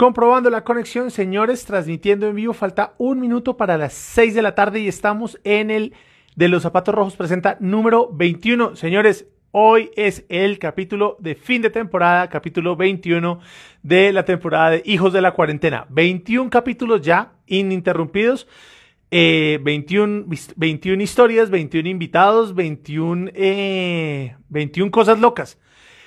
Comprobando 0.00 0.48
la 0.48 0.64
conexión, 0.64 1.10
señores, 1.10 1.66
transmitiendo 1.66 2.26
en 2.26 2.34
vivo, 2.34 2.54
falta 2.54 2.94
un 2.96 3.20
minuto 3.20 3.58
para 3.58 3.76
las 3.76 3.92
6 3.92 4.34
de 4.34 4.40
la 4.40 4.54
tarde 4.54 4.80
y 4.80 4.88
estamos 4.88 5.38
en 5.44 5.70
el 5.70 5.92
de 6.36 6.48
los 6.48 6.62
zapatos 6.62 6.94
rojos 6.94 7.16
presenta 7.16 7.58
número 7.60 8.08
21. 8.10 8.76
Señores, 8.76 9.26
hoy 9.50 9.90
es 9.96 10.24
el 10.30 10.58
capítulo 10.58 11.18
de 11.20 11.34
fin 11.34 11.60
de 11.60 11.68
temporada, 11.68 12.30
capítulo 12.30 12.76
21 12.76 13.40
de 13.82 14.14
la 14.14 14.24
temporada 14.24 14.70
de 14.70 14.82
Hijos 14.86 15.12
de 15.12 15.20
la 15.20 15.32
Cuarentena. 15.32 15.84
21 15.90 16.48
capítulos 16.48 17.02
ya 17.02 17.32
ininterrumpidos. 17.46 18.48
21, 19.10 20.24
eh, 20.30 20.54
21 20.56 21.02
historias, 21.02 21.50
21 21.50 21.90
invitados, 21.90 22.54
21, 22.54 23.32
21 23.34 24.88
eh, 24.88 24.90
cosas 24.90 25.20
locas 25.20 25.58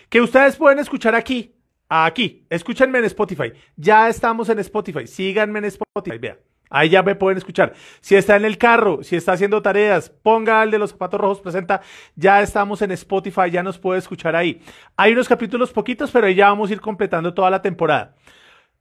que 0.10 0.20
ustedes 0.20 0.56
pueden 0.56 0.80
escuchar 0.80 1.14
aquí 1.14 1.54
Aquí, 1.90 2.46
escúchenme 2.50 3.00
en 3.00 3.06
Spotify. 3.06 3.54
Ya 3.76 4.10
estamos 4.10 4.50
en 4.50 4.60
Spotify. 4.60 5.08
Síganme 5.08 5.60
en 5.60 5.66
Spotify. 5.66 6.18
Vea. 6.18 6.38
Ahí 6.70 6.90
ya 6.90 7.04
me 7.04 7.14
pueden 7.14 7.38
escuchar. 7.38 7.74
Si 8.02 8.16
está 8.16 8.36
en 8.36 8.46
el 8.46 8.58
carro, 8.58 9.04
si 9.04 9.16
está 9.16 9.34
haciendo 9.34 9.62
tareas, 9.62 10.10
ponga 10.10 10.64
el 10.64 10.72
de 10.72 10.80
los 10.80 10.90
zapatos 10.90 11.22
rojos, 11.22 11.40
presenta. 11.40 11.82
Ya 12.16 12.42
estamos 12.42 12.82
en 12.82 12.90
Spotify, 12.92 13.52
ya 13.52 13.62
nos 13.62 13.78
puede 13.78 14.00
escuchar 14.00 14.36
ahí. 14.36 14.60
Hay 14.98 15.14
unos 15.14 15.30
capítulos 15.30 15.72
poquitos, 15.72 16.10
pero 16.10 16.28
ya 16.30 16.50
vamos 16.50 16.72
a 16.72 16.74
ir 16.74 16.82
completando 16.82 17.32
toda 17.36 17.52
la 17.52 17.62
temporada. 17.62 18.16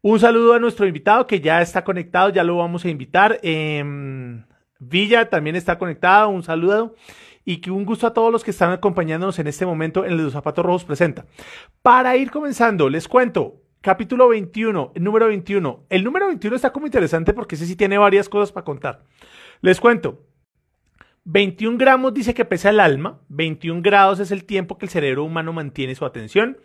Un 0.00 0.18
saludo 0.18 0.54
a 0.54 0.58
nuestro 0.58 0.86
invitado 0.86 1.26
que 1.26 1.40
ya 1.40 1.60
está 1.60 1.84
conectado, 1.84 2.30
ya 2.30 2.44
lo 2.44 2.56
vamos 2.56 2.82
a 2.86 2.88
invitar. 2.88 3.38
Em, 3.42 4.42
Villa 4.78 5.28
también 5.28 5.54
está 5.54 5.76
conectado, 5.76 6.30
un 6.30 6.42
saludo 6.42 6.94
y 7.44 7.58
que 7.58 7.70
un 7.70 7.84
gusto 7.84 8.06
a 8.06 8.14
todos 8.14 8.32
los 8.32 8.44
que 8.44 8.50
están 8.50 8.70
acompañándonos 8.70 9.38
en 9.38 9.46
este 9.46 9.66
momento 9.66 10.04
en 10.04 10.16
Los 10.16 10.32
Zapatos 10.32 10.64
Rojos 10.64 10.84
Presenta. 10.84 11.26
Para 11.82 12.16
ir 12.16 12.30
comenzando, 12.30 12.88
les 12.88 13.08
cuento, 13.08 13.62
capítulo 13.80 14.28
21, 14.28 14.92
número 14.96 15.26
21. 15.26 15.86
El 15.88 16.04
número 16.04 16.26
21 16.28 16.56
está 16.56 16.72
como 16.72 16.86
interesante 16.86 17.34
porque 17.34 17.56
ese 17.56 17.66
sí 17.66 17.76
tiene 17.76 17.98
varias 17.98 18.28
cosas 18.28 18.52
para 18.52 18.64
contar. 18.64 19.04
Les 19.60 19.80
cuento. 19.80 20.26
21 21.24 21.78
gramos 21.78 22.14
dice 22.14 22.34
que 22.34 22.44
pesa 22.44 22.70
el 22.70 22.80
alma, 22.80 23.20
21 23.28 23.80
grados 23.82 24.18
es 24.18 24.32
el 24.32 24.44
tiempo 24.44 24.76
que 24.76 24.86
el 24.86 24.90
cerebro 24.90 25.22
humano 25.22 25.52
mantiene 25.52 25.94
su 25.94 26.04
atención, 26.04 26.58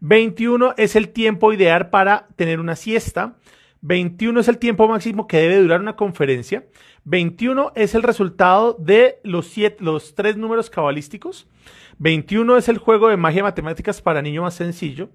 21 0.00 0.74
es 0.76 0.96
el 0.96 1.10
tiempo 1.10 1.52
ideal 1.52 1.90
para 1.90 2.26
tener 2.34 2.58
una 2.58 2.74
siesta, 2.74 3.36
21 3.82 4.40
es 4.40 4.48
el 4.48 4.58
tiempo 4.58 4.86
máximo 4.88 5.26
que 5.26 5.38
debe 5.38 5.62
durar 5.62 5.80
una 5.80 5.96
conferencia, 5.96 6.64
21 7.04 7.72
es 7.74 7.94
el 7.94 8.02
resultado 8.02 8.76
de 8.78 9.20
los, 9.22 9.46
siete, 9.46 9.82
los 9.82 10.14
tres 10.14 10.36
números 10.36 10.68
cabalísticos. 10.68 11.48
21 11.98 12.56
es 12.56 12.68
el 12.68 12.78
juego 12.78 13.08
de 13.08 13.16
magia 13.16 13.42
matemáticas 13.42 14.02
para 14.02 14.22
niño 14.22 14.42
más 14.42 14.54
sencillo. 14.54 15.10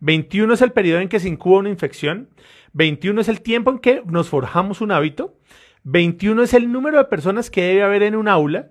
21 0.00 0.54
es 0.54 0.62
el 0.62 0.72
periodo 0.72 1.00
en 1.00 1.08
que 1.08 1.20
se 1.20 1.28
incuba 1.28 1.58
una 1.58 1.68
infección. 1.68 2.28
21 2.72 3.20
es 3.20 3.28
el 3.28 3.40
tiempo 3.40 3.70
en 3.70 3.78
que 3.78 4.02
nos 4.06 4.28
forjamos 4.28 4.80
un 4.80 4.92
hábito. 4.92 5.36
21 5.84 6.42
es 6.42 6.54
el 6.54 6.70
número 6.70 6.98
de 6.98 7.04
personas 7.04 7.50
que 7.50 7.62
debe 7.62 7.82
haber 7.82 8.02
en 8.02 8.16
un 8.16 8.28
aula. 8.28 8.70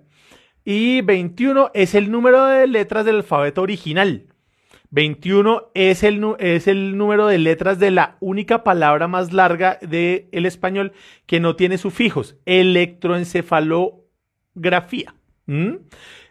Y 0.64 1.00
21 1.00 1.70
es 1.74 1.94
el 1.94 2.10
número 2.10 2.44
de 2.46 2.66
letras 2.66 3.04
del 3.04 3.16
alfabeto 3.16 3.62
original. 3.62 4.27
21 4.90 5.70
es 5.74 6.02
el, 6.02 6.24
es 6.38 6.66
el 6.66 6.96
número 6.96 7.26
de 7.26 7.36
letras 7.38 7.78
de 7.78 7.90
la 7.90 8.16
única 8.20 8.64
palabra 8.64 9.08
más 9.08 9.32
larga 9.32 9.78
del 9.82 10.28
el 10.32 10.46
español 10.46 10.92
que 11.26 11.40
no 11.40 11.56
tiene 11.56 11.76
sufijos, 11.78 12.36
electroencefalografía. 12.46 15.14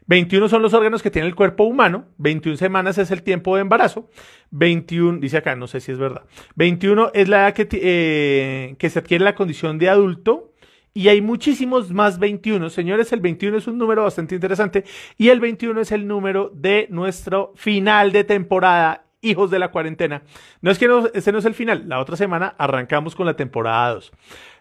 21 0.07 0.49
son 0.49 0.61
los 0.61 0.73
órganos 0.73 1.03
que 1.03 1.11
tiene 1.11 1.27
el 1.27 1.35
cuerpo 1.35 1.65
humano, 1.65 2.05
21 2.17 2.57
semanas 2.57 2.97
es 2.97 3.11
el 3.11 3.23
tiempo 3.23 3.55
de 3.55 3.61
embarazo, 3.61 4.09
21, 4.51 5.19
dice 5.19 5.37
acá, 5.37 5.55
no 5.55 5.67
sé 5.67 5.81
si 5.81 5.91
es 5.91 5.97
verdad, 5.97 6.23
21 6.55 7.11
es 7.13 7.27
la 7.27 7.41
edad 7.41 7.53
que, 7.53 7.67
eh, 7.71 8.75
que 8.79 8.89
se 8.89 8.99
adquiere 8.99 9.25
la 9.25 9.35
condición 9.35 9.77
de 9.77 9.89
adulto, 9.89 10.53
y 10.97 11.09
hay 11.09 11.21
muchísimos 11.21 11.91
más 11.91 12.17
21. 12.17 12.71
Señores, 12.71 13.13
el 13.13 13.19
21 13.19 13.59
es 13.59 13.67
un 13.67 13.77
número 13.77 14.01
bastante 14.01 14.33
interesante 14.33 14.83
y 15.15 15.29
el 15.29 15.39
21 15.39 15.81
es 15.81 15.91
el 15.91 16.07
número 16.07 16.49
de 16.55 16.87
nuestro 16.89 17.53
final 17.55 18.11
de 18.11 18.23
temporada. 18.23 19.03
Hijos 19.21 19.51
de 19.51 19.59
la 19.59 19.69
cuarentena. 19.69 20.23
No 20.61 20.71
es 20.71 20.79
que 20.79 20.87
no, 20.87 21.05
este 21.13 21.31
no 21.31 21.37
es 21.37 21.45
el 21.45 21.53
final. 21.53 21.87
La 21.87 21.99
otra 21.99 22.15
semana 22.15 22.55
arrancamos 22.57 23.13
con 23.13 23.27
la 23.27 23.35
temporada 23.35 23.93
2. 23.93 24.11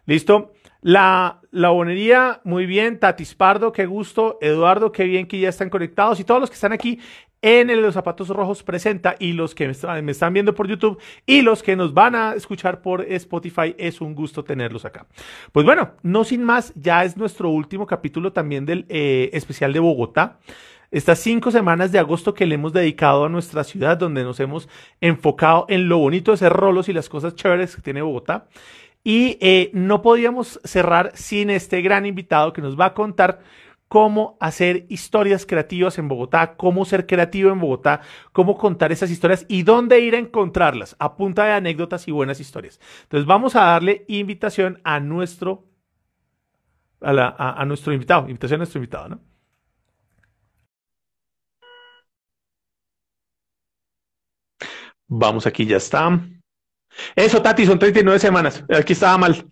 ¿Listo? 0.04 0.52
La, 0.82 1.40
la 1.52 1.70
bonería, 1.70 2.42
muy 2.44 2.66
bien. 2.66 3.00
Tatis 3.00 3.34
Pardo, 3.34 3.72
qué 3.72 3.86
gusto. 3.86 4.36
Eduardo, 4.42 4.92
qué 4.92 5.04
bien 5.04 5.26
que 5.26 5.40
ya 5.40 5.48
están 5.48 5.70
conectados. 5.70 6.20
Y 6.20 6.24
todos 6.24 6.40
los 6.40 6.50
que 6.50 6.54
están 6.54 6.72
aquí 6.72 7.00
en 7.46 7.80
los 7.80 7.94
zapatos 7.94 8.28
rojos 8.28 8.64
presenta 8.64 9.14
y 9.20 9.32
los 9.32 9.54
que 9.54 9.72
me, 10.02 10.10
están 10.10 10.32
viendo 10.32 10.52
por 10.52 10.66
YouTube 10.66 10.98
y 11.26 11.42
los 11.42 11.62
que 11.62 11.76
nos 11.76 11.94
van 11.94 12.16
a 12.16 12.34
escuchar 12.34 12.82
por 12.82 13.02
Spotify, 13.02 13.72
es 13.78 14.00
un 14.00 14.16
gusto 14.16 14.42
tenerlos 14.42 14.84
acá. 14.84 15.06
Pues 15.52 15.64
bueno, 15.64 15.92
no 16.02 16.24
sin 16.24 16.42
más, 16.42 16.72
ya 16.74 17.04
es 17.04 17.16
nuestro 17.16 17.50
último 17.50 17.86
capítulo 17.86 18.32
también 18.32 18.66
del 18.66 18.84
eh, 18.88 19.30
especial 19.32 19.72
de 19.72 19.78
Bogotá. 19.78 20.40
Estas 20.90 21.20
cinco 21.20 21.52
semanas 21.52 21.92
de 21.92 22.00
agosto 22.00 22.34
que 22.34 22.46
le 22.46 22.56
hemos 22.56 22.72
dedicado 22.72 23.24
a 23.24 23.28
nuestra 23.28 23.62
ciudad, 23.62 23.96
donde 23.96 24.24
nos 24.24 24.40
hemos 24.40 24.68
enfocado 25.00 25.66
en 25.68 25.88
lo 25.88 25.98
bonito 25.98 26.32
de 26.32 26.38
ser 26.38 26.52
rolos 26.52 26.88
y 26.88 26.92
las 26.92 27.08
cosas 27.08 27.36
chéveres 27.36 27.76
que 27.76 27.82
tiene 27.82 28.02
Bogotá. 28.02 28.48
Y 29.04 29.38
eh, 29.40 29.70
no 29.72 30.02
podíamos 30.02 30.58
cerrar 30.64 31.12
sin 31.14 31.50
este 31.50 31.80
gran 31.80 32.06
invitado 32.06 32.52
que 32.52 32.60
nos 32.60 32.76
va 32.76 32.86
a 32.86 32.94
contar 32.94 33.38
cómo 33.88 34.36
hacer 34.40 34.86
historias 34.88 35.46
creativas 35.46 35.98
en 35.98 36.08
Bogotá, 36.08 36.56
cómo 36.56 36.84
ser 36.84 37.06
creativo 37.06 37.50
en 37.50 37.60
Bogotá, 37.60 38.00
cómo 38.32 38.56
contar 38.58 38.92
esas 38.92 39.10
historias 39.10 39.46
y 39.48 39.62
dónde 39.62 40.00
ir 40.00 40.14
a 40.14 40.18
encontrarlas 40.18 40.96
a 40.98 41.16
punta 41.16 41.44
de 41.44 41.52
anécdotas 41.52 42.08
y 42.08 42.12
buenas 42.12 42.40
historias. 42.40 42.80
Entonces 43.04 43.26
vamos 43.26 43.56
a 43.56 43.62
darle 43.62 44.04
invitación 44.08 44.80
a 44.84 45.00
nuestro, 45.00 45.64
a, 47.00 47.64
nuestro 47.66 47.92
invitado, 47.92 48.28
invitación 48.28 48.58
a 48.58 48.62
nuestro 48.62 48.78
invitado, 48.78 49.08
¿no? 49.08 49.20
Vamos 55.08 55.46
aquí, 55.46 55.66
ya 55.66 55.76
está. 55.76 56.20
Eso, 57.14 57.42
Tati, 57.42 57.66
son 57.66 57.78
39 57.78 58.18
semanas. 58.18 58.64
Aquí 58.68 58.92
estaba 58.94 59.18
mal. 59.18 59.46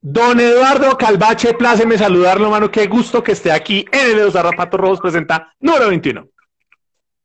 Don 0.00 0.38
Eduardo 0.40 0.96
Calvache, 0.96 1.54
pláceme 1.54 1.98
saludarlo, 1.98 2.50
mano. 2.50 2.70
Qué 2.70 2.86
gusto 2.86 3.22
que 3.22 3.32
esté 3.32 3.52
aquí 3.52 3.84
en 3.92 4.10
el 4.10 4.16
de 4.16 4.24
los 4.24 4.32
Zarrapatos 4.32 4.80
Rojos 4.80 5.00
presenta 5.00 5.52
número 5.60 5.88
21. 5.88 6.28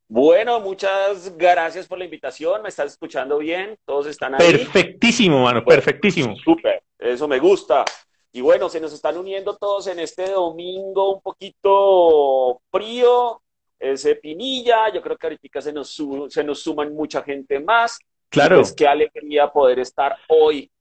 Bueno, 0.08 0.60
muchas 0.60 1.36
gracias 1.38 1.88
por 1.88 1.98
la 1.98 2.06
invitación. 2.06 2.62
¿Me 2.62 2.70
estás 2.70 2.92
escuchando 2.92 3.38
bien? 3.38 3.78
¿Todos 3.86 4.08
están 4.08 4.36
ahí? 4.36 4.40
Perfectísimo, 4.40 5.44
mano, 5.44 5.64
perfectísimo. 5.64 6.36
Súper, 6.36 6.84
eso 7.00 7.28
me 7.28 7.40
gusta. 7.40 7.84
Y 8.32 8.42
bueno, 8.42 8.68
se 8.70 8.80
nos 8.80 8.94
están 8.94 9.18
uniendo 9.18 9.56
todos 9.58 9.88
en 9.88 10.00
este 10.00 10.30
domingo 10.32 11.16
un 11.16 11.22
poquito 11.22 12.62
frío, 12.72 13.42
ese 13.80 14.16
pinilla. 14.16 14.92
Yo 14.92 15.02
creo 15.02 15.18
que 15.18 15.28
ahorita 15.28 15.62
se 15.62 15.72
nos, 15.72 15.96
se 16.30 16.44
nos 16.44 16.60
suman 16.60 16.94
mucha 16.94 17.22
gente 17.24 17.60
más. 17.60 18.00
Claro. 18.30 18.58
Pues 18.58 18.74
qué 18.74 18.88
alegría 18.88 19.52
poder 19.52 19.80
estar 19.80 20.18
hoy 20.28 20.72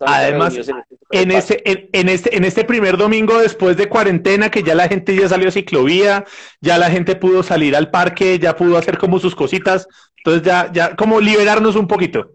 Además, 0.00 0.56
en, 1.10 1.30
este, 1.30 1.62
en, 1.92 2.08
este, 2.08 2.36
en 2.36 2.44
este 2.44 2.64
primer 2.64 2.96
domingo 2.96 3.38
después 3.38 3.76
de 3.76 3.88
cuarentena, 3.88 4.50
que 4.50 4.62
ya 4.62 4.74
la 4.74 4.88
gente 4.88 5.14
ya 5.14 5.28
salió 5.28 5.48
a 5.48 5.52
ciclovía, 5.52 6.24
ya 6.60 6.78
la 6.78 6.90
gente 6.90 7.16
pudo 7.16 7.42
salir 7.42 7.76
al 7.76 7.90
parque, 7.90 8.38
ya 8.38 8.56
pudo 8.56 8.76
hacer 8.76 8.98
como 8.98 9.18
sus 9.18 9.34
cositas, 9.34 9.86
entonces 10.18 10.42
ya, 10.42 10.70
ya 10.72 10.96
como 10.96 11.20
liberarnos 11.20 11.76
un 11.76 11.86
poquito. 11.86 12.30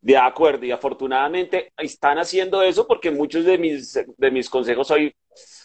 De 0.00 0.16
acuerdo, 0.16 0.66
y 0.66 0.72
afortunadamente 0.72 1.72
están 1.76 2.18
haciendo 2.18 2.62
eso 2.62 2.86
porque 2.86 3.10
muchos 3.10 3.44
de 3.44 3.58
mis, 3.58 3.98
de 4.16 4.30
mis 4.30 4.50
consejos 4.50 4.90
hoy 4.90 5.14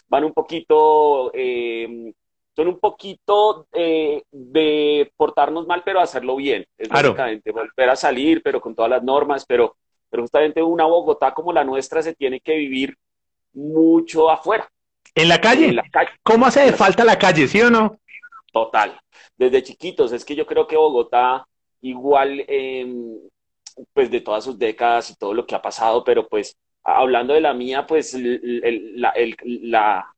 van 0.08 0.24
un 0.24 0.32
poquito, 0.32 1.30
eh, 1.34 2.12
son 2.54 2.68
un 2.68 2.78
poquito 2.78 3.66
eh, 3.72 4.22
de 4.30 5.12
portarnos 5.16 5.66
mal, 5.66 5.82
pero 5.84 6.00
hacerlo 6.00 6.36
bien. 6.36 6.64
Es 6.76 6.88
básicamente 6.88 7.50
volver 7.52 7.90
a 7.90 7.96
salir, 7.96 8.42
pero 8.42 8.60
con 8.60 8.74
todas 8.74 8.90
las 8.90 9.02
normas, 9.02 9.44
pero 9.46 9.76
pero 10.10 10.22
justamente 10.22 10.62
una 10.62 10.84
Bogotá 10.84 11.32
como 11.32 11.52
la 11.52 11.64
nuestra 11.64 12.02
se 12.02 12.14
tiene 12.14 12.40
que 12.40 12.56
vivir 12.56 12.96
mucho 13.52 14.30
afuera. 14.30 14.68
¿En 15.14 15.28
la 15.28 15.40
calle? 15.40 15.76
¿Cómo 16.22 16.46
hace 16.46 16.60
de 16.60 16.72
falta 16.72 17.04
la 17.04 17.18
calle, 17.18 17.48
sí 17.48 17.60
o 17.60 17.70
no? 17.70 17.98
Total. 18.52 18.98
Desde 19.36 19.62
chiquitos, 19.62 20.12
es 20.12 20.24
que 20.24 20.34
yo 20.34 20.46
creo 20.46 20.66
que 20.66 20.76
Bogotá, 20.76 21.46
igual, 21.80 22.44
pues 23.92 24.10
de 24.10 24.20
todas 24.20 24.44
sus 24.44 24.58
décadas 24.58 25.10
y 25.10 25.16
todo 25.16 25.34
lo 25.34 25.46
que 25.46 25.54
ha 25.54 25.62
pasado, 25.62 26.04
pero 26.04 26.26
pues 26.28 26.56
hablando 26.82 27.34
de 27.34 27.40
la 27.40 27.54
mía, 27.54 27.86
pues 27.86 28.14
la, 28.14 29.12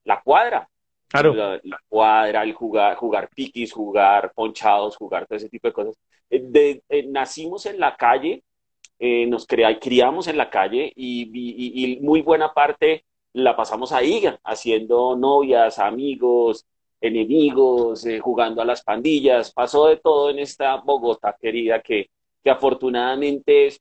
la, 0.05 0.21
cuadra. 0.23 0.69
Claro. 1.09 1.35
La, 1.35 1.81
cuadra, 1.89 2.43
el 2.43 2.53
jugar, 2.53 2.95
jugar 2.97 3.29
piquis, 3.35 3.73
jugar 3.73 4.33
ponchados, 4.35 4.97
jugar 4.97 5.27
todo 5.27 5.37
ese 5.37 5.49
tipo 5.49 5.69
de 5.69 5.73
cosas. 5.73 5.97
Eh, 6.31 6.81
eh, 6.89 7.07
nacimos 7.09 7.67
en 7.67 7.81
la 7.81 7.97
calle 7.97 8.45
eh, 9.01 9.27
nos 9.27 9.47
criamos 9.47 10.29
en 10.29 10.37
la 10.37 10.51
calle 10.51 10.93
y, 10.95 11.99
muy 12.03 12.21
buena 12.21 12.53
parte 12.53 13.05
la 13.33 13.57
pasamos 13.57 13.93
ahí, 13.93 14.25
haciendo 14.45 15.17
novias, 15.17 15.79
amigos, 15.79 16.67
enemigos, 17.01 18.05
eh, 18.05 18.19
jugando 18.21 18.61
a 18.61 18.65
las 18.65 18.83
pandillas. 18.83 19.53
Pasó 19.53 19.87
de 19.87 19.97
todo 19.97 20.31
en 20.31 20.41
esta 20.41 20.77
Bogotá 20.77 21.37
querida 21.41 21.81
que, 21.81 22.11
que 22.45 22.51
afortunadamente 22.51 23.73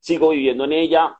sigo 0.00 0.30
viviendo 0.30 0.64
en 0.64 0.72
ella, 0.72 1.18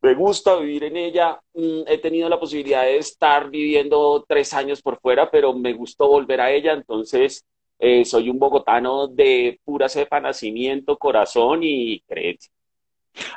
me 0.00 0.14
gusta 0.14 0.56
vivir 0.56 0.84
en 0.84 0.96
ella. 0.96 1.40
Mm, 1.54 1.82
he 1.86 1.98
tenido 1.98 2.28
la 2.28 2.38
posibilidad 2.38 2.82
de 2.82 2.98
estar 2.98 3.50
viviendo 3.50 4.24
tres 4.28 4.52
años 4.54 4.82
por 4.82 5.00
fuera, 5.00 5.30
pero 5.30 5.54
me 5.54 5.72
gustó 5.72 6.08
volver 6.08 6.40
a 6.40 6.50
ella. 6.52 6.72
Entonces, 6.72 7.44
eh, 7.78 8.04
soy 8.04 8.28
un 8.30 8.38
bogotano 8.38 9.08
de 9.08 9.60
pura 9.64 9.88
cepa, 9.88 10.20
nacimiento, 10.20 10.98
corazón 10.98 11.60
y 11.62 12.00
creencia. 12.00 12.52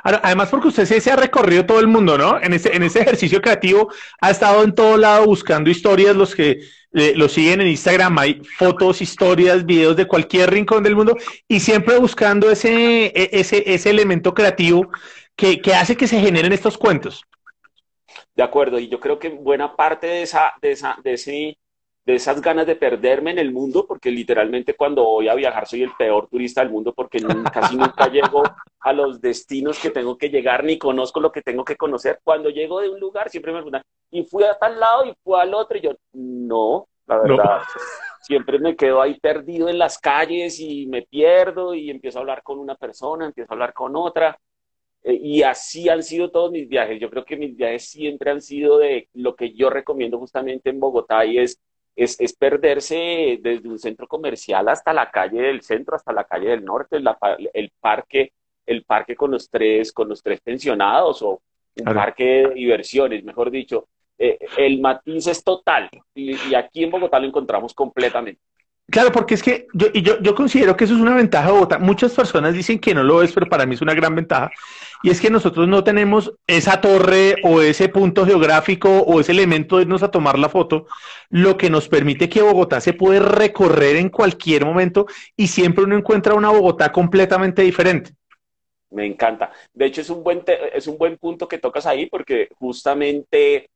Además, 0.02 0.48
porque 0.48 0.68
usted 0.68 0.84
se, 0.84 1.10
ha 1.10 1.16
recorrido 1.16 1.66
todo 1.66 1.80
el 1.80 1.88
mundo, 1.88 2.16
¿no? 2.16 2.40
En 2.40 2.52
ese, 2.52 2.74
en 2.74 2.82
ejercicio 2.82 3.40
creativo 3.40 3.92
ha 4.20 4.30
estado 4.30 4.62
en 4.62 4.74
todo 4.74 4.96
lado 4.96 5.26
buscando 5.26 5.70
historias. 5.70 6.14
Los 6.14 6.34
que 6.34 6.60
eh, 6.92 7.12
lo 7.16 7.28
siguen 7.28 7.60
en 7.60 7.68
Instagram 7.68 8.18
hay 8.18 8.42
fotos, 8.58 9.00
historias, 9.00 9.64
videos 9.64 9.96
de 9.96 10.06
cualquier 10.06 10.50
rincón 10.50 10.82
del 10.82 10.96
mundo 10.96 11.16
y 11.48 11.60
siempre 11.60 11.98
buscando 11.98 12.50
ese, 12.50 13.06
e, 13.06 13.30
ese, 13.32 13.64
ese 13.66 13.90
elemento 13.90 14.34
creativo 14.34 14.88
que, 15.34 15.60
que 15.60 15.74
hace 15.74 15.96
que 15.96 16.06
se 16.06 16.20
generen 16.20 16.52
estos 16.52 16.78
cuentos. 16.78 17.22
De 18.34 18.42
acuerdo, 18.42 18.78
y 18.78 18.88
yo 18.88 19.00
creo 19.00 19.18
que 19.18 19.28
buena 19.28 19.76
parte 19.76 20.06
de, 20.06 20.22
esa, 20.22 20.54
de, 20.60 20.72
esa, 20.72 20.96
de 21.02 21.14
ese 21.14 21.58
de 22.04 22.14
esas 22.14 22.40
ganas 22.40 22.66
de 22.66 22.74
perderme 22.74 23.30
en 23.30 23.38
el 23.38 23.52
mundo, 23.52 23.86
porque 23.86 24.10
literalmente 24.10 24.74
cuando 24.74 25.04
voy 25.04 25.28
a 25.28 25.34
viajar 25.34 25.66
soy 25.66 25.82
el 25.82 25.92
peor 25.96 26.28
turista 26.28 26.60
del 26.60 26.70
mundo 26.70 26.92
porque 26.92 27.18
casi 27.52 27.76
nunca 27.76 28.08
llego 28.08 28.42
a 28.80 28.92
los 28.92 29.20
destinos 29.20 29.78
que 29.78 29.90
tengo 29.90 30.18
que 30.18 30.28
llegar 30.28 30.64
ni 30.64 30.78
conozco 30.78 31.20
lo 31.20 31.30
que 31.30 31.42
tengo 31.42 31.64
que 31.64 31.76
conocer. 31.76 32.20
Cuando 32.24 32.50
llego 32.50 32.80
de 32.80 32.88
un 32.88 32.98
lugar 32.98 33.30
siempre 33.30 33.52
me 33.52 33.58
preguntan, 33.58 33.82
y 34.10 34.24
fui 34.24 34.44
a 34.44 34.58
tal 34.58 34.80
lado 34.80 35.06
y 35.06 35.14
fui 35.22 35.38
al 35.40 35.54
otro, 35.54 35.78
y 35.78 35.82
yo, 35.82 35.92
no, 36.12 36.88
la 37.06 37.18
verdad, 37.18 37.62
siempre 38.20 38.58
me 38.58 38.74
quedo 38.74 39.00
ahí 39.00 39.18
perdido 39.20 39.68
en 39.68 39.78
las 39.78 39.98
calles 39.98 40.58
y 40.58 40.86
me 40.86 41.02
pierdo 41.02 41.74
y 41.74 41.90
empiezo 41.90 42.18
a 42.18 42.22
hablar 42.22 42.42
con 42.42 42.58
una 42.58 42.74
persona, 42.74 43.26
empiezo 43.26 43.52
a 43.52 43.54
hablar 43.54 43.72
con 43.72 43.94
otra. 43.96 44.38
Eh, 45.02 45.18
y 45.20 45.42
así 45.42 45.88
han 45.88 46.02
sido 46.02 46.30
todos 46.30 46.50
mis 46.50 46.68
viajes. 46.68 47.00
Yo 47.00 47.10
creo 47.10 47.24
que 47.24 47.36
mis 47.36 47.56
viajes 47.56 47.88
siempre 47.88 48.30
han 48.30 48.40
sido 48.40 48.78
de 48.78 49.08
lo 49.14 49.34
que 49.34 49.52
yo 49.54 49.70
recomiendo 49.70 50.18
justamente 50.18 50.70
en 50.70 50.80
Bogotá 50.80 51.24
y 51.24 51.38
es 51.38 51.60
es, 51.94 52.18
es, 52.20 52.34
perderse 52.34 53.38
desde 53.40 53.68
un 53.68 53.78
centro 53.78 54.06
comercial 54.06 54.68
hasta 54.68 54.92
la 54.92 55.10
calle 55.10 55.42
del 55.42 55.62
centro, 55.62 55.96
hasta 55.96 56.12
la 56.12 56.24
calle 56.24 56.48
del 56.50 56.64
norte, 56.64 56.98
el 57.54 57.72
parque, 57.80 58.32
el 58.66 58.84
parque 58.84 59.14
con 59.16 59.30
los 59.30 59.50
tres, 59.50 59.92
con 59.92 60.08
los 60.08 60.22
tres 60.22 60.40
pensionados 60.40 61.22
o 61.22 61.42
un 61.76 61.94
parque 61.94 62.24
de 62.24 62.54
diversiones, 62.54 63.24
mejor 63.24 63.50
dicho. 63.50 63.88
Eh, 64.18 64.38
el 64.58 64.80
matiz 64.80 65.26
es 65.26 65.42
total 65.42 65.88
y, 66.14 66.36
y, 66.48 66.54
aquí 66.54 66.84
en 66.84 66.90
Bogotá 66.90 67.18
lo 67.18 67.26
encontramos 67.26 67.74
completamente. 67.74 68.40
Claro, 68.90 69.12
porque 69.12 69.34
es 69.34 69.42
que 69.42 69.66
yo, 69.72 69.92
yo, 69.92 70.20
yo 70.20 70.34
considero 70.34 70.76
que 70.76 70.84
eso 70.84 70.94
es 70.94 71.00
una 71.00 71.14
ventaja 71.14 71.46
de 71.46 71.52
Bogotá. 71.52 71.78
Muchas 71.78 72.12
personas 72.12 72.52
dicen 72.52 72.78
que 72.78 72.94
no 72.94 73.02
lo 73.02 73.22
es, 73.22 73.32
pero 73.32 73.48
para 73.48 73.64
mí 73.64 73.74
es 73.74 73.80
una 73.80 73.94
gran 73.94 74.14
ventaja. 74.14 74.50
Y 75.02 75.10
es 75.10 75.20
que 75.20 75.30
nosotros 75.30 75.66
no 75.66 75.82
tenemos 75.82 76.32
esa 76.46 76.80
torre 76.80 77.36
o 77.42 77.60
ese 77.60 77.88
punto 77.88 78.26
geográfico 78.26 78.88
o 79.00 79.20
ese 79.20 79.32
elemento 79.32 79.76
de 79.76 79.82
irnos 79.82 80.02
a 80.02 80.10
tomar 80.10 80.38
la 80.38 80.48
foto, 80.48 80.86
lo 81.30 81.56
que 81.56 81.70
nos 81.70 81.88
permite 81.88 82.28
que 82.28 82.42
Bogotá 82.42 82.80
se 82.80 82.92
puede 82.92 83.20
recorrer 83.20 83.96
en 83.96 84.10
cualquier 84.10 84.64
momento 84.64 85.06
y 85.36 85.48
siempre 85.48 85.84
uno 85.84 85.96
encuentra 85.96 86.34
una 86.34 86.50
Bogotá 86.50 86.92
completamente 86.92 87.62
diferente. 87.62 88.12
Me 88.90 89.06
encanta. 89.06 89.50
De 89.72 89.86
hecho, 89.86 90.02
es 90.02 90.10
un 90.10 90.22
buen, 90.22 90.42
es 90.74 90.86
un 90.86 90.98
buen 90.98 91.16
punto 91.16 91.48
que 91.48 91.58
tocas 91.58 91.86
ahí 91.86 92.06
porque 92.06 92.48
justamente 92.58 93.70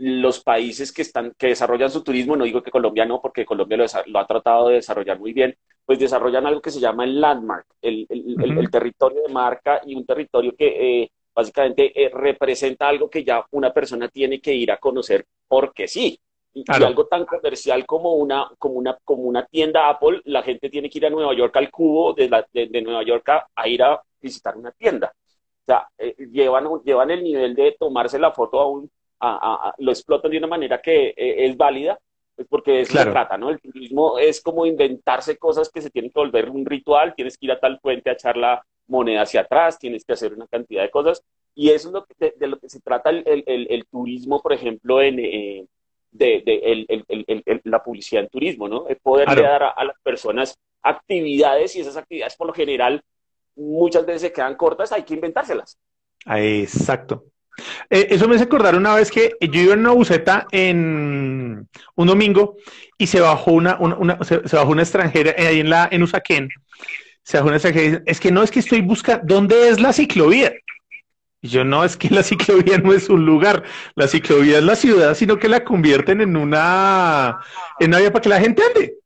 los 0.00 0.42
países 0.42 0.92
que, 0.92 1.02
están, 1.02 1.34
que 1.36 1.48
desarrollan 1.48 1.90
su 1.90 2.02
turismo, 2.02 2.34
no 2.34 2.44
digo 2.44 2.62
que 2.62 2.70
Colombia 2.70 3.04
no, 3.04 3.20
porque 3.20 3.44
Colombia 3.44 3.76
lo, 4.06 4.18
ha 4.18 4.26
tratado 4.26 4.68
de 4.68 4.76
desarrollar 4.76 5.18
muy 5.18 5.34
bien, 5.34 5.54
pues 5.84 5.98
desarrollan 5.98 6.46
algo 6.46 6.62
que 6.62 6.70
se 6.70 6.80
llama 6.80 7.04
el 7.04 7.20
landmark, 7.20 7.66
el, 7.82 8.06
el, 8.08 8.70
territorio 8.70 9.22
de 9.26 9.32
marca 9.32 9.82
y 9.84 9.94
un 9.94 10.06
territorio 10.06 10.54
que 10.56 11.02
eh, 11.02 11.10
básicamente 11.34 11.92
eh, 11.94 12.10
representa 12.14 12.88
algo 12.88 13.10
que 13.10 13.22
ya 13.24 13.44
una 13.50 13.74
persona 13.74 14.08
tiene 14.08 14.40
que 14.40 14.54
ir 14.54 14.72
a 14.72 14.78
conocer 14.78 15.26
porque 15.46 15.86
sí. 15.86 16.18
Y, 16.54 16.64
algo 16.66 17.06
tan 17.06 17.26
comercial 17.26 17.84
como 17.84 18.14
una, 18.14 18.50
como, 18.58 18.76
una, 18.76 18.98
como 19.04 19.24
una 19.24 19.44
tienda 19.44 19.90
Apple, 19.90 20.22
la 20.24 20.42
gente 20.42 20.70
tiene 20.70 20.88
que 20.88 20.98
ir 20.98 21.06
a 21.06 21.10
Nueva 21.10 21.34
York 21.34 21.54
al 21.58 21.70
cubo, 21.70 22.14
de, 22.14 22.28
de, 22.52 22.82
Nueva 22.82 23.04
York 23.04 23.28
a, 23.54 23.68
ir 23.68 23.82
a 23.82 24.02
visitar 24.20 24.56
una 24.56 24.72
tienda. 24.72 25.12
O 25.14 25.64
sea, 25.66 25.86
eh, 25.98 26.16
llevan, 26.32 26.66
llevan 26.82 27.10
el 27.10 27.22
nivel 27.22 27.54
de 27.54 27.76
tomarse 27.78 28.18
la 28.18 28.32
foto 28.32 28.58
a 28.58 28.66
un 28.66 28.90
lo 29.78 29.92
explotan 29.92 30.30
de 30.30 30.38
una 30.38 30.46
manera 30.46 30.80
que 30.80 31.08
eh, 31.08 31.46
es 31.46 31.56
válida, 31.56 31.98
pues 32.34 32.48
porque 32.48 32.80
es 32.80 32.94
lo 32.94 33.04
que 33.04 33.10
trata, 33.10 33.36
¿no? 33.36 33.50
El 33.50 33.60
turismo 33.60 34.18
es 34.18 34.40
como 34.40 34.66
inventarse 34.66 35.36
cosas 35.36 35.68
que 35.68 35.82
se 35.82 35.90
tienen 35.90 36.10
que 36.10 36.20
volver 36.20 36.48
un 36.48 36.64
ritual, 36.64 37.14
tienes 37.14 37.36
que 37.36 37.46
ir 37.46 37.52
a 37.52 37.60
tal 37.60 37.78
puente 37.80 38.10
a 38.10 38.14
echar 38.14 38.36
la 38.36 38.64
moneda 38.86 39.22
hacia 39.22 39.42
atrás, 39.42 39.78
tienes 39.78 40.04
que 40.04 40.14
hacer 40.14 40.32
una 40.32 40.46
cantidad 40.46 40.82
de 40.82 40.90
cosas, 40.90 41.22
y 41.54 41.70
eso 41.70 41.88
es 41.88 41.94
lo 41.94 42.04
que, 42.04 42.34
de, 42.36 42.46
lo 42.46 42.58
que 42.58 42.68
se 42.68 42.80
trata 42.80 43.10
el, 43.10 43.22
el, 43.26 43.66
el, 43.68 43.86
turismo, 43.86 44.40
por 44.40 44.52
ejemplo, 44.52 45.00
en... 45.02 45.18
Eh, 45.18 45.66
de, 46.12 46.42
de 46.44 47.60
la 47.64 47.82
publicidad 47.82 48.24
en 48.24 48.28
turismo, 48.28 48.68
¿no? 48.68 48.88
Es 48.88 48.98
poderle 49.00 49.42
dar 49.42 49.62
a, 49.62 49.84
las 49.84 49.96
personas 50.02 50.58
actividades 50.82 51.76
y 51.76 51.80
esas 51.80 51.96
actividades 51.96 52.36
por 52.36 52.48
lo 52.48 52.52
general 52.52 53.02
muchas 53.56 54.06
veces 54.06 54.22
se 54.22 54.32
quedan 54.32 54.56
cortas, 54.56 54.92
hay 54.92 55.02
que 55.02 55.14
inventárselas. 55.14 55.78
Exacto. 56.26 57.24
Eh, 57.90 58.08
eso 58.10 58.28
me 58.28 58.36
hace 58.36 58.44
acordar 58.44 58.74
una 58.74 58.94
vez 58.94 59.10
que 59.10 59.34
yo 59.40 59.60
iba 59.60 59.74
en 59.74 59.80
una 59.80 59.90
buseta 59.90 60.46
en 60.52 61.68
un 61.94 62.06
domingo 62.06 62.56
y 62.96 63.06
se 63.06 63.20
bajó 63.20 63.52
una, 63.52 63.78
se, 64.22 64.38
bajó 64.38 64.70
una 64.70 64.82
extranjera 64.82 65.32
eh, 65.36 65.46
ahí 65.46 65.60
en 65.60 65.70
la 65.70 65.88
en 65.90 66.02
Usaquén. 66.02 66.48
Se 67.22 67.36
bajó 67.36 67.48
una 67.48 67.56
extranjera 67.56 68.02
es 68.06 68.20
que 68.20 68.30
no, 68.30 68.42
es 68.42 68.50
que 68.50 68.60
estoy 68.60 68.80
buscando, 68.80 69.34
¿dónde 69.34 69.68
es 69.68 69.80
la 69.80 69.92
ciclovía? 69.92 70.52
Y 71.42 71.48
yo 71.48 71.64
no, 71.64 71.84
es 71.84 71.96
que 71.96 72.10
la 72.10 72.22
ciclovía 72.22 72.78
no 72.78 72.92
es 72.92 73.08
un 73.08 73.24
lugar, 73.24 73.64
la 73.94 74.08
ciclovía 74.08 74.58
es 74.58 74.64
la 74.64 74.76
ciudad, 74.76 75.14
sino 75.14 75.38
que 75.38 75.48
la 75.48 75.64
convierten 75.64 76.20
en 76.20 76.36
una, 76.36 77.40
en 77.78 77.88
una 77.88 77.98
vía 77.98 78.12
para 78.12 78.22
que 78.22 78.28
la 78.28 78.40
gente 78.40 78.62
ande. 78.62 78.99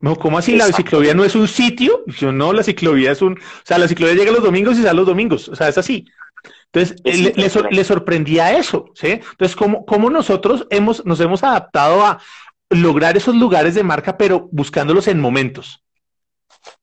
No, 0.00 0.16
¿cómo 0.16 0.38
así? 0.38 0.56
¿La 0.56 0.72
ciclovía 0.72 1.12
no 1.12 1.24
es 1.24 1.34
un 1.34 1.46
sitio? 1.46 2.04
Yo 2.06 2.32
no, 2.32 2.54
la 2.54 2.62
ciclovía 2.62 3.12
es 3.12 3.20
un, 3.20 3.34
o 3.34 3.64
sea, 3.64 3.78
la 3.78 3.86
ciclovía 3.86 4.14
llega 4.14 4.32
los 4.32 4.42
domingos 4.42 4.78
y 4.78 4.82
sale 4.82 4.96
los 4.96 5.06
domingos, 5.06 5.48
o 5.48 5.54
sea, 5.54 5.68
es 5.68 5.76
así. 5.76 6.06
Entonces, 6.72 6.96
le, 7.04 7.84
sorprendía 7.84 8.56
eso, 8.56 8.86
¿sí? 8.94 9.08
Entonces, 9.10 9.54
¿cómo, 9.54 9.84
cómo 9.84 10.08
nosotros 10.08 10.66
hemos, 10.70 11.04
nos 11.04 11.20
hemos 11.20 11.42
adaptado 11.42 12.02
a 12.02 12.18
lograr 12.70 13.16
esos 13.16 13.34
lugares 13.34 13.74
de 13.74 13.82
marca, 13.82 14.16
pero 14.16 14.48
buscándolos 14.52 15.06
en 15.06 15.20
momentos? 15.20 15.84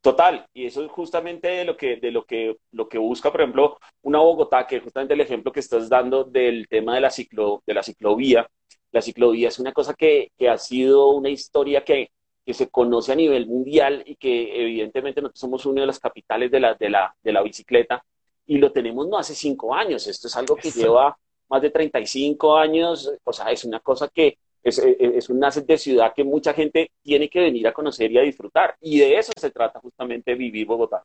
Total, 0.01 0.45
y 0.53 0.65
eso 0.65 0.83
es 0.83 0.91
justamente 0.91 1.63
lo 1.65 1.75
que, 1.75 1.95
de 1.95 2.11
lo 2.11 2.23
que, 2.23 2.57
lo 2.71 2.87
que 2.87 2.97
busca, 2.97 3.31
por 3.31 3.41
ejemplo, 3.41 3.77
una 4.01 4.19
Bogotá, 4.19 4.67
que 4.67 4.79
justamente 4.79 5.15
el 5.15 5.21
ejemplo 5.21 5.51
que 5.51 5.59
estás 5.59 5.89
dando 5.89 6.23
del 6.23 6.67
tema 6.67 6.95
de 6.95 7.01
la, 7.01 7.09
ciclo, 7.09 7.63
de 7.65 7.73
la 7.73 7.83
ciclovía. 7.83 8.47
La 8.91 9.01
ciclovía 9.01 9.47
es 9.47 9.59
una 9.59 9.73
cosa 9.73 9.93
que, 9.93 10.31
que 10.37 10.49
ha 10.49 10.57
sido 10.57 11.09
una 11.09 11.29
historia 11.29 11.83
que, 11.83 12.11
que, 12.47 12.53
se 12.53 12.69
conoce 12.69 13.11
a 13.11 13.15
nivel 13.15 13.45
mundial 13.45 14.03
y 14.05 14.15
que 14.15 14.61
evidentemente 14.63 15.21
nosotros 15.21 15.39
somos 15.39 15.65
una 15.65 15.81
de 15.81 15.87
las 15.87 15.99
capitales 15.99 16.49
de 16.49 16.59
la, 16.61 16.73
de 16.75 16.89
la, 16.89 17.13
de 17.21 17.31
la 17.33 17.43
bicicleta 17.43 18.03
y 18.45 18.57
lo 18.57 18.71
tenemos 18.71 19.07
no 19.07 19.17
hace 19.17 19.35
cinco 19.35 19.75
años, 19.75 20.07
esto 20.07 20.27
es 20.27 20.35
algo 20.35 20.55
que 20.55 20.71
lleva 20.71 21.17
más 21.49 21.61
de 21.61 21.69
35 21.69 22.57
años, 22.57 23.11
o 23.23 23.33
sea, 23.33 23.51
es 23.51 23.63
una 23.65 23.79
cosa 23.81 24.07
que 24.07 24.37
es, 24.63 24.79
es, 24.79 25.29
un 25.29 25.43
asset 25.43 25.65
de 25.65 25.77
ciudad 25.77 26.13
que 26.15 26.23
mucha 26.23 26.53
gente 26.53 26.91
tiene 27.01 27.29
que 27.29 27.39
venir 27.39 27.67
a 27.67 27.73
conocer 27.73 28.11
y 28.11 28.17
a 28.17 28.21
disfrutar, 28.21 28.75
y 28.81 28.99
de 28.99 29.17
eso 29.17 29.31
se 29.37 29.51
trata 29.51 29.79
justamente 29.79 30.35
vivir 30.35 30.65
Bogotá. 30.65 31.03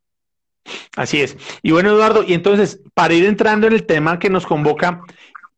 Así 0.96 1.20
es. 1.22 1.36
Y 1.62 1.72
bueno, 1.72 1.90
Eduardo, 1.90 2.22
y 2.22 2.34
entonces, 2.34 2.80
para 2.94 3.14
ir 3.14 3.24
entrando 3.24 3.66
en 3.66 3.72
el 3.72 3.86
tema 3.86 4.18
que 4.18 4.30
nos 4.30 4.46
convoca, 4.46 5.02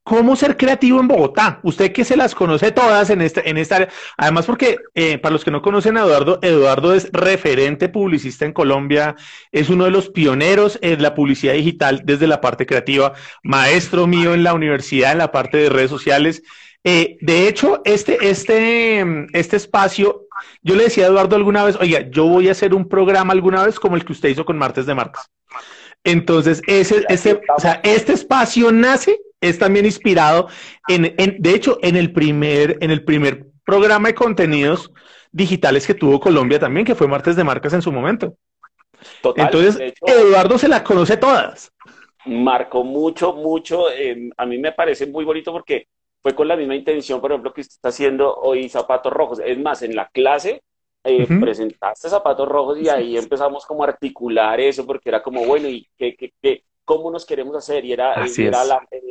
¿Cómo 0.04 0.36
ser 0.36 0.58
creativo 0.58 1.00
en 1.00 1.08
Bogotá? 1.08 1.60
Usted 1.62 1.90
que 1.90 2.04
se 2.04 2.14
las 2.14 2.34
conoce 2.34 2.70
todas 2.72 3.08
en 3.08 3.22
esta, 3.22 3.40
en 3.40 3.56
esta 3.56 3.76
área. 3.76 3.88
Además, 4.18 4.44
porque 4.44 4.76
eh, 4.94 5.16
para 5.16 5.32
los 5.32 5.44
que 5.44 5.50
no 5.50 5.62
conocen 5.62 5.96
a 5.96 6.02
Eduardo, 6.02 6.38
Eduardo 6.42 6.92
es 6.92 7.08
referente 7.10 7.88
publicista 7.88 8.44
en 8.44 8.52
Colombia, 8.52 9.16
es 9.50 9.70
uno 9.70 9.86
de 9.86 9.90
los 9.90 10.10
pioneros 10.10 10.78
en 10.82 11.00
la 11.00 11.14
publicidad 11.14 11.54
digital 11.54 12.02
desde 12.04 12.26
la 12.26 12.42
parte 12.42 12.66
creativa, 12.66 13.14
maestro 13.42 14.06
mío 14.06 14.34
en 14.34 14.44
la 14.44 14.52
universidad 14.52 15.12
en 15.12 15.18
la 15.18 15.32
parte 15.32 15.56
de 15.56 15.70
redes 15.70 15.88
sociales. 15.88 16.42
Eh, 16.84 17.16
de 17.22 17.48
hecho, 17.48 17.80
este, 17.86 18.28
este, 18.28 19.02
este 19.32 19.56
espacio, 19.56 20.26
yo 20.62 20.74
le 20.74 20.84
decía 20.84 21.04
a 21.04 21.08
Eduardo 21.08 21.34
alguna 21.34 21.64
vez, 21.64 21.76
oiga, 21.80 22.10
yo 22.10 22.26
voy 22.26 22.48
a 22.48 22.52
hacer 22.52 22.74
un 22.74 22.90
programa 22.90 23.32
alguna 23.32 23.64
vez 23.64 23.80
como 23.80 23.96
el 23.96 24.04
que 24.04 24.12
usted 24.12 24.28
hizo 24.28 24.44
con 24.44 24.58
Martes 24.58 24.84
de 24.84 24.94
Marcas. 24.94 25.30
Entonces, 26.04 26.60
ese, 26.66 27.06
ese, 27.08 27.40
o 27.56 27.58
sea, 27.58 27.80
este 27.82 28.12
espacio 28.12 28.70
nace 28.70 29.18
es 29.48 29.58
también 29.58 29.84
inspirado 29.84 30.48
en, 30.88 31.14
en, 31.18 31.36
de 31.40 31.54
hecho, 31.54 31.78
en 31.82 31.96
el 31.96 32.12
primer, 32.12 32.78
en 32.80 32.90
el 32.90 33.04
primer 33.04 33.46
programa 33.64 34.08
de 34.08 34.14
contenidos 34.14 34.92
digitales 35.32 35.86
que 35.86 35.94
tuvo 35.94 36.20
Colombia 36.20 36.58
también, 36.58 36.86
que 36.86 36.94
fue 36.94 37.08
Martes 37.08 37.36
de 37.36 37.44
Marcas 37.44 37.72
en 37.72 37.82
su 37.82 37.92
momento. 37.92 38.36
Entonces, 39.36 39.94
Eduardo 40.06 40.58
se 40.58 40.68
las 40.68 40.82
conoce 40.82 41.16
todas. 41.16 41.72
Marcó 42.26 42.84
mucho, 42.84 43.34
mucho. 43.34 43.90
Eh, 43.90 44.30
a 44.36 44.46
mí 44.46 44.58
me 44.58 44.72
parece 44.72 45.06
muy 45.06 45.24
bonito 45.24 45.52
porque 45.52 45.88
fue 46.22 46.34
con 46.34 46.48
la 46.48 46.56
misma 46.56 46.74
intención, 46.74 47.20
por 47.20 47.32
ejemplo, 47.32 47.52
que 47.52 47.60
usted 47.60 47.74
está 47.74 47.88
haciendo 47.88 48.34
hoy 48.34 48.68
Zapatos 48.68 49.12
Rojos. 49.12 49.40
Es 49.44 49.58
más, 49.58 49.82
en 49.82 49.94
la 49.94 50.08
clase 50.08 50.62
eh, 51.04 51.26
presentaste 51.38 52.08
Zapatos 52.08 52.48
Rojos 52.48 52.78
y 52.80 52.88
ahí 52.88 53.18
empezamos 53.18 53.66
como 53.66 53.84
a 53.84 53.88
articular 53.88 54.58
eso 54.58 54.86
porque 54.86 55.10
era 55.10 55.22
como, 55.22 55.44
bueno, 55.44 55.68
¿y 55.68 55.86
qué, 55.98 56.16
qué, 56.16 56.32
qué 56.40 56.64
cómo 56.84 57.10
nos 57.10 57.24
queremos 57.24 57.56
hacer 57.56 57.84
y 57.84 57.92
era, 57.92 58.14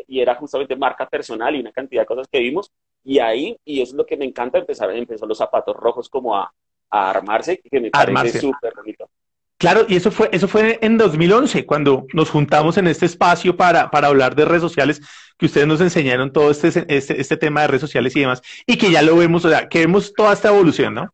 y 0.07 0.19
era 0.19 0.35
justamente 0.35 0.75
marca 0.75 1.07
personal 1.07 1.55
y 1.55 1.59
una 1.59 1.71
cantidad 1.71 2.03
de 2.03 2.05
cosas 2.05 2.27
que 2.31 2.39
vimos 2.39 2.71
y 3.03 3.19
ahí, 3.19 3.57
y 3.65 3.81
eso 3.81 3.91
es 3.91 3.97
lo 3.97 4.05
que 4.05 4.17
me 4.17 4.25
encanta, 4.25 4.57
empezar, 4.57 4.89
empezó 4.91 5.25
los 5.25 5.37
zapatos 5.37 5.75
rojos 5.75 6.09
como 6.09 6.37
a, 6.37 6.53
a 6.89 7.09
armarse, 7.09 7.59
que 7.59 7.79
me 7.79 7.89
parece 7.89 8.39
súper 8.39 8.73
bonito. 8.75 9.09
Claro, 9.57 9.85
y 9.87 9.95
eso 9.95 10.11
fue, 10.11 10.29
eso 10.31 10.47
fue 10.47 10.77
en 10.81 10.97
2011, 10.97 11.65
cuando 11.65 12.05
nos 12.13 12.29
juntamos 12.29 12.77
en 12.77 12.87
este 12.87 13.05
espacio 13.05 13.55
para, 13.55 13.89
para 13.91 14.07
hablar 14.07 14.35
de 14.35 14.45
redes 14.45 14.61
sociales, 14.61 15.01
que 15.37 15.45
ustedes 15.45 15.67
nos 15.67 15.79
enseñaron 15.81 16.31
todo 16.31 16.51
este, 16.51 16.67
este, 16.87 17.19
este 17.19 17.37
tema 17.37 17.61
de 17.61 17.67
redes 17.67 17.81
sociales 17.81 18.15
y 18.15 18.21
demás, 18.21 18.41
y 18.65 18.77
que 18.77 18.91
ya 18.91 19.01
lo 19.01 19.15
vemos, 19.15 19.45
o 19.45 19.49
sea, 19.49 19.69
que 19.69 19.79
vemos 19.79 20.13
toda 20.13 20.33
esta 20.33 20.49
evolución, 20.49 20.93
¿no? 20.93 21.13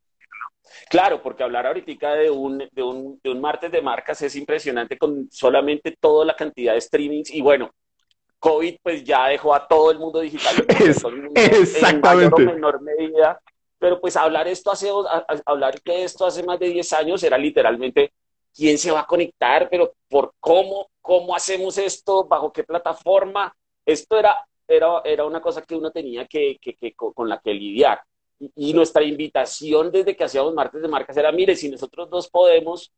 Claro, 0.89 1.21
porque 1.21 1.43
hablar 1.43 1.67
ahorita 1.67 2.15
de 2.15 2.31
un, 2.31 2.67
de 2.71 2.81
un, 2.81 3.19
de 3.23 3.29
un 3.29 3.39
martes 3.39 3.71
de 3.71 3.81
marcas 3.81 4.21
es 4.23 4.35
impresionante 4.35 4.97
con 4.97 5.29
solamente 5.31 5.95
toda 5.99 6.25
la 6.25 6.35
cantidad 6.35 6.73
de 6.73 6.81
streamings 6.81 7.29
y 7.29 7.41
bueno, 7.41 7.69
COVID 8.39 8.77
pues 8.81 9.03
ya 9.03 9.27
dejó 9.27 9.53
a 9.53 9.67
todo 9.67 9.91
el 9.91 9.99
mundo 9.99 10.19
digital. 10.19 10.65
exactamente. 11.35 12.41
En 12.41 12.47
menor 12.47 12.81
medida. 12.81 13.39
Pero 13.77 14.01
pues 14.01 14.17
hablar 14.17 14.47
esto 14.47 14.71
hace, 14.71 14.89
hablar 15.45 15.79
de 15.85 16.03
esto 16.03 16.25
hace 16.25 16.43
más 16.43 16.59
de 16.59 16.69
10 16.69 16.91
años 16.93 17.23
era 17.23 17.37
literalmente 17.37 18.11
quién 18.53 18.77
se 18.77 18.91
va 18.91 19.01
a 19.01 19.05
conectar, 19.05 19.69
pero 19.69 19.93
por 20.09 20.33
cómo, 20.39 20.89
cómo 21.01 21.35
hacemos 21.35 21.77
esto, 21.77 22.25
bajo 22.25 22.51
qué 22.51 22.63
plataforma. 22.63 23.55
Esto 23.85 24.17
era, 24.17 24.35
era, 24.67 25.01
era 25.05 25.25
una 25.25 25.39
cosa 25.39 25.61
que 25.61 25.75
uno 25.75 25.91
tenía 25.91 26.25
que, 26.25 26.57
que, 26.59 26.73
que 26.73 26.93
con 26.93 27.29
la 27.29 27.39
que 27.39 27.53
lidiar. 27.53 28.01
Y, 28.55 28.73
nuestra 28.73 29.03
invitación 29.03 29.91
desde 29.91 30.15
que 30.15 30.23
hacíamos 30.23 30.53
martes 30.53 30.81
de 30.81 30.87
marcas 30.87 31.17
era, 31.17 31.31
mire, 31.31 31.55
si 31.55 31.69
nosotros 31.69 32.09
dos 32.09 32.29
podemos, 32.29 32.91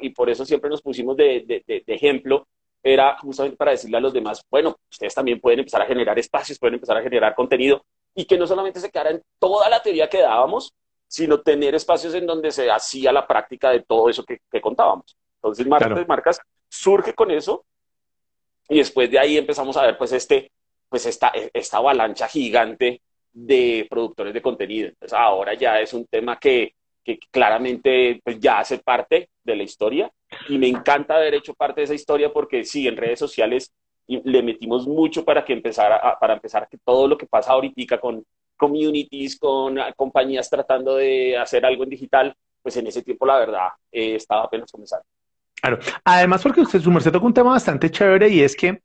y 0.00 0.10
por 0.10 0.30
eso 0.30 0.44
siempre 0.44 0.70
nos 0.70 0.80
pusimos 0.80 1.16
de, 1.16 1.44
de, 1.46 1.84
de 1.86 1.94
ejemplo, 1.94 2.46
era 2.82 3.18
justamente 3.18 3.56
para 3.56 3.72
decirle 3.72 3.98
a 3.98 4.00
los 4.00 4.12
demás, 4.12 4.42
bueno, 4.50 4.76
ustedes 4.90 5.14
también 5.14 5.40
pueden 5.40 5.58
empezar 5.60 5.82
a 5.82 5.86
generar 5.86 6.18
espacios, 6.18 6.58
pueden 6.58 6.74
empezar 6.74 6.96
a 6.96 7.02
generar 7.02 7.34
contenido 7.34 7.84
y 8.14 8.24
que 8.24 8.38
no 8.38 8.46
solamente 8.46 8.80
se 8.80 8.90
quedara 8.90 9.10
en 9.10 9.22
toda 9.38 9.68
la 9.68 9.82
teoría 9.82 10.08
que 10.08 10.20
dábamos, 10.20 10.72
sino 11.06 11.40
tener 11.40 11.74
espacios 11.74 12.14
en 12.14 12.26
donde 12.26 12.50
se 12.50 12.70
hacía 12.70 13.12
la 13.12 13.26
práctica 13.26 13.70
de 13.70 13.80
todo 13.80 14.08
eso 14.08 14.24
que, 14.24 14.40
contábamos. 14.60 15.16
Entonces, 15.36 15.66
Marcas 15.66 16.08
Marcas 16.08 16.40
surge 16.68 17.14
con 17.14 17.30
eso 17.30 17.64
y 18.68 18.78
después 18.78 19.10
de 19.10 19.18
ahí 19.18 19.38
empezamos 19.38 19.76
a 19.76 19.82
ver 19.82 19.96
pues 19.96 20.12
este, 20.12 20.52
pues 20.88 21.06
esta, 21.06 21.32
esta 21.52 21.78
avalancha 21.78 22.28
gigante 22.28 23.00
de 23.46 23.86
productores 23.88 24.34
de 24.34 24.42
contenido. 24.42 24.88
Entonces, 24.88 25.16
ahora 25.16 25.54
ya 25.54 25.80
es 25.80 25.92
un 25.92 26.06
tema 26.06 26.38
que, 26.38 26.74
que 27.04 27.18
claramente 27.30 28.20
pues, 28.24 28.38
ya 28.40 28.58
hace 28.58 28.78
parte 28.78 29.30
de 29.44 29.56
la 29.56 29.62
historia 29.62 30.10
y 30.48 30.58
me 30.58 30.68
encanta 30.68 31.16
haber 31.16 31.34
hecho 31.34 31.54
parte 31.54 31.80
de 31.80 31.84
esa 31.86 31.94
historia 31.94 32.32
porque 32.32 32.64
sí, 32.64 32.88
en 32.88 32.96
redes 32.96 33.18
sociales 33.18 33.72
le 34.06 34.42
metimos 34.42 34.86
mucho 34.86 35.24
para 35.24 35.44
que 35.44 35.52
empezara 35.52 36.18
para 36.18 36.32
empezar 36.32 36.66
que 36.68 36.78
todo 36.82 37.06
lo 37.06 37.18
que 37.18 37.26
pasa 37.26 37.52
ahorita 37.52 38.00
con 38.00 38.24
communities, 38.56 39.38
con 39.38 39.78
compañías 39.94 40.48
tratando 40.50 40.96
de 40.96 41.36
hacer 41.36 41.64
algo 41.64 41.84
en 41.84 41.90
digital, 41.90 42.34
pues 42.62 42.76
en 42.78 42.86
ese 42.86 43.02
tiempo 43.02 43.26
la 43.26 43.38
verdad 43.38 43.68
eh, 43.92 44.16
estaba 44.16 44.44
apenas 44.44 44.72
comenzando. 44.72 45.04
Claro, 45.60 45.78
además 46.04 46.42
porque 46.42 46.62
usted, 46.62 46.80
su 46.80 46.90
merced 46.90 47.12
tocó 47.12 47.26
un 47.26 47.34
tema 47.34 47.50
bastante 47.50 47.90
chévere 47.90 48.28
y 48.28 48.40
es 48.40 48.56
que 48.56 48.82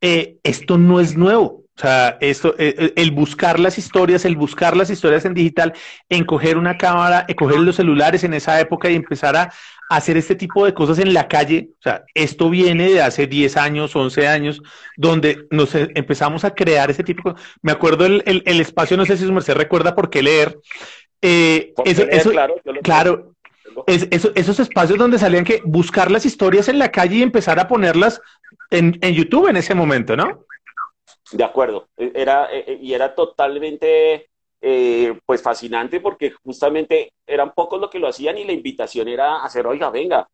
eh, 0.00 0.38
esto 0.42 0.76
no 0.76 1.00
es 1.00 1.16
nuevo. 1.16 1.65
O 1.76 1.80
sea, 1.80 2.16
esto, 2.20 2.54
eh, 2.58 2.74
eh, 2.78 2.92
el 2.96 3.10
buscar 3.10 3.60
las 3.60 3.76
historias, 3.76 4.24
el 4.24 4.36
buscar 4.36 4.74
las 4.74 4.88
historias 4.88 5.26
en 5.26 5.34
digital, 5.34 5.74
en 6.08 6.24
coger 6.24 6.56
una 6.56 6.78
cámara, 6.78 7.26
en 7.28 7.34
coger 7.34 7.58
los 7.58 7.76
celulares 7.76 8.24
en 8.24 8.32
esa 8.32 8.58
época 8.58 8.88
y 8.88 8.94
empezar 8.94 9.36
a 9.36 9.52
hacer 9.90 10.16
este 10.16 10.34
tipo 10.34 10.64
de 10.64 10.72
cosas 10.72 10.98
en 10.98 11.12
la 11.12 11.28
calle. 11.28 11.68
O 11.78 11.82
sea, 11.82 12.04
esto 12.14 12.48
viene 12.48 12.88
de 12.88 13.02
hace 13.02 13.26
10 13.26 13.58
años, 13.58 13.94
11 13.94 14.26
años, 14.26 14.62
donde 14.96 15.46
nos 15.50 15.74
e, 15.74 15.90
empezamos 15.94 16.46
a 16.46 16.54
crear 16.54 16.90
ese 16.90 17.04
tipo 17.04 17.34
de 17.34 17.40
Me 17.60 17.72
acuerdo 17.72 18.06
el, 18.06 18.22
el, 18.24 18.60
espacio, 18.60 18.96
no 18.96 19.04
sé 19.04 19.18
si 19.18 19.26
su 19.26 19.32
merced 19.32 19.54
recuerda 19.54 19.94
por 19.94 20.08
qué 20.08 20.22
leer. 20.22 20.58
Eh, 21.20 21.74
eso, 21.84 22.30
claro, 22.30 22.54
claro 22.82 23.36
es, 23.86 24.08
esos 24.10 24.60
espacios 24.60 24.98
donde 24.98 25.18
salían 25.18 25.44
que 25.44 25.60
buscar 25.64 26.10
las 26.10 26.24
historias 26.24 26.68
en 26.68 26.78
la 26.78 26.90
calle 26.90 27.16
y 27.16 27.22
empezar 27.22 27.58
a 27.58 27.68
ponerlas 27.68 28.20
en, 28.70 28.98
en 29.00 29.14
YouTube 29.14 29.48
en 29.48 29.56
ese 29.56 29.74
momento, 29.74 30.16
¿no? 30.16 30.45
De 31.32 31.44
acuerdo, 31.44 31.88
e, 31.96 32.12
era, 32.14 32.52
e, 32.52 32.72
e, 32.72 32.78
y 32.80 32.94
era 32.94 33.14
totalmente 33.14 34.30
eh, 34.60 35.18
pues 35.26 35.42
fascinante 35.42 36.00
porque 36.00 36.30
justamente 36.44 37.12
eran 37.26 37.52
pocos 37.52 37.80
lo 37.80 37.90
que 37.90 37.98
lo 37.98 38.08
hacían 38.08 38.38
y 38.38 38.44
la 38.44 38.52
invitación 38.52 39.08
era 39.08 39.42
hacer, 39.42 39.66
oiga, 39.66 39.90
venga, 39.90 40.28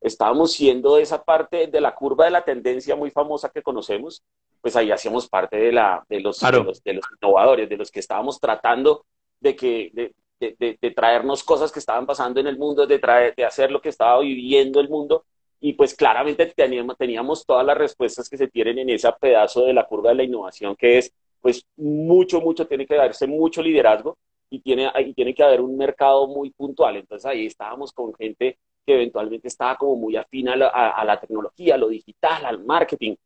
estábamos 0.00 0.52
siendo 0.52 0.98
esa 0.98 1.24
parte 1.24 1.66
de 1.66 1.80
la 1.80 1.94
curva 1.94 2.26
de 2.26 2.30
la 2.30 2.44
tendencia 2.44 2.96
muy 2.96 3.10
famosa 3.10 3.50
que 3.50 3.62
conocemos, 3.62 4.22
pues 4.60 4.76
ahí 4.76 4.90
hacíamos 4.90 5.28
parte 5.28 5.56
de, 5.56 5.72
la, 5.72 6.04
de, 6.08 6.20
los, 6.20 6.40
de, 6.40 6.52
los, 6.52 6.82
de 6.82 6.94
los 6.94 7.04
innovadores, 7.20 7.68
de 7.68 7.76
los 7.76 7.90
que 7.90 8.00
estábamos 8.00 8.40
tratando 8.40 9.04
de, 9.40 9.56
que, 9.56 9.90
de, 9.92 10.14
de, 10.40 10.78
de, 10.80 10.90
traernos 10.90 11.42
cosas 11.44 11.72
que 11.72 11.78
estaban 11.78 12.06
pasando 12.06 12.40
en 12.40 12.46
el 12.46 12.58
mundo, 12.58 12.86
de, 12.86 12.98
traer, 12.98 13.34
de 13.34 13.44
hacer 13.44 13.70
lo 13.70 13.80
que 13.80 13.88
estaba 13.88 14.20
viviendo 14.20 14.80
el 14.80 14.88
mundo 14.88 15.24
y 15.60 15.72
pues 15.72 15.94
claramente 15.94 16.46
teníamos, 16.46 16.96
teníamos 16.96 17.44
todas 17.44 17.64
las 17.64 17.76
respuestas 17.76 18.28
que 18.28 18.36
se 18.36 18.48
tienen 18.48 18.78
en 18.78 18.90
ese 18.90 19.10
pedazo 19.20 19.64
de 19.64 19.72
la 19.72 19.86
curva 19.86 20.10
de 20.10 20.16
la 20.16 20.22
innovación, 20.24 20.76
que 20.76 20.98
es 20.98 21.12
pues 21.40 21.64
mucho, 21.76 22.40
mucho, 22.40 22.66
tiene 22.66 22.86
que 22.86 22.96
darse 22.96 23.26
mucho 23.26 23.62
liderazgo 23.62 24.18
y 24.50 24.60
tiene, 24.60 24.90
y 24.98 25.14
tiene 25.14 25.34
que 25.34 25.42
haber 25.42 25.60
un 25.60 25.76
mercado 25.76 26.26
muy 26.26 26.50
puntual. 26.50 26.96
Entonces 26.96 27.24
ahí 27.24 27.46
estábamos 27.46 27.92
con 27.92 28.14
gente 28.14 28.58
que 28.84 28.94
eventualmente 28.94 29.48
estaba 29.48 29.76
como 29.76 29.96
muy 29.96 30.16
afín 30.16 30.48
a 30.48 30.56
la, 30.56 31.20
tecnología, 31.20 31.74
a 31.74 31.78
lo 31.78 31.88
digital, 31.88 32.44
al 32.44 32.64
marketing. 32.64 33.16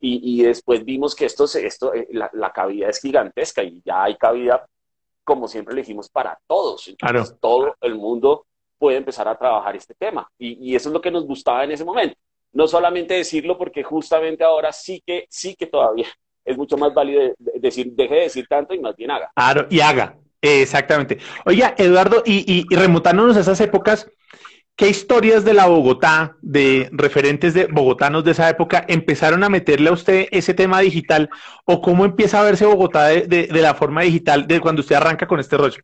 Y, 0.00 0.40
y 0.40 0.44
después 0.44 0.84
vimos 0.84 1.14
que 1.14 1.24
esto, 1.24 1.44
esto 1.44 1.92
eh, 1.92 2.06
la, 2.12 2.30
la, 2.32 2.52
cabida 2.52 2.88
es 2.88 3.00
gigantesca 3.00 3.64
y 3.64 3.82
ya 3.84 4.04
hay 4.04 4.16
cabida, 4.16 4.64
como 5.24 5.48
siempre 5.48 5.74
le 5.74 5.80
dijimos, 5.80 6.08
para 6.08 6.38
todos. 6.46 6.94
claro. 6.98 7.24
todo 7.40 7.74
el 7.80 7.96
mundo 7.96 8.46
puede 8.78 8.96
empezar 8.96 9.28
a 9.28 9.36
trabajar 9.36 9.76
este 9.76 9.94
tema. 9.94 10.28
Y, 10.38 10.74
eso 10.74 10.88
es 10.88 10.92
lo 10.92 11.00
que 11.00 11.10
nos 11.10 11.26
gustaba 11.26 11.64
en 11.64 11.72
ese 11.72 11.84
momento. 11.84 12.16
No 12.52 12.66
solamente 12.66 13.14
decirlo 13.14 13.58
porque 13.58 13.82
justamente 13.82 14.44
ahora 14.44 14.72
sí 14.72 15.02
que, 15.04 15.26
sí 15.28 15.54
que 15.54 15.66
todavía 15.66 16.06
es 16.44 16.56
mucho 16.56 16.78
más 16.78 16.94
válido 16.94 17.34
decir, 17.56 17.92
deje 17.92 18.14
de 18.14 18.20
decir 18.22 18.46
tanto 18.48 18.74
y 18.74 18.80
más 18.80 18.96
bien 18.96 19.10
haga. 19.10 19.30
Claro, 19.34 19.66
y 19.68 19.80
haga. 19.80 20.16
Exactamente. 20.40 21.18
Oiga, 21.44 21.74
Eduardo, 21.76 22.22
y, 22.24 22.66
y, 22.70 22.74
remontándonos 22.74 23.36
a 23.36 23.40
esas 23.40 23.60
épocas, 23.60 24.08
¿qué 24.76 24.88
historias 24.88 25.44
de 25.44 25.52
la 25.52 25.66
Bogotá, 25.66 26.36
de 26.40 26.88
referentes 26.92 27.52
de 27.54 27.66
bogotanos 27.66 28.24
de 28.24 28.30
esa 28.30 28.48
época, 28.48 28.84
empezaron 28.88 29.42
a 29.42 29.48
meterle 29.48 29.90
a 29.90 29.94
usted 29.94 30.28
ese 30.30 30.54
tema 30.54 30.80
digital? 30.80 31.28
¿O 31.64 31.82
cómo 31.82 32.04
empieza 32.04 32.40
a 32.40 32.44
verse 32.44 32.64
Bogotá 32.64 33.08
de, 33.08 33.26
de 33.26 33.62
la 33.62 33.74
forma 33.74 34.02
digital 34.02 34.46
de 34.46 34.60
cuando 34.60 34.80
usted 34.80 34.94
arranca 34.94 35.26
con 35.26 35.40
este 35.40 35.56
rollo? 35.56 35.82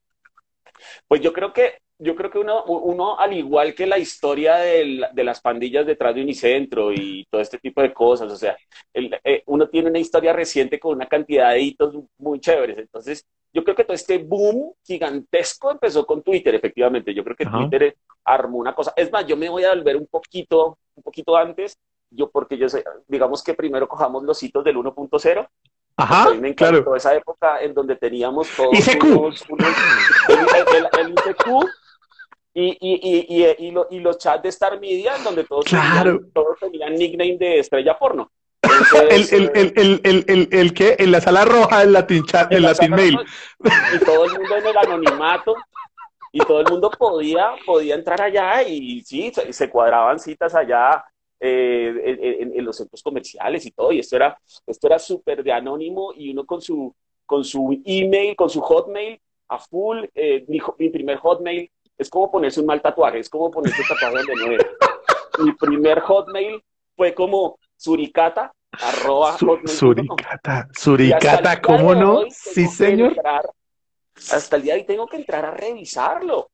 Pues 1.09 1.21
yo 1.21 1.33
creo 1.33 1.53
que 1.53 1.79
yo 1.99 2.17
creo 2.17 2.31
que 2.31 2.39
uno, 2.39 2.65
uno, 2.65 3.19
al 3.19 3.33
igual 3.33 3.75
que 3.75 3.87
la 3.87 3.99
historia 3.99 4.57
de, 4.57 5.07
de, 5.13 5.25
las 5.25 5.41
pandillas 5.41 5.87
detrás 5.87 6.15
de 6.15 6.23
Unicentro 6.23 6.93
y 6.93 7.25
todo 7.31 7.41
este 7.41 7.59
tipo 7.59 7.81
de 7.83 7.95
cosas, 7.95 8.33
o 8.33 8.37
sea, 8.37 8.57
eh, 8.93 9.43
uno 9.47 9.69
tiene 9.69 9.91
una 9.91 10.01
historia 10.01 10.33
reciente 10.33 10.81
con 10.81 10.97
una 10.97 11.07
cantidad 11.07 11.53
de 11.53 11.61
hitos 11.61 11.95
muy 12.19 12.41
chéveres. 12.41 12.79
Entonces, 12.79 13.25
yo 13.53 13.63
creo 13.63 13.77
que 13.77 13.85
todo 13.85 13.95
este 13.95 14.19
boom 14.19 14.75
gigantesco 14.85 15.71
empezó 15.71 16.05
con 16.05 16.23
Twitter, 16.23 16.55
efectivamente. 16.57 17.15
Yo 17.15 17.23
creo 17.23 17.37
que 17.37 17.47
Twitter 17.47 17.97
armó 18.25 18.59
una 18.59 18.75
cosa. 18.75 18.93
Es 18.97 19.13
más, 19.13 19.25
yo 19.27 19.37
me 19.37 19.49
voy 19.49 19.63
a 19.63 19.73
volver 19.73 19.97
un 19.97 20.09
poquito, 20.09 20.79
un 20.97 21.03
poquito 21.05 21.37
antes, 21.37 21.79
yo 22.11 22.31
porque 22.31 22.59
yo 22.59 22.69
sé, 22.69 22.85
digamos 23.07 23.43
que 23.43 23.55
primero 23.55 23.89
cojamos 23.89 24.25
los 24.25 24.43
hitos 24.43 24.65
del 24.65 24.77
1.0 24.77 25.49
Ajá, 25.97 26.31
me 26.35 26.49
encantó 26.49 26.83
claro. 26.83 26.97
esa 26.97 27.15
época 27.15 27.59
en 27.61 27.73
donde 27.73 27.95
teníamos 27.95 28.49
todos 28.57 28.77
ICQ. 28.77 29.05
Unos, 29.05 29.45
el, 30.29 30.89
el, 30.99 31.11
ICQ 31.11 31.47
y, 32.53 32.77
y, 32.81 33.59
y, 33.59 33.75
y, 33.91 34.01
los 34.01 34.19
chats 34.19 34.43
de 34.43 34.49
Star 34.49 34.81
Media, 34.81 35.17
en 35.17 35.25
donde 35.25 35.45
todos, 35.45 35.67
tenían, 35.67 36.31
todos 36.33 36.59
tenían 36.59 36.95
nickname 36.95 37.37
de 37.39 37.61
estrella 37.61 37.97
porno. 37.97 38.31
el, 39.11 39.29
el, 39.31 39.53
el, 39.55 40.01
el, 40.05 40.25
el, 40.27 40.49
el, 40.51 40.75
que 40.75 40.97
en 40.99 41.13
la 41.13 41.21
sala 41.21 41.45
roja 41.45 41.81
del 41.81 41.93
Latin 41.93 42.25
chat, 42.25 42.53
el 42.53 42.63
Latin 42.63 42.91
mail. 42.91 43.19
Y 43.95 44.05
todo 44.05 44.25
el 44.25 44.33
mundo 44.33 44.57
en 44.57 44.67
el 44.67 44.77
anonimato. 44.77 45.55
Y 46.33 46.41
todo 46.41 46.61
el 46.61 46.67
mundo 46.67 46.91
podía, 46.91 47.51
podía 47.65 47.95
entrar 47.95 48.21
allá 48.21 48.65
y 48.65 49.01
sí, 49.05 49.33
se, 49.33 49.53
se 49.53 49.71
cuadraban 49.71 50.19
citas 50.19 50.53
allá 50.53 51.05
eh, 51.47 52.39
en, 52.41 52.57
en, 52.57 52.65
los 52.65 52.79
centros 52.79 53.03
comerciales 53.03 53.67
y 53.67 53.71
todo. 53.71 53.93
Y 53.93 53.99
esto 53.99 54.17
era, 54.17 54.39
esto 54.67 54.87
era 54.87 54.99
súper 54.99 55.45
de 55.45 55.53
anónimo 55.53 56.15
y 56.17 56.31
uno 56.31 56.47
con 56.47 56.63
su, 56.63 56.95
con 57.27 57.45
su 57.45 57.83
email, 57.85 58.35
con 58.35 58.49
su 58.49 58.63
hotmail 58.63 59.21
a 59.49 59.59
full. 59.59 60.05
Eh, 60.15 60.47
mi, 60.49 60.59
mi 60.79 60.89
primer 60.89 61.19
hotmail 61.19 61.71
es 61.99 62.09
como 62.09 62.31
ponerse 62.31 62.61
un 62.61 62.67
mal 62.67 62.81
tatuaje, 62.81 63.19
es 63.19 63.29
como 63.29 63.51
ponerse 63.51 63.83
un 63.83 63.89
tatuaje 63.89 64.27
de 64.27 64.35
nuevo. 64.35 64.65
Mi 65.45 65.53
primer 65.53 66.01
hotmail 66.01 66.63
fue 66.97 67.13
como 67.13 67.59
suricata, 67.77 68.51
arroba 68.73 69.37
Suricata, 69.67 70.69
suricata, 70.75 71.61
¿cómo 71.61 71.95
no? 71.95 72.23
Sí, 72.31 72.67
señor. 72.69 73.15
hasta 74.33 74.57
el 74.57 74.63
día 74.63 74.75
de 74.75 74.81
hoy 74.81 74.87
tengo 74.87 75.07
que 75.07 75.17
entrar 75.17 75.45
a 75.45 75.51
revisarlo. 75.51 76.49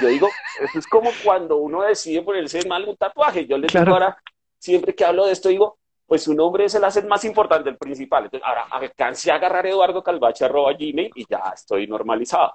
Yo 0.00 0.08
digo, 0.08 0.28
eso 0.60 0.78
es 0.78 0.86
como 0.86 1.10
cuando 1.24 1.56
uno 1.56 1.82
decide 1.82 2.22
ponerse 2.22 2.66
mal 2.66 2.88
un 2.88 2.96
tatuaje. 2.96 3.46
Yo 3.46 3.56
les 3.58 3.72
digo 3.72 3.92
ahora, 3.92 4.16
siempre 4.58 4.94
que 4.94 5.04
hablo 5.04 5.26
de 5.26 5.32
esto, 5.32 5.48
digo, 5.48 5.78
pues 6.06 6.24
su 6.24 6.34
nombre 6.34 6.64
es 6.64 6.74
el 6.74 6.84
asset 6.84 7.06
más 7.06 7.24
importante, 7.24 7.70
el 7.70 7.78
principal. 7.78 8.24
Entonces, 8.24 8.46
ahora 8.46 8.66
alcancé 8.70 9.30
a 9.30 9.36
agarrar 9.36 9.66
Eduardo 9.66 10.02
Calvache 10.02 10.44
arroba 10.44 10.72
Gmail 10.72 11.10
y 11.14 11.26
ya 11.28 11.52
estoy 11.54 11.86
normalizado. 11.86 12.54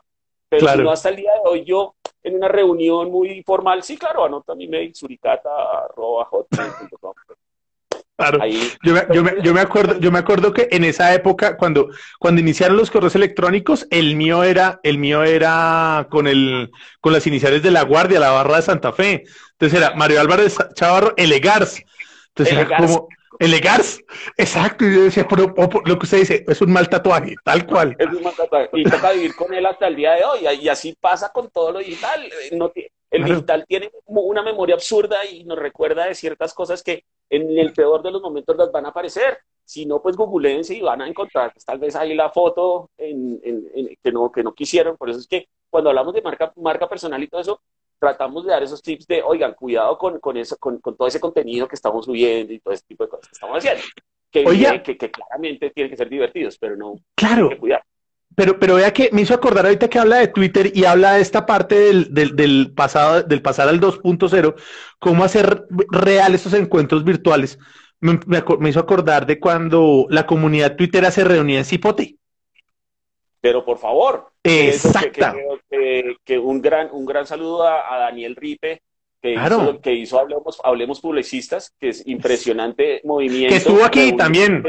Pero 0.49 0.67
si 0.67 0.77
no, 0.77 0.91
hasta 0.91 1.09
el 1.09 1.17
día 1.17 1.31
de 1.33 1.49
hoy 1.49 1.65
yo 1.65 1.95
en 2.23 2.35
una 2.35 2.47
reunión 2.47 3.09
muy 3.11 3.43
formal, 3.43 3.83
sí, 3.83 3.97
claro, 3.97 4.25
anota 4.25 4.55
mi 4.55 4.67
mail, 4.67 4.93
suricata 4.93 5.49
arroba 5.85 6.29
Claro. 8.17 8.39
yo, 8.81 8.93
me, 8.93 9.03
yo, 9.13 9.23
me, 9.23 9.33
yo, 9.43 9.53
me, 9.53 9.61
acuerdo, 9.61 9.99
yo 9.99 10.11
me 10.11 10.17
acuerdo 10.17 10.51
que 10.51 10.67
en 10.71 10.83
esa 10.83 11.13
época, 11.13 11.55
cuando, 11.55 11.89
cuando 12.17 12.41
iniciaron 12.41 12.75
los 12.75 12.89
correos 12.89 13.15
electrónicos, 13.15 13.85
el 13.91 14.15
mío 14.15 14.43
era, 14.43 14.79
el 14.81 14.97
mío 14.97 15.23
era 15.23 16.07
con 16.09 16.25
el, 16.25 16.71
con 16.99 17.13
las 17.13 17.27
iniciales 17.27 17.61
de 17.61 17.69
la 17.69 17.83
Guardia, 17.83 18.19
la 18.19 18.31
barra 18.31 18.55
de 18.55 18.63
Santa 18.63 18.91
Fe. 18.91 19.23
Entonces 19.51 19.79
era 19.79 19.95
Mario 19.95 20.19
Álvarez 20.19 20.57
Chavarro 20.73 21.13
Elegars. 21.15 21.83
Entonces 22.29 22.57
era 22.57 22.77
como, 22.77 23.07
Elegars, 23.39 24.03
exacto, 24.35 24.83
y 24.85 24.95
yo 24.95 25.03
decía, 25.03 25.27
pero, 25.27 25.53
lo 25.85 25.99
que 25.99 26.05
usted 26.05 26.17
dice, 26.17 26.45
es 26.47 26.61
un 26.61 26.71
mal 26.71 26.89
tatuaje, 26.89 27.35
tal 27.43 27.67
cual. 27.67 27.95
Es 27.99 28.07
un 28.07 28.23
mal 28.23 28.33
tatuaje, 28.35 28.69
y 28.73 28.83
toca 28.83 29.11
vivir 29.11 29.35
con 29.35 29.53
él 29.53 29.65
hasta 29.65 29.87
el 29.87 29.95
día 29.95 30.13
de 30.13 30.23
hoy, 30.23 30.39
y 30.59 30.69
así 30.69 30.97
pasa 30.99 31.31
con 31.31 31.51
todo 31.51 31.71
lo 31.71 31.79
digital. 31.79 32.25
Eh, 32.25 32.55
no, 32.55 32.71
el 33.11 33.23
digital 33.23 33.65
tiene 33.67 33.91
una 34.05 34.41
memoria 34.41 34.75
absurda 34.75 35.23
y 35.25 35.43
nos 35.43 35.59
recuerda 35.59 36.05
de 36.05 36.15
ciertas 36.15 36.53
cosas 36.53 36.81
que 36.81 37.05
en 37.29 37.57
el 37.57 37.73
peor 37.73 38.01
de 38.01 38.11
los 38.11 38.21
momentos 38.21 38.55
las 38.55 38.71
van 38.71 38.85
a 38.85 38.89
aparecer. 38.89 39.39
Si 39.63 39.85
no, 39.85 40.01
pues 40.01 40.15
googleense 40.15 40.75
y 40.75 40.81
van 40.81 41.01
a 41.01 41.07
encontrar 41.07 41.51
pues, 41.51 41.65
tal 41.65 41.77
vez 41.77 41.95
ahí 41.95 42.13
la 42.13 42.29
foto 42.29 42.89
en, 42.97 43.41
que, 44.01 44.11
no, 44.11 44.31
que 44.31 44.43
no 44.43 44.53
quisieron. 44.53 44.95
Por 44.95 45.09
eso 45.09 45.19
es 45.19 45.27
que 45.27 45.49
cuando 45.69 45.89
hablamos 45.89 46.13
de 46.13 46.21
marca, 46.21 46.53
marca 46.55 46.87
personal 46.87 47.21
y 47.21 47.27
todo 47.27 47.41
eso, 47.41 47.61
tratamos 47.99 48.45
de 48.45 48.51
dar 48.51 48.63
esos 48.63 48.81
tips 48.81 49.07
de, 49.07 49.21
oigan, 49.21 49.53
cuidado 49.53 49.97
con, 49.97 50.19
con, 50.19 50.37
eso, 50.37 50.55
con, 50.57 50.79
con 50.79 50.95
todo 50.95 51.07
ese 51.07 51.19
contenido 51.19 51.67
que 51.67 51.75
estamos 51.75 52.05
subiendo 52.05 52.53
y 52.53 52.59
todo 52.59 52.73
ese 52.73 52.85
tipo 52.87 53.03
de 53.03 53.09
cosas 53.09 53.27
que 53.27 53.33
estamos 53.33 53.57
haciendo. 53.57 53.81
Que, 54.31 54.43
que, 54.83 54.97
que, 54.97 55.11
claramente 55.11 55.71
tienen 55.71 55.89
que 55.89 55.97
ser 55.97 56.09
divertidos, 56.09 56.57
pero 56.57 56.75
no. 56.75 56.95
Claro. 57.15 57.49
Pero, 58.37 58.59
pero 58.59 58.75
vea 58.75 58.93
que 58.93 59.09
me 59.13 59.21
hizo 59.23 59.33
acordar 59.33 59.65
ahorita 59.65 59.89
que 59.89 59.97
habla 59.97 60.17
de 60.17 60.27
Twitter 60.27 60.71
y 60.71 60.85
habla 60.85 61.13
de 61.13 61.21
esta 61.21 61.47
parte 61.47 61.73
del, 61.73 62.13
del, 62.13 62.35
del 62.35 62.71
pasado, 62.71 63.23
del 63.23 63.41
pasar 63.41 63.67
al 63.67 63.81
2.0, 63.81 64.53
cómo 64.99 65.23
hacer 65.23 65.65
real 65.89 66.35
esos 66.35 66.53
encuentros 66.53 67.03
virtuales. 67.03 67.57
Me, 67.99 68.19
me, 68.27 68.69
hizo 68.69 68.79
acordar 68.79 69.25
de 69.25 69.39
cuando 69.39 70.05
la 70.11 70.27
comunidad 70.27 70.75
Twitter 70.75 71.11
se 71.11 71.23
reunía 71.23 71.57
en 71.57 71.65
Cipote. 71.65 72.17
Pero 73.41 73.65
por 73.65 73.79
favor. 73.79 74.27
Exacto. 74.43 75.33
Que, 76.23 76.37
un, 76.37 76.61
gran, 76.61 76.89
un 76.91 77.07
gran 77.07 77.25
saludo 77.25 77.63
a, 77.63 77.97
Daniel 77.97 78.35
Ripe, 78.35 78.83
que, 79.19 79.33
hizo, 79.33 79.81
que 79.81 79.93
hizo 79.93 80.19
Hablemos, 80.19 80.61
Hablemos 80.63 81.01
Publicistas, 81.01 81.73
que 81.79 81.89
es 81.89 82.05
impresionante 82.05 83.01
movimiento. 83.03 83.49
Que 83.49 83.57
estuvo 83.57 83.83
aquí 83.83 84.15
también. 84.15 84.61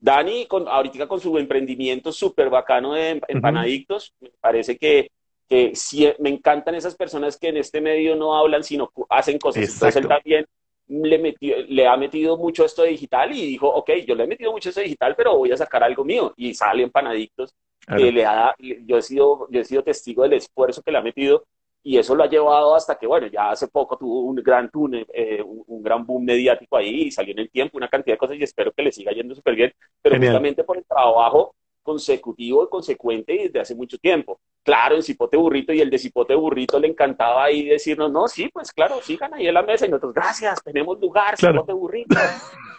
Dani, 0.00 0.46
con, 0.46 0.68
ahorita 0.68 1.08
con 1.08 1.20
su 1.20 1.36
emprendimiento 1.38 2.12
súper 2.12 2.50
bacano 2.50 2.94
de 2.94 3.20
empanadictos, 3.28 4.14
me 4.20 4.30
parece 4.40 4.76
que, 4.76 5.10
que 5.48 5.72
sí, 5.74 6.08
me 6.20 6.30
encantan 6.30 6.74
esas 6.74 6.94
personas 6.94 7.36
que 7.36 7.48
en 7.48 7.56
este 7.56 7.80
medio 7.80 8.14
no 8.14 8.36
hablan, 8.36 8.62
sino 8.62 8.92
hacen 9.08 9.38
cosas. 9.38 9.68
Entonces 9.68 9.96
él 9.96 10.08
también 10.08 10.46
le, 10.86 11.18
metió, 11.18 11.56
le 11.68 11.86
ha 11.86 11.96
metido 11.96 12.36
mucho 12.36 12.64
esto 12.64 12.82
de 12.82 12.90
digital 12.90 13.32
y 13.32 13.46
dijo, 13.46 13.68
ok, 13.68 13.90
yo 14.06 14.14
le 14.14 14.24
he 14.24 14.28
metido 14.28 14.52
mucho 14.52 14.68
esto 14.68 14.80
de 14.80 14.86
digital, 14.86 15.14
pero 15.16 15.36
voy 15.36 15.50
a 15.50 15.56
sacar 15.56 15.82
algo 15.82 16.04
mío. 16.04 16.32
Y 16.36 16.54
sale 16.54 16.82
empanadictos. 16.82 17.54
Que 17.86 18.12
le 18.12 18.26
ha, 18.26 18.54
yo, 18.58 18.98
he 18.98 19.02
sido, 19.02 19.48
yo 19.50 19.60
he 19.62 19.64
sido 19.64 19.82
testigo 19.82 20.22
del 20.22 20.34
esfuerzo 20.34 20.82
que 20.82 20.92
le 20.92 20.98
ha 20.98 21.02
metido 21.02 21.46
y 21.82 21.96
eso 21.96 22.14
lo 22.14 22.24
ha 22.24 22.28
llevado 22.28 22.74
hasta 22.74 22.98
que, 22.98 23.06
bueno, 23.06 23.26
ya 23.28 23.50
hace 23.50 23.68
poco 23.68 23.96
tuvo 23.96 24.20
un 24.20 24.36
gran 24.36 24.70
túnel, 24.70 25.06
eh, 25.12 25.42
un, 25.42 25.82
gran 25.82 26.04
boom 26.04 26.24
mediático 26.24 26.76
ahí 26.76 27.04
y 27.04 27.10
salió 27.10 27.32
en 27.32 27.38
el 27.38 27.50
tiempo 27.50 27.78
una 27.78 27.88
cantidad 27.88 28.14
de 28.14 28.18
cosas 28.18 28.36
y 28.36 28.42
espero 28.42 28.72
que 28.72 28.82
le 28.82 28.92
siga 28.92 29.12
yendo 29.12 29.34
súper 29.34 29.54
bien, 29.54 29.72
pero 30.02 30.16
justamente 30.16 30.64
por 30.64 30.76
el 30.76 30.84
trabajo 30.84 31.54
consecutivo 31.82 32.64
y 32.64 32.68
consecuente 32.68 33.32
desde 33.32 33.60
hace 33.60 33.74
mucho 33.74 33.96
tiempo. 33.96 34.38
Claro, 34.62 34.96
en 34.96 35.02
Cipote 35.02 35.38
Burrito 35.38 35.72
y 35.72 35.80
el 35.80 35.88
de 35.88 35.98
Cipote 35.98 36.34
Burrito 36.34 36.78
le 36.78 36.88
encantaba 36.88 37.44
ahí 37.44 37.66
decirnos, 37.66 38.12
no, 38.12 38.28
sí, 38.28 38.50
pues 38.52 38.70
claro, 38.72 39.00
sigan 39.00 39.32
ahí 39.32 39.46
en 39.46 39.54
la 39.54 39.62
mesa 39.62 39.86
y 39.86 39.88
nosotros, 39.88 40.12
gracias, 40.12 40.62
tenemos 40.62 41.00
lugar, 41.00 41.38
Cipote 41.38 41.72
Burrito. 41.72 42.16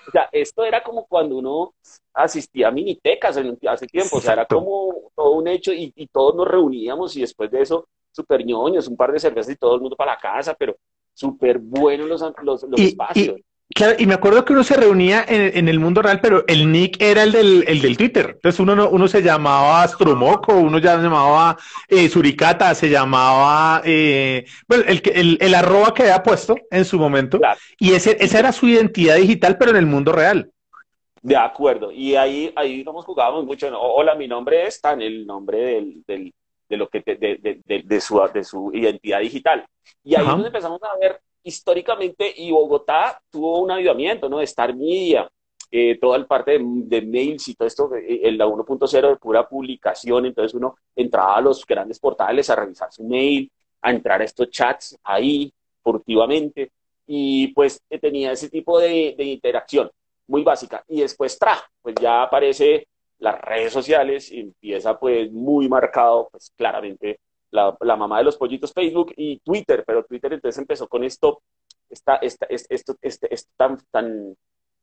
O 0.08 0.12
sea, 0.12 0.30
esto 0.32 0.64
era 0.64 0.84
como 0.84 1.06
cuando 1.08 1.38
uno 1.38 1.74
asistía 2.14 2.68
a 2.68 2.72
minitecas 2.72 3.38
hace 3.68 3.88
tiempo, 3.88 4.18
o 4.18 4.22
sea, 4.22 4.34
era 4.34 4.46
como 4.46 5.12
todo 5.16 5.32
un 5.32 5.48
hecho 5.48 5.74
y, 5.74 5.92
y 5.96 6.08
todos 6.08 6.36
nos 6.36 6.48
reuníamos 6.48 7.16
y 7.16 7.22
después 7.22 7.50
de 7.50 7.62
eso 7.62 7.88
súper 8.20 8.46
ñoños, 8.46 8.88
un 8.88 8.98
par 8.98 9.12
de 9.12 9.20
cervezas 9.20 9.54
y 9.54 9.58
todo 9.58 9.76
el 9.76 9.82
mundo 9.82 9.96
para 9.96 10.14
la 10.14 10.20
casa, 10.20 10.54
pero 10.54 10.76
súper 11.14 11.58
buenos 11.60 12.08
los, 12.08 12.64
los, 12.64 12.64
espacios. 12.80 13.38
claro, 13.74 13.96
y 13.98 14.06
me 14.06 14.14
acuerdo 14.14 14.44
que 14.44 14.54
uno 14.54 14.64
se 14.64 14.76
reunía 14.76 15.26
en, 15.28 15.68
el 15.68 15.80
mundo 15.80 16.02
real, 16.02 16.20
pero 16.22 16.44
el 16.48 16.72
nick 16.72 17.02
era 17.02 17.24
el 17.24 17.32
del, 17.32 17.64
el 17.68 17.82
del 17.82 17.98
Twitter. 17.98 18.32
Entonces 18.36 18.60
uno, 18.60 18.90
uno 18.90 19.08
se 19.08 19.22
llamaba 19.22 19.84
Astromoco, 19.84 20.54
uno 20.54 20.80
ya 20.80 20.98
se 20.98 21.04
llamaba 21.04 21.58
eh, 21.88 22.10
Suricata, 22.10 22.74
se 22.76 22.90
llamaba, 22.90 23.82
eh, 23.86 24.46
bueno, 24.68 24.84
el, 24.88 25.02
el, 25.14 25.38
el 25.40 25.56
arroba 25.56 25.94
que 25.94 26.04
había 26.04 26.24
puesto 26.24 26.56
en 26.70 26.86
su 26.86 26.98
momento. 27.00 27.40
Y 27.80 27.94
ese, 27.94 28.18
esa 28.20 28.40
era 28.40 28.52
su 28.52 28.68
identidad 28.68 29.16
digital, 29.16 29.58
pero 29.58 29.72
en 29.72 29.78
el 29.78 29.86
mundo 29.86 30.12
real. 30.12 30.52
De 31.22 31.36
acuerdo, 31.36 31.92
y 31.92 32.16
ahí, 32.16 32.52
ahí 32.56 32.82
nos 32.84 33.04
jugábamos 33.04 33.46
mucho. 33.46 33.68
Hola, 33.78 34.16
mi 34.16 34.28
nombre 34.28 34.66
es 34.66 34.80
Tan, 34.80 35.02
el 35.02 35.26
nombre 35.28 35.58
del, 36.08 36.34
de, 36.70 36.78
lo 36.78 36.88
que, 36.88 37.02
de, 37.02 37.62
de, 37.66 37.84
de, 37.84 38.02
su, 38.02 38.22
de 38.34 38.44
su 38.44 38.72
identidad 38.74 39.20
digital. 39.20 39.66
Y 40.04 40.16
ahí 40.16 40.26
nos 40.26 40.46
empezamos 40.46 40.82
a 40.84 40.98
ver 40.98 41.20
históricamente, 41.44 42.32
y 42.36 42.52
Bogotá 42.52 43.20
tuvo 43.30 43.60
un 43.60 43.72
avivamiento, 43.72 44.30
¿no? 44.30 44.38
De 44.38 44.44
Star 44.44 44.76
Media, 44.76 45.30
eh, 45.72 45.98
toda 46.00 46.18
el 46.18 46.26
parte 46.26 46.60
de, 46.60 47.02
mails 47.02 47.48
y 47.48 47.56
todo 47.56 47.68
esto, 47.68 47.96
eh, 47.96 48.22
el 48.24 48.38
la 48.38 48.46
1.0 48.46 49.10
de 49.10 49.16
pura 49.16 49.48
publicación, 49.48 50.26
entonces 50.26 50.54
uno 50.54 50.76
entraba 50.96 51.38
a 51.38 51.42
los 51.42 51.66
grandes 51.66 52.00
portales 52.00 52.50
a 52.50 52.56
revisar 52.56 52.92
su 52.92 53.04
mail, 53.04 53.52
a 53.82 53.92
entrar 53.92 54.22
a 54.22 54.26
estos 54.26 54.50
chats 54.50 54.98
ahí 55.04 55.52
furtivamente, 55.82 56.72
y 57.08 57.48
pues 57.54 57.82
eh, 57.90 58.00
tenía 58.00 58.32
ese 58.32 58.50
tipo 58.50 58.80
de, 58.80 59.16
de 59.18 59.24
interacción 59.24 59.90
muy 60.28 60.44
básica. 60.44 60.84
Y 60.88 61.02
después, 61.02 61.38
tra, 61.40 61.58
pues 61.82 61.96
ya 62.00 62.24
aparece 62.24 62.88
las 63.20 63.40
redes 63.42 63.74
sociales 63.74 64.32
y 64.32 64.40
empieza 64.40 64.98
pues 65.00 65.32
muy 65.32 65.68
marcado, 65.68 66.30
pues 66.32 66.54
claramente 66.56 67.20
la, 67.52 67.76
la, 67.82 67.96
mamá 67.96 68.20
de 68.20 68.24
los 68.26 68.38
pollitos 68.38 68.74
Facebook 68.74 69.14
y 69.18 69.40
Twitter, 69.40 69.84
pero 69.86 70.04
Twitter 70.06 70.34
entonces 70.34 70.60
empezó 70.60 70.88
con 70.88 71.04
esto, 71.04 71.42
esta, 71.90 72.16
esta, 72.18 72.46
esto, 72.50 72.96
este, 73.02 73.34
esto 73.34 73.52
tan, 73.58 73.78
tan, 73.92 74.36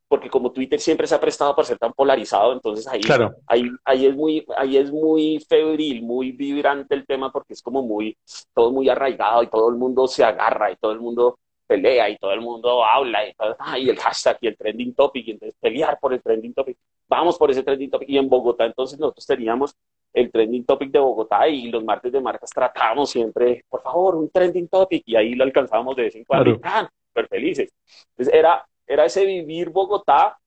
porque 0.08 0.28
como 0.28 0.52
Twitter 0.52 0.78
siempre 0.80 1.06
se 1.06 1.14
ha 1.14 1.20
prestado 1.20 1.54
para 1.54 1.66
ser 1.66 1.78
tan 1.78 1.92
polarizado, 1.92 2.52
entonces 2.52 2.86
ahí, 2.86 3.00
ahí, 3.46 3.70
ahí, 3.84 4.06
es 4.06 4.14
muy, 4.14 4.44
ahí 4.56 4.76
es 4.76 4.92
muy 4.92 5.44
febril, 5.48 6.02
muy 6.02 6.32
vibrante 6.32 6.94
el 6.94 7.06
tema 7.06 7.32
porque 7.32 7.54
es 7.54 7.62
como 7.62 7.82
muy, 7.82 8.16
todo 8.52 8.70
muy 8.72 8.88
arraigado 8.88 9.42
y 9.42 9.48
todo 9.48 9.70
el 9.70 9.76
mundo 9.76 10.06
se 10.06 10.24
agarra 10.24 10.70
y 10.70 10.76
todo 10.76 10.92
el 10.92 11.00
mundo 11.00 11.38
pelea 11.66 12.08
y 12.10 12.18
todo 12.18 12.32
el 12.32 12.40
mundo 12.40 12.84
habla 12.84 13.28
y, 13.28 13.34
todo, 13.34 13.56
y 13.78 13.88
el 13.88 13.98
hashtag 13.98 14.38
y 14.40 14.46
el 14.48 14.56
trending 14.56 14.94
topic 14.94 15.26
y 15.26 15.30
entonces 15.32 15.56
pelear 15.60 15.98
por 16.00 16.12
el 16.12 16.22
trending 16.22 16.54
topic 16.54 16.76
vamos 17.08 17.38
por 17.38 17.50
ese 17.50 17.62
trending 17.62 17.90
topic. 17.90 18.08
Y 18.08 18.18
en 18.18 18.28
Bogotá, 18.28 18.64
entonces 18.64 18.98
nosotros 18.98 19.26
teníamos 19.26 19.76
el 20.12 20.30
trending 20.30 20.64
topic 20.64 20.90
de 20.90 20.98
Bogotá 20.98 21.46
y 21.48 21.68
los 21.68 21.84
martes 21.84 22.10
de 22.10 22.20
marcas 22.20 22.50
tratábamos 22.50 23.10
siempre, 23.10 23.64
por 23.68 23.82
favor, 23.82 24.16
un 24.16 24.30
trending 24.30 24.68
topic, 24.68 25.02
y 25.06 25.14
ahí 25.14 25.34
lo 25.34 25.44
alcanzábamos 25.44 25.94
de 25.94 26.02
vez 26.04 26.14
en 26.16 26.24
cuando, 26.24 26.58
¡ah! 26.62 26.88
súper 27.08 27.28
felices. 27.28 27.72
Entonces 28.10 28.34
era, 28.34 28.66
era 28.86 29.04
ese 29.04 29.26
vivir 29.26 29.68
Bogotá 29.70 30.38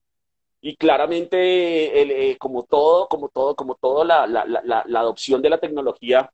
y 0.60 0.76
claramente 0.76 2.02
el, 2.02 2.10
eh, 2.10 2.36
como 2.38 2.64
todo, 2.64 3.08
como 3.08 3.28
todo, 3.28 3.54
como 3.54 3.76
todo 3.76 4.04
la, 4.04 4.26
la, 4.26 4.44
la, 4.44 4.84
la, 4.86 5.00
adopción 5.00 5.40
de 5.40 5.50
la 5.50 5.58
tecnología, 5.58 6.30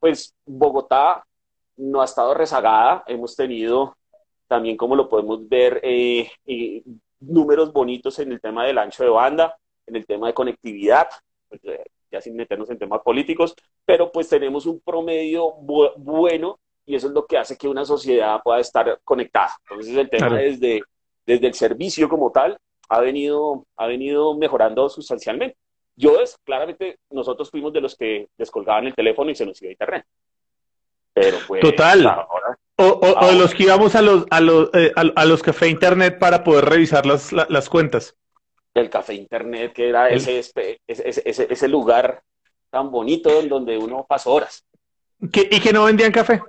pues 0.00 0.34
Bogotá 0.46 1.24
no 1.76 2.00
ha 2.00 2.06
estado 2.06 2.34
rezagada, 2.34 3.04
hemos 3.06 3.36
tenido 3.36 3.96
también 4.48 4.76
como 4.76 4.96
lo 4.96 5.08
podemos 5.08 5.46
ver 5.48 5.80
eh, 5.82 6.30
eh, 6.46 6.82
números 7.20 7.72
bonitos 7.72 8.18
en 8.18 8.32
el 8.32 8.40
tema 8.40 8.64
del 8.64 8.78
ancho 8.78 9.04
de 9.04 9.10
banda, 9.10 9.57
en 9.88 9.96
el 9.96 10.06
tema 10.06 10.28
de 10.28 10.34
conectividad, 10.34 11.08
pues, 11.48 11.64
eh, 11.64 11.84
ya 12.10 12.20
sin 12.20 12.36
meternos 12.36 12.70
en 12.70 12.78
temas 12.78 13.00
políticos, 13.02 13.54
pero 13.84 14.10
pues 14.10 14.28
tenemos 14.28 14.66
un 14.66 14.80
promedio 14.80 15.52
bueno 15.96 16.58
y 16.86 16.94
eso 16.94 17.08
es 17.08 17.12
lo 17.12 17.26
que 17.26 17.36
hace 17.36 17.56
que 17.56 17.68
una 17.68 17.84
sociedad 17.84 18.40
pueda 18.42 18.60
estar 18.60 19.00
conectada. 19.04 19.50
Entonces 19.68 19.96
el 19.96 20.08
tema 20.08 20.36
desde, 20.36 20.82
desde 21.26 21.46
el 21.46 21.54
servicio 21.54 22.08
como 22.08 22.32
tal 22.32 22.58
ha 22.88 23.00
venido, 23.00 23.66
ha 23.76 23.86
venido 23.86 24.36
mejorando 24.36 24.88
sustancialmente. 24.88 25.56
Yo 25.96 26.20
es, 26.20 26.38
claramente, 26.44 26.98
nosotros 27.10 27.50
fuimos 27.50 27.72
de 27.72 27.80
los 27.80 27.96
que 27.96 28.28
descolgaban 28.38 28.86
el 28.86 28.94
teléfono 28.94 29.30
y 29.30 29.34
se 29.34 29.44
nos 29.44 29.60
iba 29.60 29.68
a 29.68 29.72
internet. 29.72 30.04
Pero 31.12 31.38
pues, 31.46 31.60
Total. 31.60 32.06
o, 32.76 33.26
de 33.26 33.34
los 33.34 33.54
que 33.54 33.64
íbamos 33.64 33.94
a 33.94 34.00
los, 34.00 34.24
a 34.30 34.40
los, 34.40 34.70
eh, 34.72 34.92
a, 34.94 35.24
los 35.24 35.42
café 35.42 35.68
internet 35.68 36.18
para 36.18 36.44
poder 36.44 36.64
revisar 36.66 37.04
las, 37.04 37.32
las 37.32 37.68
cuentas 37.68 38.16
el 38.74 38.90
café 38.90 39.14
internet, 39.14 39.72
que 39.72 39.88
era 39.88 40.08
ese, 40.08 40.38
ese, 40.38 40.80
ese, 40.86 41.46
ese, 41.50 41.68
lugar 41.68 42.22
tan 42.70 42.90
bonito 42.90 43.40
en 43.40 43.48
donde 43.48 43.76
uno 43.76 44.06
pasó 44.08 44.34
horas. 44.34 44.64
¿Y 45.20 45.60
que 45.60 45.72
no 45.72 45.84
vendían 45.84 46.12
café? 46.12 46.40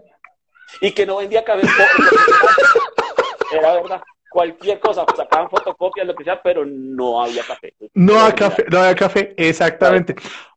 Y 0.82 0.92
que 0.92 1.06
no 1.06 1.18
vendía 1.18 1.44
café. 1.44 1.68
era 3.52 3.74
verdad. 3.76 4.02
cualquier 4.30 4.80
cosa, 4.80 5.06
sacaban 5.16 5.50
fotocopias, 5.50 6.06
lo 6.06 6.16
que 6.16 6.24
sea, 6.24 6.42
pero 6.42 6.66
no 6.66 7.22
había 7.22 7.44
café. 7.44 7.74
No 7.94 8.20
había 8.20 8.36
café, 8.36 8.66
no 8.70 8.80
había 8.80 8.96
café, 8.96 9.34
exactamente. 9.38 10.16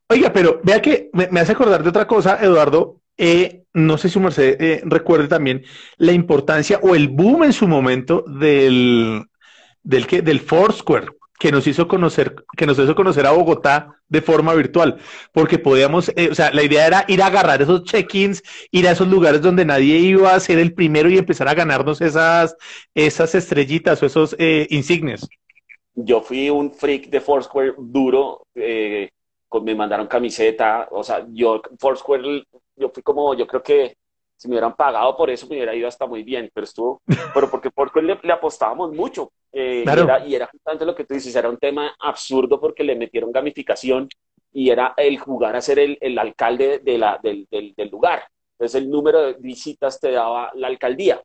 Oiga, 0.08 0.32
pero 0.32 0.60
vea 0.62 0.82
que 0.82 1.10
me, 1.12 1.40
hace 1.40 1.52
acordar 1.52 1.82
de 1.82 1.88
otra 1.88 2.06
cosa, 2.06 2.38
Eduardo. 2.42 2.98
Eh, 3.16 3.64
no 3.74 3.98
sé 3.98 4.08
si 4.08 4.18
Mercedes 4.18 4.56
eh, 4.58 4.82
recuerde 4.84 5.28
también 5.28 5.64
la 5.96 6.12
importancia 6.12 6.80
o 6.82 6.94
el 6.94 7.08
boom 7.08 7.44
en 7.44 7.52
su 7.52 7.68
momento 7.68 8.24
del, 8.26 9.24
del, 9.82 10.06
que, 10.06 10.22
del 10.22 10.40
Foursquare 10.40 11.06
que 11.42 11.50
nos 11.50 11.66
hizo 11.66 11.88
conocer, 11.88 12.36
que 12.56 12.66
nos 12.66 12.78
hizo 12.78 12.94
conocer 12.94 13.26
a 13.26 13.32
Bogotá 13.32 13.96
de 14.08 14.22
forma 14.22 14.54
virtual, 14.54 14.98
porque 15.32 15.58
podíamos, 15.58 16.08
eh, 16.10 16.28
o 16.30 16.36
sea, 16.36 16.52
la 16.52 16.62
idea 16.62 16.86
era 16.86 17.04
ir 17.08 17.20
a 17.20 17.26
agarrar 17.26 17.60
esos 17.60 17.82
check-ins, 17.82 18.44
ir 18.70 18.86
a 18.86 18.92
esos 18.92 19.08
lugares 19.08 19.42
donde 19.42 19.64
nadie 19.64 19.98
iba 19.98 20.32
a 20.32 20.38
ser 20.38 20.60
el 20.60 20.72
primero 20.72 21.10
y 21.10 21.18
empezar 21.18 21.48
a 21.48 21.54
ganarnos 21.54 22.00
esas, 22.00 22.56
esas 22.94 23.34
estrellitas 23.34 24.00
o 24.00 24.06
esos 24.06 24.36
eh. 24.38 24.68
Yo 25.96 26.20
fui 26.20 26.48
un 26.48 26.72
freak 26.72 27.08
de 27.08 27.20
Foursquare 27.20 27.74
duro, 27.76 28.46
eh, 28.54 29.10
me 29.64 29.74
mandaron 29.74 30.06
camiseta, 30.06 30.86
o 30.92 31.02
sea, 31.02 31.26
yo 31.32 31.60
Foursquare, 31.76 32.44
yo 32.76 32.88
fui 32.90 33.02
como, 33.02 33.34
yo 33.34 33.48
creo 33.48 33.64
que 33.64 33.96
si 34.36 34.46
me 34.46 34.54
hubieran 34.54 34.76
pagado 34.76 35.16
por 35.16 35.28
eso 35.28 35.48
me 35.48 35.56
hubiera 35.56 35.74
ido 35.74 35.88
hasta 35.88 36.06
muy 36.06 36.22
bien, 36.22 36.48
pero 36.54 36.62
estuvo, 36.62 37.02
pero 37.34 37.50
porque 37.50 37.72
por 37.72 38.00
le, 38.00 38.16
le 38.22 38.32
apostábamos 38.32 38.92
mucho. 38.92 39.32
Eh, 39.52 39.84
y, 40.26 40.34
era, 40.34 40.46
justamente 40.46 40.86
lo 40.86 40.94
que 40.94 41.04
tú 41.04 41.14
dices, 41.14 41.34
era 41.36 41.48
un 41.48 41.58
tema 41.58 41.94
absurdo 42.00 42.58
porque 42.58 42.82
le 42.82 42.96
metieron 42.96 43.30
gamificación 43.30 44.08
y 44.52 44.70
era 44.70 44.94
el 44.96 45.18
jugar 45.18 45.56
a 45.56 45.60
ser 45.60 45.78
el, 45.78 45.98
el 46.00 46.18
alcalde 46.18 46.78
de 46.78 46.98
la, 46.98 47.20
del, 47.22 47.46
del, 47.50 47.74
del, 47.74 47.88
lugar. 47.88 48.22
Entonces 48.52 48.80
el 48.80 48.90
número 48.90 49.20
de 49.20 49.34
visitas 49.34 50.00
te 50.00 50.12
daba 50.12 50.50
la 50.54 50.68
alcaldía, 50.68 51.22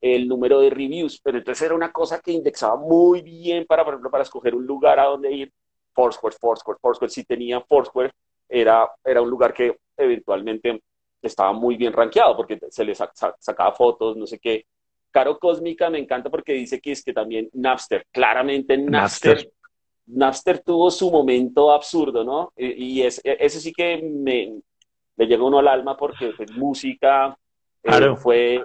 el 0.00 0.26
número 0.26 0.60
de 0.60 0.70
reviews, 0.70 1.20
pero 1.22 1.38
entonces 1.38 1.66
era 1.66 1.74
una 1.74 1.92
cosa 1.92 2.20
que 2.20 2.32
indexaba 2.32 2.76
muy 2.76 3.22
bien 3.22 3.66
para, 3.66 3.84
por 3.84 3.94
ejemplo, 3.94 4.10
para 4.10 4.24
escoger 4.24 4.54
un 4.54 4.66
lugar 4.66 4.98
a 4.98 5.04
donde 5.04 5.32
ir. 5.32 5.52
Foursquare, 5.92 6.36
Foursquare, 6.38 6.78
Foursquare, 6.78 7.10
si 7.10 7.24
tenía 7.24 7.58
Foursquare, 7.62 8.12
era, 8.48 8.86
era 9.02 9.22
un 9.22 9.30
lugar 9.30 9.54
que 9.54 9.78
eventualmente 9.96 10.82
estaba 11.22 11.52
muy 11.52 11.76
bien 11.76 11.92
rankeado 11.92 12.36
porque 12.36 12.58
se 12.68 12.84
le 12.84 12.94
sacaba 12.94 13.72
fotos, 13.72 14.16
no 14.16 14.26
sé 14.26 14.38
qué. 14.38 14.66
Caro 15.16 15.38
Cósmica 15.38 15.88
me 15.88 15.98
encanta 15.98 16.28
porque 16.28 16.52
dice 16.52 16.78
que 16.78 16.92
es 16.92 17.02
que 17.02 17.14
también 17.14 17.48
Napster, 17.54 18.06
claramente 18.12 18.76
Napster, 18.76 19.50
Napster, 20.08 20.58
tuvo 20.58 20.90
su 20.90 21.10
momento 21.10 21.72
absurdo, 21.72 22.22
¿no? 22.22 22.52
Y, 22.54 23.00
es, 23.00 23.22
e, 23.24 23.34
ese 23.40 23.58
sí 23.58 23.72
que 23.72 23.96
me, 23.96 24.60
le 25.16 25.26
llega 25.26 25.42
uno 25.42 25.58
al 25.58 25.68
alma 25.68 25.96
porque 25.96 26.34
pues, 26.36 26.52
música 26.52 27.34
eh, 27.82 28.14
fue, 28.16 28.62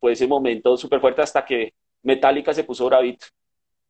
fue 0.00 0.10
ese 0.10 0.26
momento 0.26 0.76
súper 0.76 1.00
fuerte 1.00 1.22
hasta 1.22 1.44
que 1.44 1.72
Metallica 2.02 2.52
se 2.52 2.64
puso 2.64 2.86
bravito. 2.86 3.26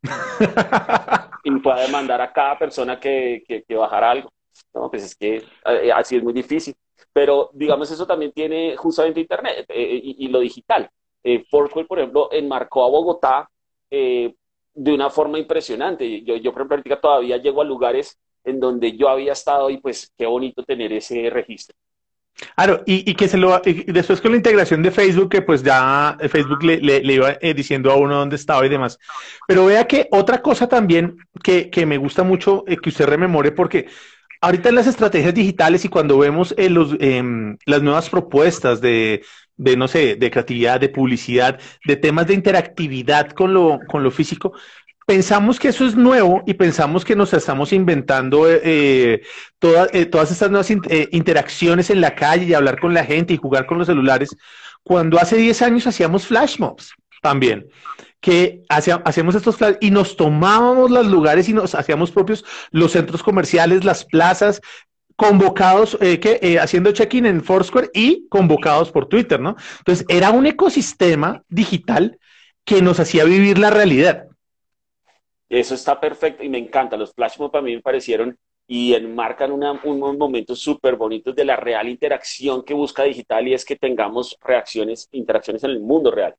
y 1.45 1.51
fue 1.61 1.73
a 1.73 1.87
demandar 1.87 2.21
a 2.21 2.31
cada 2.31 2.59
persona 2.59 3.01
que, 3.01 3.43
que, 3.49 3.75
bajara 3.75 4.11
algo. 4.11 4.31
No, 4.75 4.91
pues 4.91 5.03
es 5.05 5.17
que 5.17 5.37
eh, 5.65 5.91
así 5.95 6.17
es 6.17 6.23
muy 6.23 6.35
difícil. 6.35 6.75
Pero, 7.11 7.49
digamos, 7.55 7.91
eso 7.91 8.07
también 8.07 8.33
tiene 8.33 8.77
justamente 8.77 9.21
Internet 9.21 9.65
eh, 9.71 10.01
y, 10.03 10.29
lo 10.29 10.41
digital. 10.41 10.91
Eh, 11.25 11.45
por 11.51 11.71
ejemplo, 11.71 12.29
enmarcó 12.33 12.85
a 12.85 12.91
Bogotá 12.91 13.51
eh, 13.91 14.35
de 14.75 14.93
una 14.93 15.11
forma 15.11 15.39
impresionante. 15.39 16.23
Yo, 16.23 16.37
yo, 16.37 16.53
por 16.53 16.63
ejemplo, 16.63 16.99
todavía 16.99 17.37
llego 17.37 17.63
a 17.63 17.65
lugares 17.65 18.19
en 18.45 18.59
donde 18.59 18.97
yo 18.97 19.09
había 19.09 19.33
estado 19.33 19.71
y 19.71 19.79
pues 19.79 20.13
qué 20.17 20.27
bonito 20.27 20.65
tener 20.65 20.93
ese 20.93 21.31
registro. 21.31 21.77
Claro, 22.57 22.83
y, 22.87 23.15
que 23.15 23.29
se 23.29 23.37
lo 23.37 23.61
después 23.87 24.21
con 24.21 24.33
la 24.33 24.39
integración 24.39 24.83
de 24.83 24.91
Facebook, 24.91 25.29
que 25.29 25.43
pues 25.43 25.63
ya 25.63 26.17
Facebook 26.31 26.65
le, 26.65 26.79
le, 26.81 27.13
iba 27.13 27.37
eh, 27.41 27.55
diciendo 27.55 27.93
a 27.93 27.97
uno 27.97 28.17
dónde 28.17 28.37
estaba 28.37 28.65
y 28.65 28.71
demás. 28.71 28.99
Pero 29.47 29.67
vea 29.67 29.87
que 29.87 30.09
otra 30.11 30.41
cosa 30.41 30.67
también 30.67 31.19
que, 31.45 31.71
que 31.71 31.85
me 31.85 31.99
gusta 31.99 32.23
mucho 32.23 32.65
que 32.65 32.89
usted 32.89 33.07
rememore, 33.07 33.53
porque 33.53 33.87
ahorita 34.43 34.69
en 34.69 34.75
las 34.75 34.87
estrategias 34.87 35.33
digitales 35.33 35.85
y 35.85 35.89
cuando 35.89 36.19
vemos 36.19 36.55
eh, 36.59 36.69
los, 36.69 36.97
em, 37.01 37.57
las 37.65 37.83
nuevas 37.83 38.11
propuestas 38.11 38.81
de, 38.81 39.25
de, 39.63 39.77
no 39.77 39.89
sé, 39.89 40.17
de 40.17 40.31
creatividad, 40.31 40.81
de 40.81 40.89
publicidad, 40.89 41.59
de 41.85 41.97
temas 41.97 42.27
de 42.27 42.35
interactividad 42.35 43.31
con 43.31 43.55
lo, 43.55 43.79
con 43.89 44.03
lo 44.03 44.11
físico, 44.11 44.53
pensamos 45.07 45.59
que 45.59 45.69
eso 45.69 45.87
es 45.87 45.95
nuevo 45.95 46.43
y 46.47 46.55
pensamos 46.55 47.05
que 47.05 47.17
nos 47.17 47.33
estamos 47.33 47.73
inventando 47.73 48.49
eh, 48.49 49.23
eh, 49.63 50.07
todas 50.07 50.31
estas 50.31 50.51
nuevas 50.51 50.71
interacciones 51.11 51.91
en 51.91 52.01
la 52.01 52.15
calle 52.15 52.47
y 52.47 52.55
hablar 52.55 52.81
con 52.81 52.95
la 52.95 53.05
gente 53.05 53.35
y 53.35 53.37
jugar 53.37 53.67
con 53.67 53.79
los 53.79 53.87
celulares, 53.87 54.37
cuando 54.83 55.19
hace 55.19 55.37
10 55.37 55.63
años 55.63 55.87
hacíamos 55.87 56.27
flash 56.27 56.59
mobs 56.59 56.93
también 57.23 57.67
que 58.23 58.63
hacíamos 58.69 59.35
estos 59.35 59.57
y 59.81 59.91
nos 59.91 60.17
tomábamos 60.17 60.93
los 60.93 61.09
lugares 61.09 61.49
y 61.49 61.53
nos 61.53 61.75
hacíamos 61.75 62.13
propios 62.13 62.45
los 62.71 62.93
centros 62.93 63.21
comerciales, 63.21 63.85
las 63.85 64.05
plazas, 64.05 64.61
convocados, 65.23 65.97
eh, 66.01 66.19
que, 66.19 66.39
eh, 66.43 66.59
haciendo 66.59 66.93
check-in 66.93 67.27
en 67.27 67.43
Foursquare 67.43 67.91
y 67.95 68.29
convocados 68.29 68.91
por 68.91 69.07
Twitter, 69.07 69.41
¿no? 69.41 69.57
Entonces, 69.79 70.05
era 70.09 70.31
un 70.31 70.47
ecosistema 70.47 71.43
digital 71.49 72.19
que 72.65 72.83
nos 72.83 72.99
hacía 73.01 73.25
vivir 73.25 73.59
la 73.59 73.71
realidad. 73.71 74.27
Eso 75.49 75.75
está 75.75 76.01
perfecto 76.01 76.43
y 76.43 76.49
me 76.49 76.59
encanta. 76.59 76.97
Los 76.97 77.13
flash 77.13 77.37
para 77.37 77.63
mí 77.63 77.75
me 77.75 77.83
parecieron 77.83 78.37
y 78.67 78.95
enmarcan 78.95 79.53
unos 79.53 80.17
momentos 80.17 80.59
súper 80.59 80.97
bonitos 80.97 81.35
de 81.35 81.45
la 81.45 81.57
real 81.57 81.89
interacción 81.89 82.65
que 82.65 82.75
busca 82.75 83.03
digital 83.03 83.47
y 83.47 83.55
es 83.55 83.65
que 83.65 83.77
tengamos 83.77 84.37
reacciones, 84.41 85.09
interacciones 85.13 85.63
en 85.65 85.71
el 85.71 85.81
mundo 85.81 86.11
real 86.11 86.35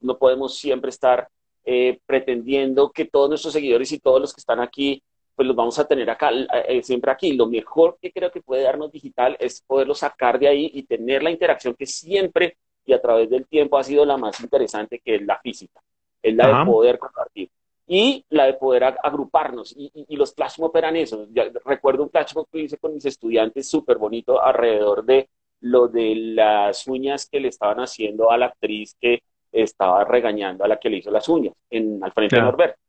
no 0.00 0.18
podemos 0.18 0.56
siempre 0.58 0.90
estar 0.90 1.28
eh, 1.64 2.00
pretendiendo 2.06 2.90
que 2.90 3.04
todos 3.04 3.28
nuestros 3.28 3.52
seguidores 3.52 3.92
y 3.92 3.98
todos 3.98 4.20
los 4.20 4.34
que 4.34 4.40
están 4.40 4.60
aquí, 4.60 5.02
pues 5.34 5.46
los 5.46 5.56
vamos 5.56 5.78
a 5.78 5.86
tener 5.86 6.08
acá, 6.10 6.30
eh, 6.68 6.82
siempre 6.82 7.10
aquí. 7.10 7.32
Lo 7.34 7.46
mejor 7.46 7.98
que 8.00 8.12
creo 8.12 8.30
que 8.30 8.42
puede 8.42 8.62
darnos 8.62 8.92
digital 8.92 9.36
es 9.40 9.62
poderlo 9.62 9.94
sacar 9.94 10.38
de 10.38 10.48
ahí 10.48 10.70
y 10.74 10.82
tener 10.84 11.22
la 11.22 11.30
interacción 11.30 11.74
que 11.74 11.86
siempre 11.86 12.56
y 12.84 12.92
a 12.92 13.00
través 13.00 13.30
del 13.30 13.46
tiempo 13.46 13.78
ha 13.78 13.84
sido 13.84 14.04
la 14.04 14.16
más 14.16 14.40
interesante, 14.40 15.00
que 15.04 15.16
es 15.16 15.22
la 15.22 15.38
física, 15.38 15.80
es 16.22 16.34
la 16.34 16.58
de 16.58 16.64
poder 16.66 16.98
compartir 16.98 17.48
y 17.86 18.24
la 18.30 18.46
de 18.46 18.54
poder 18.54 18.84
agruparnos. 18.84 19.74
Y, 19.76 20.16
los 20.16 20.34
flash 20.34 20.56
eran 20.74 20.96
eso. 20.96 21.26
recuerdo 21.64 22.02
un 22.02 22.10
flash 22.10 22.32
que 22.50 22.60
hice 22.60 22.78
con 22.78 22.94
mis 22.94 23.04
estudiantes 23.04 23.68
súper 23.68 23.98
bonito 23.98 24.42
alrededor 24.42 25.04
de 25.04 25.28
lo 25.60 25.88
de 25.88 26.14
las 26.16 26.86
uñas 26.86 27.28
que 27.28 27.38
le 27.38 27.48
estaban 27.48 27.78
haciendo 27.78 28.30
a 28.30 28.38
la 28.38 28.46
actriz 28.46 28.96
que 29.00 29.22
estaba 29.52 30.04
regañando 30.04 30.64
a 30.64 30.68
la 30.68 30.78
que 30.78 30.90
le 30.90 30.96
hizo 30.98 31.10
las 31.10 31.28
uñas 31.28 31.54
en, 31.70 32.02
al 32.02 32.12
frente 32.12 32.36
de 32.36 32.42
Norberto. 32.42 32.81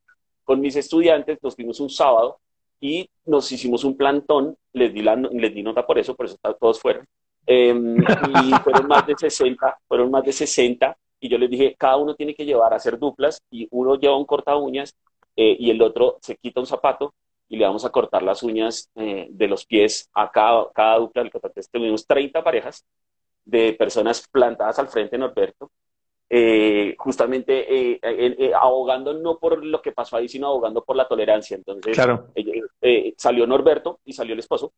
Con 0.44 0.60
mis 0.62 0.76
estudiantes 0.76 1.40
nos 1.42 1.56
fuimos 1.56 1.80
un 1.80 1.90
sábado 1.90 2.40
y 2.80 3.10
nos 3.26 3.52
hicimos 3.52 3.84
un 3.84 3.96
plantón, 3.96 4.58
les 4.74 4.94
di, 4.94 5.02
la, 5.02 5.16
les 5.16 5.54
di 5.54 5.64
nota 5.64 5.86
por 5.86 5.98
eso, 5.98 6.16
por 6.16 6.26
eso 6.26 6.38
todos 6.60 6.80
fueron. 6.80 7.08
Em, 7.46 7.98
y 7.98 8.54
fueron 8.64 8.88
más 8.88 9.06
de 9.06 9.16
60, 9.18 9.80
fueron 9.88 10.12
más 10.12 10.24
de 10.24 10.32
60 10.32 10.96
y 11.20 11.30
yo 11.30 11.38
les 11.38 11.50
dije, 11.50 11.76
cada 11.78 11.98
uno 11.98 12.16
tiene 12.16 12.36
que 12.36 12.46
llevar 12.46 12.74
a 12.74 12.78
hacer 12.78 12.98
duplas 13.00 13.42
y 13.50 13.68
uno 13.72 13.96
lleva 13.96 14.18
un 14.18 14.26
corta 14.26 14.56
uñas 14.56 14.96
eh, 15.36 15.56
y 15.60 15.70
el 15.70 15.82
otro 15.82 16.18
se 16.22 16.36
quita 16.38 16.60
un 16.60 16.66
zapato 16.66 17.14
y 17.50 17.58
le 17.58 17.66
vamos 17.66 17.86
a 17.86 17.90
cortar 17.90 18.24
las 18.24 18.44
uñas 18.44 18.90
eh, 18.96 19.28
de 19.30 19.48
los 19.48 19.66
pies 19.66 20.10
a 20.14 20.32
cada, 20.32 20.72
cada 20.74 20.98
dupla 20.98 21.22
Entonces 21.22 21.70
tuvimos 21.70 22.06
30 22.06 22.44
parejas 22.44 22.86
de 23.46 23.74
personas 23.74 24.28
plantadas 24.30 24.80
al 24.80 24.88
frente 24.88 25.16
de 25.16 25.20
Norberto 25.20 25.72
eh, 26.36 26.96
justamente 26.98 27.92
eh, 27.92 28.00
eh, 28.02 28.52
ahogando 28.60 29.14
no 29.14 29.38
por 29.38 29.64
lo 29.64 29.84
que 29.84 29.92
pasó 29.92 30.18
ahí, 30.18 30.28
sino 30.28 30.48
ahogando 30.48 30.84
por 30.84 30.96
la 30.96 31.08
tolerancia. 31.08 31.56
Entonces 31.56 31.96
salió 33.18 33.46
Norberto 33.46 34.00
y 34.04 34.14
salió 34.14 34.34
el 34.34 34.40
esposo 34.40 34.74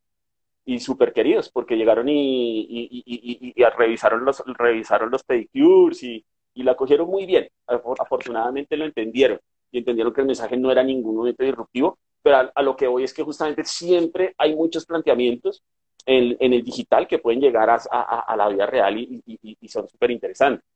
y 0.65 0.79
súper 0.79 1.13
queridos 1.13 1.49
porque 1.49 1.77
llegaron 1.77 2.09
y, 2.09 3.53
revisaron, 3.77 4.25
los, 4.25 4.43
revisaron 4.45 5.09
los 5.09 5.23
pedicures 5.23 6.03
y, 6.03 6.25
la 6.55 6.75
cogieron 6.75 7.07
muy 7.07 7.25
bien. 7.25 7.47
Afortunadamente 7.67 8.75
lo 8.75 8.83
entendieron 8.83 9.39
y 9.71 9.77
entendieron 9.77 10.13
que 10.13 10.19
el 10.19 10.27
mensaje 10.27 10.57
no 10.57 10.73
era 10.73 10.83
ningún 10.83 11.15
momento 11.15 11.45
disruptivo, 11.45 11.97
pero 12.21 12.51
a, 12.53 12.61
lo 12.63 12.75
que 12.75 12.87
voy 12.87 13.05
es 13.05 13.13
que 13.13 13.23
justamente 13.23 13.63
siempre 13.63 14.35
hay 14.37 14.53
muchos 14.53 14.85
planteamientos 14.85 15.63
en, 16.05 16.35
el 16.37 16.63
digital 16.63 17.07
que 17.07 17.19
pueden 17.19 17.39
llegar 17.39 17.69
a, 17.69 17.77
a 17.77 18.35
la 18.35 18.49
vida 18.49 18.65
real 18.65 18.97
y, 18.99 19.69
son 19.69 19.87
súper 19.87 20.11
interesantes. 20.11 20.74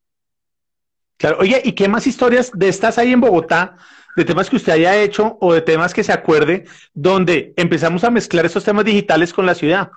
Claro, 1.19 1.38
oye, 1.41 1.62
¿y 1.65 1.73
qué 1.73 1.89
más 1.89 2.08
historias 2.08 2.49
de 2.53 2.69
estas 2.69 2.97
hay 2.97 3.12
en 3.12 3.19
Bogotá, 3.19 3.75
de 4.15 4.23
temas 4.23 4.49
que 4.49 4.55
usted 4.55 4.71
haya 4.71 4.95
hecho 5.01 5.38
o 5.41 5.53
de 5.53 5.62
temas 5.62 5.93
que 5.93 6.01
se 6.01 6.13
acuerde, 6.13 6.63
donde 6.93 7.53
empezamos 7.58 8.05
a 8.05 8.10
mezclar 8.10 8.45
estos 8.45 8.63
temas 8.63 8.86
digitales 8.86 9.34
con 9.34 9.45
la 9.45 9.53
ciudad? 9.53 9.89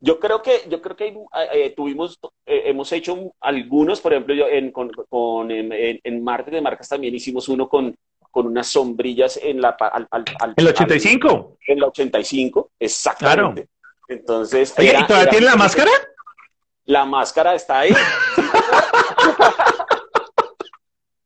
Yo 0.00 0.18
creo 0.18 0.40
que, 0.40 0.62
yo 0.70 0.80
creo 0.80 0.96
que 0.96 1.14
eh, 1.52 1.74
tuvimos, 1.76 2.18
eh, 2.46 2.62
hemos 2.64 2.90
hecho 2.92 3.34
algunos, 3.40 4.00
por 4.00 4.14
ejemplo, 4.14 4.34
yo 4.34 4.46
en, 4.48 4.72
con, 4.72 4.90
con 4.90 5.50
en, 5.50 5.70
en, 5.70 6.24
Martes 6.24 6.54
de 6.54 6.62
Marcas 6.62 6.88
también 6.88 7.14
hicimos 7.14 7.46
uno 7.50 7.68
con, 7.68 7.94
con 8.30 8.46
unas 8.46 8.68
sombrillas 8.68 9.38
en 9.42 9.60
la... 9.60 9.76
Al, 9.78 10.08
al, 10.10 10.54
¿El 10.56 10.66
85? 10.66 11.58
en 11.66 11.78
la 11.78 11.88
85, 11.88 12.70
exactamente. 12.80 13.66
Claro. 13.66 13.68
Entonces... 14.08 14.72
Oye, 14.78 14.96
¿y 14.98 15.06
todavía 15.06 15.30
tiene 15.30 15.44
la 15.44 15.56
máscara? 15.56 15.90
La 16.86 17.04
máscara 17.04 17.54
está 17.54 17.80
ahí. 17.80 17.92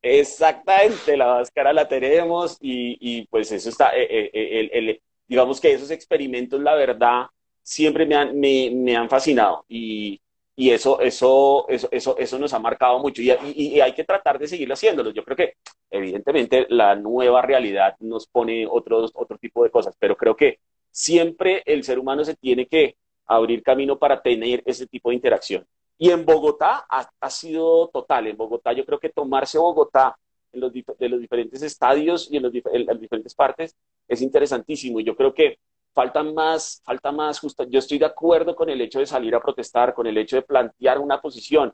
Exactamente, 0.07 1.17
la 1.17 1.27
máscara 1.39 1.73
la 1.73 1.89
tenemos 1.89 2.59
y, 2.61 2.99
y 3.01 3.27
pues 3.29 3.51
eso 3.53 3.71
está, 3.71 3.97
eh, 3.97 4.03
eh, 4.03 4.31
eh, 4.35 4.61
el, 4.73 4.89
el, 4.91 5.03
digamos 5.27 5.59
que 5.63 5.73
esos 5.73 5.91
experimentos, 5.91 6.61
la 6.61 6.75
verdad, 6.75 7.25
siempre 7.63 8.05
me 8.05 8.15
han, 8.15 8.39
me, 8.39 8.95
han 8.97 9.09
fascinado 9.09 9.65
y, 9.67 10.21
y 10.55 10.71
eso, 10.71 11.01
eso, 11.01 11.67
eso, 11.71 11.89
eso, 11.91 12.19
eso 12.19 12.39
nos 12.39 12.53
ha 12.53 12.59
marcado 12.59 12.99
mucho 12.99 13.23
y, 13.23 13.31
y, 13.31 13.77
y, 13.77 13.81
hay 13.81 13.95
que 13.95 14.05
tratar 14.05 14.39
de 14.39 14.47
seguir 14.47 14.71
haciéndolo. 14.71 15.11
Yo 15.11 15.25
creo 15.25 15.37
que 15.39 15.55
evidentemente 15.91 16.67
la 16.69 16.95
nueva 16.97 17.41
realidad 17.41 17.97
nos 18.01 18.27
pone 18.27 18.67
otros, 18.71 19.11
otro 19.15 19.39
tipo 19.39 19.65
de 19.65 19.71
cosas, 19.71 19.97
pero 19.99 20.17
creo 20.19 20.37
que 20.37 20.59
siempre 20.91 21.63
el 21.65 21.83
ser 21.83 21.99
humano 21.99 22.25
se 22.25 22.37
tiene 22.37 22.67
que 22.67 22.97
abrir 23.27 23.63
camino 23.63 23.99
para 23.99 24.21
tener 24.21 24.63
ese 24.67 24.87
tipo 24.87 25.09
de 25.09 25.15
interacción. 25.17 25.67
Y 25.99 26.11
en 26.11 26.25
Bogotá 26.25 26.87
ha, 26.89 27.09
ha 27.21 27.31
sido 27.31 27.89
total. 27.89 28.27
En 28.27 28.37
Bogotá 28.37 28.73
yo 28.73 28.85
creo 28.85 28.99
que 28.99 29.11
tomarse 29.11 29.59
Bogotá 29.59 30.17
en 30.53 30.61
los, 30.61 30.73
de 30.73 31.09
los 31.09 31.21
diferentes 31.21 31.63
estadios 31.63 32.29
y 32.31 32.37
en, 32.37 32.45
los, 32.45 32.53
en 32.55 32.87
las 32.87 33.01
diferentes 33.01 33.35
partes 33.35 33.77
es 34.09 34.23
interesantísimo. 34.23 35.01
Y 35.01 35.05
yo 35.05 35.17
creo 35.17 35.35
que 35.35 35.59
falta 35.93 36.23
más, 36.23 36.83
falta 36.85 37.13
más 37.13 37.39
justo. 37.39 37.65
Yo 37.65 37.79
estoy 37.79 37.99
de 37.99 38.07
acuerdo 38.07 38.55
con 38.55 38.69
el 38.69 38.81
hecho 38.81 38.99
de 38.99 39.07
salir 39.07 39.35
a 39.35 39.41
protestar, 39.41 39.95
con 39.95 40.07
el 40.07 40.19
hecho 40.19 40.37
de 40.37 40.43
plantear 40.43 40.99
una 40.99 41.21
posición, 41.21 41.73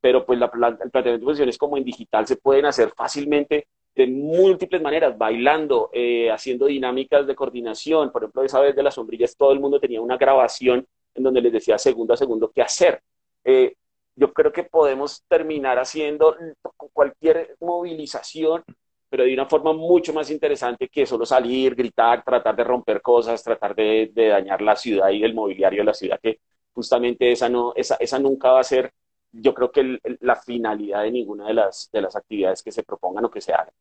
pero 0.00 0.24
pues 0.26 0.38
la, 0.38 0.46
el 0.46 0.50
planteamiento 0.50 1.10
de 1.12 1.24
posiciones 1.24 1.58
como 1.58 1.76
en 1.76 1.84
digital 1.84 2.26
se 2.26 2.36
pueden 2.36 2.66
hacer 2.66 2.92
fácilmente 2.94 3.68
de 3.94 4.06
múltiples 4.08 4.82
maneras, 4.82 5.16
bailando, 5.16 5.88
eh, 5.92 6.30
haciendo 6.30 6.66
dinámicas 6.66 7.26
de 7.26 7.34
coordinación. 7.34 8.10
Por 8.10 8.24
ejemplo, 8.24 8.42
esa 8.42 8.60
vez 8.60 8.74
de 8.74 8.82
las 8.82 8.94
sombrillas 8.94 9.36
todo 9.36 9.52
el 9.52 9.60
mundo 9.60 9.80
tenía 9.80 10.00
una 10.00 10.16
grabación 10.16 10.86
en 11.14 11.22
donde 11.22 11.40
les 11.40 11.52
decía 11.52 11.78
segundo 11.78 12.12
a 12.12 12.16
segundo 12.16 12.50
qué 12.52 12.60
hacer. 12.60 13.00
Eh, 13.44 13.74
yo 14.16 14.32
creo 14.32 14.52
que 14.52 14.64
podemos 14.64 15.22
terminar 15.28 15.78
haciendo 15.78 16.36
cualquier 16.92 17.56
movilización, 17.60 18.64
pero 19.08 19.24
de 19.24 19.34
una 19.34 19.46
forma 19.46 19.72
mucho 19.72 20.12
más 20.12 20.30
interesante 20.30 20.88
que 20.88 21.06
solo 21.06 21.26
salir, 21.26 21.74
gritar, 21.74 22.24
tratar 22.24 22.56
de 22.56 22.64
romper 22.64 23.02
cosas, 23.02 23.42
tratar 23.42 23.74
de, 23.74 24.10
dañar 24.14 24.62
la 24.62 24.76
ciudad 24.76 25.10
y 25.10 25.22
el 25.24 25.34
mobiliario 25.34 25.80
de 25.80 25.84
la 25.84 25.94
ciudad, 25.94 26.20
que 26.22 26.40
justamente 26.72 27.30
esa, 27.32 27.48
no, 27.48 27.72
esa, 27.76 27.96
esa 27.96 28.18
nunca 28.18 28.52
va 28.52 28.60
a 28.60 28.64
ser, 28.64 28.92
yo 29.32 29.54
creo 29.54 29.70
que 29.70 29.98
la 30.20 30.36
finalidad 30.36 31.02
de 31.02 31.10
ninguna 31.10 31.46
de 31.48 31.54
las, 31.54 31.90
de 31.92 32.02
las 32.02 32.16
actividades 32.16 32.62
que 32.62 32.72
se 32.72 32.82
propongan 32.82 33.24
o 33.24 33.30
que 33.30 33.40
se 33.40 33.52
hagan. 33.52 33.74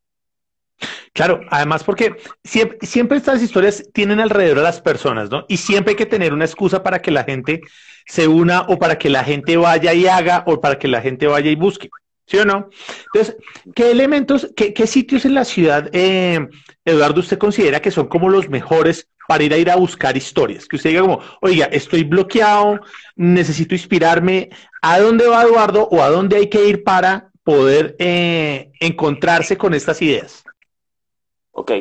Claro, 1.13 1.41
además 1.51 1.83
porque 1.83 2.15
siempre, 2.43 2.79
siempre, 2.81 3.17
estas 3.17 3.41
historias 3.43 3.83
tienen 3.93 4.19
alrededor 4.19 4.59
a 4.59 4.63
las 4.63 4.81
personas, 4.81 5.29
¿no? 5.29 5.45
Y 5.47 5.57
siempre 5.57 5.91
hay 5.91 5.95
que 5.95 6.07
tener 6.07 6.33
una 6.33 6.45
excusa 6.45 6.81
para 6.81 7.03
que 7.03 7.11
la 7.11 7.23
gente 7.23 7.61
se 8.07 8.27
una 8.27 8.61
o 8.61 8.79
para 8.79 8.97
que 8.97 9.11
la 9.11 9.23
gente 9.23 9.55
vaya 9.55 9.93
y 9.93 10.07
haga 10.07 10.43
o 10.47 10.59
para 10.59 10.79
que 10.79 10.87
la 10.87 11.01
gente 11.01 11.27
vaya 11.27 11.51
y 11.51 11.55
busque, 11.55 11.89
¿sí 12.25 12.37
o 12.37 12.45
no? 12.45 12.67
Entonces, 13.13 13.37
¿qué 13.75 13.91
elementos, 13.91 14.49
qué, 14.55 14.73
qué 14.73 14.87
sitios 14.87 15.25
en 15.25 15.35
la 15.35 15.45
ciudad, 15.45 15.87
eh, 15.93 16.47
Eduardo, 16.83 17.19
usted 17.19 17.37
considera 17.37 17.79
que 17.79 17.91
son 17.91 18.07
como 18.07 18.27
los 18.27 18.49
mejores 18.49 19.07
para 19.27 19.43
ir 19.43 19.53
a 19.53 19.57
ir 19.57 19.69
a 19.69 19.75
buscar 19.75 20.17
historias? 20.17 20.67
Que 20.67 20.77
usted 20.77 20.89
diga 20.89 21.03
como, 21.03 21.19
oiga, 21.41 21.65
estoy 21.65 22.05
bloqueado, 22.05 22.79
necesito 23.15 23.75
inspirarme, 23.75 24.49
¿a 24.81 24.99
dónde 24.99 25.27
va 25.27 25.43
Eduardo 25.43 25.87
o 25.91 26.01
a 26.01 26.09
dónde 26.09 26.37
hay 26.37 26.49
que 26.49 26.67
ir 26.67 26.83
para 26.83 27.29
poder 27.43 27.95
eh, 27.99 28.71
encontrarse 28.79 29.57
con 29.57 29.75
estas 29.75 30.01
ideas? 30.01 30.43
Ok, 31.53 31.71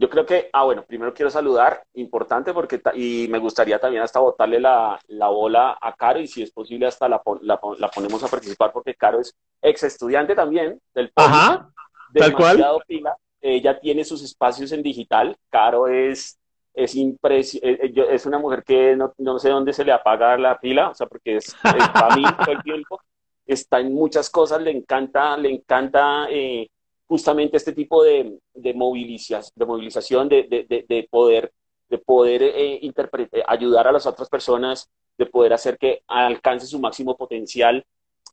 yo 0.00 0.08
creo 0.08 0.24
que, 0.24 0.48
ah, 0.52 0.62
bueno, 0.62 0.84
primero 0.86 1.12
quiero 1.12 1.28
saludar, 1.28 1.82
importante, 1.94 2.54
porque 2.54 2.80
y 2.94 3.26
me 3.28 3.40
gustaría 3.40 3.80
también 3.80 4.04
hasta 4.04 4.20
botarle 4.20 4.60
la, 4.60 4.96
la, 5.08 5.26
bola 5.26 5.76
a 5.80 5.92
Caro 5.94 6.20
y 6.20 6.28
si 6.28 6.40
es 6.40 6.52
posible 6.52 6.86
hasta 6.86 7.08
la, 7.08 7.20
la, 7.40 7.58
la, 7.78 7.88
ponemos 7.88 8.22
a 8.22 8.28
participar 8.28 8.70
porque 8.70 8.94
Caro 8.94 9.18
es 9.18 9.34
ex 9.60 9.82
estudiante 9.82 10.36
también 10.36 10.80
del 10.94 11.10
poli, 11.10 11.26
Ajá, 11.28 11.68
tal 12.14 12.32
cual. 12.36 12.64
Pila. 12.86 13.16
Ella 13.40 13.80
tiene 13.80 14.04
sus 14.04 14.22
espacios 14.22 14.70
en 14.70 14.84
digital. 14.84 15.36
Caro 15.50 15.88
es, 15.88 16.38
es, 16.74 16.94
impres 16.94 17.58
es 17.60 18.24
una 18.24 18.38
mujer 18.38 18.62
que 18.62 18.94
no, 18.94 19.12
no, 19.18 19.40
sé 19.40 19.50
dónde 19.50 19.72
se 19.72 19.84
le 19.84 19.90
apaga 19.90 20.38
la 20.38 20.60
pila, 20.60 20.90
o 20.90 20.94
sea, 20.94 21.08
porque 21.08 21.38
es, 21.38 21.46
es 21.48 21.88
para 21.88 22.14
mí 22.14 22.22
todo 22.38 22.52
el 22.52 22.62
tiempo. 22.62 23.00
Está 23.46 23.80
en 23.80 23.92
muchas 23.92 24.30
cosas, 24.30 24.62
le 24.62 24.70
encanta, 24.70 25.36
le 25.36 25.50
encanta. 25.50 26.28
Eh, 26.30 26.68
justamente 27.08 27.56
este 27.56 27.72
tipo 27.72 28.04
de, 28.04 28.38
de, 28.54 28.74
movilización, 28.74 29.50
de, 29.56 29.66
movilización, 29.66 30.28
de, 30.28 30.42
de, 30.68 30.84
de 30.86 31.08
poder, 31.10 31.52
de 31.88 31.98
poder 31.98 32.42
eh, 32.42 32.80
eh, 32.82 33.42
ayudar 33.48 33.88
a 33.88 33.92
las 33.92 34.06
otras 34.06 34.28
personas, 34.28 34.90
de 35.16 35.26
poder 35.26 35.54
hacer 35.54 35.78
que 35.78 36.02
alcance 36.06 36.66
su 36.66 36.78
máximo 36.78 37.16
potencial. 37.16 37.84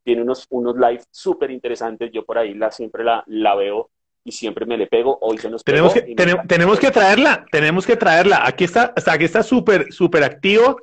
Tiene 0.03 0.21
unos, 0.21 0.45
unos 0.49 0.75
live 0.75 1.03
súper 1.09 1.49
interesantes, 1.49 2.11
yo 2.13 2.25
por 2.25 2.37
ahí 2.37 2.53
la, 2.53 2.69
siempre 2.69 3.03
la, 3.03 3.23
la 3.27 3.55
veo 3.55 3.89
y 4.23 4.31
siempre 4.33 4.65
me 4.65 4.77
le 4.77 4.87
pego. 4.87 5.17
Hoy 5.21 5.37
se 5.37 5.49
nos 5.49 5.63
tenemos 5.63 5.93
que 5.93 6.01
tenemos, 6.01 6.45
tenemos 6.45 6.79
que 6.79 6.91
traerla, 6.91 7.45
tenemos 7.51 7.85
que 7.87 7.95
traerla. 7.95 8.45
Aquí 8.45 8.65
está, 8.65 8.93
hasta 8.95 9.13
aquí 9.13 9.23
está 9.23 9.41
súper 9.41 9.91
súper 9.93 10.23
activo 10.23 10.81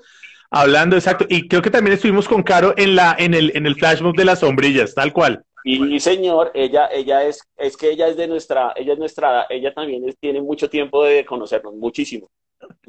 hablando 0.51 0.97
exacto 0.97 1.25
y 1.29 1.49
creo 1.49 1.63
que 1.63 1.71
también 1.71 1.95
estuvimos 1.95 2.29
con 2.29 2.43
Caro 2.43 2.75
en 2.77 2.95
la 2.95 3.15
en 3.19 3.35
el 3.35 3.53
en 3.55 3.67
el 3.67 3.75
flashmob 3.75 4.17
de 4.17 4.25
las 4.25 4.41
sombrillas, 4.41 4.95
tal 4.95 5.13
cual. 5.13 5.45
Y 5.65 6.01
señor, 6.01 6.51
ella, 6.55 6.89
ella 6.93 7.25
es, 7.25 7.41
es 7.57 7.77
que 7.77 7.91
ella 7.91 8.09
es 8.09 8.17
de 8.17 8.27
nuestra, 8.27 8.73
ella 8.77 8.95
es 8.95 8.99
nuestra, 8.99 9.47
ella 9.49 9.73
también 9.73 10.09
es, 10.09 10.17
tiene 10.19 10.41
mucho 10.41 10.69
tiempo 10.69 11.05
de 11.05 11.25
conocernos, 11.25 11.75
muchísimo. 11.75 12.29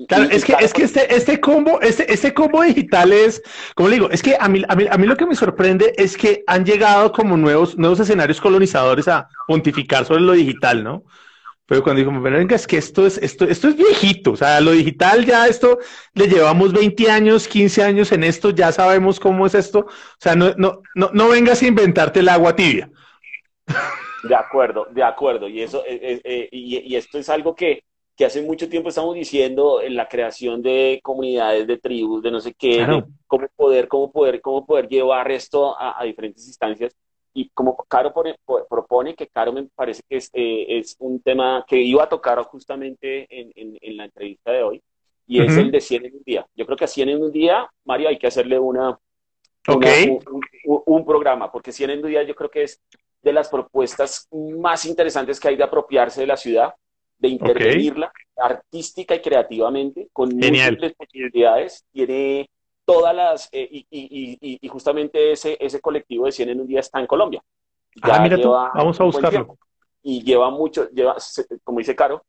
Claro, 0.08 0.26
es 0.30 0.44
que, 0.44 0.56
es 0.60 0.74
que 0.74 0.84
este, 0.84 1.16
este 1.16 1.40
combo, 1.40 1.82
este, 1.82 2.12
este 2.12 2.34
combo 2.34 2.62
digital 2.64 3.12
es, 3.12 3.42
como 3.76 3.90
le 3.90 3.96
digo, 3.96 4.10
es 4.10 4.22
que 4.22 4.36
a 4.40 4.48
mí, 4.48 4.64
a 4.68 4.76
mí, 4.76 4.86
a 4.90 4.98
mí 4.98 5.08
lo 5.08 5.16
que 5.16 5.26
me 5.26 5.36
sorprende 5.36 5.94
es 5.98 6.18
que 6.18 6.44
han 6.48 6.66
llegado 6.66 7.12
como 7.12 7.38
nuevos, 7.38 7.78
nuevos 7.78 8.00
escenarios 8.00 8.42
colonizadores 8.42 9.08
a 9.08 9.28
pontificar 9.48 10.06
sobre 10.06 10.22
lo 10.22 10.34
digital, 10.34 10.84
¿no? 10.84 11.04
Pero 11.66 11.82
cuando 11.82 12.02
dijo, 12.02 12.22
venga, 12.22 12.56
es 12.56 12.68
que 12.68 12.78
esto 12.78 13.06
es, 13.06 13.18
esto, 13.18 13.46
esto 13.46 13.70
es 13.70 13.78
viejito, 13.78 14.32
o 14.32 14.36
sea, 14.36 14.60
lo 14.60 14.72
digital 14.72 15.26
ya 15.26 15.48
esto, 15.48 15.80
le 16.14 16.28
llevamos 16.28 16.74
20 16.74 17.10
años, 17.10 17.48
15 17.48 17.84
años 17.84 18.12
en 18.12 18.26
esto, 18.26 18.50
ya 18.50 18.72
sabemos 18.74 19.20
cómo 19.20 19.46
es 19.46 19.56
esto, 19.56 19.80
o 19.80 20.20
sea, 20.20 20.36
no, 20.36 20.54
no, 20.58 20.82
no, 20.94 21.10
no 21.14 21.30
vengas 21.30 21.62
a 21.62 21.68
inventarte 21.68 22.20
el 22.20 22.28
agua 22.28 22.56
tibia. 22.56 22.92
De 24.24 24.36
acuerdo, 24.36 24.88
de 24.92 25.04
acuerdo, 25.04 25.48
y 25.48 25.62
eso, 25.62 25.84
eh, 25.88 26.22
eh, 26.24 26.50
y, 26.52 26.80
y, 26.80 26.96
esto 26.98 27.18
es 27.18 27.30
algo 27.30 27.56
que, 27.56 27.84
que 28.18 28.26
hace 28.26 28.42
mucho 28.42 28.68
tiempo 28.68 28.90
estamos 28.90 29.16
diciendo 29.16 29.82
en 29.82 29.96
la 29.96 30.10
creación 30.10 30.62
de 30.62 31.00
comunidades, 31.02 31.66
de 31.66 31.78
tribus, 31.78 32.24
de 32.24 32.32
no 32.32 32.42
sé 32.42 32.54
qué, 32.54 32.78
claro. 32.78 32.98
de 32.98 33.04
cómo 33.26 33.48
poder, 33.56 33.88
cómo 33.88 34.12
poder, 34.12 34.42
cómo 34.42 34.66
poder 34.66 34.90
llevar 34.90 35.32
esto 35.32 35.80
a, 35.80 36.00
a 36.00 36.04
diferentes 36.04 36.46
instancias 36.46 36.94
y 37.34 37.50
como 37.50 37.76
Caro 37.88 38.14
pone, 38.14 38.36
propone, 38.70 39.16
que 39.16 39.28
Caro 39.28 39.52
me 39.52 39.64
parece 39.76 40.02
que 40.08 40.18
es, 40.18 40.30
eh, 40.34 40.66
es, 40.70 40.96
un 41.00 41.20
tema 41.22 41.66
que 41.68 41.78
iba 41.78 42.04
a 42.04 42.10
tocar 42.10 42.42
justamente 42.44 43.28
en, 43.30 43.52
en, 43.56 43.78
en 43.82 43.98
la 43.98 44.06
entrevista 44.06 44.52
de 44.52 44.64
hoy, 44.64 44.82
y 45.26 45.40
uh 45.40 45.44
-huh. 45.44 45.50
es 45.50 45.58
el 45.58 45.72
de 45.72 45.82
100 45.82 46.06
en 46.06 46.16
un 46.16 46.24
día. 46.24 46.46
Yo 46.56 46.66
creo 46.66 46.78
que 46.78 46.86
a 46.86 46.88
100 46.88 47.10
en 47.10 47.24
un 47.24 47.32
día, 47.32 47.68
Mario, 47.86 48.10
hay 48.10 48.18
que 48.18 48.28
hacerle 48.28 48.60
una, 48.60 49.00
okay. 49.68 50.10
una 50.10 50.20
un, 50.32 50.42
un, 50.66 50.84
un, 50.86 51.06
programa, 51.06 51.52
porque 51.52 51.72
100 51.72 51.90
en 51.90 52.04
un 52.04 52.10
día 52.10 52.24
yo 52.24 52.36
creo 52.36 52.50
que 52.50 52.64
es 52.64 52.82
de 53.22 53.34
las 53.34 53.50
propuestas 53.50 54.28
más 54.32 54.86
interesantes 54.86 55.40
que 55.40 55.48
hay 55.48 55.56
de 55.56 55.64
apropiarse 55.64 56.22
de 56.22 56.28
la 56.28 56.38
ciudad, 56.38 56.74
de 57.18 57.30
intervenirla 57.30 58.08
okay. 58.08 58.56
artística 58.58 59.16
y 59.16 59.22
creativamente, 59.22 60.10
con 60.12 60.30
Genial. 60.30 60.72
múltiples 60.72 60.94
posibilidades. 60.94 61.86
Tiene 61.92 62.50
todas 62.86 63.16
las, 63.16 63.50
eh, 63.52 63.68
y, 63.70 63.88
y, 63.90 64.38
y, 64.42 64.60
y, 64.62 64.68
justamente 64.68 65.32
ese, 65.32 65.58
ese 65.60 65.80
colectivo 65.80 66.26
de 66.26 66.32
100 66.32 66.50
en 66.50 66.62
un 66.62 66.68
día 66.68 66.80
está 66.80 67.00
en 67.00 67.08
Colombia. 67.08 67.42
Ya 67.96 68.16
ah, 68.16 68.20
mira 68.22 68.40
tú, 68.40 68.50
vamos 68.50 69.00
a 69.00 69.04
buscarlo. 69.04 69.58
Y 70.02 70.24
lleva 70.24 70.50
mucho, 70.50 70.90
lleva, 70.90 71.16
como 71.64 71.80
dice 71.80 71.96
Caro, 71.96 72.24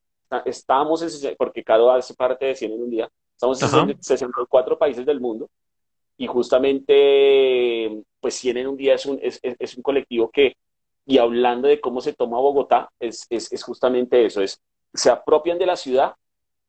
estamos 0.44 1.02
en, 1.02 1.36
porque 1.36 1.64
Caro 1.64 1.90
hace 1.90 2.14
parte 2.14 2.46
de 2.46 2.54
100 2.54 2.72
en 2.72 2.82
un 2.82 2.90
día, 2.90 3.08
estamos 3.32 3.60
en 3.62 4.02
64 4.02 4.78
países 4.78 5.04
del 5.04 5.20
mundo 5.20 5.48
y 6.16 6.26
justamente, 6.26 8.02
pues 8.20 8.34
100 8.34 8.58
en 8.58 8.68
un 8.68 8.76
día 8.76 8.94
es 8.94 9.06
un, 9.06 9.18
es, 9.20 9.40
es 9.42 9.76
un 9.76 9.82
colectivo 9.82 10.30
que, 10.30 10.56
y 11.06 11.18
hablando 11.18 11.66
de 11.68 11.80
cómo 11.80 12.00
se 12.00 12.12
toma 12.12 12.38
Bogotá, 12.38 12.90
es, 13.00 13.26
es, 13.28 13.52
es 13.52 13.62
justamente 13.62 14.24
eso, 14.24 14.40
es, 14.40 14.60
se 14.92 15.10
apropian 15.10 15.58
de 15.58 15.66
la 15.66 15.76
ciudad 15.76 16.14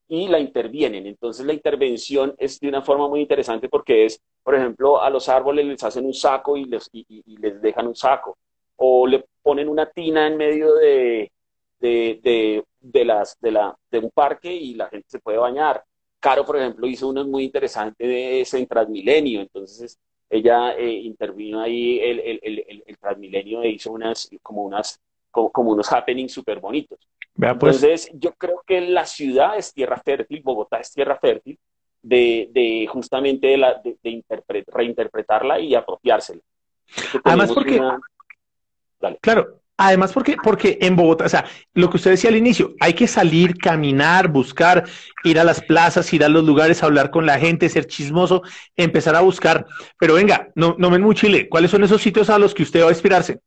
y 0.07 0.27
la 0.27 0.39
intervienen. 0.39 1.07
Entonces 1.07 1.45
la 1.45 1.53
intervención 1.53 2.35
es 2.37 2.59
de 2.59 2.69
una 2.69 2.81
forma 2.81 3.07
muy 3.07 3.21
interesante 3.21 3.69
porque 3.69 4.05
es, 4.05 4.21
por 4.43 4.55
ejemplo, 4.55 5.01
a 5.01 5.09
los 5.09 5.29
árboles 5.29 5.65
les 5.65 5.83
hacen 5.83 6.05
un 6.05 6.13
saco 6.13 6.57
y 6.57 6.65
les, 6.65 6.89
y, 6.91 7.05
y 7.09 7.37
les 7.37 7.61
dejan 7.61 7.87
un 7.87 7.95
saco, 7.95 8.37
o 8.77 9.07
le 9.07 9.25
ponen 9.41 9.69
una 9.69 9.89
tina 9.89 10.27
en 10.27 10.37
medio 10.37 10.73
de, 10.75 11.31
de, 11.79 12.19
de, 12.23 12.63
de, 12.79 13.05
las, 13.05 13.37
de, 13.39 13.51
la, 13.51 13.77
de 13.91 13.99
un 13.99 14.11
parque 14.11 14.53
y 14.53 14.73
la 14.75 14.87
gente 14.89 15.07
se 15.09 15.19
puede 15.19 15.37
bañar. 15.37 15.83
Caro, 16.19 16.45
por 16.45 16.57
ejemplo, 16.57 16.87
hizo 16.87 17.07
uno 17.07 17.25
muy 17.25 17.43
interesante 17.43 18.07
de 18.07 18.41
ese 18.41 18.57
en 18.59 18.67
Transmilenio, 18.67 19.41
entonces 19.41 19.99
ella 20.29 20.75
eh, 20.75 20.89
intervino 20.91 21.61
ahí 21.61 21.99
el, 21.99 22.19
el, 22.19 22.39
el, 22.41 22.83
el, 22.87 22.97
Transmilenio 22.97 23.61
e 23.61 23.69
hizo 23.69 23.91
unas, 23.91 24.29
como, 24.41 24.63
unas, 24.63 24.99
como, 25.29 25.51
como 25.51 25.71
unos 25.71 25.91
happenings 25.91 26.33
súper 26.33 26.59
bonitos. 26.59 26.99
Vea, 27.35 27.57
pues. 27.57 27.83
Entonces, 27.83 28.09
yo 28.13 28.33
creo 28.33 28.61
que 28.65 28.81
la 28.81 29.05
ciudad 29.05 29.57
es 29.57 29.73
tierra 29.73 30.01
fértil, 30.03 30.41
Bogotá 30.43 30.77
es 30.77 30.91
tierra 30.91 31.17
fértil, 31.19 31.59
de, 32.01 32.49
de 32.51 32.87
justamente 32.87 33.47
de, 33.47 33.57
la, 33.57 33.73
de, 33.75 33.97
de 34.01 34.63
reinterpretarla 34.67 35.59
y 35.59 35.75
apropiársela. 35.75 36.41
Además, 37.23 37.51
porque, 37.51 37.79
una... 37.79 37.99
claro, 39.19 39.59
Además, 39.77 40.13
porque, 40.13 40.37
porque 40.41 40.77
en 40.79 40.95
Bogotá, 40.95 41.25
o 41.25 41.29
sea, 41.29 41.45
lo 41.73 41.89
que 41.89 41.97
usted 41.97 42.11
decía 42.11 42.29
al 42.29 42.37
inicio, 42.37 42.75
hay 42.79 42.93
que 42.93 43.07
salir, 43.07 43.57
caminar, 43.57 44.29
buscar, 44.29 44.85
ir 45.25 45.37
a 45.37 45.43
las 45.43 45.61
plazas, 45.61 46.13
ir 46.13 46.23
a 46.23 46.29
los 46.29 46.45
lugares, 46.45 46.81
hablar 46.81 47.11
con 47.11 47.25
la 47.25 47.37
gente, 47.39 47.67
ser 47.67 47.85
chismoso, 47.85 48.41
empezar 48.77 49.15
a 49.15 49.21
buscar. 49.21 49.65
Pero 49.99 50.13
venga, 50.13 50.49
no, 50.55 50.75
no 50.77 50.89
ven 50.89 51.01
muy 51.01 51.13
Chile. 51.13 51.49
¿Cuáles 51.49 51.71
son 51.71 51.83
esos 51.83 52.01
sitios 52.01 52.29
a 52.29 52.39
los 52.39 52.53
que 52.53 52.63
usted 52.63 52.83
va 52.83 52.87
a 52.87 52.91
inspirarse? 52.91 53.41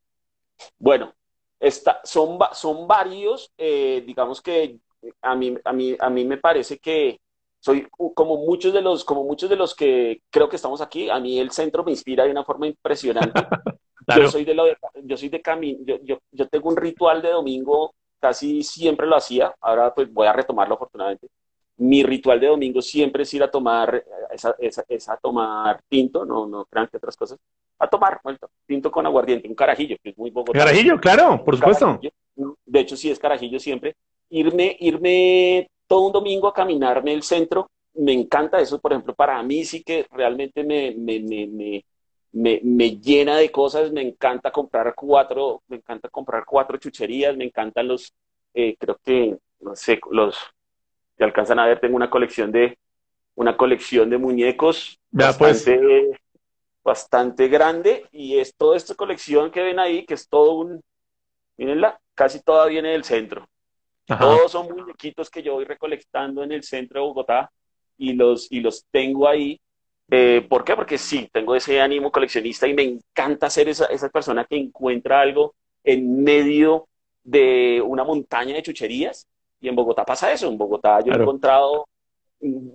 Bueno, 0.79 1.15
esta, 1.61 2.01
son, 2.05 2.39
son 2.53 2.87
varios, 2.87 3.53
eh, 3.57 4.03
digamos 4.07 4.41
que 4.41 4.79
a 5.23 5.35
mí, 5.35 5.57
a, 5.65 5.73
mí, 5.73 5.97
a 5.99 6.11
mí 6.11 6.25
me 6.25 6.39
parece 6.39 6.79
que 6.79 7.21
soy 7.61 7.89
como 8.15 8.37
muchos 8.37 8.73
de 8.73 8.81
los, 8.81 9.05
como 9.05 9.25
muchos 9.25 9.51
de 9.51 9.57
los 9.57 9.75
que 9.75 10.23
creo 10.31 10.49
que 10.49 10.57
estamos 10.57 10.81
aquí, 10.81 11.11
a 11.11 11.19
mí 11.19 11.39
el 11.39 11.51
centro 11.51 11.85
me 11.85 11.91
inspira 11.91 12.25
de 12.25 12.31
una 12.31 12.45
forma 12.45 12.67
impresionante. 12.67 13.33
Yo 14.17 14.31
soy 14.31 14.45
de 14.45 14.55
lo 14.55 14.65
yo 15.05 15.17
soy 15.19 15.29
de 15.29 15.43
camino, 15.43 15.81
yo, 15.85 16.19
yo, 16.33 16.49
tengo 16.49 16.71
un 16.71 16.77
ritual 16.79 17.21
de 17.21 17.29
domingo, 17.29 17.95
casi 18.19 18.63
siempre 18.63 19.07
lo 19.07 19.17
hacía, 19.17 19.55
ahora 19.61 19.93
pues 19.95 20.11
voy 20.11 20.27
a 20.27 20.33
retomarlo 20.33 20.77
afortunadamente. 20.77 21.29
Mi 21.79 22.03
ritual 22.03 22.41
de 22.41 22.49
domingo 22.49 22.83
siempre 22.83 23.23
es 23.23 23.35
ir 23.35 23.43
a 23.43 23.51
tomar, 23.51 24.05
esa, 24.33 24.55
esa, 24.59 24.85
esa 24.89 25.17
tomar 25.17 25.81
tinto, 25.89 26.25
no, 26.25 26.47
no 26.47 26.65
crean 26.65 26.89
que 26.89 26.97
otras 26.97 27.17
cosas, 27.17 27.39
a 27.79 27.89
tomar 27.89 28.21
tinto 28.67 28.91
con 28.91 29.07
aguardiente, 29.07 29.49
un 29.49 29.55
carajillo, 29.55 29.97
que 30.03 30.11
es 30.11 30.19
muy 30.19 30.31
bogotano. 30.31 30.65
Carajillo, 30.65 30.99
claro, 31.01 31.43
por 31.45 31.57
supuesto. 31.57 32.01
De 32.67 32.81
hecho, 32.81 32.97
sí 32.97 33.11
es 33.11 33.19
carajillo 33.19 33.59
siempre. 33.59 33.97
Irme, 34.31 34.77
irme 34.81 35.71
todo 35.87 36.07
un 36.07 36.13
domingo 36.13 36.49
a 36.49 36.55
caminarme 36.55 37.13
el 37.13 37.23
centro, 37.23 37.71
me 37.95 38.13
encanta 38.13 38.61
eso, 38.61 38.79
por 38.79 38.93
ejemplo, 38.93 39.15
para 39.15 39.43
mí 39.43 39.65
sí 39.65 39.83
que 39.83 40.07
realmente 40.13 40.63
me, 40.63 40.95
me, 40.97 41.21
me, 41.21 41.83
me, 42.33 42.61
me, 42.63 42.91
llena 42.99 43.37
de 43.37 43.51
cosas, 43.51 43.91
me 43.91 44.03
encanta 44.03 44.51
comprar 44.51 44.95
cuatro, 44.95 45.63
me 45.69 45.77
encanta 45.77 46.09
comprar 46.09 46.45
cuatro 46.45 46.77
chucherías, 46.77 47.37
me 47.37 47.45
encantan 47.45 47.89
los, 47.89 48.13
eh, 48.55 48.77
creo 48.79 48.99
que, 49.03 49.37
no 49.61 49.75
sé, 49.75 49.99
los 50.11 50.37
que 51.19 51.25
alcanzan 51.25 51.59
a 51.59 51.67
ver, 51.67 51.81
tengo 51.81 51.97
una 51.97 52.09
colección 52.09 52.53
de, 52.53 52.79
una 53.35 53.57
colección 53.57 54.09
de 54.09 54.19
muñecos 54.19 54.99
ya, 55.11 55.33
pues. 55.37 55.65
bastante, 55.65 56.21
bastante 56.85 57.49
grande 57.49 58.07
y 58.13 58.39
es 58.39 58.55
toda 58.55 58.77
esta 58.77 58.95
colección 58.95 59.51
que 59.51 59.63
ven 59.63 59.79
ahí, 59.79 60.07
que 60.07 60.15
es 60.15 60.29
todo 60.29 60.53
un, 60.53 60.81
mírenla, 61.57 62.01
casi 62.15 62.41
toda 62.43 62.67
viene 62.67 62.91
del 62.91 63.05
centro. 63.05 63.47
Todos 64.07 64.53
son 64.53 64.69
muñequitos 64.75 65.29
que 65.29 65.43
yo 65.43 65.53
voy 65.53 65.67
recolectando 65.67 66.43
en 66.43 66.53
el 66.53 66.63
centro 66.63 67.01
de 67.01 67.07
Bogotá 67.07 67.51
y 67.99 68.15
los, 68.15 68.51
y 68.51 68.61
los 68.61 68.87
tengo 68.91 69.29
ahí 69.29 69.61
eh, 70.11 70.47
¿Por 70.49 70.65
qué? 70.65 70.75
Porque 70.75 70.97
sí, 70.97 71.29
tengo 71.33 71.55
ese 71.55 71.81
ánimo 71.81 72.11
coleccionista 72.11 72.67
y 72.67 72.75
me 72.75 72.83
encanta 72.83 73.51
ser 73.51 73.69
esa, 73.69 73.87
esa 73.87 74.09
persona 74.09 74.45
que 74.45 74.57
encuentra 74.57 75.21
algo 75.21 75.55
en 75.85 76.23
medio 76.23 76.89
de 77.23 77.83
una 77.85 78.05
montaña 78.05 78.55
de 78.55 78.63
chucherías. 78.63 79.27
Y 79.61 79.69
en 79.69 79.77
Bogotá 79.77 80.05
pasa 80.05 80.33
eso. 80.33 80.49
En 80.49 80.59
Bogotá 80.59 81.01
yo 81.01 81.13
he 81.13 81.17
encontrado 81.17 81.87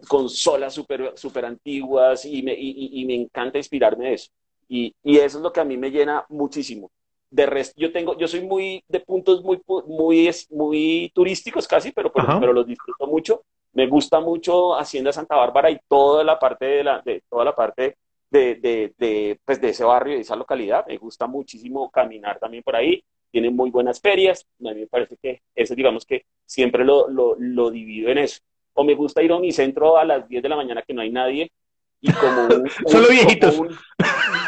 consolas 0.07 0.73
súper 0.73 1.13
super 1.15 1.45
antiguas 1.45 2.25
y 2.25 2.43
me, 2.43 2.53
y, 2.53 3.01
y 3.01 3.05
me, 3.05 3.15
encanta 3.15 3.57
inspirarme 3.57 4.09
de 4.09 4.13
eso. 4.13 4.29
Y, 4.67 4.93
y, 5.03 5.17
eso 5.17 5.37
es 5.37 5.43
lo 5.43 5.53
que 5.53 5.61
a 5.61 5.65
mí 5.65 5.77
me 5.77 5.91
llena 5.91 6.25
muchísimo. 6.29 6.91
De 7.29 7.45
resto, 7.45 7.79
yo 7.79 7.91
tengo, 7.91 8.17
yo 8.17 8.27
soy 8.27 8.41
muy 8.41 8.83
de 8.87 8.99
puntos 8.99 9.43
muy, 9.43 9.61
muy, 9.87 10.29
muy 10.51 11.11
turísticos 11.15 11.67
casi, 11.67 11.91
pero, 11.91 12.11
pero 12.11 12.53
los 12.53 12.67
disfruto 12.67 13.07
mucho 13.07 13.43
me 13.73 13.87
gusta 13.87 14.19
mucho 14.19 14.75
Hacienda 14.75 15.11
Santa 15.11 15.35
Bárbara 15.35 15.69
y 15.71 15.79
toda 15.87 16.23
la 16.23 16.39
parte 16.39 16.65
de 16.65 16.83
la, 16.83 17.01
de 17.01 17.23
toda 17.29 17.43
la 17.43 17.55
parte 17.55 17.97
de, 18.29 18.55
de, 18.55 18.93
de, 18.97 19.39
pues 19.43 19.59
de 19.59 19.69
ese 19.69 19.83
barrio, 19.83 20.15
de 20.15 20.21
esa 20.21 20.35
localidad. 20.35 20.85
Me 20.87 20.97
gusta 20.97 21.27
muchísimo 21.27 21.89
caminar 21.89 22.39
también 22.39 22.63
por 22.63 22.75
ahí. 22.75 23.03
Tienen 23.33 23.55
muy 23.55 23.71
buenas 23.71 23.99
ferias. 23.99 24.45
A 24.59 24.73
mí 24.73 24.81
me 24.81 24.87
parece 24.87 25.17
que 25.17 25.41
eso, 25.55 25.73
digamos 25.73 26.05
que 26.05 26.27
siempre 26.45 26.85
lo, 26.85 27.09
lo, 27.09 27.35
lo 27.39 27.71
divido 27.71 28.11
en 28.11 28.19
eso. 28.19 28.41
O 28.73 28.83
me 28.83 28.93
gusta 28.93 29.23
ir 29.23 29.31
a 29.31 29.39
mi 29.39 29.51
centro 29.51 29.97
a 29.97 30.05
las 30.05 30.29
10 30.29 30.43
de 30.43 30.49
la 30.49 30.55
mañana 30.55 30.83
que 30.83 30.93
no 30.93 31.01
hay 31.01 31.09
nadie 31.09 31.51
y 31.99 32.11
como 32.13 32.43
un... 32.43 32.69
Solo 32.85 33.07
viejitos. 33.09 33.55
Como 33.55 33.69
un, 33.69 33.77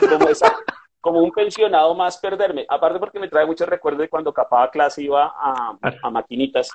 como, 0.08 0.30
esa, 0.30 0.56
como 1.02 1.20
un 1.24 1.32
pensionado 1.32 1.96
más 1.96 2.20
perderme. 2.20 2.68
Aparte 2.70 3.00
porque 3.00 3.20
me 3.20 3.28
trae 3.28 3.48
muchos 3.48 3.68
recuerdos 3.68 4.02
de 4.02 4.10
cuando 4.10 4.32
capaz 4.32 4.70
clase 4.70 5.02
iba 5.02 5.34
a, 5.36 5.76
a 6.04 6.10
maquinitas 6.12 6.70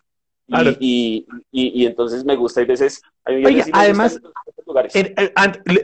y, 0.80 1.26
y, 1.52 1.82
y, 1.82 1.86
entonces 1.86 2.24
me 2.24 2.36
gusta 2.36 2.62
y 2.62 2.64
veces... 2.64 3.02
Oye, 3.26 3.64
además, 3.72 4.20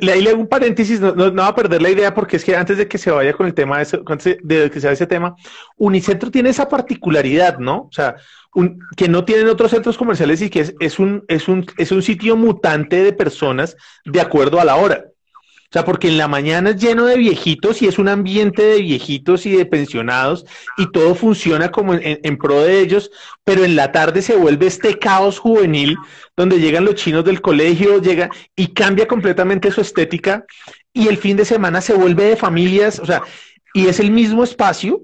le, 0.00 0.20
le, 0.20 0.35
un 0.35 0.46
paréntesis, 0.46 1.00
no, 1.00 1.14
no, 1.14 1.35
va 1.35 1.48
a 1.48 1.55
perder 1.55 1.83
la 1.83 1.90
idea 1.90 2.14
porque 2.14 2.37
es 2.37 2.44
que 2.44 2.57
antes 2.57 2.79
de 2.79 2.88
que 2.88 2.98
se 2.98 3.11
vaya 3.11 3.33
con 3.33 3.46
el 3.46 3.55
tema, 3.55 3.76
de, 3.76 3.83
eso, 3.83 4.02
de 4.42 4.70
que 4.70 4.81
sea 4.81 4.92
ese 4.92 5.07
tema, 5.07 5.37
Unicentro 5.76 6.31
tiene 6.31 6.50
esa 6.50 6.68
particularidad, 6.68 7.59
¿no? 7.59 7.83
O 7.83 7.92
sea, 7.92 8.16
un, 8.55 8.81
que 8.96 9.09
no 9.09 9.24
tienen 9.24 9.48
otros 9.48 9.70
centros 9.70 9.96
comerciales 9.96 10.42
y 10.42 10.50
que 10.50 10.61
es, 10.61 10.74
es, 10.81 10.98
un, 10.98 11.24
es, 11.29 11.48
un, 11.48 11.66
es 11.76 11.92
un 11.92 12.02
sitio 12.02 12.37
mutante 12.37 13.02
de 13.02 13.12
personas 13.12 13.76
de 14.05 14.20
acuerdo 14.20 14.61
a 14.61 14.64
la 14.64 14.76
hora. 14.76 15.05
O 15.68 15.72
sea, 15.72 15.85
porque 15.85 16.09
en 16.09 16.16
la 16.16 16.29
mañana 16.29 16.70
es 16.70 16.76
lleno 16.76 17.07
de 17.07 17.16
viejitos 17.16 17.83
y 17.83 17.88
es 17.88 17.98
un 17.98 18.09
ambiente 18.09 18.62
de 18.62 18.81
viejitos 18.81 19.46
y 19.46 19.57
de 19.57 19.66
pensionados 19.66 20.46
y 20.79 20.90
todo 20.92 21.14
funciona 21.14 21.70
como 21.70 21.94
en, 21.94 22.38
pro 22.38 22.62
de 22.62 22.81
ellos, 22.81 23.11
pero 23.44 23.64
en 23.64 23.74
la 23.74 23.90
tarde 23.90 24.22
se 24.22 24.37
vuelve 24.37 24.66
este 24.66 24.98
caos 24.98 25.38
juvenil 25.38 25.96
donde 26.37 26.61
llegan 26.61 26.85
los 26.85 26.94
chinos 26.94 27.24
del 27.24 27.40
colegio, 27.40 28.00
llega 28.00 28.31
y 28.55 28.68
cambia 28.68 29.09
completamente 29.09 29.72
su 29.72 29.81
estética 29.81 30.44
y 30.92 31.09
el 31.09 31.16
fin 31.16 31.37
de 31.37 31.44
semana 31.44 31.81
se 31.81 31.94
vuelve 31.94 32.24
de 32.24 32.37
familias, 32.37 33.00
o 33.00 33.07
sea, 33.07 33.22
y 33.74 33.88
es 33.88 33.98
el 34.00 34.11
mismo 34.11 34.44
espacio, 34.44 35.02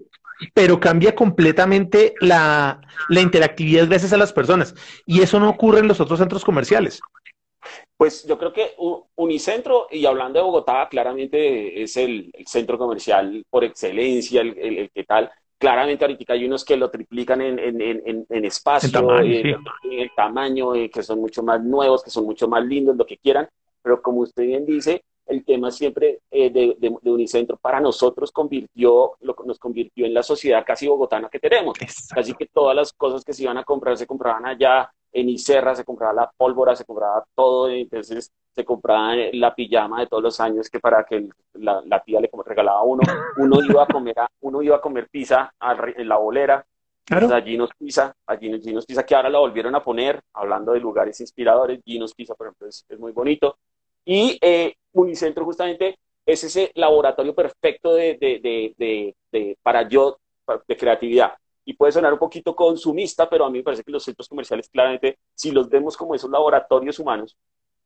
pero 0.54 0.80
cambia 0.80 1.14
completamente 1.14 2.14
la, 2.20 2.80
la 3.08 3.20
interactividad 3.20 3.88
gracias 3.88 4.12
a 4.12 4.16
las 4.16 4.32
personas. 4.32 4.74
Y 5.06 5.20
eso 5.20 5.38
no 5.38 5.48
ocurre 5.48 5.80
en 5.80 5.88
los 5.88 6.00
otros 6.00 6.18
centros 6.18 6.44
comerciales. 6.44 7.00
Pues 7.96 8.26
yo 8.26 8.36
creo 8.36 8.52
que 8.52 8.74
Unicentro, 9.16 9.86
y 9.90 10.04
hablando 10.06 10.38
de 10.38 10.44
Bogotá, 10.44 10.88
claramente 10.88 11.82
es 11.82 11.96
el, 11.96 12.32
centro 12.46 12.76
comercial 12.76 13.44
por 13.48 13.64
excelencia, 13.64 14.40
el, 14.40 14.58
el, 14.58 14.90
que 14.90 15.04
tal. 15.04 15.30
Claramente 15.58 16.04
ahorita 16.04 16.32
hay 16.32 16.44
unos 16.44 16.64
que 16.64 16.76
lo 16.76 16.90
triplican 16.90 17.40
en, 17.40 17.58
en, 17.60 18.26
en, 18.28 18.44
espacio, 18.44 19.20
en 19.20 19.56
el 19.92 20.10
tamaño, 20.16 20.74
eh, 20.74 20.90
que 20.90 21.04
son 21.04 21.20
mucho 21.20 21.44
más 21.44 21.62
nuevos, 21.62 22.02
que 22.02 22.10
son 22.10 22.24
mucho 22.24 22.48
más 22.48 22.64
lindos, 22.64 22.96
lo 22.96 23.06
que 23.06 23.18
quieran. 23.18 23.48
Pero 23.80 24.02
como 24.02 24.22
usted 24.22 24.42
bien 24.42 24.66
dice, 24.66 25.04
el 25.26 25.44
tema 25.44 25.70
siempre 25.70 26.20
eh, 26.30 26.50
de, 26.50 26.76
de, 26.78 27.10
Unicentro 27.10 27.56
para 27.56 27.80
nosotros 27.80 28.32
convirtió, 28.32 29.12
lo, 29.20 29.36
nos 29.44 29.58
convirtió 29.58 30.06
en 30.06 30.14
la 30.14 30.22
sociedad 30.22 30.64
casi 30.66 30.88
bogotana 30.88 31.28
que 31.28 31.38
tenemos. 31.38 31.78
Así 32.16 32.32
que 32.34 32.46
todas 32.46 32.74
las 32.74 32.92
cosas 32.92 33.24
que 33.24 33.32
se 33.32 33.44
iban 33.44 33.58
a 33.58 33.64
comprar 33.64 33.96
se 33.96 34.06
compraban 34.06 34.46
allá, 34.46 34.90
en 35.12 35.28
Iserra 35.28 35.74
se 35.74 35.84
compraba 35.84 36.12
la 36.12 36.30
pólvora, 36.30 36.74
se 36.74 36.84
compraba 36.84 37.24
todo, 37.34 37.68
entonces 37.68 38.30
se 38.50 38.64
compraba 38.64 39.14
la 39.32 39.54
pijama 39.54 40.00
de 40.00 40.06
todos 40.06 40.22
los 40.22 40.40
años 40.40 40.68
que 40.68 40.80
para 40.80 41.04
que 41.04 41.28
la, 41.54 41.82
la 41.84 42.02
tía 42.02 42.20
le 42.20 42.30
regalaba 42.44 42.80
a 42.80 42.82
uno, 42.82 43.02
uno 43.36 43.58
iba 43.62 43.82
a 43.82 43.86
comer, 43.86 44.16
uno 44.40 44.62
iba 44.62 44.76
a 44.76 44.80
comer 44.80 45.08
pizza 45.10 45.52
en 45.96 46.08
la 46.08 46.16
bolera, 46.16 46.64
claro. 47.04 47.34
allí 47.34 47.56
nos 47.56 47.70
Pizza, 47.74 48.14
allí 48.26 48.48
nos 48.50 48.86
Pizza 48.86 49.04
que 49.04 49.14
ahora 49.14 49.30
la 49.30 49.38
volvieron 49.38 49.74
a 49.74 49.82
poner, 49.84 50.20
hablando 50.34 50.72
de 50.72 50.80
lugares 50.80 51.20
inspiradores, 51.20 51.80
Ginos 51.84 52.14
Pizza, 52.14 52.34
por 52.34 52.48
ejemplo, 52.48 52.68
es, 52.68 52.84
muy 52.98 53.12
bonito, 53.12 53.58
y 54.04 54.38
eh, 54.40 54.74
Unicentro 54.92 55.44
justamente 55.44 55.98
es 56.24 56.44
ese 56.44 56.70
laboratorio 56.74 57.34
perfecto 57.34 57.94
de, 57.94 58.16
de, 58.20 58.74
de, 58.78 59.16
de 59.30 59.58
para 59.62 59.88
yo, 59.88 60.18
de 60.66 60.76
creatividad 60.76 61.34
y 61.64 61.74
puede 61.74 61.92
sonar 61.92 62.12
un 62.12 62.18
poquito 62.18 62.54
consumista, 62.54 63.28
pero 63.28 63.44
a 63.44 63.50
mí 63.50 63.58
me 63.58 63.64
parece 63.64 63.84
que 63.84 63.92
los 63.92 64.04
centros 64.04 64.28
comerciales 64.28 64.68
claramente, 64.68 65.18
si 65.34 65.50
los 65.50 65.68
vemos 65.68 65.96
como 65.96 66.14
esos 66.14 66.30
laboratorios 66.30 66.98
humanos, 66.98 67.36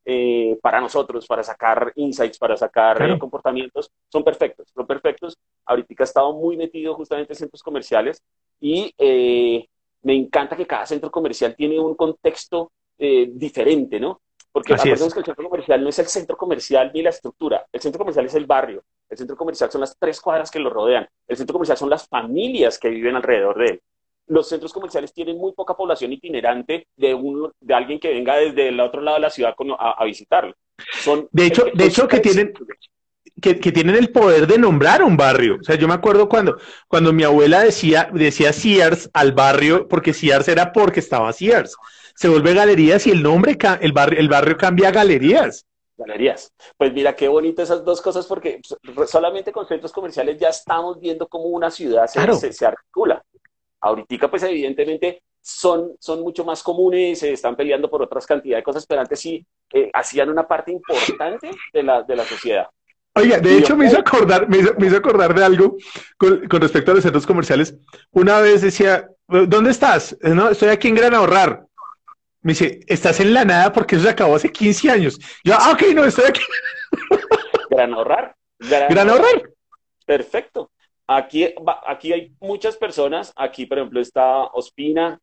eh, 0.09 0.57
para 0.61 0.79
nosotros, 0.79 1.27
para 1.27 1.43
sacar 1.43 1.91
insights, 1.95 2.37
para 2.37 2.55
sacar 2.55 3.01
eh, 3.01 3.19
comportamientos, 3.19 3.91
son 4.07 4.23
perfectos, 4.23 4.69
son 4.73 4.87
perfectos. 4.87 5.37
Ahorita 5.65 5.93
he 5.99 6.03
estado 6.03 6.33
muy 6.33 6.55
metido 6.55 6.95
justamente 6.95 7.33
en 7.33 7.37
centros 7.37 7.61
comerciales 7.61 8.23
y 8.61 8.93
eh, 8.97 9.67
me 10.03 10.15
encanta 10.15 10.55
que 10.55 10.65
cada 10.65 10.85
centro 10.85 11.11
comercial 11.11 11.55
tiene 11.57 11.77
un 11.77 11.93
contexto 11.95 12.71
diferente, 12.97 13.99
¿no? 13.99 14.21
Porque 14.51 14.73
recordemos 14.73 15.13
que 15.13 15.19
el 15.19 15.25
centro 15.25 15.49
comercial 15.49 15.83
no 15.83 15.89
es 15.89 15.99
el 15.99 16.07
centro 16.07 16.37
comercial 16.37 16.91
ni 16.93 17.01
la 17.01 17.09
estructura, 17.09 17.65
el 17.71 17.81
centro 17.81 17.99
comercial 17.99 18.25
es 18.25 18.35
el 18.35 18.45
barrio, 18.45 18.83
el 19.09 19.17
centro 19.17 19.37
comercial 19.37 19.71
son 19.71 19.81
las 19.81 19.95
tres 19.97 20.19
cuadras 20.19 20.51
que 20.51 20.59
lo 20.59 20.69
rodean. 20.69 21.07
El 21.27 21.37
centro 21.37 21.53
comercial 21.53 21.77
son 21.77 21.89
las 21.89 22.07
familias 22.07 22.77
que 22.77 22.89
viven 22.89 23.15
alrededor 23.15 23.57
de 23.57 23.65
él. 23.65 23.81
Los 24.27 24.49
centros 24.49 24.73
comerciales 24.73 25.13
tienen 25.13 25.37
muy 25.37 25.53
poca 25.53 25.73
población 25.73 26.11
itinerante 26.11 26.87
de, 26.97 27.13
un, 27.13 27.49
de 27.61 27.73
alguien 27.73 27.99
que 27.99 28.13
venga 28.13 28.35
desde 28.35 28.67
el 28.67 28.79
otro 28.79 29.01
lado 29.01 29.15
de 29.15 29.21
la 29.21 29.29
ciudad 29.29 29.55
a, 29.79 30.03
visitarlo. 30.03 30.53
Son, 30.99 31.29
de 31.31 31.45
hecho, 31.45 31.65
de 31.73 31.85
hecho 31.85 32.07
que 32.09 32.19
tienen, 32.19 32.53
que, 33.41 33.55
tienen 33.55 33.95
el 33.95 34.11
poder 34.11 34.45
de 34.45 34.57
nombrar 34.57 35.01
un 35.01 35.15
barrio. 35.15 35.57
O 35.61 35.63
sea, 35.63 35.75
yo 35.75 35.87
me 35.87 35.93
acuerdo 35.93 36.27
cuando, 36.27 36.57
cuando 36.89 37.13
mi 37.13 37.23
abuela 37.23 37.61
decía, 37.61 38.09
decía 38.13 38.51
Sears 38.51 39.09
al 39.13 39.31
barrio, 39.31 39.87
porque 39.87 40.13
Sears 40.13 40.49
era 40.49 40.73
porque 40.73 40.99
estaba 40.99 41.31
Sears. 41.31 41.77
Se 42.17 42.27
vuelve 42.27 42.55
galerías 42.55 43.05
y 43.05 43.11
el 43.11 43.21
nombre, 43.21 43.55
el 43.79 43.91
barrio, 43.91 44.19
el 44.19 44.27
barrio 44.27 44.57
cambia 44.57 44.87
a 44.87 44.91
galerías. 44.91 45.67
Galerías. 45.95 46.51
Pues 46.75 46.91
mira 46.91 47.15
qué 47.15 47.27
bonito 47.27 47.61
esas 47.61 47.85
dos 47.85 48.01
cosas 48.01 48.25
porque 48.25 48.59
solamente 49.05 49.51
con 49.51 49.67
centros 49.67 49.91
comerciales 49.91 50.39
ya 50.39 50.49
estamos 50.49 50.99
viendo 50.99 51.27
cómo 51.27 51.45
una 51.45 51.69
ciudad 51.69 52.07
se, 52.07 52.53
se, 52.53 52.65
articula. 52.65 53.23
Ahorita 53.81 54.31
pues 54.31 54.41
evidentemente 54.41 55.21
son, 55.39 55.91
son 55.99 56.21
mucho 56.21 56.43
más 56.43 56.63
comunes, 56.63 57.19
se 57.19 57.33
están 57.33 57.55
peleando 57.55 57.87
por 57.87 58.01
otras 58.01 58.25
cantidades 58.25 58.61
de 58.61 58.63
cosas, 58.63 58.87
pero 58.87 59.01
antes 59.01 59.19
sí 59.19 59.45
eh, 59.71 59.91
hacían 59.93 60.29
una 60.29 60.47
parte 60.47 60.71
importante 60.71 61.51
de 61.71 61.83
la, 61.83 62.01
de 62.01 62.15
la 62.15 62.25
sociedad. 62.25 62.67
Oiga, 63.13 63.39
de 63.39 63.59
hecho 63.59 63.77
me 63.77 63.85
hizo 63.85 63.99
acordar, 63.99 64.49
me 64.49 64.57
hizo, 64.57 64.97
acordar 64.97 65.35
de 65.35 65.43
algo 65.43 65.77
con, 66.17 66.49
respecto 66.49 66.91
a 66.91 66.95
los 66.95 67.03
centros 67.03 67.27
comerciales. 67.27 67.75
Una 68.09 68.39
vez 68.39 68.63
decía, 68.63 69.07
¿dónde 69.27 69.69
estás? 69.69 70.17
No, 70.21 70.49
estoy 70.49 70.69
aquí 70.69 70.87
en 70.87 70.95
Gran 70.95 71.13
Ahorrar. 71.13 71.66
Me 72.47 72.53
dice, 72.53 72.79
estás 72.87 73.19
en 73.19 73.33
la 73.33 73.43
nada 73.43 73.73
porque 73.73 73.97
eso 73.97 74.05
se 74.05 74.09
acabó 74.09 74.35
hace 74.35 74.49
15 74.49 74.89
años. 74.89 75.19
Yo, 75.43 75.53
ah, 75.53 75.73
ok, 75.73 75.93
no, 75.93 76.05
estoy 76.05 76.23
aquí. 76.29 76.39
Gran 77.69 77.93
Ahorrar. 77.93 78.37
Gran, 78.57 79.09
ahorrar. 79.09 79.49
Perfecto. 80.05 80.71
Aquí, 81.07 81.53
aquí 81.85 82.13
hay 82.13 82.31
muchas 82.39 82.77
personas. 82.77 83.33
Aquí, 83.35 83.65
por 83.65 83.79
ejemplo, 83.79 83.99
está 83.99 84.45
Ospina. 84.45 85.19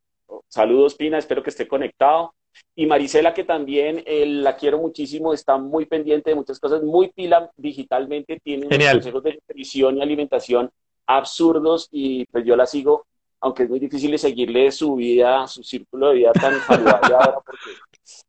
Saludos, 0.49 0.93
Ospina. 0.93 1.17
Espero 1.17 1.43
que 1.43 1.49
esté 1.49 1.67
conectado. 1.67 2.35
Y 2.77 2.85
Marisela, 2.85 3.33
que 3.33 3.45
también 3.45 4.03
eh, 4.05 4.27
la 4.27 4.55
quiero 4.55 4.77
muchísimo, 4.79 5.33
está 5.33 5.57
muy 5.57 5.87
pendiente 5.87 6.29
de 6.29 6.37
muchas 6.37 6.61
cosas, 6.61 6.83
muy 6.83 7.11
pila 7.11 7.51
digitalmente, 7.57 8.39
tiene 8.45 8.67
unos 8.67 8.93
consejos 8.93 9.23
de 9.23 9.33
nutrición 9.37 9.97
y 9.97 10.03
alimentación 10.03 10.71
absurdos 11.07 11.89
y 11.91 12.27
pues 12.27 12.45
yo 12.45 12.55
la 12.55 12.67
sigo, 12.67 13.07
aunque 13.45 13.65
es 13.65 13.69
muy 13.69 13.79
difícil 13.79 14.19
seguirle 14.19 14.73
su 14.73 14.95
vida, 14.95 15.47
su 15.47 15.63
círculo 15.63 16.09
de 16.09 16.15
vida 16.15 16.33
tan 16.33 16.55
saludable 16.61 17.15
ahora, 17.15 17.39
porque 17.45 17.59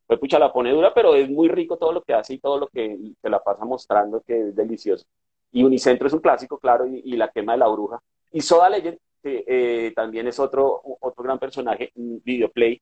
pues 0.05 0.19
pucha, 0.19 0.37
la 0.37 0.51
pone 0.51 0.71
dura, 0.71 0.93
pero 0.93 1.15
es 1.15 1.29
muy 1.29 1.47
rico 1.47 1.77
todo 1.77 1.93
lo 1.93 2.01
que 2.01 2.13
hace 2.13 2.33
y 2.33 2.37
todo 2.37 2.59
lo 2.59 2.67
que 2.67 2.97
te 3.21 3.29
la 3.29 3.41
pasa 3.41 3.63
mostrando, 3.63 4.21
que 4.27 4.49
es 4.49 4.55
delicioso. 4.55 5.05
Y 5.53 5.63
Unicentro 5.63 6.07
es 6.07 6.13
un 6.13 6.19
clásico, 6.19 6.59
claro, 6.59 6.85
y, 6.85 7.15
la 7.15 7.29
quema 7.29 7.53
de 7.53 7.59
la 7.59 7.67
bruja. 7.67 7.97
Y 8.33 8.41
Soda 8.41 8.69
Legend, 8.69 8.97
que 9.23 9.45
eh, 9.47 9.93
también 9.95 10.27
es 10.27 10.37
otro, 10.37 10.81
otro 10.99 11.23
gran 11.23 11.39
personaje, 11.39 11.93
Videoplay, 11.95 12.81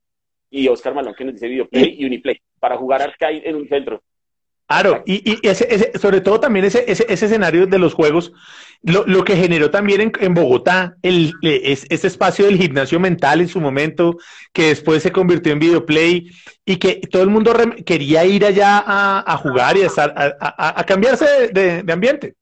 y 0.50 0.68
Oscar 0.68 0.96
Malón 0.96 1.14
que 1.14 1.26
nos 1.26 1.36
dice 1.36 1.48
Videoplay 1.48 1.98
y 2.00 2.06
Uniplay 2.06 2.42
para 2.60 2.78
jugar 2.78 3.04
arcade 3.04 3.48
en 3.48 3.58
un 3.58 3.68
centro. 3.68 4.02
Claro, 4.68 5.04
y, 5.06 5.30
y 5.30 5.48
ese, 5.48 5.92
sobre 6.00 6.22
todo 6.22 6.40
también 6.40 6.66
ese, 6.66 6.84
ese, 6.88 7.06
escenario 7.10 7.68
de 7.68 7.78
los 7.78 7.94
juegos, 7.94 8.32
lo, 8.82 9.06
lo 9.06 9.24
que 9.24 9.36
generó 9.36 9.70
también 9.70 10.02
en, 10.02 10.12
en 10.20 10.34
Bogotá, 10.34 10.96
el, 11.04 11.34
es, 11.42 11.86
ese 11.90 12.08
espacio 12.08 12.46
del 12.46 12.58
gimnasio 12.58 13.00
mental 13.00 13.42
en 13.42 13.48
su 13.48 13.60
momento, 13.60 14.18
que 14.52 14.70
después 14.70 15.04
se 15.04 15.12
convirtió 15.12 15.52
en 15.52 15.60
videoplay 15.60 16.32
y 16.66 16.78
que 16.78 16.96
todo 17.12 17.22
el 17.22 17.30
mundo 17.30 17.54
quería 17.86 18.26
ir 18.26 18.46
allá 18.46 18.84
a, 18.86 19.24
a 19.32 19.38
jugar 19.38 19.78
y 19.78 19.84
a, 19.84 19.88
estar, 19.88 20.14
a, 20.18 20.80
a 20.80 20.84
cambiarse 20.86 21.50
de, 21.50 21.84
de 21.84 21.94
ambiente. 21.94 22.34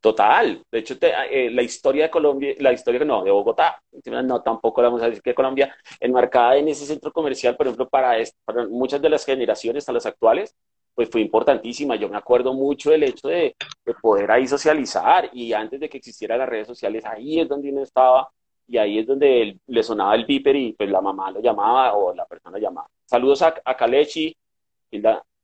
Total. 0.00 0.62
De 0.70 0.78
hecho, 0.78 0.96
eh, 1.00 1.50
la 1.50 1.62
historia 1.62 2.04
de 2.04 2.10
Colombia, 2.10 2.54
la 2.58 2.72
historia 2.72 3.04
no, 3.04 3.22
de 3.24 3.30
Bogotá, 3.30 3.80
no, 4.04 4.42
tampoco 4.42 4.82
vamos 4.82 5.02
a 5.02 5.06
decir 5.06 5.22
que 5.22 5.34
Colombia, 5.34 5.74
enmarcada 6.00 6.56
en 6.56 6.68
ese 6.68 6.86
centro 6.86 7.12
comercial, 7.12 7.56
por 7.56 7.66
ejemplo, 7.66 7.88
para, 7.88 8.16
para 8.44 8.66
muchas 8.66 9.00
de 9.00 9.08
las 9.08 9.24
generaciones, 9.24 9.88
a 9.88 9.92
las 9.92 10.06
actuales, 10.06 10.54
pues 10.98 11.10
fue 11.10 11.20
importantísima. 11.20 11.94
Yo 11.94 12.08
me 12.08 12.16
acuerdo 12.16 12.52
mucho 12.52 12.90
del 12.90 13.04
hecho 13.04 13.28
de, 13.28 13.54
poder 14.02 14.32
ahí 14.32 14.48
socializar 14.48 15.30
y 15.32 15.52
antes 15.52 15.78
de 15.78 15.88
que 15.88 15.98
existieran 15.98 16.40
las 16.40 16.48
redes 16.48 16.66
sociales, 16.66 17.04
ahí 17.04 17.38
es 17.38 17.48
donde 17.48 17.70
uno 17.70 17.84
estaba 17.84 18.28
y 18.66 18.78
ahí 18.78 18.98
es 18.98 19.06
donde 19.06 19.60
le 19.64 19.82
sonaba 19.84 20.16
el 20.16 20.26
viper 20.26 20.56
y 20.56 20.72
pues 20.72 20.90
la 20.90 21.00
mamá 21.00 21.30
lo 21.30 21.40
llamaba 21.40 21.94
o 21.94 22.12
la 22.12 22.26
persona 22.26 22.58
llamaba. 22.58 22.88
Saludos 23.04 23.42
a, 23.42 23.54
a 23.64 23.76
Kalechi, 23.76 24.36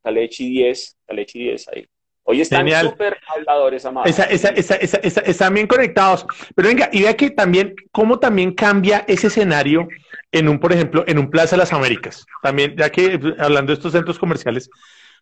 Kalechi 0.03 0.49
10, 0.49 0.97
Kalechi 1.07 1.39
10 1.39 1.67
ahí. 1.69 1.85
Hoy 2.27 2.41
están 2.41 2.67
súper 2.81 3.17
habladores, 3.25 3.85
amados. 3.85 4.19
están 4.19 5.53
bien 5.53 5.67
conectados. 5.67 6.25
Pero 6.53 6.67
venga, 6.67 6.89
y 6.91 7.03
vea 7.03 7.15
que 7.15 7.29
también, 7.29 7.75
cómo 7.93 8.19
también 8.19 8.51
cambia 8.53 9.05
ese 9.07 9.27
escenario 9.27 9.87
en 10.31 10.49
un, 10.49 10.59
por 10.59 10.73
ejemplo, 10.73 11.05
en 11.07 11.19
un 11.19 11.29
Plaza 11.29 11.55
de 11.55 11.59
las 11.59 11.71
Américas. 11.71 12.25
También, 12.41 12.75
ya 12.75 12.89
que 12.89 13.19
hablando 13.37 13.71
de 13.71 13.75
estos 13.75 13.91
centros 13.91 14.17
comerciales, 14.17 14.69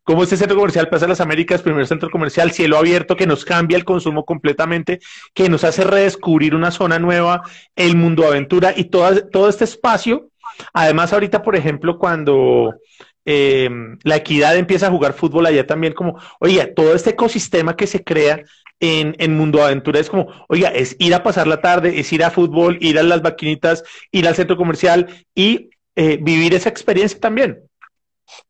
como 0.03 0.23
este 0.23 0.37
centro 0.37 0.57
comercial 0.57 0.89
Plaza 0.89 1.05
de 1.05 1.09
las 1.09 1.21
Américas, 1.21 1.61
primer 1.61 1.87
centro 1.87 2.09
comercial, 2.09 2.51
cielo 2.51 2.77
abierto, 2.77 3.15
que 3.15 3.27
nos 3.27 3.45
cambia 3.45 3.77
el 3.77 3.85
consumo 3.85 4.25
completamente, 4.25 4.99
que 5.33 5.49
nos 5.49 5.63
hace 5.63 5.83
redescubrir 5.83 6.55
una 6.55 6.71
zona 6.71 6.99
nueva, 6.99 7.43
el 7.75 7.95
mundo 7.95 8.25
aventura 8.25 8.73
y 8.75 8.85
todo, 8.85 9.27
todo 9.27 9.49
este 9.49 9.63
espacio. 9.63 10.29
Además, 10.73 11.13
ahorita, 11.13 11.41
por 11.41 11.55
ejemplo, 11.55 11.97
cuando 11.97 12.75
eh, 13.25 13.69
la 14.03 14.17
equidad 14.17 14.57
empieza 14.57 14.87
a 14.87 14.91
jugar 14.91 15.13
fútbol 15.13 15.45
allá 15.45 15.65
también 15.65 15.93
como, 15.93 16.19
oiga, 16.39 16.73
todo 16.73 16.93
este 16.93 17.11
ecosistema 17.11 17.75
que 17.75 17.87
se 17.87 18.03
crea 18.03 18.43
en, 18.79 19.15
en 19.17 19.37
Mundo 19.37 19.63
Aventura 19.63 19.99
es 19.99 20.09
como, 20.09 20.27
oiga, 20.49 20.69
es 20.69 20.97
ir 20.99 21.13
a 21.13 21.23
pasar 21.23 21.47
la 21.47 21.61
tarde, 21.61 21.99
es 21.99 22.11
ir 22.11 22.23
a 22.23 22.31
fútbol, 22.31 22.77
ir 22.81 22.99
a 22.99 23.03
las 23.03 23.23
maquinitas, 23.23 23.83
ir 24.11 24.27
al 24.27 24.35
centro 24.35 24.57
comercial 24.57 25.07
y 25.33 25.69
eh, 25.95 26.17
vivir 26.21 26.53
esa 26.53 26.69
experiencia 26.69 27.19
también. 27.19 27.63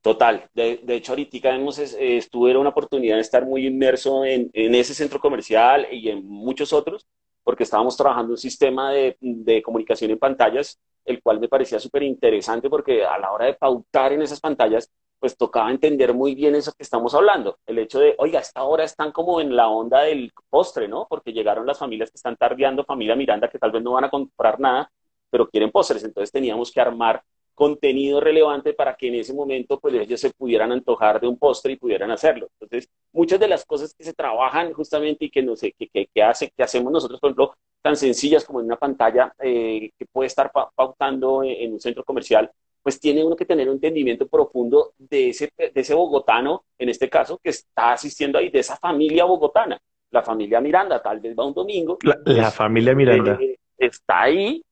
Total, 0.02 0.50
de, 0.54 0.82
de 0.84 0.96
hecho 0.96 1.14
ahorita 1.14 1.50
hemos, 1.56 1.80
estuve 1.80 2.56
una 2.58 2.70
oportunidad 2.70 3.16
de 3.16 3.22
estar 3.22 3.46
muy 3.46 3.66
inmerso 3.68 4.24
en, 4.26 4.52
ese 4.54 4.94
centro 4.94 5.20
comercial 5.20 5.88
y 5.92 6.10
en 6.10 6.26
muchos 6.26 6.74
otros, 6.74 7.08
porque 7.44 7.64
estábamos 7.64 7.98
trabajando 7.98 8.34
un 8.34 8.38
sistema 8.38 8.92
de, 8.92 9.62
comunicación 9.64 10.12
en 10.12 10.20
pantallas 10.20 10.80
el 11.06 11.22
cual 11.22 11.40
me 11.40 11.50
parecía 11.50 11.80
súper 11.80 12.04
interesante 12.04 12.70
porque 12.70 13.04
a 13.04 13.18
la 13.18 13.32
hora 13.32 13.46
de 13.46 13.56
pautar 13.56 14.14
en 14.14 14.22
esas 14.22 14.40
pantallas, 14.40 14.90
pues 15.20 15.38
tocaba 15.38 15.70
entender 15.70 16.14
muy 16.14 16.34
bien 16.34 16.56
eso 16.56 16.72
que 16.72 16.84
estamos 16.84 17.14
hablando. 17.14 17.58
El 17.66 17.80
hecho 17.80 18.00
de, 18.00 18.16
oiga, 18.20 18.40
esta 18.40 18.64
hora 18.64 18.86
están 18.86 19.12
como 19.12 19.42
en 19.42 19.56
la 19.56 19.68
onda 19.68 20.02
del 20.02 20.32
postre, 20.50 20.88
¿no? 20.88 21.08
Porque 21.10 21.34
llegaron 21.34 21.66
las 21.66 21.80
familias 21.80 22.10
que 22.10 22.16
están 22.16 22.38
tardeando, 22.38 22.86
familia 22.86 23.16
Miranda, 23.16 23.50
que 23.50 23.60
tal 23.60 23.72
vez 23.72 23.84
no 23.84 23.94
van 23.94 24.06
a 24.06 24.10
comprar 24.10 24.60
nada, 24.60 24.90
pero 25.30 25.50
quieren 25.50 25.72
postres. 25.72 26.04
Entonces 26.04 26.32
teníamos 26.32 26.72
que 26.72 26.80
armar 26.82 27.22
contenido 27.54 28.20
relevante 28.20 28.74
para 28.74 28.96
que 28.96 29.08
en 29.08 29.16
ese 29.16 29.34
momento 29.34 29.80
pues 29.80 29.94
ellos 29.94 30.20
se 30.20 30.32
pudieran 30.32 30.72
antojar 30.72 31.22
de 31.22 31.28
un 31.28 31.38
postre 31.38 31.74
y 31.74 31.78
pudieran 31.78 32.12
hacerlo. 32.12 32.50
Entonces, 32.60 32.90
muchas 33.12 33.40
de 33.40 33.48
las 33.48 33.66
cosas 33.66 33.94
que 33.94 34.04
se 34.04 34.14
trabajan 34.14 34.74
justamente 34.74 35.26
y 35.26 35.30
que, 35.30 35.44
no 35.44 35.56
sé, 35.56 35.74
que, 35.78 36.08
que, 36.14 36.24
hace, 36.24 36.52
que 36.56 36.64
hacemos 36.64 36.92
nosotros, 36.92 37.20
por 37.20 37.30
ejemplo, 37.30 37.54
tan 37.82 37.96
sencillas 37.96 38.46
como 38.46 38.60
en 38.60 38.68
una 38.68 38.78
pantalla 38.78 39.34
eh, 39.40 39.92
que 39.98 40.06
puede 40.12 40.28
estar 40.28 40.52
pautando 40.76 41.44
en, 41.44 41.74
un 41.74 41.80
centro 41.80 42.04
comercial, 42.04 42.50
pues 42.82 43.00
tiene 43.00 43.24
uno 43.24 43.36
que 43.36 43.46
tener 43.46 43.68
un 43.68 43.76
entendimiento 43.76 44.28
profundo 44.28 44.94
de 44.98 45.30
ese, 45.30 45.52
de 45.58 45.72
ese 45.74 45.94
bogotano, 45.94 46.66
en 46.78 46.90
este 46.90 47.10
caso, 47.10 47.40
que 47.42 47.50
está 47.50 47.94
asistiendo 47.94 48.38
ahí, 48.38 48.50
de 48.50 48.60
esa 48.60 48.78
familia 48.78 49.26
bogotana. 49.26 49.80
La 50.12 50.22
familia 50.22 50.62
Miranda, 50.62 51.02
tal 51.02 51.20
vez 51.20 51.36
va 51.38 51.46
un 51.46 51.54
domingo. 51.54 51.98
La, 52.04 52.18
pues, 52.24 52.54
familia 52.54 52.94
Miranda. 52.94 53.38
Eh, 53.42 53.58
está 53.78 54.24
ahí 54.24 54.64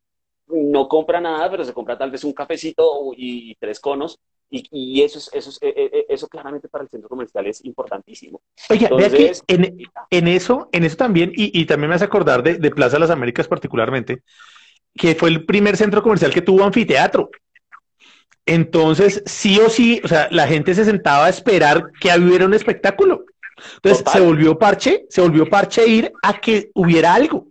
no 0.54 0.88
compra 0.88 1.22
nada, 1.22 1.50
pero 1.50 1.64
se 1.64 1.74
compra 1.74 1.98
tal 1.98 2.12
vez 2.12 2.24
un 2.24 2.34
cafecito 2.34 3.12
y 3.16 3.56
tres 3.56 3.80
conos. 3.80 4.20
Y, 4.54 5.02
eso, 5.02 5.18
es, 5.18 5.30
eso, 5.32 5.50
es, 5.50 5.60
eh, 5.62 5.74
eh, 5.94 6.06
eso 6.10 6.28
claramente 6.28 6.68
para 6.68 6.84
el 6.84 6.90
centro 6.90 7.08
comercial 7.08 7.48
es 7.48 7.64
importantísimo. 7.64 8.42
Oye, 8.70 8.90
que 8.90 9.32
en, 9.48 10.28
eso, 10.28 10.68
en 10.74 10.84
eso 10.84 10.98
también, 10.98 11.32
y, 11.34 11.66
también 11.66 11.88
me 11.88 11.96
hace 11.96 12.04
acordar 12.04 12.44
de, 12.44 12.72
Plaza 12.72 12.98
de 12.98 13.00
las 13.00 13.12
Américas 13.12 13.48
particularmente, 13.48 14.24
que 14.94 15.16
fue 15.16 15.30
el 15.30 15.46
primer 15.46 15.78
centro 15.78 16.04
comercial 16.04 16.34
que 16.34 16.42
tuvo 16.42 16.66
anfiteatro. 16.66 17.30
Entonces, 18.46 19.24
sí 19.26 19.58
o 19.58 19.70
sí, 19.70 20.02
o 20.04 20.10
sea, 20.10 20.28
la 20.32 20.48
gente 20.48 20.74
se 20.74 20.84
sentaba 20.84 21.28
a 21.28 21.30
esperar 21.30 21.92
que 22.02 22.12
hubiera 22.20 22.46
un 22.46 22.54
espectáculo. 22.54 23.24
Entonces, 23.76 24.04
se 24.12 24.20
volvió 24.20 24.60
parche, 24.60 25.06
se 25.08 25.22
volvió 25.22 25.46
parche 25.46 25.88
ir 25.88 26.12
a 26.24 26.34
que 26.42 26.72
hubiera 26.74 27.14
algo. 27.14 27.48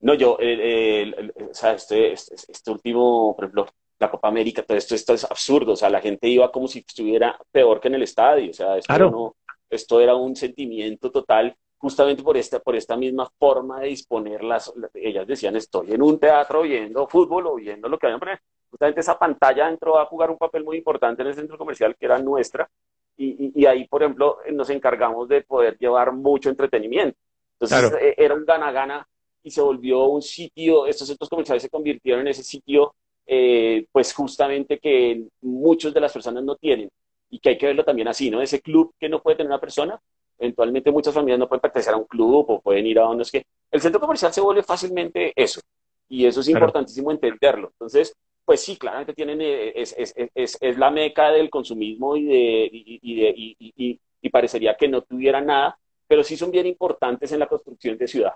No, 0.00 0.14
yo, 0.14 0.34
o 0.34 1.54
sea, 1.54 1.72
este, 1.72 2.12
este, 2.12 2.34
este, 2.34 2.70
último, 2.70 3.34
por 3.34 3.44
ejemplo, 3.44 3.66
la 3.98 4.10
Copa 4.10 4.28
América, 4.28 4.62
todo 4.62 4.76
esto, 4.78 4.94
esto 4.94 5.14
es 5.14 5.24
absurdo, 5.24 5.72
o 5.72 5.76
sea, 5.76 5.90
la 5.90 6.00
gente 6.00 6.28
iba 6.28 6.50
como 6.50 6.68
si 6.68 6.80
estuviera 6.80 7.38
peor 7.50 7.80
que 7.80 7.88
en 7.88 7.94
el 7.94 8.02
estadio, 8.02 8.50
o 8.50 8.54
sea, 8.54 8.78
esto, 8.78 9.10
no, 9.10 9.36
esto 9.68 10.00
era 10.00 10.14
un 10.14 10.34
sentimiento 10.36 11.10
total 11.10 11.54
justamente 11.80 12.22
por 12.22 12.36
esta, 12.36 12.60
por 12.60 12.76
esta 12.76 12.96
misma 12.96 13.30
forma 13.38 13.80
de 13.80 13.88
disponer 13.88 14.44
las, 14.44 14.72
ellas 14.94 15.26
decían, 15.26 15.56
estoy 15.56 15.92
en 15.92 16.02
un 16.02 16.18
teatro 16.20 16.62
viendo 16.62 17.06
fútbol 17.06 17.46
o 17.46 17.54
viendo 17.54 17.88
lo 17.88 17.98
que 17.98 18.06
vayan 18.06 18.18
a 18.18 18.20
poner. 18.20 18.40
Justamente 18.70 19.00
esa 19.00 19.18
pantalla 19.18 19.68
entró 19.68 19.98
a 19.98 20.04
jugar 20.04 20.30
un 20.30 20.36
papel 20.36 20.62
muy 20.62 20.76
importante 20.76 21.22
en 21.22 21.28
el 21.28 21.34
centro 21.34 21.56
comercial 21.56 21.96
que 21.96 22.04
era 22.04 22.18
nuestra 22.18 22.68
y, 23.16 23.52
y, 23.54 23.66
ahí, 23.66 23.86
por 23.86 24.02
ejemplo, 24.02 24.38
nos 24.52 24.70
encargamos 24.70 25.28
de 25.28 25.42
poder 25.42 25.76
llevar 25.76 26.12
mucho 26.12 26.48
entretenimiento. 26.48 27.18
Entonces, 27.58 27.92
e, 28.00 28.14
era 28.16 28.34
un 28.34 28.46
gana-gana 28.46 29.06
y 29.42 29.50
se 29.50 29.60
volvió 29.60 30.04
un 30.06 30.22
sitio, 30.22 30.86
estos 30.86 31.08
centros 31.08 31.28
comerciales 31.28 31.62
se 31.62 31.70
convirtieron 31.70 32.22
en 32.22 32.28
ese 32.28 32.42
sitio, 32.42 32.94
eh, 33.26 33.86
pues 33.92 34.12
justamente 34.12 34.78
que 34.78 35.24
muchos 35.42 35.94
de 35.94 36.00
las 36.00 36.12
personas 36.12 36.42
no 36.44 36.56
tienen 36.56 36.90
y 37.30 37.38
que 37.38 37.50
hay 37.50 37.58
que 37.58 37.66
verlo 37.66 37.84
también 37.84 38.08
así, 38.08 38.30
¿no? 38.30 38.42
Ese 38.42 38.60
club 38.60 38.94
que 38.98 39.08
no 39.08 39.22
puede 39.22 39.36
tener 39.36 39.50
una 39.50 39.60
persona, 39.60 40.00
eventualmente 40.38 40.90
muchas 40.90 41.14
familias 41.14 41.38
no 41.38 41.48
pueden 41.48 41.60
pertenecer 41.60 41.94
a 41.94 41.96
un 41.96 42.04
club 42.04 42.46
o 42.48 42.60
pueden 42.60 42.86
ir 42.86 42.98
a 42.98 43.02
donde 43.02 43.22
es 43.22 43.30
que 43.30 43.46
el 43.70 43.80
centro 43.80 44.00
comercial 44.00 44.32
se 44.32 44.40
vuelve 44.40 44.62
fácilmente 44.62 45.32
eso 45.36 45.60
y 46.08 46.26
eso 46.26 46.40
es 46.40 46.48
importantísimo 46.48 47.12
entenderlo. 47.12 47.68
Entonces, 47.68 48.14
pues 48.44 48.62
sí, 48.62 48.76
claramente 48.76 49.14
tienen, 49.14 49.40
eh, 49.40 49.72
es, 49.76 49.94
es, 49.96 50.12
es, 50.34 50.58
es 50.60 50.76
la 50.76 50.90
meca 50.90 51.30
del 51.30 51.48
consumismo 51.48 52.16
y, 52.16 52.24
de, 52.24 52.68
y, 52.72 53.14
de, 53.14 53.34
y, 53.36 54.00
y, 54.20 54.28
parecería 54.28 54.76
que 54.76 54.88
no 54.88 55.02
tuviera 55.02 55.40
nada, 55.40 55.78
pero 56.08 56.24
sí 56.24 56.36
son 56.36 56.50
bien 56.50 56.66
importantes 56.66 57.30
en 57.30 57.38
la 57.38 57.46
construcción 57.46 57.96
de 57.96 58.08
ciudad. 58.08 58.32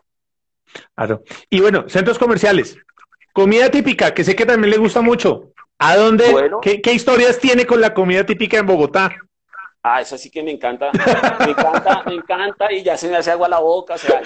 Claro. 0.95 1.23
Y 1.51 1.61
bueno, 1.61 1.89
centros 1.89 2.19
comerciales. 2.19 2.77
Comida 3.33 3.71
típica, 3.71 4.15
que 4.15 4.25
sé 4.25 4.37
que 4.37 4.47
también 4.47 4.71
le 4.71 4.79
gusta 4.79 5.01
mucho. 5.01 5.53
¿A 5.79 5.97
dónde? 5.97 6.25
¿qué, 6.63 6.81
¿qué, 6.81 6.93
historias 6.93 7.39
tiene 7.39 7.67
con 7.67 7.81
la 7.81 7.93
comida 7.93 8.25
típica 8.25 8.59
en 8.59 8.67
Bogotá? 8.67 9.15
Ah, 9.83 10.01
eso 10.01 10.17
sí 10.17 10.31
que 10.31 10.43
me 10.43 10.51
encanta. 10.51 10.91
Me 11.41 11.51
encanta, 11.51 12.03
me 12.07 12.15
encanta 12.15 12.73
y 12.73 12.83
ya 12.83 12.97
se 12.97 13.09
me 13.09 13.17
hace 13.17 13.31
agua 13.31 13.49
la 13.49 13.59
boca. 13.59 13.95
O 13.95 13.99
sea, 13.99 14.23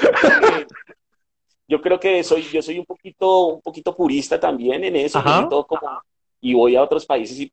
yo 1.67 1.81
creo 1.81 1.99
que, 1.99 2.23
soy, 2.23 2.43
yo 2.43 2.63
soy 2.63 2.79
un 2.79 2.87
poquito, 2.87 3.47
un 3.47 3.61
poquito 3.61 3.95
purista 3.95 4.39
también 4.39 4.85
en 4.85 4.95
eso. 4.95 5.21
como, 5.67 6.03
y 6.41 6.55
voy 6.55 6.77
a 6.77 6.83
otros 6.83 7.05
países 7.05 7.41
y 7.41 7.53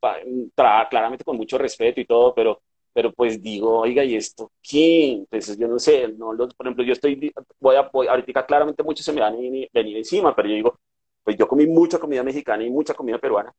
claramente 0.89 1.23
con 1.23 1.35
mucho 1.35 1.57
respeto 1.57 1.99
y 1.99 2.05
todo, 2.05 2.33
pero, 2.33 2.61
pero 2.95 3.11
pues 3.11 3.43
digo, 3.43 3.79
oiga, 3.79 4.05
¿y 4.05 4.15
esto 4.15 4.53
quién? 4.65 5.25
Pues 5.29 5.57
yo 5.57 5.67
no 5.67 5.77
sé, 5.77 6.07
no, 6.17 6.27
por 6.37 6.65
ejemplo, 6.65 6.81
yo 6.81 6.93
estoy, 6.93 7.29
voy 7.59 7.75
a, 7.75 7.81
voy, 7.91 8.07
ahorita 8.07 8.45
claramente 8.45 8.83
muchos 8.83 9.05
se 9.05 9.11
me 9.11 9.19
van 9.19 9.33
a 9.33 9.37
venir 9.37 9.97
encima, 9.97 10.33
pero 10.33 10.47
yo 10.47 10.55
digo, 10.55 10.79
pues 11.21 11.35
yo 11.35 11.45
comí 11.45 11.67
mucha 11.67 11.99
comida 11.99 12.23
mexicana 12.23 12.63
y 12.63 12.69
mucha 12.69 12.93
comida 12.93 13.17
peruana. 13.17 13.53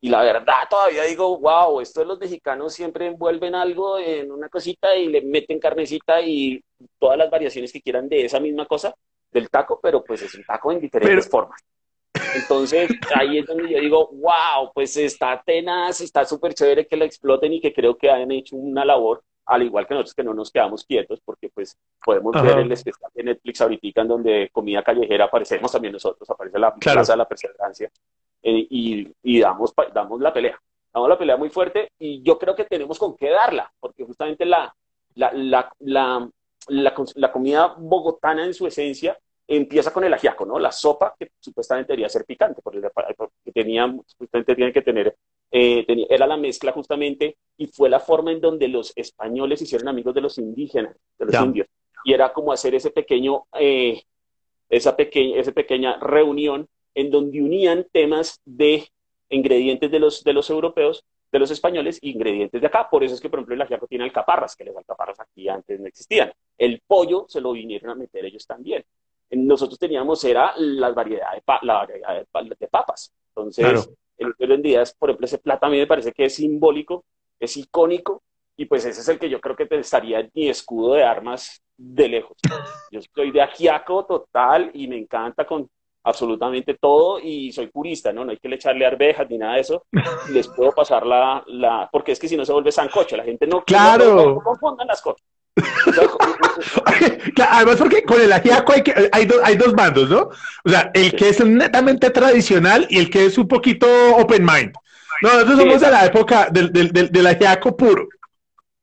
Y 0.00 0.08
la 0.08 0.22
verdad, 0.22 0.62
todavía 0.70 1.02
digo, 1.02 1.38
wow, 1.40 1.82
esto 1.82 2.00
de 2.00 2.06
los 2.06 2.18
mexicanos 2.18 2.72
siempre 2.72 3.06
envuelven 3.06 3.54
algo 3.54 3.98
en 3.98 4.32
una 4.32 4.48
cosita 4.48 4.96
y 4.96 5.08
le 5.08 5.20
meten 5.20 5.60
carnecita 5.60 6.22
y 6.22 6.64
todas 6.98 7.18
las 7.18 7.28
variaciones 7.28 7.70
que 7.70 7.82
quieran 7.82 8.08
de 8.08 8.24
esa 8.24 8.40
misma 8.40 8.64
cosa, 8.64 8.94
del 9.30 9.50
taco, 9.50 9.78
pero 9.82 10.02
pues 10.02 10.22
es 10.22 10.34
un 10.36 10.44
taco 10.44 10.72
en 10.72 10.80
diferentes 10.80 11.28
formas. 11.28 11.60
Entonces, 12.34 12.90
ahí 13.14 13.38
es 13.38 13.46
donde 13.46 13.70
yo 13.70 13.80
digo, 13.80 14.10
wow, 14.12 14.72
pues 14.74 14.96
está 14.96 15.42
tenaz, 15.44 16.00
está 16.00 16.24
súper 16.24 16.54
chévere 16.54 16.86
que 16.86 16.96
la 16.96 17.04
exploten 17.04 17.52
y 17.52 17.60
que 17.60 17.72
creo 17.72 17.96
que 17.96 18.10
han 18.10 18.30
hecho 18.30 18.56
una 18.56 18.84
labor, 18.84 19.22
al 19.46 19.62
igual 19.62 19.86
que 19.86 19.94
nosotros 19.94 20.14
que 20.14 20.24
no 20.24 20.34
nos 20.34 20.50
quedamos 20.50 20.84
quietos, 20.84 21.20
porque 21.24 21.48
pues 21.48 21.76
podemos 22.04 22.40
ver 22.42 22.58
el 22.58 22.72
especial 22.72 23.10
de 23.14 23.24
Netflix 23.24 23.60
ahorita 23.60 24.00
en 24.02 24.08
donde 24.08 24.50
comida 24.52 24.82
callejera 24.82 25.24
aparecemos 25.24 25.72
también 25.72 25.92
nosotros, 25.92 26.28
aparece 26.30 26.58
la 26.58 26.74
Plaza 26.74 27.12
de 27.12 27.18
la 27.18 27.28
Perseverancia, 27.28 27.90
eh, 28.42 28.66
y, 28.70 29.08
y, 29.22 29.40
damos, 29.40 29.74
damos 29.92 30.20
la 30.20 30.32
pelea. 30.32 30.60
Damos 30.92 31.08
la 31.08 31.18
pelea 31.18 31.36
muy 31.36 31.50
fuerte 31.50 31.92
y 31.98 32.22
yo 32.22 32.38
creo 32.38 32.56
que 32.56 32.64
tenemos 32.64 32.98
con 32.98 33.16
qué 33.16 33.30
darla, 33.30 33.72
porque 33.78 34.04
justamente 34.04 34.44
la, 34.44 34.74
la, 35.14 35.30
la, 35.32 35.72
la, 35.78 36.30
la 36.68 37.32
comida 37.32 37.74
bogotana 37.78 38.44
en 38.44 38.54
su 38.54 38.66
esencia 38.66 39.16
empieza 39.50 39.92
con 39.92 40.04
el 40.04 40.14
ajiaco, 40.14 40.46
¿no? 40.46 40.60
La 40.60 40.70
sopa 40.70 41.16
que 41.18 41.32
supuestamente 41.40 41.88
debería 41.88 42.08
ser 42.08 42.24
picante, 42.24 42.62
porque, 42.62 42.80
tenía, 43.52 43.92
justamente 44.16 44.54
tiene 44.54 44.72
que 44.72 44.82
tener, 44.82 45.16
eh, 45.50 45.84
tenía, 45.84 46.06
era 46.08 46.24
la 46.28 46.36
mezcla 46.36 46.70
justamente 46.70 47.36
y 47.56 47.66
fue 47.66 47.88
la 47.88 47.98
forma 47.98 48.30
en 48.30 48.40
donde 48.40 48.68
los 48.68 48.92
españoles 48.94 49.60
hicieron 49.60 49.88
amigos 49.88 50.14
de 50.14 50.20
los 50.20 50.38
indígenas, 50.38 50.96
de 51.18 51.26
los 51.26 51.34
indios, 51.34 51.66
y 52.04 52.12
era 52.12 52.32
como 52.32 52.52
hacer 52.52 52.76
ese 52.76 52.92
pequeño, 52.92 53.46
eh, 53.58 54.00
esa, 54.68 54.94
pequeña, 54.94 55.40
esa 55.40 55.50
pequeña 55.50 55.98
reunión 55.98 56.68
en 56.94 57.10
donde 57.10 57.42
unían 57.42 57.88
temas 57.90 58.40
de 58.44 58.88
ingredientes 59.30 59.90
de 59.90 59.98
los, 59.98 60.22
de 60.22 60.32
los 60.32 60.48
europeos, 60.48 61.04
de 61.32 61.38
los 61.40 61.50
españoles, 61.50 61.98
e 62.02 62.08
ingredientes 62.08 62.60
de 62.60 62.66
acá. 62.68 62.88
Por 62.88 63.02
eso 63.02 63.14
es 63.14 63.20
que, 63.20 63.28
por 63.28 63.40
ejemplo, 63.40 63.56
el 63.56 63.62
ajiaco 63.62 63.88
tiene 63.88 64.04
alcaparras, 64.04 64.54
que 64.54 64.64
las 64.64 64.76
alcaparras 64.76 65.18
aquí 65.18 65.48
antes 65.48 65.80
no 65.80 65.86
existían. 65.86 66.32
El 66.56 66.82
pollo 66.86 67.26
se 67.28 67.40
lo 67.40 67.52
vinieron 67.52 67.90
a 67.90 67.94
meter 67.96 68.24
ellos 68.24 68.46
también. 68.46 68.84
Nosotros 69.30 69.78
teníamos, 69.78 70.24
era 70.24 70.52
la 70.56 70.90
variedad 70.90 71.32
de, 71.32 71.42
la 71.62 71.74
variedad 71.74 72.26
de, 72.58 72.68
papas. 72.68 73.12
Entonces, 73.28 73.88
el 74.18 74.52
en 74.52 74.62
día, 74.62 74.82
por 74.98 75.10
ejemplo, 75.10 75.26
ese 75.26 75.38
plato 75.38 75.66
a 75.66 75.70
mí 75.70 75.78
me 75.78 75.86
parece 75.86 76.12
que 76.12 76.24
es 76.24 76.34
simbólico, 76.34 77.04
es 77.38 77.56
icónico, 77.56 78.22
y 78.56 78.66
pues 78.66 78.84
ese 78.84 79.00
es 79.00 79.08
el 79.08 79.18
que 79.18 79.30
yo 79.30 79.40
creo 79.40 79.56
que 79.56 79.64
te 79.64 79.78
estaría 79.78 80.20
en 80.20 80.30
mi 80.34 80.48
escudo 80.50 80.92
de 80.92 81.02
armas 81.02 81.62
de 81.78 82.08
lejos. 82.08 82.36
Yo 82.90 83.00
soy 83.14 83.30
de 83.30 83.40
ajiaco 83.40 84.04
total 84.04 84.70
y 84.74 84.86
me 84.86 84.98
encanta 84.98 85.46
con 85.46 85.66
absolutamente 86.02 86.74
todo 86.74 87.18
y 87.18 87.52
soy 87.52 87.68
purista, 87.68 88.12
¿no? 88.12 88.24
No 88.24 88.32
hay 88.32 88.36
que 88.36 88.48
le 88.48 88.56
echarle 88.56 88.84
arvejas 88.84 89.28
ni 89.30 89.38
nada 89.38 89.54
de 89.54 89.60
eso. 89.60 89.84
Les 90.30 90.46
puedo 90.48 90.72
pasar 90.72 91.06
la, 91.06 91.42
la... 91.46 91.88
porque 91.90 92.12
es 92.12 92.18
que 92.18 92.28
si 92.28 92.36
no 92.36 92.44
se 92.44 92.52
vuelve 92.52 92.70
sancocho, 92.70 93.16
la 93.16 93.24
gente 93.24 93.46
no... 93.46 93.62
¡Claro! 93.64 94.34
No, 94.34 94.40
confundan 94.42 94.86
las 94.86 95.00
cosas. 95.00 95.26
Además, 97.50 97.76
porque 97.76 98.02
con 98.04 98.20
el 98.20 98.32
ajiaco 98.32 98.72
hay, 98.72 98.82
que, 98.82 98.92
hay, 99.12 99.28
hay, 99.42 99.56
dos 99.56 99.72
bandos, 99.72 100.08
¿no? 100.08 100.30
O 100.64 100.68
sea, 100.68 100.90
el 100.94 101.14
que 101.14 101.30
es 101.30 101.44
netamente 101.44 102.10
tradicional 102.10 102.86
y 102.90 102.98
el 102.98 103.10
que 103.10 103.26
es 103.26 103.38
un 103.38 103.48
poquito 103.48 103.86
open 104.16 104.44
mind. 104.44 104.72
No, 105.22 105.32
nosotros 105.34 105.58
somos 105.58 105.80
de 105.80 105.90
la 105.90 106.06
época 106.06 106.48
del, 106.50 106.72
del, 106.72 106.92
del, 106.92 107.10
del 107.10 107.26
ajiaco 107.26 107.76
puro 107.76 108.08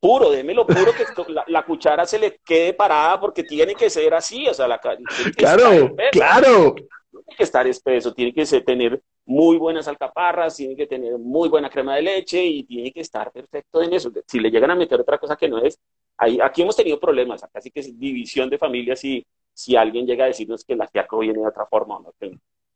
puro, 0.00 0.30
démelo 0.30 0.66
puro, 0.66 0.92
que 0.92 1.04
la, 1.48 1.64
cuchara 1.64 2.06
se 2.06 2.18
le 2.18 2.38
quede 2.44 2.72
parada 2.72 3.18
porque 3.18 3.42
tiene 3.42 3.74
que 3.74 3.90
ser 3.90 4.14
así, 4.14 4.46
o 4.46 4.54
sea, 4.54 4.68
la 4.68 4.80
Claro, 5.36 5.96
claro 6.12 6.74
tiene 7.10 7.36
que 7.36 7.44
estar 7.44 7.66
espeso, 7.66 8.14
tiene 8.14 8.32
que 8.32 8.44
tener 8.62 9.02
muy 9.26 9.56
buenas 9.56 9.88
alcaparras, 9.88 10.56
tiene 10.56 10.76
que 10.76 10.86
tener 10.86 11.18
muy 11.18 11.48
buena 11.48 11.68
crema 11.68 11.96
de 11.96 12.02
leche 12.02 12.42
y 12.44 12.64
tiene 12.64 12.92
que 12.92 13.00
estar 13.00 13.30
perfecto 13.30 13.82
en 13.82 13.92
eso. 13.92 14.10
Si 14.26 14.40
le 14.40 14.50
llegan 14.50 14.70
a 14.70 14.74
meter 14.74 15.00
otra 15.00 15.18
cosa 15.18 15.36
que 15.36 15.48
no 15.48 15.58
es, 15.58 15.78
ahí, 16.18 16.38
aquí 16.42 16.62
hemos 16.62 16.76
tenido 16.76 17.00
problemas, 17.00 17.42
acá 17.42 17.60
sí 17.60 17.70
que 17.70 17.80
es 17.80 17.98
división 17.98 18.50
de 18.50 18.58
familias 18.58 19.00
si, 19.00 19.24
si 19.54 19.76
alguien 19.76 20.06
llega 20.06 20.24
a 20.24 20.28
decirnos 20.28 20.64
que 20.64 20.74
el 20.74 20.82
ajiaco 20.82 21.18
viene 21.18 21.40
de 21.40 21.46
otra 21.46 21.66
forma 21.66 21.98
no. 22.00 22.12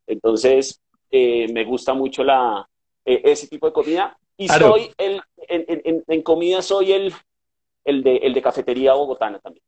Entonces, 0.07 0.81
eh, 1.11 1.47
me 1.53 1.63
gusta 1.63 1.93
mucho 1.93 2.23
la, 2.23 2.67
eh, 3.05 3.21
ese 3.25 3.47
tipo 3.47 3.67
de 3.67 3.73
comida 3.73 4.17
y 4.37 4.47
soy 4.47 4.91
el, 4.97 5.21
en, 5.37 6.03
en, 6.07 6.21
comida 6.23 6.61
soy 6.61 6.91
el, 6.91 7.13
el, 7.85 8.03
de, 8.03 8.17
el 8.17 8.33
de 8.33 8.41
cafetería 8.41 8.93
bogotana 8.93 9.39
también, 9.39 9.63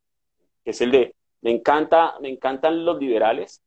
que 0.63 0.71
es 0.71 0.81
el 0.81 0.91
de, 0.91 1.15
me 1.41 1.51
encanta, 1.51 2.15
me 2.21 2.29
encantan 2.29 2.83
los 2.83 2.99
liberales, 2.99 3.61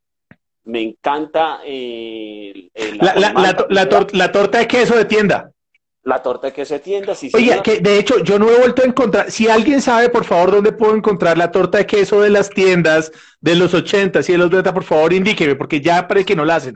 me 0.64 0.82
encanta 0.82 1.60
eh, 1.64 2.68
la, 3.00 3.54
la, 4.12 4.32
torta 4.32 4.58
de 4.58 4.66
queso 4.66 4.96
de 4.96 5.04
tienda. 5.04 5.52
La 6.08 6.22
torta 6.22 6.46
de 6.46 6.54
queso 6.54 6.72
de 6.72 6.80
tienda, 6.80 7.14
sí. 7.14 7.30
Oye, 7.34 7.60
que 7.62 7.80
de 7.80 7.98
hecho 7.98 8.18
yo 8.20 8.38
no 8.38 8.48
he 8.48 8.58
vuelto 8.58 8.80
a 8.80 8.86
encontrar, 8.86 9.30
si 9.30 9.46
alguien 9.48 9.82
sabe, 9.82 10.08
por 10.08 10.24
favor, 10.24 10.50
dónde 10.50 10.72
puedo 10.72 10.96
encontrar 10.96 11.36
la 11.36 11.50
torta 11.50 11.76
de 11.76 11.86
queso 11.86 12.22
de 12.22 12.30
las 12.30 12.48
tiendas 12.48 13.12
de 13.42 13.54
los 13.54 13.74
80 13.74 14.20
y 14.20 14.32
de 14.32 14.38
los 14.38 14.50
90, 14.50 14.72
por 14.72 14.84
favor, 14.84 15.12
indíqueme, 15.12 15.54
porque 15.54 15.82
ya 15.82 16.08
parece 16.08 16.24
que 16.24 16.36
no 16.36 16.46
la 16.46 16.56
hacen. 16.56 16.74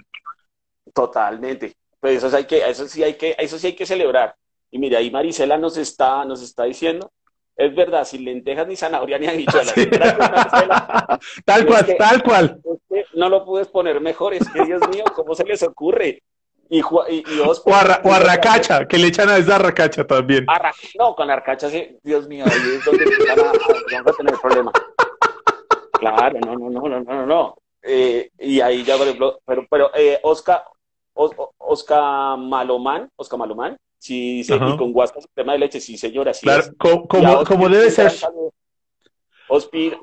Totalmente. 0.92 1.74
Pues 1.98 2.22
eso, 2.22 2.36
hay 2.36 2.44
que, 2.44 2.68
eso, 2.68 2.86
sí 2.86 3.02
hay 3.02 3.14
que, 3.14 3.34
eso 3.38 3.58
sí 3.58 3.68
hay 3.68 3.72
que 3.74 3.86
celebrar. 3.86 4.34
Y 4.70 4.78
mire, 4.78 4.98
ahí 4.98 5.10
Marisela 5.10 5.56
nos 5.56 5.78
está, 5.78 6.26
nos 6.26 6.42
está 6.42 6.64
diciendo 6.64 7.10
es 7.56 7.74
verdad, 7.74 8.04
sin 8.04 8.24
lentejas 8.24 8.66
ni 8.66 8.76
zanahoria 8.76 9.18
ni 9.18 9.26
habichuelas. 9.26 9.74
tal 11.44 11.66
cual, 11.66 11.96
tal 11.98 12.22
cual. 12.22 12.60
no 13.14 13.28
lo 13.28 13.44
puedes 13.44 13.68
poner 13.68 14.00
mejor, 14.00 14.34
es 14.34 14.48
que 14.48 14.64
Dios 14.64 14.80
mío, 14.88 15.04
¿cómo 15.14 15.34
se 15.34 15.44
les 15.44 15.62
ocurre? 15.62 16.22
Y, 16.72 16.78
y, 16.78 17.24
o, 17.38 17.74
arracacha, 18.14 18.88
que 18.88 18.96
le 18.96 19.08
echan 19.08 19.28
a 19.28 19.36
esa 19.36 19.56
arracacha 19.56 20.06
también. 20.06 20.46
no, 20.98 21.14
con 21.14 21.30
arracacha, 21.30 21.68
sí, 21.68 21.98
Dios 22.02 22.26
mío, 22.26 22.46
ahí 22.46 22.76
es 22.78 22.84
donde 22.86 23.04
vamos 23.92 24.14
a 24.14 24.16
tener 24.16 24.34
problema. 24.40 24.72
Claro, 25.92 26.40
no, 26.40 26.54
no, 26.56 26.70
no, 26.70 26.88
no, 26.88 27.00
no, 27.02 27.26
no. 27.26 27.56
Eh, 27.82 28.30
y 28.38 28.62
ahí 28.62 28.84
ya, 28.84 28.96
por 28.96 29.06
ejemplo, 29.06 29.40
pero, 29.44 29.66
pero 29.68 29.90
eh, 29.94 30.18
Oscar, 30.22 30.64
Oscar 31.12 32.38
Malomán, 32.38 33.10
Oscar 33.16 33.38
Malomán, 33.38 33.76
Sí, 33.98 34.38
dice, 34.38 34.56
y 34.56 34.76
con 34.78 34.94
guasca 34.94 35.20
tema 35.34 35.52
de 35.52 35.58
leche, 35.58 35.78
sí, 35.78 35.98
señora. 35.98 36.32
Sí 36.32 36.44
claro, 36.44 36.64
como, 36.78 37.44
como, 37.44 37.68
debe 37.68 37.90
ser. 37.90 38.10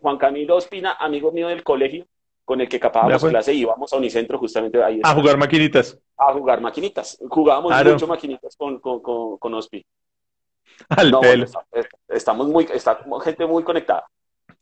Juan 0.02 0.18
Camilo 0.18 0.56
Ospina, 0.56 0.94
amigo 0.94 1.32
mío 1.32 1.48
del 1.48 1.64
colegio, 1.64 2.06
con 2.50 2.60
el 2.62 2.68
que 2.68 2.80
capábamos 2.80 3.24
clase 3.24 3.54
y 3.54 3.60
íbamos 3.60 3.94
a 3.94 3.98
Unicentro 3.98 4.40
justamente 4.40 4.84
ahí. 4.84 5.00
A 5.04 5.14
jugar 5.14 5.38
maquinitas. 5.38 5.96
A 6.18 6.34
jugar 6.34 6.60
maquinitas. 6.60 7.20
Jugábamos 7.30 7.72
mucho 7.86 8.08
maquinitas 8.08 8.56
con, 8.56 8.80
con, 8.80 9.38
con, 9.38 9.54
Ospi. 9.54 9.86
Al 10.90 11.12
pelo. 11.20 11.46
estamos 12.08 12.48
muy, 12.48 12.68
está 12.74 13.06
gente 13.24 13.46
muy 13.46 13.64
conectada. 13.64 14.04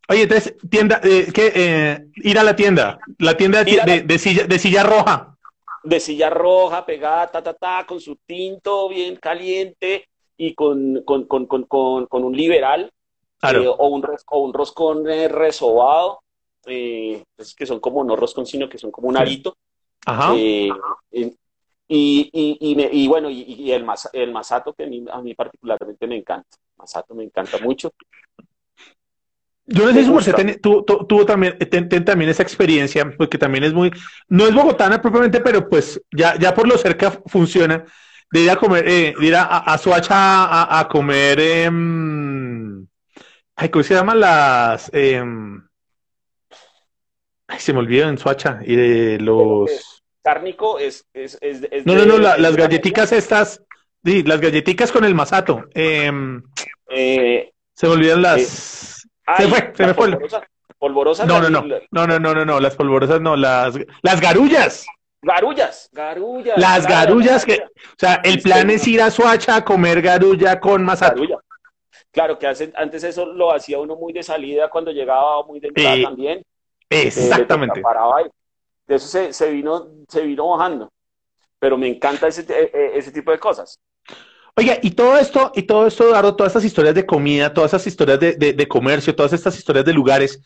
Oye, 0.10 0.24
entonces, 0.24 0.58
tienda, 0.70 1.00
eh, 1.02 1.28
¿qué, 1.34 1.54
eh, 1.56 2.08
ir 2.16 2.38
a 2.38 2.44
la 2.44 2.58
tienda, 2.58 3.00
la 3.20 3.38
tienda 3.38 3.64
de, 3.64 4.02
de, 4.02 4.20
silla, 4.20 4.46
de 4.46 4.60
silla 4.60 4.84
roja 4.84 5.38
de 5.82 6.02
silla 6.02 6.30
roja, 6.30 6.86
pegada, 6.86 7.28
ta, 7.28 7.42
ta, 7.42 7.54
ta, 7.54 7.86
con 7.88 8.02
su 8.02 8.18
tinto 8.26 8.90
bien 8.90 9.16
caliente 9.16 10.10
y 10.36 10.54
con, 10.54 11.04
con, 11.06 11.24
con, 11.26 11.46
con 11.46 12.24
un 12.26 12.36
liberal 12.36 12.92
eh, 13.44 13.66
o, 13.66 13.88
un, 13.88 14.06
o 14.26 14.40
un 14.42 14.54
roscón 14.54 15.06
resobado, 15.06 16.20
eh, 16.68 17.24
pues 17.36 17.56
que 17.56 17.66
son 17.66 17.80
como 17.80 18.04
no 18.04 18.16
roscón, 18.16 18.46
sino 18.46 18.70
que 18.70 18.78
son 18.78 18.92
como 18.92 19.08
un 19.08 19.18
arito. 19.18 19.58
Ajá. 20.06 20.36
y, 20.36 20.72
y, 21.90 22.30
y, 22.32 23.08
bueno, 23.08 23.30
y, 23.30 23.72
el, 23.72 23.84
mas, 23.86 24.10
el 24.12 24.32
masato 24.32 24.74
que 24.74 24.84
a 24.84 24.88
mí, 24.88 25.06
a 25.12 25.22
mí 25.22 25.34
particularmente 25.34 26.06
me 26.08 26.18
encanta. 26.18 26.58
Masato 26.78 27.16
me 27.16 27.24
encanta 27.24 27.58
mucho. 27.60 27.92
Yo 29.70 29.86
no 29.86 29.94
sé 29.94 30.04
si 30.06 30.10
usted 30.10 30.62
tuvo 30.62 31.26
también, 31.26 31.58
también 32.06 32.30
esa 32.30 32.44
experiencia, 32.44 33.14
porque 33.18 33.38
también 33.38 33.66
es 33.66 33.74
muy, 33.74 33.92
no 34.30 34.46
es 34.48 34.54
bogotana 34.54 35.02
propiamente, 35.02 35.42
pero 35.42 35.68
pues 35.68 36.02
ya, 36.10 36.38
ya 36.40 36.54
por 36.54 36.68
lo 36.68 36.78
cerca 36.78 37.12
funciona, 37.26 37.84
de 38.32 38.42
ir 38.42 38.50
a 38.50 38.56
comer, 38.56 38.88
eh, 38.88 39.14
de 39.20 39.26
ir 39.26 39.36
a, 39.36 39.44
a, 39.44 39.78
Suacha 39.78 40.80
a, 40.80 40.88
comer, 40.88 41.38
eh, 41.42 41.70
ay, 43.58 43.70
¿cómo 43.70 43.84
se 43.84 43.94
llaman 43.94 44.22
las? 44.22 44.90
Eh, 44.94 45.22
ay, 47.48 47.60
se 47.60 47.74
me 47.74 47.80
olvidó 47.80 48.10
en 48.10 48.18
Suacha, 48.18 48.60
y 48.64 48.76
de 48.76 49.20
los... 49.20 50.04
Cárnico 50.24 50.80
es... 50.80 51.06
es, 51.14 51.38
es, 51.42 51.86
no, 51.86 51.96
no, 51.96 52.06
no, 52.06 52.18
las 52.18 52.56
galletitas 52.56 53.12
estas, 53.12 53.64
sí, 54.04 54.24
las 54.24 54.42
galletitas 54.42 54.92
con 54.92 55.06
el 55.06 55.16
masato. 55.16 55.66
Em, 55.74 56.44
eh, 56.90 57.52
se 57.74 57.88
me 57.88 57.94
olvidan 57.94 58.22
las... 58.22 58.42
se 59.38 59.48
fue, 59.48 59.72
se 59.76 59.86
me 59.86 59.94
fue. 59.94 60.18
Polvorosas. 60.80 61.28
No, 61.28 61.42
no, 61.42 61.50
no, 61.50 61.64
no, 61.64 62.08
no, 62.08 62.20
no, 62.20 62.34
no, 62.36 62.46
no, 62.46 62.60
las 62.60 62.76
polvorosas 62.76 63.20
no, 63.20 63.36
las, 63.36 63.76
las 64.04 64.22
garullas. 64.22 64.86
Garullas, 65.24 65.90
garullas. 65.92 66.58
Las 66.58 66.88
garullas 66.88 67.46
que, 67.46 67.56
o 67.56 67.96
sea, 67.98 68.22
el 68.24 68.40
plan 68.42 68.70
es 68.70 68.88
ir 68.88 69.02
a 69.02 69.10
Suacha 69.10 69.56
a 69.56 69.66
comer 69.66 70.02
garulla 70.02 70.60
con 70.60 70.86
masato. 70.86 71.24
Claro, 72.12 72.38
que 72.38 72.48
hace, 72.48 72.72
antes 72.76 73.04
eso 73.04 73.26
lo 73.26 73.52
hacía 73.52 73.80
uno 73.80 73.96
muy 73.96 74.14
de 74.14 74.22
salida 74.22 74.70
cuando 74.70 74.92
llegaba 74.92 75.44
muy 75.46 75.60
de 75.60 75.70
entrada 75.70 76.02
también. 76.04 76.44
Exactamente. 76.90 77.82
de 78.88 78.96
eso 78.96 79.08
se, 79.08 79.34
se, 79.34 79.52
vino, 79.52 79.88
se 80.08 80.22
vino 80.22 80.50
bajando. 80.50 80.90
Pero 81.60 81.78
me 81.78 81.88
encanta 81.88 82.28
ese, 82.28 82.42
e, 82.42 82.72
e, 82.74 82.98
ese 82.98 83.12
tipo 83.12 83.32
de 83.32 83.40
cosas. 83.40 83.80
Oiga, 84.56 84.78
y 84.82 84.92
todo 84.92 85.18
esto, 85.18 85.52
y 85.56 85.64
todo 85.64 85.86
esto, 85.86 86.06
Eduardo, 86.06 86.36
todas 86.36 86.52
estas 86.52 86.66
historias 86.66 86.96
de 86.96 87.06
comida, 87.06 87.54
todas 87.54 87.72
esas 87.72 87.86
historias 87.86 88.20
de, 88.20 88.34
de, 88.34 88.54
de, 88.54 88.68
comercio, 88.68 89.16
todas 89.16 89.34
estas 89.34 89.56
historias 89.56 89.86
de 89.86 89.94
lugares, 89.94 90.42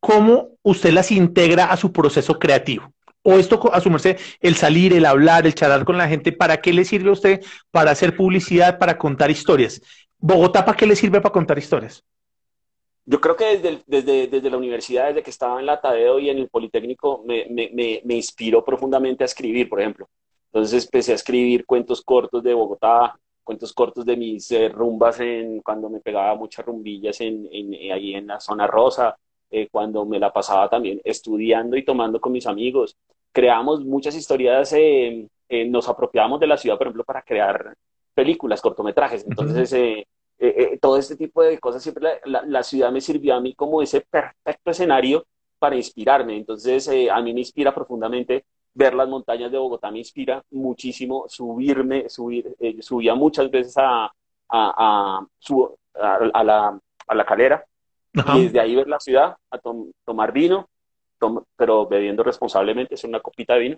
¿cómo 0.00 0.56
usted 0.62 0.92
las 0.92 1.10
integra 1.10 1.66
a 1.66 1.76
su 1.76 1.92
proceso 1.92 2.38
creativo? 2.38 2.90
O 3.22 3.34
esto, 3.34 3.70
a 3.72 3.80
su 3.82 3.90
merced, 3.90 4.18
el 4.40 4.56
salir, 4.56 4.94
el 4.94 5.04
hablar, 5.04 5.46
el 5.46 5.54
charlar 5.54 5.84
con 5.84 5.98
la 5.98 6.08
gente, 6.08 6.32
¿para 6.32 6.62
qué 6.62 6.72
le 6.72 6.86
sirve 6.86 7.10
a 7.10 7.12
usted? 7.12 7.44
Para 7.70 7.90
hacer 7.90 8.16
publicidad, 8.16 8.78
para 8.78 8.96
contar 8.96 9.30
historias. 9.30 9.82
Bogotá, 10.18 10.64
¿para 10.64 10.76
qué 10.76 10.86
le 10.86 10.96
sirve 10.96 11.20
para 11.20 11.32
contar 11.32 11.58
historias? 11.58 12.02
Yo 13.06 13.20
creo 13.20 13.36
que 13.36 13.56
desde, 13.56 13.82
desde, 13.86 14.26
desde, 14.28 14.50
la 14.50 14.56
universidad, 14.56 15.08
desde 15.08 15.22
que 15.22 15.30
estaba 15.30 15.58
en 15.58 15.66
la 15.66 15.80
Tadeo 15.80 16.18
y 16.18 16.30
en 16.30 16.38
el 16.38 16.48
Politécnico, 16.48 17.22
me, 17.26 17.46
me, 17.50 18.00
me, 18.04 18.14
inspiró 18.14 18.64
profundamente 18.64 19.24
a 19.24 19.26
escribir, 19.26 19.68
por 19.68 19.80
ejemplo. 19.80 20.08
Entonces 20.52 20.84
empecé 20.84 21.12
a 21.12 21.16
escribir 21.16 21.64
cuentos 21.66 22.02
cortos 22.02 22.42
de 22.42 22.54
Bogotá, 22.54 23.18
cuentos 23.42 23.72
cortos 23.72 24.04
de 24.04 24.16
mis 24.16 24.50
eh, 24.52 24.68
rumbas 24.68 25.18
en, 25.20 25.60
cuando 25.62 25.88
me 25.88 26.00
pegaba 26.00 26.34
muchas 26.34 26.64
rumbillas 26.64 27.20
en, 27.20 27.48
en, 27.50 27.92
ahí 27.92 28.14
en 28.14 28.26
la 28.26 28.38
zona 28.38 28.66
rosa, 28.66 29.16
eh, 29.50 29.68
cuando 29.70 30.04
me 30.04 30.18
la 30.18 30.32
pasaba 30.32 30.68
también 30.68 31.00
estudiando 31.02 31.76
y 31.76 31.84
tomando 31.84 32.20
con 32.20 32.32
mis 32.32 32.46
amigos. 32.46 32.96
Creamos 33.32 33.84
muchas 33.84 34.14
historias, 34.14 34.72
eh, 34.72 35.26
nos 35.68 35.88
apropiamos 35.88 36.38
de 36.38 36.46
la 36.46 36.56
ciudad, 36.56 36.78
por 36.78 36.86
ejemplo, 36.86 37.04
para 37.04 37.22
crear 37.22 37.74
películas, 38.14 38.60
cortometrajes. 38.60 39.24
Entonces, 39.26 39.72
eh, 40.42 40.72
eh, 40.72 40.78
todo 40.80 40.96
este 40.96 41.16
tipo 41.16 41.42
de 41.42 41.58
cosas, 41.58 41.82
siempre 41.82 42.18
la, 42.24 42.62
ciudad 42.62 42.90
me 42.90 43.02
sirvió 43.02 43.34
a 43.34 43.40
mí 43.42 43.54
como 43.54 43.82
ese 43.82 44.00
perfecto 44.00 44.70
escenario 44.70 45.26
para 45.58 45.76
inspirarme. 45.76 46.34
Entonces, 46.34 46.88
eh, 46.88 47.10
a 47.10 47.20
mí 47.20 47.34
me 47.34 47.40
inspira 47.40 47.74
profundamente 47.74 48.46
ver 48.72 48.94
las 48.94 49.06
montañas 49.06 49.52
de 49.52 49.58
Bogotá, 49.58 49.90
me 49.90 49.98
inspira 49.98 50.42
muchísimo 50.50 51.26
subirme, 51.28 52.08
subir, 52.08 52.56
subía 52.80 53.14
muchas 53.14 53.50
veces 53.50 53.74
a, 53.76 54.06
a, 54.06 54.10
a, 54.48 55.26
a, 56.32 56.44
la, 56.44 56.80
a 57.06 57.14
la 57.14 57.24
calera 57.26 57.62
y 58.14 58.44
desde 58.44 58.60
ahí 58.60 58.74
ver 58.74 58.88
la 58.88 59.00
ciudad, 59.00 59.36
a 59.50 59.58
tomar 60.06 60.32
vino, 60.32 60.70
pero 61.56 61.86
bebiendo 61.86 62.22
responsablemente, 62.22 62.94
es 62.94 63.04
una 63.04 63.20
copita 63.20 63.54
de 63.54 63.60
vino. 63.60 63.76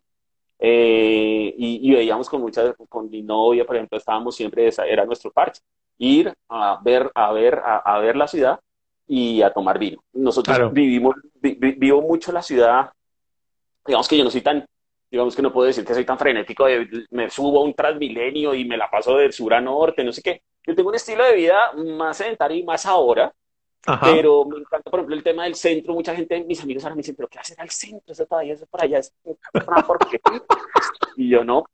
y, 0.61 1.81
y, 1.91 1.95
veíamos 1.95 2.29
con 2.31 2.41
muchas, 2.41 2.75
con 2.89 3.11
mi 3.11 3.23
novia, 3.23 3.65
por 3.65 3.75
ejemplo, 3.77 3.99
estábamos 3.99 4.37
siempre, 4.37 4.69
esa 4.69 4.87
era 4.87 5.05
nuestro 5.05 5.33
parche 5.33 5.61
ir 5.99 6.33
a 6.49 6.81
ver, 6.83 7.11
a 7.15 7.33
ver, 7.33 7.61
a, 7.65 7.99
ver 7.99 8.17
la 8.17 8.27
ciudad 8.27 8.61
y 9.07 9.43
a 9.43 9.53
tomar 9.53 9.79
vino. 9.79 10.03
Nosotros 10.13 10.73
vivimos, 10.73 11.17
vivo 11.41 12.03
mucho 12.03 12.33
la 12.33 12.43
ciudad, 12.43 12.91
digamos 13.87 14.09
que 14.09 14.17
yo 14.17 14.25
no 14.25 14.31
soy 14.31 14.41
tan, 14.41 14.65
digamos 15.11 15.37
que 15.37 15.43
no 15.43 15.53
puedo 15.53 15.67
decir 15.67 15.85
que 15.85 15.95
soy 15.95 16.05
tan 16.05 16.19
frenético, 16.19 16.67
de, 16.67 17.07
me 17.11 17.31
subo 17.31 17.61
a 17.61 17.65
un 17.65 17.75
transmilenio 17.75 18.55
y 18.55 18.65
me 18.65 18.77
la 18.77 18.91
paso 18.91 19.17
del 19.17 19.33
sur 19.33 19.55
a 19.55 19.61
norte, 19.61 20.05
no 20.05 20.13
sé 20.13 20.23
qué. 20.23 20.43
Yo 20.67 20.75
tengo 20.75 20.89
un 20.89 20.95
estilo 20.95 21.25
de 21.25 21.35
vida 21.35 21.73
más 21.73 22.17
sedentario 22.17 22.57
y 22.57 22.63
más 22.63 22.87
ahora, 22.87 23.33
pero 24.01 24.45
me 24.45 24.59
encanta, 24.59 24.91
por 24.91 25.01
ejemplo, 25.01 25.17
el 25.17 25.25
tema 25.25 25.45
del 25.45 25.57
centro. 25.57 25.93
Mucha 25.93 26.15
gente, 26.15 26.45
mis 26.45 26.63
amigos 26.63 26.85
ahora 26.85 26.95
me 26.95 27.01
dicen, 27.01 27.17
pero 27.17 27.29
¿qué 27.29 27.41
hacer 27.41 27.61
al 27.61 27.71
centro? 27.71 28.13
Eso 28.13 28.27
todavía 28.27 28.55
es 28.55 28.65
por 28.67 28.83
allá, 28.83 28.99
es 28.99 29.13
por 29.87 29.99
qué. 30.09 30.21
y 31.17 31.29
yo 31.29 31.43
no, 31.45 31.65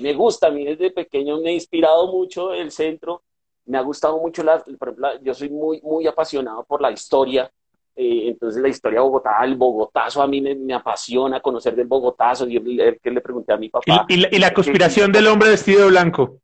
me 0.00 0.12
gusta, 0.12 0.48
a 0.48 0.50
mí 0.50 0.64
desde 0.64 0.90
pequeño 0.90 1.40
me 1.40 1.50
ha 1.50 1.52
inspirado 1.52 2.12
mucho 2.12 2.52
el 2.52 2.70
centro 2.70 3.22
me 3.66 3.78
ha 3.78 3.82
gustado 3.82 4.18
mucho, 4.18 4.42
la, 4.42 4.58
por 4.58 4.88
ejemplo, 4.88 5.08
yo 5.22 5.34
soy 5.34 5.50
muy, 5.50 5.80
muy 5.82 6.06
apasionado 6.06 6.64
por 6.64 6.80
la 6.80 6.90
historia, 6.90 7.50
eh, 7.96 8.28
entonces 8.28 8.60
la 8.60 8.68
historia 8.68 8.98
de 8.98 9.04
Bogotá, 9.04 9.38
el 9.42 9.56
Bogotazo 9.56 10.20
a 10.20 10.26
mí 10.26 10.40
me, 10.40 10.74
apasiona 10.74 11.40
conocer 11.40 11.76
del 11.76 11.86
Bogotazo, 11.86 12.48
y 12.48 12.56
el, 12.56 12.98
que 13.00 13.10
le 13.10 13.20
pregunté 13.20 13.52
a 13.52 13.56
mi 13.56 13.68
papá. 13.68 14.06
Y, 14.08 14.38
la, 14.38 14.52
conspiración 14.52 15.12
del 15.12 15.28
hombre 15.28 15.50
vestido 15.50 15.82
de 15.82 15.88
blanco. 15.88 16.38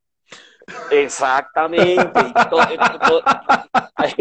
Exactamente. 0.90 1.98
ahí, 3.96 4.12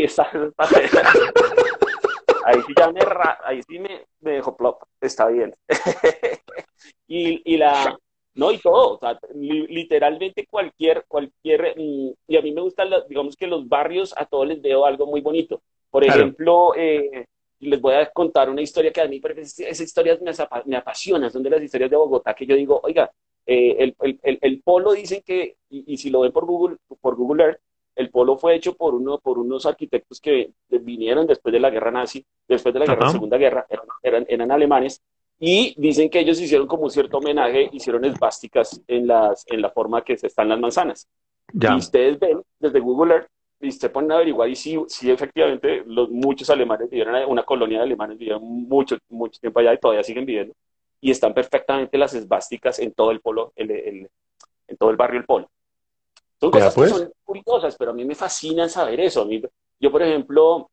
sí 2.65 2.73
ya 2.75 2.91
me, 2.91 3.01
ahí 3.43 3.61
sí 3.67 3.79
me, 3.79 4.07
me 4.21 4.31
dejó 4.31 4.57
plop, 4.57 4.81
está 4.99 5.27
bien. 5.27 5.55
y, 7.07 7.53
y 7.53 7.57
la, 7.57 7.95
no, 8.35 8.51
y 8.51 8.59
todo, 8.59 8.95
o 8.95 8.99
sea, 8.99 9.19
literalmente 9.33 10.45
cualquier, 10.45 11.05
cualquier, 11.07 11.75
mm, 11.77 12.11
y 12.27 12.37
a 12.37 12.41
mí 12.41 12.51
me 12.51 12.61
gusta, 12.61 12.85
digamos 13.07 13.35
que 13.35 13.47
los 13.47 13.67
barrios, 13.67 14.13
a 14.15 14.25
todos 14.25 14.47
les 14.47 14.61
veo 14.61 14.85
algo 14.85 15.05
muy 15.07 15.21
bonito. 15.21 15.61
Por 15.89 16.03
ejemplo, 16.03 16.73
eh, 16.75 17.25
les 17.59 17.81
voy 17.81 17.95
a 17.95 18.09
contar 18.11 18.49
una 18.49 18.61
historia 18.61 18.91
que 18.91 19.01
a 19.01 19.07
mí, 19.07 19.21
esas 19.37 19.81
historias 19.81 20.21
me, 20.21 20.31
me 20.65 20.77
apasionan, 20.77 21.31
son 21.31 21.43
de 21.43 21.49
las 21.49 21.61
historias 21.61 21.89
de 21.89 21.97
Bogotá, 21.97 22.33
que 22.33 22.45
yo 22.45 22.55
digo, 22.55 22.79
oiga, 22.83 23.11
eh, 23.45 23.75
el, 23.79 24.17
el, 24.21 24.39
el, 24.41 24.61
polo 24.61 24.93
dicen 24.93 25.23
que, 25.25 25.57
y, 25.69 25.97
si 25.97 26.09
lo 26.11 26.21
ven 26.21 26.31
por 26.31 26.45
Google, 26.45 26.77
por 27.01 27.15
Google 27.15 27.43
Earth, 27.43 27.59
el 27.95 28.11
polo 28.11 28.37
fue 28.37 28.55
hecho 28.55 28.75
por, 28.75 28.93
uno, 28.93 29.17
por 29.17 29.39
unos 29.39 29.65
arquitectos 29.65 30.21
que 30.21 30.51
vinieron 30.69 31.25
después 31.25 31.51
de 31.51 31.59
la 31.59 31.71
guerra 31.71 31.91
nazi, 31.91 32.23
después 32.47 32.73
de 32.73 32.79
la 32.79 32.85
guerra, 32.85 33.09
Segunda 33.09 33.37
Guerra, 33.37 33.65
eran, 34.03 34.25
eran 34.29 34.51
alemanes, 34.51 35.01
y 35.39 35.73
dicen 35.77 36.09
que 36.09 36.19
ellos 36.19 36.39
hicieron 36.39 36.67
como 36.67 36.83
un 36.83 36.91
cierto 36.91 37.17
homenaje, 37.17 37.69
hicieron 37.71 38.03
esvásticas 38.03 38.81
en, 38.87 39.07
las, 39.07 39.45
en 39.47 39.61
la 39.61 39.69
forma 39.69 40.03
que 40.03 40.13
están 40.13 40.49
las 40.49 40.59
manzanas. 40.59 41.07
Y 41.53 41.73
ustedes 41.73 42.19
ven 42.19 42.41
desde 42.59 42.79
Google 42.79 43.15
Earth 43.15 43.29
y 43.61 43.71
se 43.71 43.89
ponen 43.89 44.11
a 44.11 44.15
averiguar 44.15 44.49
y 44.49 44.55
sí, 44.55 44.77
sí 44.87 45.09
efectivamente 45.09 45.83
los, 45.85 46.09
muchos 46.09 46.49
alemanes 46.49 46.89
vivieron, 46.89 47.15
una 47.27 47.43
colonia 47.43 47.79
de 47.79 47.85
alemanes 47.85 48.17
vivieron 48.17 48.43
mucho, 48.43 48.97
mucho 49.09 49.39
tiempo 49.39 49.59
allá 49.59 49.73
y 49.73 49.77
todavía 49.79 50.03
siguen 50.03 50.25
viviendo. 50.25 50.53
Y 51.01 51.11
están 51.11 51.33
perfectamente 51.33 51.97
las 51.97 52.13
esvásticas 52.13 52.79
en 52.79 52.93
todo 52.93 53.11
el 53.11 53.21
polo, 53.21 53.53
el, 53.55 53.71
en 53.71 54.77
todo 54.77 54.89
el 54.89 54.97
barrio 54.97 55.19
El 55.21 55.25
Polo. 55.25 55.49
Son 56.39 56.51
cosas 56.51 56.73
que 56.73 56.79
pues. 56.79 56.91
son 56.91 57.11
curiosas, 57.23 57.75
pero 57.77 57.91
a 57.91 57.93
mí 57.93 58.05
me 58.05 58.15
fascina 58.15 58.69
saber 58.69 58.99
eso. 58.99 59.27
yo, 59.79 59.91
por 59.91 60.01
ejemplo, 60.01 60.69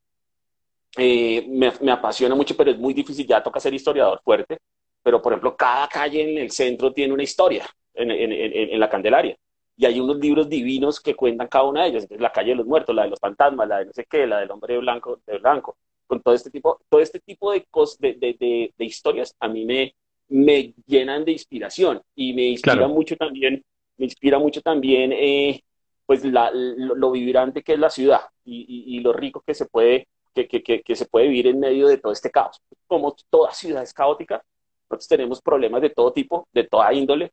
eh, 0.97 1.45
me, 1.49 1.73
me, 1.81 1.93
apasiona 1.93 2.35
mucho, 2.35 2.57
pero 2.57 2.71
es 2.71 2.79
muy 2.79 2.95
difícil, 2.95 3.27
ya 3.27 3.43
toca 3.43 3.61
ser 3.61 3.75
historiador 3.75 4.21
fuerte, 4.25 4.59
pero 5.03 5.21
por 5.21 5.33
ejemplo, 5.33 5.57
cada 5.57 5.89
calle 5.89 6.31
en 6.31 6.39
el 6.39 6.51
centro 6.51 6.93
tiene 6.93 7.13
una 7.13 7.23
historia 7.23 7.67
en, 7.95 8.11
en, 8.11 8.33
en, 8.33 8.81
la 8.81 8.89
Candelaria. 8.89 9.37
Y 9.77 9.85
hay 9.85 10.01
unos 10.01 10.17
libros 10.19 10.49
divinos 10.49 11.01
que 11.01 11.15
cuentan 11.15 11.49
cada 11.49 11.65
una 11.65 11.83
de 11.83 11.91
ellas. 11.91 12.03
Entonces, 12.05 12.23
la 12.23 12.33
calle 12.33 12.51
de 12.51 12.57
los 12.57 12.67
muertos, 12.67 12.95
la 12.95 13.05
de 13.05 13.11
los 13.11 13.21
fantasmas, 13.21 13.69
la 13.69 13.79
de 13.79 13.87
no 13.87 13.93
sé 13.93 14.07
qué, 14.09 14.27
la 14.27 14.41
del 14.41 14.51
hombre 14.51 14.79
blanco, 14.79 15.21
de 15.27 15.39
blanco. 15.39 15.77
Con 16.07 16.23
todo 16.23 16.35
este 16.35 16.51
tipo, 16.51 16.81
todo 16.89 17.01
este 17.01 17.21
tipo 17.21 17.53
de, 17.53 17.67
de, 18.01 18.15
de, 18.15 18.75
de, 18.77 18.85
historias 18.85 19.35
a 19.39 19.49
mí 19.49 19.65
me, 19.65 19.95
me 20.29 20.75
llenan 20.87 21.25
de 21.25 21.33
inspiración 21.33 22.01
y 22.15 22.33
me 22.33 22.45
inspira 22.45 22.89
mucho 22.89 23.17
también, 23.17 23.63
me 23.99 24.07
inspira 24.07 24.39
mucho 24.39 24.63
también 24.63 25.13
eh, 25.13 25.63
pues 26.07 26.25
la, 26.25 26.51
lo, 26.53 27.11
vibrante 27.11 27.63
que 27.63 27.75
es 27.75 27.79
la 27.79 27.91
ciudad 27.91 28.21
y, 28.45 28.61
y, 28.69 28.97
y, 28.97 29.01
lo 29.01 29.13
rico 29.13 29.43
que 29.45 29.55
se 29.55 29.67
puede 29.67 30.07
que, 30.45 30.95
se 30.95 31.07
puede 31.07 31.29
vivir 31.29 31.47
en 31.47 31.59
medio 31.59 31.89
de 31.89 31.99
todo 31.99 32.13
este 32.13 32.31
caos. 32.31 32.61
Como 32.87 33.17
toda 33.31 33.53
ciudad 33.53 33.83
es 33.83 33.95
caótica, 33.95 34.43
nosotros 34.89 35.09
tenemos 35.09 35.41
problemas 35.41 35.83
de 35.83 35.91
todo 35.91 36.13
tipo, 36.13 36.47
de 36.53 36.65
toda 36.65 36.93
índole, 36.93 37.33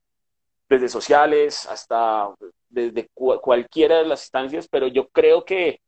desde 0.69 0.87
sociales 0.87 1.67
hasta 1.67 2.29
desde 2.69 3.09
cualquiera 3.13 3.99
de 3.99 4.05
las 4.05 4.23
instancias, 4.23 4.67
pero 4.67 4.87
yo 4.87 5.07
creo 5.09 5.45
que 5.45 5.81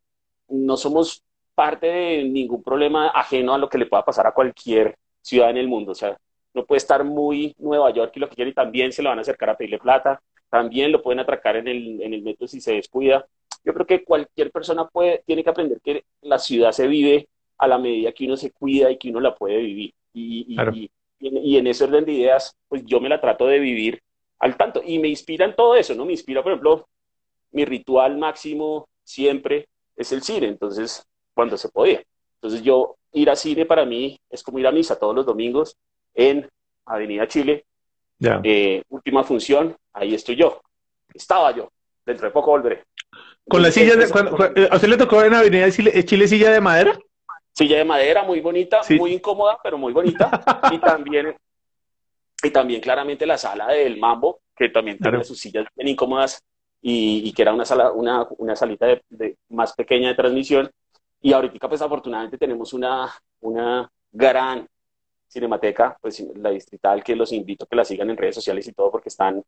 no 0.48 0.78
somos 0.78 1.24
parte 1.56 1.88
de 1.88 2.24
ningún 2.26 2.62
problema 2.62 3.08
ajeno 3.08 3.54
a 3.54 3.58
lo 3.58 3.70
que 3.70 3.78
le 3.78 3.88
pueda 3.88 4.06
pasar 4.06 4.28
a 4.28 4.34
cualquier 4.34 4.98
ciudad 5.22 5.50
en 5.50 5.58
el 5.58 5.68
mundo. 5.68 5.94
O 5.94 5.96
sea, 5.96 6.18
no 6.54 6.66
puede 6.66 6.78
estar 6.78 7.04
muy 7.04 7.56
Nueva 7.58 7.92
York 7.92 8.12
y 8.16 8.20
lo 8.20 8.30
que 8.30 8.36
quiere 8.36 8.52
y 8.52 8.54
también 8.54 8.92
se 8.92 9.02
le 9.02 9.10
van 9.10 9.18
a 9.18 9.22
acercar 9.22 9.50
a 9.50 9.58
pedirle 9.58 9.80
plata, 9.80 10.22
también 10.50 10.92
lo 10.92 11.02
pueden 11.02 11.20
atracar 11.20 11.56
en 11.56 11.68
el, 11.68 12.02
en 12.02 12.14
el 12.14 12.22
metro 12.22 12.48
si 12.48 12.62
se 12.62 12.74
descuida. 12.74 13.26
Yo 13.66 13.74
creo 13.74 13.86
que 13.86 14.04
cualquier 14.04 14.52
persona 14.52 14.88
puede, 14.88 15.24
tiene 15.26 15.44
que 15.44 15.50
aprender 15.50 15.82
que 15.82 16.06
la 16.22 16.38
ciudad 16.38 16.72
se 16.72 16.88
vive 16.88 17.28
a 17.58 17.68
la 17.68 17.78
medida 17.78 18.12
que 18.12 18.26
uno 18.26 18.38
se 18.38 18.52
cuida 18.52 18.92
y 18.92 18.98
que 18.98 19.10
uno 19.10 19.20
la 19.20 19.34
puede 19.34 19.58
vivir. 19.58 19.94
Y, 20.14 20.56
y, 20.56 20.92
y, 21.20 21.58
en 21.58 21.68
ese 21.68 21.86
orden 21.86 22.06
de 22.06 22.14
ideas, 22.14 22.56
pues 22.68 22.86
yo 22.86 23.02
me 23.02 23.10
la 23.10 23.20
trato 23.20 23.48
de 23.48 23.60
vivir 23.60 24.02
al 24.40 24.56
tanto. 24.56 24.82
Y 24.86 25.00
me 25.00 25.08
inspira 25.08 25.46
en 25.46 25.56
todo 25.56 25.76
eso, 25.76 25.96
¿no? 25.96 26.06
Me 26.06 26.12
inspira, 26.12 26.44
por 26.44 26.52
ejemplo, 26.52 26.88
mi 27.52 27.66
ritual 27.66 28.18
máximo 28.18 28.88
siempre 29.04 29.68
es 29.96 30.12
el 30.12 30.22
cine, 30.22 30.48
entonces, 30.48 31.06
cuando 31.34 31.58
se 31.58 31.70
podía. 31.70 32.04
Entonces 32.36 32.62
yo, 32.62 32.98
ir 33.14 33.30
a 33.30 33.36
cine 33.36 33.66
para 33.66 33.86
mí 33.86 34.20
es 34.30 34.44
como 34.44 34.60
ir 34.60 34.68
a 34.68 34.72
misa 34.72 35.00
todos 35.00 35.16
los 35.16 35.26
domingos 35.26 35.78
en 36.14 36.48
Avenida 36.86 37.28
Chile. 37.28 37.66
Eh, 38.44 38.84
última 38.90 39.24
función, 39.24 39.76
ahí 39.94 40.14
estoy 40.14 40.36
yo. 40.36 40.62
Estaba 41.14 41.56
yo. 41.56 41.72
Dentro 42.06 42.28
de 42.28 42.32
poco 42.32 42.52
volveré. 42.52 42.84
¿Con 43.48 43.62
la 43.62 43.72
silla 43.72 43.96
de, 43.96 44.06
eh, 44.06 44.68
¿A 44.72 44.76
usted 44.76 44.88
le 44.88 44.98
tocó 44.98 45.22
en 45.24 45.34
Avenida 45.34 45.70
Chile, 45.72 46.04
Chile 46.06 46.28
silla 46.28 46.52
de 46.52 46.62
madera? 46.62 46.98
Silla 47.54 47.78
de 47.78 47.86
madera, 47.86 48.24
muy 48.24 48.42
bonita, 48.42 48.82
muy 48.98 49.14
incómoda, 49.14 49.58
pero 49.64 49.78
muy 49.78 49.94
bonita. 49.94 50.30
y 50.72 50.78
también, 50.80 51.36
y 52.44 52.50
también 52.50 52.82
claramente 52.82 53.26
la 53.26 53.38
sala 53.38 53.68
del 53.68 53.98
Mambo, 53.98 54.42
que 54.56 54.70
también 54.70 54.98
tiene 54.98 55.24
sus 55.24 55.40
sillas 55.40 55.66
bien 55.76 55.90
incómodas 55.90 56.44
y, 56.82 57.32
que 57.34 57.42
era 57.42 57.54
una 57.54 57.66
sala, 57.66 57.92
una, 57.92 58.28
una 58.38 58.56
salita 58.56 58.86
de, 59.10 59.38
más 59.50 59.74
pequeña 59.74 60.10
de 60.10 60.16
transmisión. 60.16 60.70
Y 61.22 61.34
ahorita, 61.34 61.68
pues 61.68 61.82
afortunadamente 61.82 62.38
tenemos 62.38 62.74
una, 62.74 63.12
una 63.42 63.90
gran 64.12 64.68
cinemateca, 65.28 65.98
pues 66.00 66.24
la 66.36 66.52
distrital, 66.52 67.04
que 67.04 67.16
los 67.16 67.32
invito 67.32 67.66
a 67.66 67.68
que 67.68 67.76
la 67.76 67.86
sigan 67.86 68.10
en 68.10 68.18
redes 68.18 68.36
sociales 68.36 68.68
y 68.68 68.74
todo, 68.74 68.92
porque 68.92 69.10
están, 69.10 69.44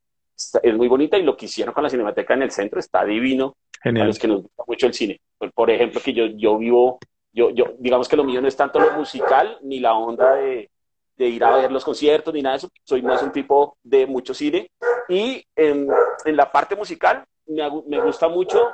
es 0.62 0.76
muy 0.76 0.88
bonita 0.88 1.18
y 1.18 1.24
lo 1.24 1.36
que 1.36 1.46
hicieron 1.46 1.74
con 1.74 1.84
la 1.84 1.90
cinemateca 1.90 2.34
en 2.34 2.44
el 2.44 2.52
centro 2.52 2.80
está 2.80 3.04
divino. 3.04 3.56
Genial. 3.82 4.06
A 4.06 4.08
los 4.08 4.20
que 4.20 4.28
nos 4.28 4.42
gusta 4.44 4.64
mucho 4.68 4.88
el 4.88 4.94
cine. 4.94 5.20
Por, 5.54 5.70
ejemplo, 5.70 6.02
que 6.04 6.14
yo, 6.14 6.26
yo 6.26 6.58
vivo, 6.58 7.00
yo, 7.32 7.52
yo, 7.52 7.76
digamos 7.78 8.08
que 8.08 8.16
lo 8.16 8.24
mío 8.24 8.42
no 8.42 8.48
es 8.48 8.56
tanto 8.56 8.80
lo 8.80 8.92
musical 8.94 9.58
ni 9.62 9.80
la 9.80 9.94
onda 9.94 10.36
de, 10.36 10.70
de 11.18 11.28
ir 11.28 11.44
a 11.44 11.56
ver 11.58 11.72
los 11.72 11.84
conciertos 11.84 12.34
ni 12.34 12.42
nada 12.42 12.54
de 12.54 12.58
eso. 12.58 12.70
Soy 12.84 13.02
más 13.02 13.22
un 13.24 13.32
tipo 13.32 13.78
de 13.84 14.06
mucho 14.06 14.34
cine. 14.34 14.72
Y 15.10 15.44
en, 15.56 15.88
en 16.26 16.36
la 16.36 16.52
parte 16.52 16.76
musical 16.76 17.24
me, 17.48 17.64
me, 17.88 18.00
gusta 18.00 18.28
mucho, 18.28 18.70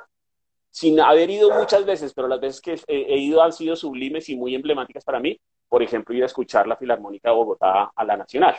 sin 0.69 0.99
haber 0.99 1.29
ido 1.29 1.51
muchas 1.51 1.85
veces, 1.85 2.13
pero 2.13 2.27
las 2.27 2.39
veces 2.39 2.61
que 2.61 2.79
he, 2.87 3.17
ido 3.17 3.41
han 3.41 3.53
sido 3.53 3.75
sublimes 3.75 4.27
y 4.29 4.35
muy 4.35 4.55
emblemáticas 4.55 5.03
para 5.03 5.19
mí. 5.19 5.39
Por 5.69 5.81
ejemplo, 5.81 6.15
ir 6.15 6.23
a 6.23 6.27
escuchar 6.27 6.67
la 6.67 6.75
Filarmónica 6.75 7.29
de 7.29 7.35
Bogotá 7.35 7.91
a 7.95 8.03
la 8.03 8.17
Nacional. 8.17 8.55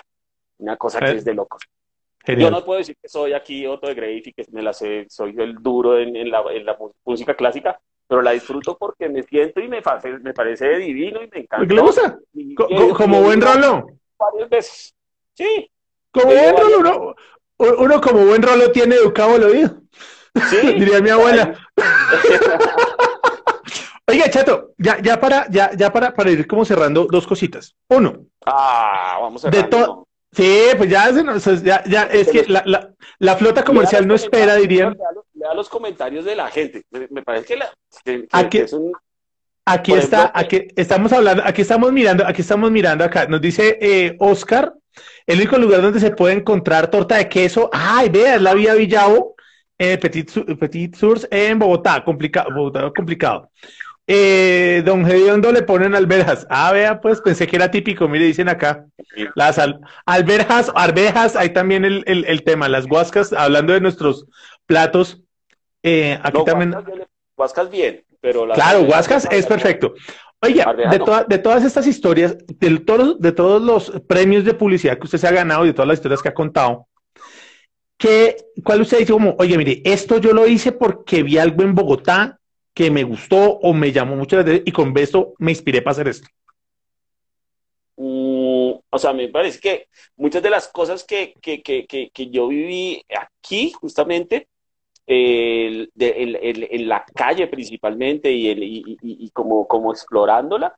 Una 0.59 0.77
cosa 0.77 1.01
que 1.01 1.13
es 1.13 1.25
de 1.25 1.35
locos. 1.35 1.63
Yo 2.27 2.51
no 2.51 2.65
puedo 2.65 2.79
decir 2.79 2.97
que 3.01 3.09
soy 3.09 3.35
aquí 3.35 3.67
Otto 3.67 3.87
de 3.87 3.95
Grave 3.95 4.23
y 4.25 4.33
que 4.33 4.45
me 4.51 4.63
la 4.63 4.73
sé, 4.73 5.07
soy 5.11 5.35
el 5.39 5.57
duro 5.57 5.99
en, 5.99 6.17
en, 6.17 6.31
la, 6.31 6.43
en 6.51 6.65
la 6.65 6.77
música 7.05 7.35
clásica, 7.35 7.79
pero 8.07 8.23
la 8.23 8.31
disfruto 8.31 8.79
porque 8.79 9.09
me 9.09 9.23
siento 9.23 9.61
y 9.61 9.69
me, 9.69 9.83
me 10.23 10.33
parece 10.33 10.79
divino 10.79 11.23
y 11.23 11.29
me 11.29 11.41
encanta. 11.41 11.67
¿Qué 11.67 11.75
le 11.75 11.81
gusta? 11.83 12.19
como 12.97 13.23
buen 13.23 13.41
rolo. 13.41 13.87
Varias 14.19 14.49
veces. 14.49 14.95
Sí. 15.35 15.71
Como 16.11 16.27
buen 16.27 16.57
rolo, 16.57 16.79
uno, 16.79 17.15
uno, 17.79 18.01
como 18.01 18.25
buen 18.25 18.43
rolo 18.43 18.71
tiene 18.73 18.95
educado 18.95 19.37
el 19.37 19.45
oído. 19.45 19.83
Sí. 20.49 20.73
Diría 20.79 21.01
mi 21.01 21.11
abuela. 21.11 21.59
Oiga, 24.07 24.31
Chato, 24.31 24.73
ya, 24.77 25.01
ya 25.01 25.19
para, 25.19 25.49
ya, 25.51 25.71
ya 25.75 25.91
para, 25.91 26.13
para 26.15 26.31
ir 26.31 26.47
como 26.47 26.65
cerrando 26.65 27.07
dos 27.11 27.27
cositas. 27.27 27.75
Uno. 27.89 28.27
Ah, 28.45 29.19
vamos 29.21 29.45
a 29.45 29.51
de 29.51 29.65
todo. 29.65 30.07
Sí, 30.35 30.67
pues 30.77 30.91
ya, 30.91 31.11
ya, 31.63 31.85
ya 31.85 32.03
es 32.05 32.29
que 32.29 32.45
la, 32.49 32.63
la, 32.67 32.91
la 33.19 33.37
flota 33.37 33.63
comercial 33.63 34.07
no 34.07 34.15
espera, 34.15 34.57
dirían. 34.57 34.97
Le 35.35 35.47
da 35.47 35.55
los 35.55 35.69
comentarios 35.69 36.25
de 36.25 36.35
la 36.35 36.51
gente. 36.51 36.85
Me, 37.11 37.23
parece 37.23 37.47
que, 37.47 37.57
la, 37.57 37.73
aquí, 38.33 38.59
es 38.59 38.73
un, 38.73 38.93
aquí 39.65 39.93
está, 39.93 40.33
aquí 40.35 40.67
estamos 40.75 41.13
hablando, 41.13 41.43
aquí 41.45 41.63
estamos 41.63 41.93
mirando, 41.93 42.27
aquí 42.27 42.43
estamos 42.43 42.71
mirando 42.71 43.05
acá. 43.05 43.27
Nos 43.27 43.41
dice 43.41 43.79
eh, 43.81 44.17
Oscar, 44.19 44.75
el 45.27 45.39
único 45.39 45.57
lugar 45.57 45.83
donde 45.83 46.01
se 46.01 46.11
puede 46.11 46.35
encontrar 46.35 46.91
torta 46.91 47.17
de 47.17 47.29
queso. 47.29 47.71
Ay, 47.73 48.09
vea, 48.09 48.35
es 48.35 48.43
la 48.43 48.55
vía 48.55 48.75
Villavo, 48.75 49.37
eh, 49.79 49.99
Petit, 49.99 50.31
Petit 50.59 50.97
Source 50.97 51.29
en 51.31 51.61
Bogotá, 51.61 52.03
complicado, 52.05 52.51
Bogotá, 52.53 52.91
complicado. 52.95 53.51
Eh, 54.07 54.83
don 54.85 55.07
Gediondo 55.07 55.51
le 55.51 55.63
ponen 55.63 55.95
alberjas. 55.95 56.47
Ah, 56.51 56.73
vea, 56.73 57.01
pues 57.01 57.21
pensé 57.21 57.47
que 57.47 57.57
era 57.57 57.71
típico. 57.71 58.07
Mire, 58.09 58.27
dicen 58.27 58.49
acá. 58.49 58.87
Las 59.35 59.59
alberjas, 60.05 60.71
arvejas, 60.75 61.37
hay 61.37 61.51
también 61.51 61.85
el, 61.85 62.05
el, 62.07 62.45
tema. 62.45 62.69
Las 62.69 62.87
guascas, 62.87 63.33
hablando 63.33 63.73
de 63.73 63.81
nuestros 63.81 64.27
platos. 64.67 65.23
Eh, 65.83 66.19
aquí 66.23 66.45
también. 66.45 66.75
Guascas 67.37 67.71
bien, 67.71 68.05
pero. 68.21 68.49
claro, 68.53 68.85
guascas 68.85 69.27
es 69.31 69.47
perfecto. 69.47 69.95
Oiga, 70.41 70.75
de, 70.75 70.99
de, 71.29 71.39
todas 71.39 71.65
estas 71.65 71.87
historias, 71.87 72.37
de 72.47 72.79
todos, 72.81 73.19
de 73.19 73.33
todos 73.33 73.63
los 73.63 73.91
premios 74.07 74.45
de 74.45 74.53
publicidad 74.53 74.99
que 74.99 75.05
usted 75.05 75.17
se 75.17 75.27
ha 75.27 75.33
ganado 75.33 75.65
y 75.65 75.69
de 75.69 75.73
todas 75.73 75.89
las 75.89 75.97
historias 75.97 76.21
que 76.21 76.29
ha 76.29 76.35
contado, 76.35 76.87
¿qué, 77.97 78.37
¿cuál 78.63 78.83
usted 78.83 78.99
dice 78.99 79.15
como, 79.15 79.37
oye, 79.39 79.57
mire, 79.57 79.81
esto 79.87 80.19
yo 80.19 80.35
lo 80.35 80.47
hice 80.47 80.73
porque 80.73 81.23
vi 81.23 81.39
algo 81.39 81.63
en 81.63 81.75
Bogotá 81.75 82.39
que 82.75 82.91
me 82.91 83.05
gustó 83.05 83.59
o 83.59 83.73
me 83.73 83.93
llamó 83.93 84.17
mucho 84.17 84.37
la 84.37 84.43
atención 84.43 84.65
y 84.67 84.73
con 84.73 84.97
esto 84.99 85.35
me 85.39 85.53
inspiré 85.53 85.81
para 85.81 85.93
hacer 85.93 86.09
esto? 86.09 86.29
Mm, 87.97 88.73
o 88.91 88.99
sea, 88.99 89.13
me 89.13 89.29
parece 89.29 89.61
que 89.61 89.89
muchas 90.17 90.43
de 90.43 90.51
las 90.51 90.69
cosas 90.69 91.05
que, 91.05 91.35
que, 91.41 91.63
que, 91.63 91.87
que 91.87 92.31
yo 92.31 92.49
viví 92.49 93.05
aquí, 93.09 93.73
justamente, 93.73 94.49
en 95.07 96.89
la 96.89 97.05
calle 97.15 97.47
principalmente 97.47 98.33
y, 98.33 98.49
el, 98.49 98.63
y, 98.63 98.99
y, 99.03 99.31
como, 99.31 99.69
como 99.69 99.93
explorándola, 99.93 100.77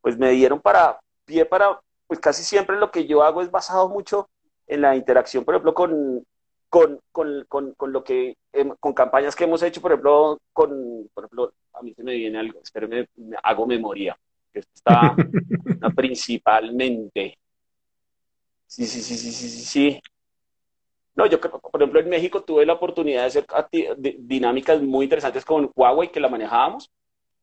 pues 0.00 0.18
me 0.18 0.30
dieron 0.30 0.60
para 0.60 0.98
pie 1.24 1.44
para, 1.44 1.80
pues 2.06 2.18
casi 2.20 2.42
siempre 2.42 2.78
lo 2.78 2.90
que 2.90 3.06
yo 3.06 3.22
hago 3.22 3.42
es 3.42 3.50
basado 3.50 3.88
mucho 3.88 4.30
en 4.66 4.80
la 4.82 4.96
interacción, 4.96 5.44
por 5.44 5.54
ejemplo, 5.54 5.74
con, 5.74 6.24
con, 6.70 7.00
con, 7.12 7.44
con, 7.48 7.72
con, 7.74 7.92
lo 7.92 8.04
que, 8.04 8.36
con 8.80 8.92
campañas 8.92 9.36
que 9.36 9.44
hemos 9.44 9.62
hecho, 9.62 9.80
por 9.80 9.92
ejemplo, 9.92 10.38
con, 10.52 11.08
por 11.14 11.24
ejemplo, 11.24 11.52
a 11.74 11.82
mí 11.82 11.92
se 11.94 12.02
me 12.02 12.14
viene 12.14 12.38
algo, 12.38 12.60
espero 12.62 12.88
me, 12.88 13.06
hago 13.42 13.66
memoria, 13.66 14.18
que 14.52 14.60
está 14.60 15.14
principalmente. 15.96 17.38
Sí, 18.66 18.86
sí, 18.86 19.00
sí, 19.00 19.16
sí, 19.16 19.32
sí, 19.32 19.48
sí, 19.48 19.64
sí. 19.64 20.02
No, 21.14 21.26
yo 21.26 21.40
creo, 21.40 21.58
por 21.58 21.80
ejemplo, 21.80 22.00
en 22.00 22.08
México 22.08 22.42
tuve 22.42 22.64
la 22.64 22.74
oportunidad 22.74 23.22
de 23.22 23.26
hacer 23.26 23.46
dinámicas 24.18 24.80
muy 24.80 25.04
interesantes 25.04 25.44
con 25.44 25.70
Huawei, 25.74 26.12
que 26.12 26.20
la 26.20 26.28
manejábamos, 26.28 26.90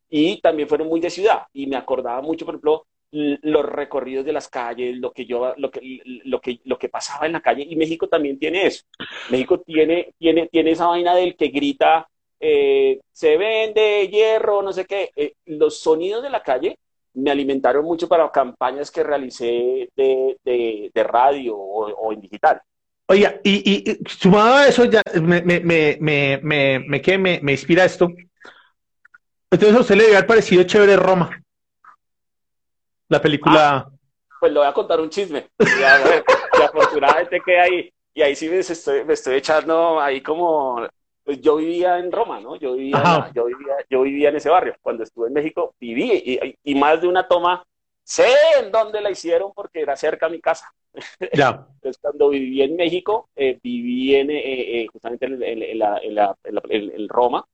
y 0.10 0.39
también 0.39 0.70
fueron 0.70 0.88
muy 0.88 0.99
de 0.99 1.10
ciudad. 1.10 1.43
Y 1.51 1.68
me 1.68 1.76
acordaba 1.76 2.22
mucho, 2.22 2.45
por 2.45 2.56
ejemplo, 2.56 2.86
los 3.16 3.66
recorridos 3.66 4.26
de 4.26 4.34
las 4.34 4.49
calles, 4.49 4.97
lo 4.97 5.11
que 5.13 5.26
yo, 5.26 5.53
lo 5.57 5.72
que, 5.72 6.01
lo 6.26 6.41
que, 6.41 6.59
lo 6.66 6.78
que 6.78 6.89
pasaba 6.89 7.26
en 7.26 7.32
la 7.32 7.41
calle, 7.41 7.66
y 7.68 7.76
México 7.76 8.07
también 8.09 8.38
tiene 8.38 8.68
eso. 8.68 8.84
México 9.30 9.61
tiene, 9.61 10.13
tiene, 10.18 10.47
tiene 10.47 10.72
esa 10.72 10.88
vaina 10.88 11.16
del 11.16 11.36
que 11.38 11.47
grita, 11.47 12.07
eh, 12.39 12.99
se 13.11 13.38
vende 13.38 14.07
hierro, 14.09 14.61
no 14.61 14.74
sé 14.74 14.86
qué. 14.86 15.11
Eh, 15.16 15.34
los 15.45 15.80
sonidos 15.80 16.24
de 16.24 16.30
la 16.30 16.43
calle 16.43 16.78
me 17.13 17.32
alimentaron 17.32 17.86
mucho 17.86 18.09
para 18.09 18.30
campañas 18.32 18.91
que 18.91 19.03
realicé 19.03 19.89
de, 19.95 20.38
de, 20.43 21.03
radio 21.03 21.55
o, 21.57 22.11
en 22.11 22.20
digital. 22.20 22.61
Oiga, 23.07 23.39
y, 23.43 23.89
y, 23.89 23.99
sumado 24.07 24.55
a 24.55 24.68
eso, 24.68 24.84
ya 24.86 25.01
me, 25.22 25.41
me, 25.41 25.61
me, 25.61 25.97
me, 26.01 26.39
me, 26.41 27.18
me, 27.18 27.39
me 27.41 27.51
inspira 27.53 27.86
esto. 27.86 28.09
Entonces 29.49 29.78
a 29.78 29.82
usted 29.82 29.95
le 29.95 30.03
debe 30.03 30.18
haber 30.18 30.28
parecido 30.28 30.63
chévere 30.63 30.97
Roma. 30.97 31.44
La 33.10 33.22
película. 33.22 33.78
Ah, 33.78 33.89
pues 34.39 34.51
le 34.51 34.60
voy 34.60 34.68
a 34.68 34.74
contar 34.74 34.99
un 34.99 35.10
chisme. 35.10 35.47
Y, 35.60 36.62
afortunadamente 36.64 37.41
queda 37.43 37.64
ahí. 37.64 37.91
Y 38.14 38.22
ahí 38.22 38.36
sí 38.36 38.47
me 38.47 38.60
estoy, 38.60 39.03
me 39.03 39.14
estoy 39.14 39.36
echando 39.36 39.99
ahí 39.99 40.22
como. 40.22 40.88
Pues 41.24 41.41
yo 41.41 41.56
vivía 41.56 41.97
en 41.97 42.12
Roma, 42.12 42.39
¿no? 42.39 42.56
Yo 42.56 42.76
vivía, 42.76 43.32
yo 43.34 43.45
vivía, 43.45 43.74
yo 43.89 44.01
vivía 44.03 44.30
en 44.30 44.36
ese 44.36 44.49
barrio. 44.49 44.76
Cuando 44.82 45.03
estuve 45.03 45.28
en 45.28 45.34
México, 45.34 45.74
viví. 45.80 46.12
Y, 46.24 46.56
y, 46.64 46.76
más 46.76 47.01
de 47.01 47.08
una 47.08 47.28
toma, 47.28 47.66
sé 48.03 48.28
en 48.60 48.72
dónde 48.72 49.01
la 49.01 49.10
hicieron 49.10 49.51
porque 49.53 49.82
era 49.82 49.95
cerca 49.95 50.28
a 50.28 50.30
mi 50.30 50.39
casa. 50.39 50.72
Ya. 51.34 51.68
Entonces, 51.76 51.97
cuando 51.99 52.30
viví 52.30 52.62
en 52.62 52.76
México, 52.76 53.28
eh, 53.36 53.60
viví 53.62 54.16
en, 54.16 54.30
eh, 54.30 54.82
eh, 54.82 54.88
justamente 54.93 55.26
en, 55.26 55.41
en, 55.41 55.80
la, 55.80 55.97
en, 55.97 56.16
la, 56.16 56.36
en, 56.70 57.10
Roma. 57.10 57.45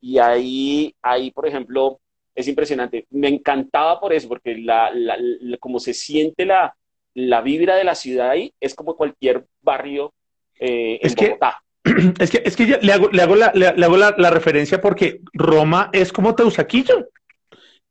Y 0.00 0.18
ahí, 0.18 0.94
ahí, 1.00 1.30
por 1.30 1.46
ejemplo, 1.46 1.98
es 2.34 2.48
impresionante. 2.48 3.06
Me 3.10 3.28
encantaba 3.28 4.00
por 4.00 4.12
eso, 4.12 4.28
porque 4.28 4.56
la, 4.58 4.90
la, 4.92 5.16
como 5.58 5.78
se 5.78 5.94
siente 5.94 6.44
la, 6.44 6.74
la 7.14 7.40
vibra 7.40 7.76
de 7.76 7.84
la 7.84 7.94
ciudad 7.94 8.30
ahí, 8.30 8.52
es 8.60 8.74
como 8.74 8.96
cualquier 8.96 9.44
barrio 9.62 10.12
eh, 10.58 10.98
en 11.00 11.06
es 11.06 11.14
Bogotá. 11.14 11.62
Que, 11.82 12.14
es 12.18 12.30
que, 12.30 12.42
es 12.44 12.56
que 12.56 12.78
le 12.80 12.92
hago, 12.92 13.08
le 13.10 13.22
hago, 13.22 13.36
la, 13.36 13.52
le, 13.54 13.66
hago 13.66 13.96
la, 13.96 14.14
la, 14.16 14.30
referencia 14.30 14.80
porque 14.80 15.20
Roma 15.32 15.90
es 15.92 16.12
como 16.12 16.34
Teusaquillo. 16.34 17.08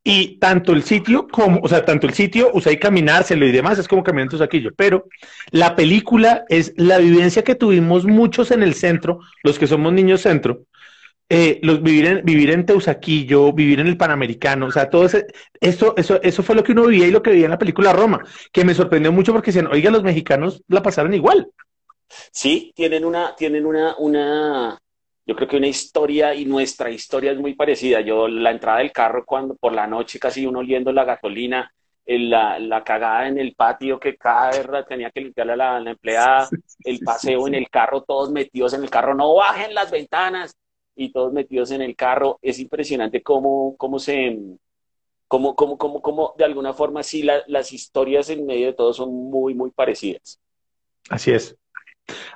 Y 0.06 0.38
tanto 0.38 0.74
el 0.74 0.84
sitio 0.84 1.30
como, 1.30 1.62
o 1.64 1.68
sea, 1.70 1.86
tanto 1.86 2.08
el 2.08 2.14
sitio, 2.14 2.52
sea, 2.60 2.74
y 2.74 2.78
caminárselo 2.78 3.46
y 3.46 3.54
demás, 3.54 3.80
es 3.80 3.88
como 3.88 4.04
caminar 4.04 4.24
en 4.24 4.30
Teusaquillo. 4.32 4.72
Pero 4.76 5.06
la 5.52 5.78
película 5.78 6.44
es 6.50 6.74
la 6.76 6.98
vivencia 6.98 7.46
que 7.46 7.56
tuvimos 7.56 8.04
muchos 8.04 8.52
en 8.52 8.64
el 8.64 8.74
centro, 8.74 9.20
los 9.44 9.58
que 9.58 9.66
somos 9.66 9.94
niños 9.94 10.20
centro, 10.20 10.66
eh, 11.36 11.60
los, 11.64 11.82
vivir, 11.82 12.06
en, 12.06 12.24
vivir 12.24 12.52
en 12.52 12.64
Teusaquillo, 12.64 13.52
vivir 13.54 13.80
en 13.80 13.88
el 13.88 13.98
Panamericano, 13.98 14.68
o 14.68 14.72
sea, 14.72 14.88
todo 14.88 15.08
ese, 15.08 15.26
eso, 15.60 15.96
eso, 15.98 16.22
eso 16.22 16.44
fue 16.44 16.56
lo 16.56 16.64
que 16.64 16.74
uno 16.74 16.86
vivía 16.86 17.08
y 17.08 17.12
lo 17.12 17.24
que 17.24 17.32
vivía 17.32 17.46
en 17.46 17.52
la 17.52 17.58
película 17.58 17.92
Roma, 17.92 18.24
que 18.52 18.64
me 18.64 18.76
sorprendió 18.76 19.12
mucho 19.12 19.34
porque 19.34 19.48
decían, 19.48 19.66
oiga, 19.66 19.90
los 19.90 20.04
mexicanos 20.04 20.62
la 20.68 20.84
pasaron 20.84 21.12
igual. 21.12 21.50
Sí, 22.08 22.72
tienen 22.76 23.04
una, 23.04 23.36
tienen 23.36 23.66
una, 23.66 23.96
una, 23.98 24.78
yo 25.26 25.36
creo 25.36 25.48
que 25.48 25.58
una 25.58 25.66
historia 25.66 26.36
y 26.36 26.46
nuestra 26.46 26.92
historia 26.92 27.32
es 27.32 27.40
muy 27.40 27.56
parecida. 27.56 28.02
Yo, 28.02 28.28
la 28.28 28.52
entrada 28.52 28.78
del 28.78 28.92
carro 28.92 29.26
cuando 29.26 29.56
por 29.56 29.74
la 29.74 29.88
noche 29.88 30.20
casi 30.20 30.46
uno 30.46 30.60
oliendo 30.60 30.92
la 30.92 31.04
gasolina, 31.04 31.74
la, 32.06 32.60
la, 32.60 32.84
cagada 32.84 33.28
en 33.28 33.40
el 33.40 33.56
patio 33.56 34.00
que 34.00 34.18
cada 34.18 34.52
vez 34.52 34.68
tenía 34.88 35.10
que 35.10 35.22
limpiarle 35.22 35.54
a 35.54 35.56
la, 35.56 35.80
la, 35.80 35.90
empleada, 35.90 36.48
el 36.84 37.00
paseo 37.00 37.48
en 37.48 37.56
el 37.56 37.70
carro, 37.72 38.04
todos 38.04 38.32
metidos 38.32 38.74
en 38.74 38.84
el 38.84 38.92
carro, 38.92 39.16
no 39.16 39.34
bajen 39.34 39.74
las 39.74 39.90
ventanas 39.90 40.56
y 40.96 41.12
todos 41.12 41.34
metidos 41.34 41.72
en 41.72 41.82
el 41.82 41.96
carro. 41.96 42.40
Es 42.42 42.60
impresionante 42.60 43.22
cómo, 43.22 43.76
cómo 43.78 44.00
se, 44.00 44.38
cómo, 45.28 45.56
cómo, 45.56 45.78
cómo, 45.78 46.02
cómo 46.02 46.34
de 46.38 46.46
alguna 46.46 46.74
forma 46.74 47.04
sí 47.04 47.24
las 47.48 47.74
historias 47.74 48.30
en 48.30 48.46
medio 48.46 48.68
de 48.68 48.74
todo 48.74 48.94
son 48.94 49.14
muy, 49.14 49.54
muy 49.54 49.72
parecidas. 49.72 50.40
Así 51.10 51.32
es. 51.32 51.56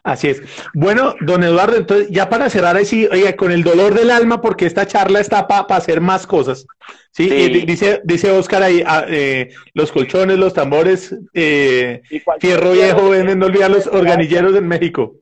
Así 0.03 0.30
es. 0.30 0.41
Bueno, 0.74 1.16
don 1.22 1.43
Eduardo, 1.43 1.76
entonces 1.76 2.08
ya 2.10 2.30
para 2.30 2.49
cerrar 2.49 2.78
así, 2.78 3.05
oiga, 3.08 3.36
con 3.36 3.51
el 3.51 3.64
dolor 3.64 3.93
del 3.93 4.12
alma, 4.12 4.41
porque 4.41 4.66
esta 4.66 4.88
charla 4.88 5.20
está 5.20 5.47
para 5.47 5.66
hacer 5.76 5.99
más 5.99 6.26
cosas. 6.26 6.66
Sí, 7.12 7.28
dice, 7.66 8.01
dice 8.05 8.32
Oscar 8.32 8.64
ahí, 8.64 8.84
ah, 8.86 9.05
eh, 9.08 9.49
los 9.74 9.91
colchones, 9.91 10.38
los 10.38 10.53
tambores, 10.53 11.16
eh, 11.34 12.01
fierro 12.39 12.72
viejo, 12.72 13.10
venden, 13.10 13.39
no 13.39 13.47
olvidar 13.47 13.72
los 13.72 13.88
organilleros 13.88 14.55
en 14.55 14.68
México. 14.68 15.16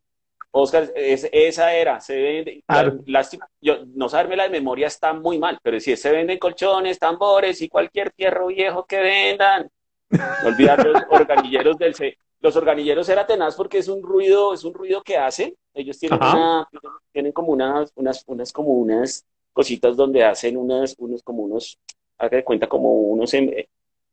Oscar, 0.58 0.90
esa 0.96 1.74
era, 1.74 2.00
se 2.00 2.16
vende, 2.16 2.64
lástima, 3.08 3.46
yo, 3.60 3.86
no 3.94 4.08
saberme 4.08 4.38
la 4.38 4.44
de 4.44 4.52
memoria 4.52 4.88
está 4.88 5.12
muy 5.12 5.38
mal, 5.38 5.60
pero 5.62 5.78
si 5.82 5.98
se 5.98 6.12
venden 6.12 6.40
colchones, 6.40 6.98
tambores 6.98 7.62
y 7.62 7.68
cualquier 7.68 8.14
fierro 8.14 8.48
viejo 8.48 8.86
que 8.86 9.00
vendan, 9.02 9.70
no 10.10 10.20
olvidar 10.48 10.86
los 10.86 11.04
organilleros 11.10 11.78
del, 11.78 11.94
los 12.40 12.56
organilleros 12.56 13.10
era 13.10 13.28
tenaz 13.28 13.54
porque 13.56 13.80
es 13.80 13.90
un 13.90 14.02
ruido, 14.02 14.54
es 14.54 14.64
un 14.64 14.74
ruido 14.74 15.04
que 15.04 15.18
hacen. 15.18 15.54
Ellos 15.74 16.00
tienen 16.00 16.20
una, 16.24 16.70
tienen 17.12 17.34
como 17.34 17.52
unas, 17.52 17.92
unas, 17.96 18.24
unas 18.26 18.54
como 18.54 18.70
unas 18.76 19.26
cositas 19.52 19.98
donde 19.98 20.24
hacen 20.24 20.56
unas, 20.56 20.96
unos 21.00 21.22
como 21.22 21.44
unos, 21.44 21.78
haga 22.18 22.38
de 22.38 22.46
cuenta 22.46 22.68
como 22.68 22.94
unos, 22.94 23.34
em, 23.34 23.52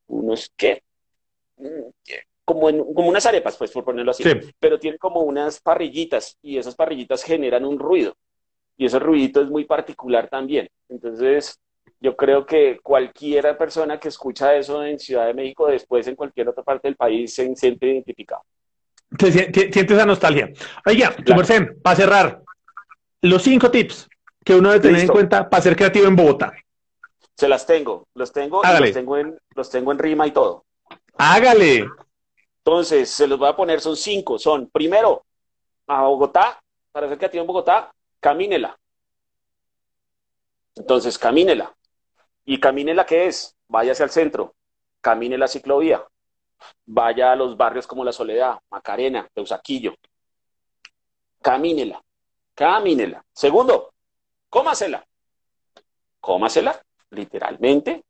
unos 0.09 0.53
¿qué? 0.57 0.83
Como, 2.45 2.67
como 2.95 3.09
unas 3.09 3.25
arepas, 3.27 3.57
pues, 3.57 3.71
por 3.71 3.85
ponerlo 3.85 4.11
así. 4.11 4.25
Pero 4.59 4.79
tienen 4.79 4.99
como 4.99 5.21
unas 5.21 5.61
parrillitas 5.61 6.39
y 6.43 6.59
esas 6.59 6.75
parrillitas 6.75 7.23
generan 7.23 7.65
un 7.65 7.79
ruido. 7.79 8.17
Y 8.77 8.87
ese 8.87 8.99
ruidito 8.99 9.41
es 9.41 9.49
muy 9.49 9.65
particular 9.65 10.29
también. 10.29 10.69
Entonces, 10.89 11.61
yo 12.01 12.17
creo 12.17 12.45
que 12.45 12.81
cualquier 12.83 13.57
persona 13.57 13.99
que 14.01 14.09
escucha 14.09 14.57
eso 14.57 14.85
en 14.85 14.99
Ciudad 14.99 15.27
de 15.27 15.35
México, 15.35 15.69
después 15.69 16.07
en 16.09 16.17
cualquier 16.17 16.49
otra 16.49 16.65
parte 16.65 16.89
del 16.89 16.97
país, 16.97 17.33
se 17.33 17.55
siente 17.55 17.87
identificado. 17.87 18.43
Siente 19.19 19.95
esa 19.95 20.07
nostalgia. 20.07 20.51
Oiga, 20.85 21.15
claro. 21.15 21.43
para 21.83 21.97
cerrar, 21.97 22.43
los 23.21 23.43
cinco 23.43 23.71
tips 23.71 24.09
que 24.45 24.55
uno 24.55 24.71
debe 24.71 24.81
tener 24.81 25.03
en 25.03 25.09
cuenta 25.09 25.49
para 25.49 25.63
ser 25.63 25.77
creativo 25.77 26.07
en 26.07 26.17
Bogotá. 26.17 26.53
Se 27.37 27.49
las 27.49 27.67
tengo, 27.67 28.09
los 28.15 28.33
tengo, 28.33 28.63
y 28.65 28.81
los 28.81 28.93
tengo 28.93 29.17
en, 29.19 29.39
los 29.55 29.71
tengo 29.71 29.93
en 29.93 29.99
rima 29.99 30.27
y 30.27 30.33
todo. 30.33 30.65
Hágale. 31.17 31.87
Entonces, 32.65 33.11
se 33.11 33.27
los 33.27 33.39
voy 33.39 33.49
a 33.49 33.57
poner, 33.57 33.81
son 33.81 33.97
cinco. 33.97 34.39
Son, 34.39 34.69
primero, 34.69 35.25
a 35.89 36.03
Bogotá, 36.05 36.63
para 36.93 37.09
ser 37.09 37.19
creativo 37.19 37.43
en 37.43 37.47
Bogotá, 37.49 37.93
camínela. 38.21 38.79
Entonces, 40.77 41.19
camínela. 41.19 41.75
Y 42.45 42.61
camine 42.61 42.95
la 42.95 43.05
que 43.05 43.27
es, 43.27 43.57
váyase 43.69 44.05
al 44.05 44.11
centro, 44.11 44.55
camine 45.01 45.39
la 45.39 45.49
ciclovía, 45.49 46.05
vaya 46.87 47.33
a 47.33 47.37
los 47.37 47.57
barrios 47.57 47.87
como 47.87 48.05
La 48.05 48.13
Soledad, 48.13 48.59
Macarena, 48.71 49.29
Teusaquillo. 49.35 49.95
Camínela, 51.41 52.03
camínela. 52.55 53.25
Segundo, 53.33 53.93
cómasela. 54.49 55.05
Cómasela, 56.21 56.81
literalmente, 57.11 58.05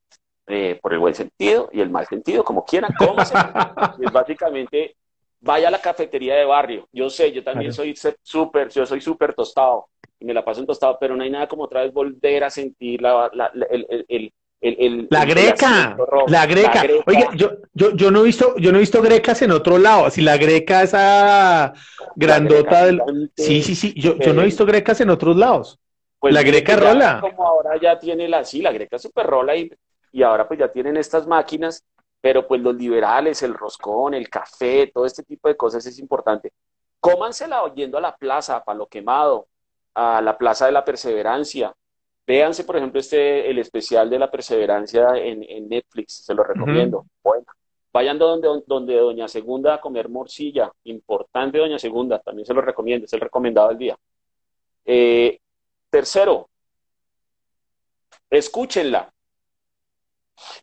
eh, 0.47 0.78
por 0.82 0.93
el 0.93 0.99
buen 0.99 1.14
sentido 1.14 1.70
y 1.72 1.80
el 1.80 1.90
mal 1.90 2.07
sentido, 2.07 2.45
como 2.45 2.64
quieran, 2.64 2.93
cómasela. 2.99 3.97
es 4.01 4.12
básicamente, 4.12 4.97
vaya 5.40 5.68
a 5.68 5.70
la 5.70 5.80
cafetería 5.80 6.34
de 6.36 6.45
barrio. 6.45 6.88
Yo 6.93 7.09
sé, 7.11 7.32
yo 7.32 7.45
también 7.45 7.72
soy 7.72 7.95
súper, 8.22 8.68
yo 8.70 8.86
soy 8.86 9.01
súper 9.01 9.34
tostado 9.34 9.88
y 10.18 10.24
me 10.24 10.34
la 10.34 10.45
paso 10.45 10.61
en 10.61 10.66
tostado, 10.66 10.97
pero 11.01 11.16
no 11.16 11.22
hay 11.22 11.30
nada 11.30 11.49
como 11.49 11.64
otra 11.64 11.82
vez 11.82 11.93
volver 11.93 12.45
a 12.45 12.51
sentir 12.51 13.03
la, 13.03 13.30
la, 13.32 13.51
el, 13.70 13.86
el, 14.09 14.32
el, 14.61 15.09
la 15.11 15.24
greca, 15.24 15.97
la 16.28 16.47
greca. 16.47 16.84
Oye, 17.07 17.26
yo, 17.34 17.51
yo, 17.74 17.90
yo 17.97 18.11
no 18.11 18.20
he 18.20 18.24
visto, 18.24 18.55
yo 18.59 18.70
no 18.70 18.78
he 18.78 18.80
visto 18.80 19.03
grecas 19.03 19.43
en 19.43 19.51
otro 19.51 19.76
lado. 19.78 20.09
Si 20.11 20.22
la 20.22 20.36
greca 20.36 20.84
esa 20.84 21.72
grandota 22.14 22.86
del. 22.86 23.03
Sí, 23.36 23.62
sí, 23.62 23.74
sí. 23.74 23.93
Yo, 23.97 24.16
yo 24.18 24.32
no 24.32 24.43
he 24.43 24.45
visto 24.45 24.64
grecas 24.64 25.01
en 25.01 25.11
otros 25.11 25.36
lados. 25.36 25.80
Pues 26.20 26.32
la 26.32 26.45
greca 26.45 26.76
rola. 26.76 27.18
Como 27.20 27.45
ahora 27.45 27.80
ya 27.80 27.99
tiene 27.99 28.28
la, 28.28 28.45
sí, 28.45 28.62
la 28.62 28.70
greca 28.70 28.97
super 28.97 29.26
rola 29.26 29.57
y, 29.57 29.68
y 30.12 30.22
ahora 30.22 30.46
pues 30.46 30.60
ya 30.60 30.70
tienen 30.70 30.96
estas 30.96 31.26
máquinas, 31.26 31.84
pero 32.20 32.46
pues 32.46 32.60
los 32.60 32.76
liberales, 32.76 33.42
el 33.42 33.54
roscón, 33.54 34.14
el 34.14 34.28
café, 34.28 34.90
todo 34.92 35.06
este 35.06 35.22
tipo 35.22 35.48
de 35.48 35.56
cosas 35.56 35.84
es 35.86 35.98
importante. 35.98 36.52
Cómansela 37.00 37.64
oyendo 37.64 37.98
a 37.98 38.00
la 38.00 38.16
plaza, 38.16 38.56
a 38.56 38.64
Palo 38.64 38.86
Quemado, 38.86 39.48
a 39.94 40.20
la 40.20 40.38
Plaza 40.38 40.66
de 40.66 40.72
la 40.72 40.84
Perseverancia. 40.84 41.74
Véanse, 42.26 42.62
por 42.62 42.76
ejemplo, 42.76 43.00
este, 43.00 43.50
el 43.50 43.58
especial 43.58 44.08
de 44.08 44.18
la 44.18 44.30
Perseverancia 44.30 45.16
en, 45.16 45.68
Netflix, 45.68 46.24
se 46.24 46.34
lo 46.34 46.44
recomiendo. 46.44 47.06
Bueno, 47.22 47.46
vayan 47.92 48.18
donde, 48.18 48.62
donde 48.66 48.96
Doña 48.96 49.26
Segunda 49.26 49.74
a 49.74 49.80
comer 49.80 50.08
morcilla, 50.08 50.70
importante 50.84 51.58
Doña 51.58 51.78
Segunda, 51.78 52.20
también 52.20 52.46
se 52.46 52.54
lo 52.54 52.60
recomiendo, 52.60 53.06
es 53.06 53.12
el 53.12 53.20
recomendado 53.20 53.70
del 53.70 53.78
día. 53.78 53.98
Eh, 54.84 55.40
tercero, 55.90 56.48
escúchenla. 58.30 59.12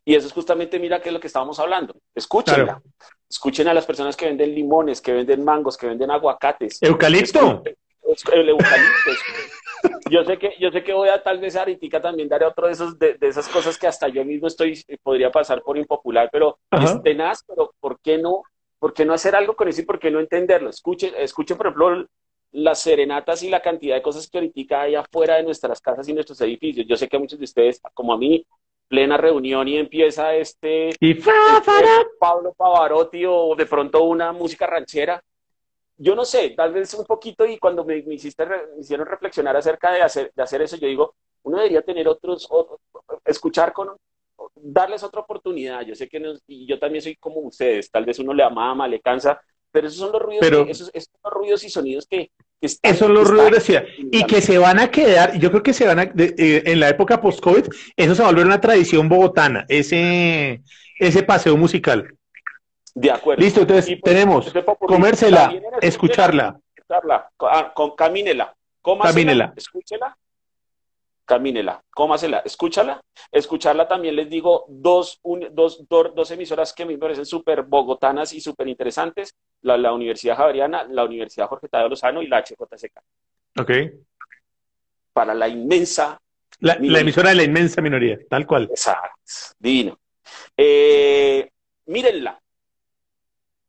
Y 0.03 0.15
eso 0.15 0.27
es 0.27 0.33
justamente, 0.33 0.79
mira, 0.79 1.01
que 1.01 1.09
es 1.09 1.13
lo 1.13 1.19
que 1.19 1.27
estábamos 1.27 1.59
hablando. 1.59 1.95
Escúchenla. 2.13 2.81
Escuchen 3.29 3.67
a 3.67 3.73
las 3.73 3.85
personas 3.85 4.17
que 4.17 4.25
venden 4.25 4.53
limones, 4.53 5.01
que 5.01 5.13
venden 5.13 5.43
mangos, 5.43 5.77
que 5.77 5.87
venden 5.87 6.11
aguacates. 6.11 6.81
Eucalipto 6.81 7.63
el 8.33 8.49
eucalipto. 8.49 9.11
yo 10.09 10.23
sé 10.23 10.37
que, 10.37 10.53
yo 10.59 10.71
sé 10.71 10.83
que 10.83 10.93
voy 10.93 11.09
a 11.09 11.21
tal 11.21 11.39
vez 11.39 11.55
ahorita 11.55 12.01
también 12.01 12.27
daré 12.27 12.45
otro 12.45 12.67
de 12.67 12.73
esos, 12.73 12.97
de, 12.97 13.17
esas 13.21 13.47
cosas 13.47 13.77
que 13.77 13.87
hasta 13.87 14.07
yo 14.07 14.25
mismo 14.25 14.47
estoy, 14.47 14.83
podría 15.03 15.31
pasar 15.31 15.61
por 15.61 15.77
impopular, 15.77 16.29
pero 16.31 16.59
es 16.71 17.01
tenaz, 17.01 17.43
pero 17.47 17.73
¿por 17.79 17.99
qué 18.01 18.17
no? 18.17 18.43
¿Por 18.79 18.93
qué 18.93 19.03
no 19.03 19.13
hacer 19.13 19.35
algo 19.35 19.55
con 19.55 19.67
eso 19.67 19.81
y 19.81 19.85
por 19.85 19.99
qué 19.99 20.09
no 20.09 20.19
entenderlo? 20.19 20.69
Escuchen, 20.69 21.13
escuchen, 21.17 21.57
por 21.57 21.67
ejemplo, 21.67 22.07
las 22.51 22.79
serenatas 22.79 23.43
y 23.43 23.49
la 23.49 23.61
cantidad 23.61 23.95
de 23.95 24.01
cosas 24.01 24.29
que 24.29 24.37
ahorita 24.37 24.81
hay 24.81 24.95
afuera 24.95 25.35
de 25.35 25.43
nuestras 25.43 25.81
casas 25.81 26.07
y 26.07 26.13
nuestros 26.13 26.39
edificios. 26.41 26.87
Yo 26.87 26.95
sé 26.95 27.09
que 27.09 27.17
a 27.17 27.19
muchos 27.19 27.37
de 27.37 27.43
ustedes, 27.43 27.81
como 27.93 28.13
a 28.13 28.17
mí, 28.17 28.45
plena 28.89 29.15
reunión 29.15 29.67
y 29.67 29.77
empieza 29.77 30.35
este, 30.35 30.89
este 30.89 31.31
Pablo 32.19 32.53
Pavarotti 32.57 33.23
o 33.25 33.55
de 33.55 33.65
pronto 33.65 34.03
una 34.03 34.33
música 34.33 34.67
ranchera 34.67 35.23
yo 36.01 36.15
no 36.15 36.23
sé, 36.23 36.51
tal 36.51 36.71
vez 36.71 36.93
un 36.93 37.05
poquito 37.05 37.45
y 37.45 37.57
cuando 37.59 37.83
me, 37.83 37.97
hiciste, 37.97 38.47
hicieron 38.79 39.05
reflexionar 39.05 39.57
acerca 39.57 39.91
de 39.91 40.01
hacer, 40.01 40.31
de 40.33 40.41
hacer 40.41 40.61
eso, 40.61 40.77
yo 40.77 40.87
digo, 40.87 41.15
uno 41.43 41.57
debería 41.57 41.81
tener 41.81 42.07
otros, 42.07 42.47
escuchar 43.25 43.73
con, 43.73 43.97
darles 44.55 45.03
otra 45.03 45.19
oportunidad. 45.19 45.81
Yo 45.81 45.95
sé 45.95 46.07
que 46.07 46.21
y 46.47 46.65
yo 46.65 46.79
también 46.79 47.01
soy 47.01 47.17
como 47.17 47.41
ustedes, 47.41 47.91
tal 47.91 48.05
vez 48.05 48.17
uno 48.19 48.33
le 48.33 48.43
amama, 48.43 48.87
le 48.87 49.01
cansa, 49.01 49.41
pero 49.71 49.87
esos 49.87 49.99
son 49.99 50.13
los 50.13 50.21
ruidos, 50.21 50.69
esos, 50.69 50.89
son 50.93 51.31
ruidos 51.31 51.65
y 51.65 51.69
sonidos 51.69 52.07
que, 52.07 52.31
están, 52.61 52.91
esos 52.91 53.07
son 53.07 53.13
los 53.13 53.27
ruidos 53.27 53.51
decía, 53.51 53.85
y 54.11 54.23
que 54.25 54.41
se 54.41 54.57
van 54.57 54.79
a 54.79 54.91
quedar, 54.91 55.37
yo 55.37 55.49
creo 55.49 55.63
que 55.63 55.73
se 55.73 55.85
van 55.85 55.99
a, 55.99 56.03
eh, 56.03 56.63
en 56.65 56.79
la 56.79 56.89
época 56.89 57.21
post-COVID, 57.21 57.65
eso 57.95 58.15
se 58.15 58.21
va 58.21 58.27
a 58.27 58.31
volver 58.31 58.45
una 58.45 58.61
tradición 58.61 59.07
bogotana, 59.07 59.65
ese, 59.69 60.61
ese 60.97 61.23
paseo 61.23 61.55
musical. 61.57 62.13
De 62.93 63.11
acuerdo. 63.11 63.41
Listo, 63.41 63.61
entonces 63.61 63.97
tenemos 64.03 64.51
comérsela, 64.79 65.53
escucharla. 65.81 66.59
Escucharla, 66.75 67.29
ah, 67.39 67.73
camínela, 67.95 68.53
cómasela, 68.81 69.53
escúchela, 69.55 70.17
camínela, 71.29 71.83
cómasela, 71.91 72.39
escúchala. 72.39 72.99
Escucharla 73.31 73.87
también 73.87 74.15
les 74.15 74.27
digo 74.27 74.65
dos, 74.67 75.21
dos, 75.51 75.85
dos, 75.87 76.31
emisoras 76.31 76.73
que 76.73 76.85
me 76.85 76.97
parecen 76.97 77.27
súper 77.27 77.61
bogotanas 77.61 78.33
y 78.33 78.41
súper 78.41 78.67
interesantes, 78.67 79.35
la, 79.61 79.77
la, 79.77 79.93
Universidad 79.93 80.37
Javeriana, 80.37 80.85
la 80.85 81.05
Universidad 81.05 81.47
Jorge 81.47 81.67
Tadeo 81.67 81.89
Lozano 81.89 82.23
y 82.23 82.27
la 82.27 82.41
HJCK. 82.41 82.99
Ok. 83.59 83.71
Para 85.13 85.35
la 85.35 85.47
inmensa... 85.47 86.19
La, 86.61 86.75
la 86.81 86.99
emisora 87.01 87.29
de 87.29 87.35
la 87.35 87.43
inmensa 87.43 87.79
minoría, 87.79 88.17
tal 88.27 88.47
cual. 88.47 88.63
Exacto, 88.63 89.21
divino. 89.59 89.99
Eh, 90.57 91.47
mírenla, 91.85 92.41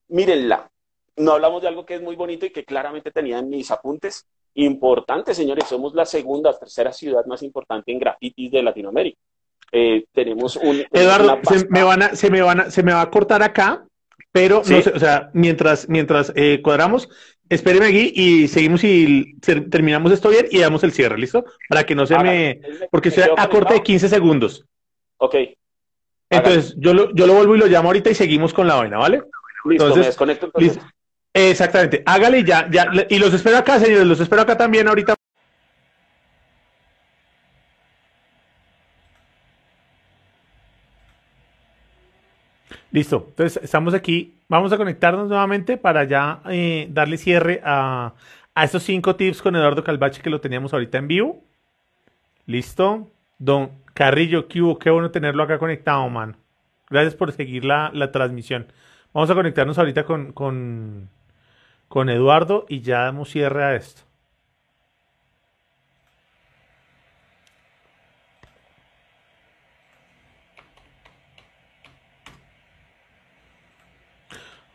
mírenla. 0.09 0.71
No 1.17 1.33
hablamos 1.33 1.61
de 1.61 1.69
algo 1.69 1.85
que 1.85 1.97
es 1.97 2.01
muy 2.01 2.17
bonito 2.17 2.47
y 2.47 2.51
que 2.51 2.65
claramente 2.65 3.11
tenía 3.11 3.39
en 3.39 3.51
mis 3.51 3.71
apuntes. 3.71 4.27
Importante, 4.55 5.35
señores. 5.35 5.65
Somos 5.69 5.95
la 5.95 6.05
segunda, 6.05 6.59
tercera 6.59 6.93
ciudad 6.93 7.25
más 7.27 7.43
importante 7.43 7.93
en 7.93 7.99
grafitis 7.99 8.51
de 8.51 8.63
Latinoamérica. 8.63 9.19
Eh, 9.73 10.05
tenemos 10.13 10.57
un... 10.57 10.85
Eduardo, 10.91 11.39
se 11.45 11.67
me, 11.69 11.83
van 11.83 12.03
a, 12.03 12.17
se, 12.17 12.31
me 12.31 12.43
van 12.43 12.61
a, 12.61 12.71
se 12.71 12.83
me 12.83 12.93
va 12.93 13.03
a 13.03 13.11
cortar 13.11 13.43
acá, 13.43 13.85
pero 14.33 14.57
no 14.57 14.83
sé, 14.83 14.93
o 14.95 14.99
sea, 14.99 15.31
mientras, 15.33 15.89
mientras 15.89 16.33
eh, 16.35 16.61
cuadramos, 16.63 17.09
espéreme 17.49 17.87
aquí 17.87 18.13
y 18.15 18.49
seguimos 18.49 18.83
y 18.83 19.37
terminamos 19.71 20.13
esto 20.13 20.29
bien 20.29 20.47
y 20.51 20.59
damos 20.59 20.83
el 20.83 20.93
cierre, 20.93 21.19
¿listo? 21.19 21.45
Para 21.69 21.85
que 21.85 21.95
no 21.95 22.07
se 22.07 22.19
me... 22.19 22.61
Porque 22.91 23.11
estoy 23.11 23.25
a 23.37 23.49
corte 23.49 23.75
de 23.75 23.83
15 23.83 24.09
segundos. 24.09 24.65
Ok. 25.19 25.37
Entonces, 26.31 26.75
yo 26.79 26.95
lo, 26.95 27.13
yo 27.13 27.27
lo 27.27 27.35
vuelvo 27.35 27.57
y 27.57 27.59
lo 27.59 27.67
llamo 27.67 27.89
ahorita 27.89 28.11
y 28.11 28.15
seguimos 28.15 28.55
con 28.55 28.67
la 28.67 28.77
vaina, 28.77 28.99
¿vale? 28.99 29.23
Listo, 29.65 29.85
entonces, 29.85 29.97
me 29.99 30.07
desconecto 30.07 30.47
entonces. 30.47 30.79
Exactamente, 31.33 32.03
hágale 32.07 32.43
ya, 32.45 32.69
ya, 32.71 32.91
y 33.09 33.19
los 33.19 33.33
espero 33.33 33.59
acá, 33.59 33.79
señores, 33.79 34.07
los 34.07 34.21
espero 34.21 34.43
acá 34.43 34.57
también 34.57 34.89
ahorita. 34.89 35.15
Listo, 42.91 43.27
entonces 43.29 43.63
estamos 43.63 43.95
aquí. 43.95 44.35
Vamos 44.49 44.73
a 44.73 44.77
conectarnos 44.77 45.29
nuevamente 45.29 45.77
para 45.77 46.05
ya 46.05 46.41
eh, 46.51 46.89
darle 46.91 47.17
cierre 47.19 47.61
a, 47.65 48.15
a 48.55 48.65
estos 48.65 48.83
cinco 48.83 49.15
tips 49.17 49.43
con 49.43 49.55
Eduardo 49.55 49.85
Calvache 49.85 50.23
que 50.23 50.31
lo 50.31 50.41
teníamos 50.41 50.73
ahorita 50.73 50.99
en 50.99 51.09
vivo. 51.09 51.45
Listo. 52.47 53.11
Don 53.39 53.71
Carrillo, 53.95 54.49
qué, 54.49 54.61
qué 54.81 54.91
bueno 54.91 55.11
tenerlo 55.11 55.43
acá 55.43 55.59
conectado, 55.59 56.09
man. 56.11 56.37
Gracias 56.91 57.15
por 57.15 57.33
seguir 57.33 57.65
la, 57.65 57.91
la 57.95 58.13
transmisión. 58.13 58.67
Vamos 59.15 59.31
a 59.31 59.35
conectarnos 59.35 59.79
ahorita 59.79 60.05
con, 60.05 60.33
con, 60.33 61.09
con 61.91 62.09
Eduardo 62.09 62.67
y 62.69 62.83
ya 62.83 63.01
damos 63.01 63.31
cierre 63.31 63.65
a 63.65 63.75
esto. 63.75 64.03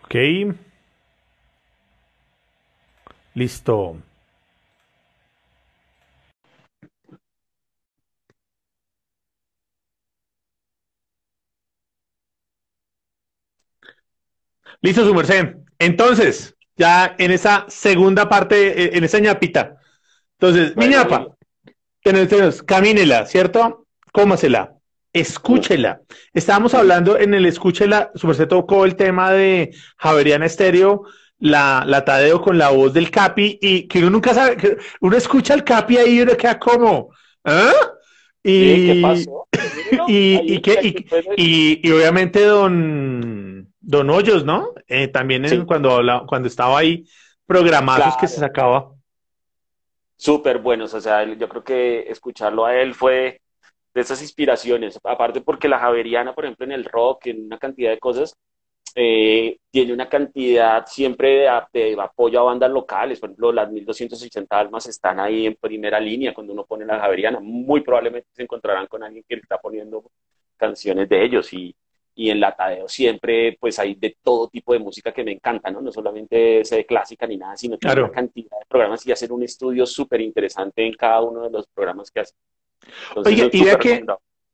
Ok. 0.03 0.15
Listo. 3.35 3.97
Listo, 14.81 15.05
su 15.05 15.13
merced. 15.13 15.55
Entonces, 15.79 16.55
ya 16.75 17.15
en 17.17 17.31
esa 17.31 17.65
segunda 17.67 18.27
parte, 18.29 18.83
eh, 18.83 18.97
en 18.97 19.03
esa 19.03 19.19
ñapita. 19.19 19.77
Entonces, 20.39 20.75
mi 20.75 20.87
ñapa, 20.87 21.27
tenemos, 22.03 22.61
camínela, 22.63 23.25
¿cierto? 23.25 23.87
Cómasela, 24.11 24.73
escúchela. 25.13 26.01
Estábamos 26.33 26.73
hablando 26.73 27.17
en 27.17 27.33
el 27.33 27.45
escúchela, 27.45 28.11
su 28.15 28.27
merced 28.27 28.47
tocó 28.47 28.85
el 28.85 28.95
tema 28.95 29.31
de 29.31 29.73
Javeriana 29.97 30.45
Estéreo, 30.45 31.03
la, 31.39 31.83
la 31.85 32.03
Tadeo 32.05 32.41
con 32.41 32.57
la 32.57 32.69
voz 32.69 32.93
del 32.93 33.11
Capi, 33.11 33.57
y 33.61 33.87
que 33.87 33.99
uno 33.99 34.09
nunca 34.09 34.33
sabe, 34.33 34.57
que 34.57 34.77
uno 35.01 35.15
escucha 35.15 35.53
al 35.53 35.63
Capi 35.63 35.97
ahí 35.97 36.17
y 36.17 36.21
uno 36.21 36.35
queda 36.35 36.59
como, 36.59 37.09
¿ah? 37.45 37.73
Y, 38.43 38.85
¿Qué 38.85 39.01
pasó? 39.01 39.47
y, 40.07 40.61
y, 41.37 41.79
y 41.87 41.91
obviamente 41.91 42.43
don 42.43 43.64
Don 43.87 44.09
Hoyos, 44.09 44.43
¿no? 44.43 44.73
Eh, 44.87 45.07
también 45.09 45.65
cuando, 45.65 46.01
cuando 46.27 46.47
estaba 46.47 46.79
ahí 46.79 47.05
programados 47.45 48.17
que 48.17 48.27
se 48.27 48.39
sacaba. 48.39 48.91
Súper 50.17 50.57
buenos, 50.57 50.93
o 50.95 51.01
sea, 51.01 51.23
yo 51.23 51.47
creo 51.47 51.63
que 51.63 51.99
escucharlo 52.09 52.65
a 52.65 52.75
él 52.75 52.95
fue 52.95 53.41
de 53.93 54.01
esas 54.01 54.21
inspiraciones, 54.23 54.99
aparte 55.03 55.41
porque 55.41 55.67
la 55.67 55.77
Javeriana, 55.77 56.33
por 56.33 56.45
ejemplo, 56.45 56.65
en 56.65 56.71
el 56.71 56.85
rock, 56.85 57.27
en 57.27 57.45
una 57.45 57.59
cantidad 57.59 57.91
de 57.91 57.99
cosas, 57.99 58.35
eh, 58.95 59.57
tiene 59.69 59.93
una 59.93 60.09
cantidad 60.09 60.85
siempre 60.87 61.47
de, 61.73 61.97
apoyo 61.99 62.39
a 62.39 62.43
bandas 62.43 62.71
locales, 62.71 63.19
por 63.19 63.29
ejemplo, 63.29 63.51
las 63.51 63.69
1280 63.71 64.57
almas 64.57 64.87
están 64.87 65.19
ahí 65.19 65.45
en 65.45 65.55
primera 65.55 65.99
línea 65.99 66.33
cuando 66.33 66.53
uno 66.53 66.65
pone 66.65 66.85
la 66.85 66.99
Javeriana, 66.99 67.39
muy 67.39 67.81
probablemente 67.81 68.29
se 68.31 68.43
encontrarán 68.43 68.87
con 68.87 69.03
alguien 69.03 69.23
que 69.27 69.35
está 69.35 69.59
poniendo 69.59 70.09
canciones 70.57 71.07
de 71.07 71.23
ellos 71.23 71.53
y, 71.53 71.75
y 72.15 72.29
en 72.29 72.39
la 72.39 72.55
Tadeo 72.55 72.87
siempre 72.87 73.57
pues 73.59 73.77
hay 73.77 73.95
de 73.95 74.17
todo 74.23 74.47
tipo 74.47 74.71
de 74.73 74.79
música 74.79 75.11
que 75.11 75.23
me 75.23 75.33
encanta, 75.33 75.69
¿no? 75.69 75.81
No 75.81 75.91
solamente 75.91 76.63
de 76.63 76.85
clásica 76.85 77.27
ni 77.27 77.37
nada, 77.37 77.57
sino 77.57 77.77
que 77.77 77.87
hay 77.87 77.99
una 77.99 78.11
cantidad 78.11 78.57
de 78.57 78.65
programas 78.67 79.05
y 79.05 79.11
hacer 79.11 79.33
un 79.33 79.43
estudio 79.43 79.85
súper 79.85 80.21
interesante 80.21 80.85
en 80.85 80.93
cada 80.93 81.21
uno 81.21 81.43
de 81.43 81.49
los 81.49 81.67
programas 81.67 82.09
que 82.09 82.21
hace. 82.21 82.33
Oye, 83.15 83.49
y 83.51 83.63
vea 83.63 83.77
que, 83.77 84.05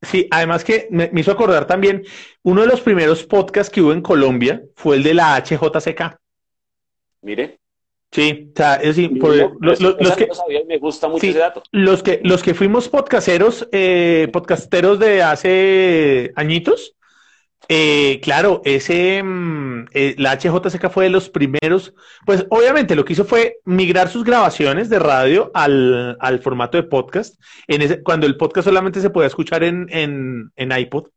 sí, 0.02 0.28
además 0.32 0.64
que 0.64 0.88
me, 0.90 1.12
hizo 1.16 1.32
acordar 1.32 1.68
también, 1.68 2.04
uno 2.42 2.62
de 2.62 2.68
los 2.68 2.82
primeros 2.82 3.24
podcasts 3.24 3.72
que 3.72 3.82
hubo 3.82 3.94
en 3.94 4.02
Colombia 4.02 4.64
fue 4.76 4.96
el 4.96 5.04
de 5.04 5.14
la 5.14 5.38
HJCK. 5.38 6.18
Mire. 7.22 7.60
Sí, 8.12 8.52
o 8.54 8.58
sea, 8.58 8.76
es 8.76 8.98
decir, 8.98 9.12
los, 9.62 9.80
que 10.18 10.28
me 10.68 10.78
gusta 10.80 11.08
mucho 11.08 11.26
ese 11.26 11.40
dato. 11.40 11.64
Los 11.72 12.04
que 12.04 12.20
los 12.26 12.44
que 12.44 12.54
fuimos 12.54 12.90
podcasteros, 12.90 13.70
eh, 13.72 14.28
podcasteros 14.34 15.00
de 15.00 15.24
hace 15.24 16.34
añitos, 16.36 16.98
eh, 17.70 18.20
claro, 18.22 18.62
ese, 18.66 19.22
mm, 19.24 19.86
eh, 19.94 20.16
la 20.18 20.34
HJCK 20.34 20.90
fue 20.90 21.06
de 21.06 21.10
los 21.10 21.30
primeros, 21.30 21.94
pues 22.26 22.46
obviamente 22.50 22.96
lo 22.96 23.06
que 23.06 23.14
hizo 23.14 23.26
fue 23.26 23.58
migrar 23.66 24.10
sus 24.10 24.24
grabaciones 24.24 24.90
de 24.90 25.00
radio 25.00 25.52
al, 25.54 26.18
formato 26.44 26.78
de 26.78 26.84
podcast, 26.84 27.40
en 27.68 27.82
ese, 27.82 28.04
cuando 28.04 28.26
el 28.28 28.38
podcast 28.38 28.66
solamente 28.66 29.00
se 29.00 29.10
podía 29.10 29.28
escuchar 29.28 29.64
en, 29.64 29.88
en, 29.90 30.72
iPod. 30.72 31.10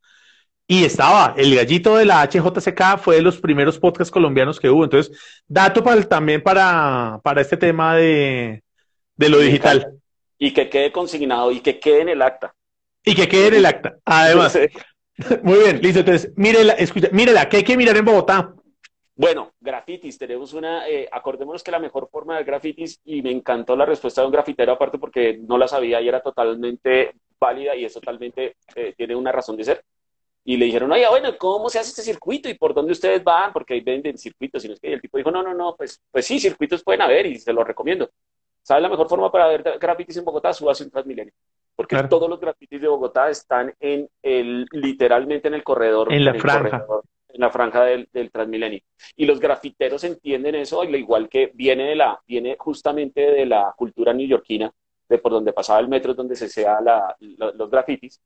Y 0.67 0.85
estaba, 0.85 1.35
el 1.37 1.55
gallito 1.55 1.97
de 1.97 2.07
la 2.07 2.23
HJCK 2.23 2.99
fue 2.99 3.17
de 3.17 3.23
los 3.23 3.39
primeros 3.39 3.79
podcasts 3.79 4.11
colombianos 4.11 4.59
que 4.59 4.71
hubo. 4.71 4.85
Entonces, 4.85 5.43
dato 5.47 5.85
para, 5.85 6.03
también 6.05 6.43
para, 6.43 7.21
para 7.23 7.43
este 7.43 7.59
tema 7.59 7.97
de, 7.97 8.63
de 9.17 9.29
lo 9.29 9.39
digital. 9.41 9.93
Y 10.39 10.53
que 10.53 10.71
quede 10.71 10.91
consignado 10.91 11.53
y 11.53 11.61
que 11.61 11.79
quede 11.79 12.03
en 12.03 12.09
el 12.09 12.23
acta. 12.23 12.55
Y 13.05 13.15
que 13.15 13.29
quede 13.29 13.49
en 13.49 13.55
el 13.55 13.67
acta. 13.67 13.97
Además, 14.07 14.59
Muy 15.43 15.59
bien, 15.59 15.81
listo. 15.81 16.01
Entonces, 16.01 16.33
mírela, 16.37 16.73
escucha, 16.75 17.09
mírela, 17.13 17.49
¿qué 17.49 17.59
hay 17.59 17.65
que 17.65 17.77
mirar 17.77 17.97
en 17.97 18.05
Bogotá? 18.05 18.55
Bueno, 19.17 19.53
grafitis, 19.61 20.19
tenemos 20.19 20.55
una, 20.55 20.89
eh, 20.89 21.09
acordémonos 21.11 21.63
que 21.63 21.71
la 21.71 21.79
mejor 21.79 22.09
forma 22.11 22.37
de 22.37 22.43
grafitis, 22.43 23.01
y 23.05 23.23
me 23.23 23.31
encantó 23.31 23.77
la 23.77 23.87
respuesta 23.87 24.21
de 24.21 24.27
un 24.27 24.33
grafitero 24.33 24.73
aparte 24.73 24.99
porque 24.99 25.39
no 25.39 25.57
la 25.57 25.69
sabía 25.69 26.01
y 26.01 26.09
era 26.09 26.21
totalmente 26.21 27.13
válida 27.39 27.77
y 27.77 27.85
es 27.85 27.93
totalmente, 27.93 28.57
eh, 28.75 28.93
tiene 28.97 29.15
una 29.15 29.31
razón 29.31 29.57
de 29.57 29.65
ser. 29.65 29.85
Y 30.45 30.57
le 30.57 30.67
dijeron, 30.67 30.91
oye, 30.91 31.09
bueno, 31.09 31.39
¿cómo 31.39 31.71
se 31.71 31.79
hace 31.79 31.91
este 31.91 32.03
circuito 32.03 32.49
y 32.49 32.55
por 32.55 32.75
dónde 32.75 32.93
ustedes 32.93 33.23
van? 33.23 33.53
Porque 33.53 33.75
ahí 33.75 33.81
venden 33.81 34.19
circuitos. 34.19 34.65
Y, 34.65 34.75
el 34.83 35.01
tipo 35.01 35.17
dijo, 35.17 35.31
no, 35.31 35.43
no, 35.43 35.55
no, 35.55 35.75
pues, 35.77 36.03
pues 36.11 36.27
sí, 36.27 36.39
circuitos 36.41 36.83
pueden 36.83 37.01
haber 37.01 37.25
y 37.27 37.39
se 37.39 37.53
los 37.53 37.67
recomiendo. 37.67 38.11
¿Sabe 38.63 38.81
la 38.83 38.89
mejor 38.89 39.09
forma 39.09 39.31
para 39.31 39.47
ver 39.47 39.79
grafitis 39.81 40.17
en 40.17 40.25
Bogotá? 40.25 40.53
Súbase 40.53 40.85
un 40.85 40.91
Transmilenio 40.91 41.33
porque 41.77 42.03
todos 42.05 42.29
los 42.29 42.41
grafitis 42.41 42.81
de 42.81 42.89
Bogotá 42.89 43.31
están 43.31 43.75
en 43.81 44.09
el, 44.23 44.67
literalmente 44.71 45.49
en 45.49 45.55
el 45.55 45.65
corredor. 45.65 46.13
En 46.13 46.25
la 46.25 46.35
franja. 46.35 46.85
en 47.29 47.41
la 47.41 47.51
franja 47.51 47.85
del, 47.85 48.31
Transmilenio. 48.31 48.81
Y 49.17 49.27
los 49.27 49.41
grafiteros 49.41 50.05
entienden 50.05 50.55
eso, 50.55 50.83
al 50.83 50.95
igual 50.95 51.29
que 51.29 51.51
viene, 51.55 51.85
de 51.85 51.97
la, 51.97 52.21
viene 52.27 52.57
justamente 52.59 53.21
de 53.21 53.47
la 53.47 53.75
cultura 53.77 54.13
neoyorquina, 54.13 54.71
de 55.09 55.19
por 55.19 55.33
donde 55.33 55.53
pasaba 55.53 55.81
el 55.81 55.89
metro, 55.89 56.15
donde 56.15 56.37
se 56.37 56.49
sea 56.49 56.81
la, 56.81 57.17
los 57.21 57.71
grafitis. 57.71 58.21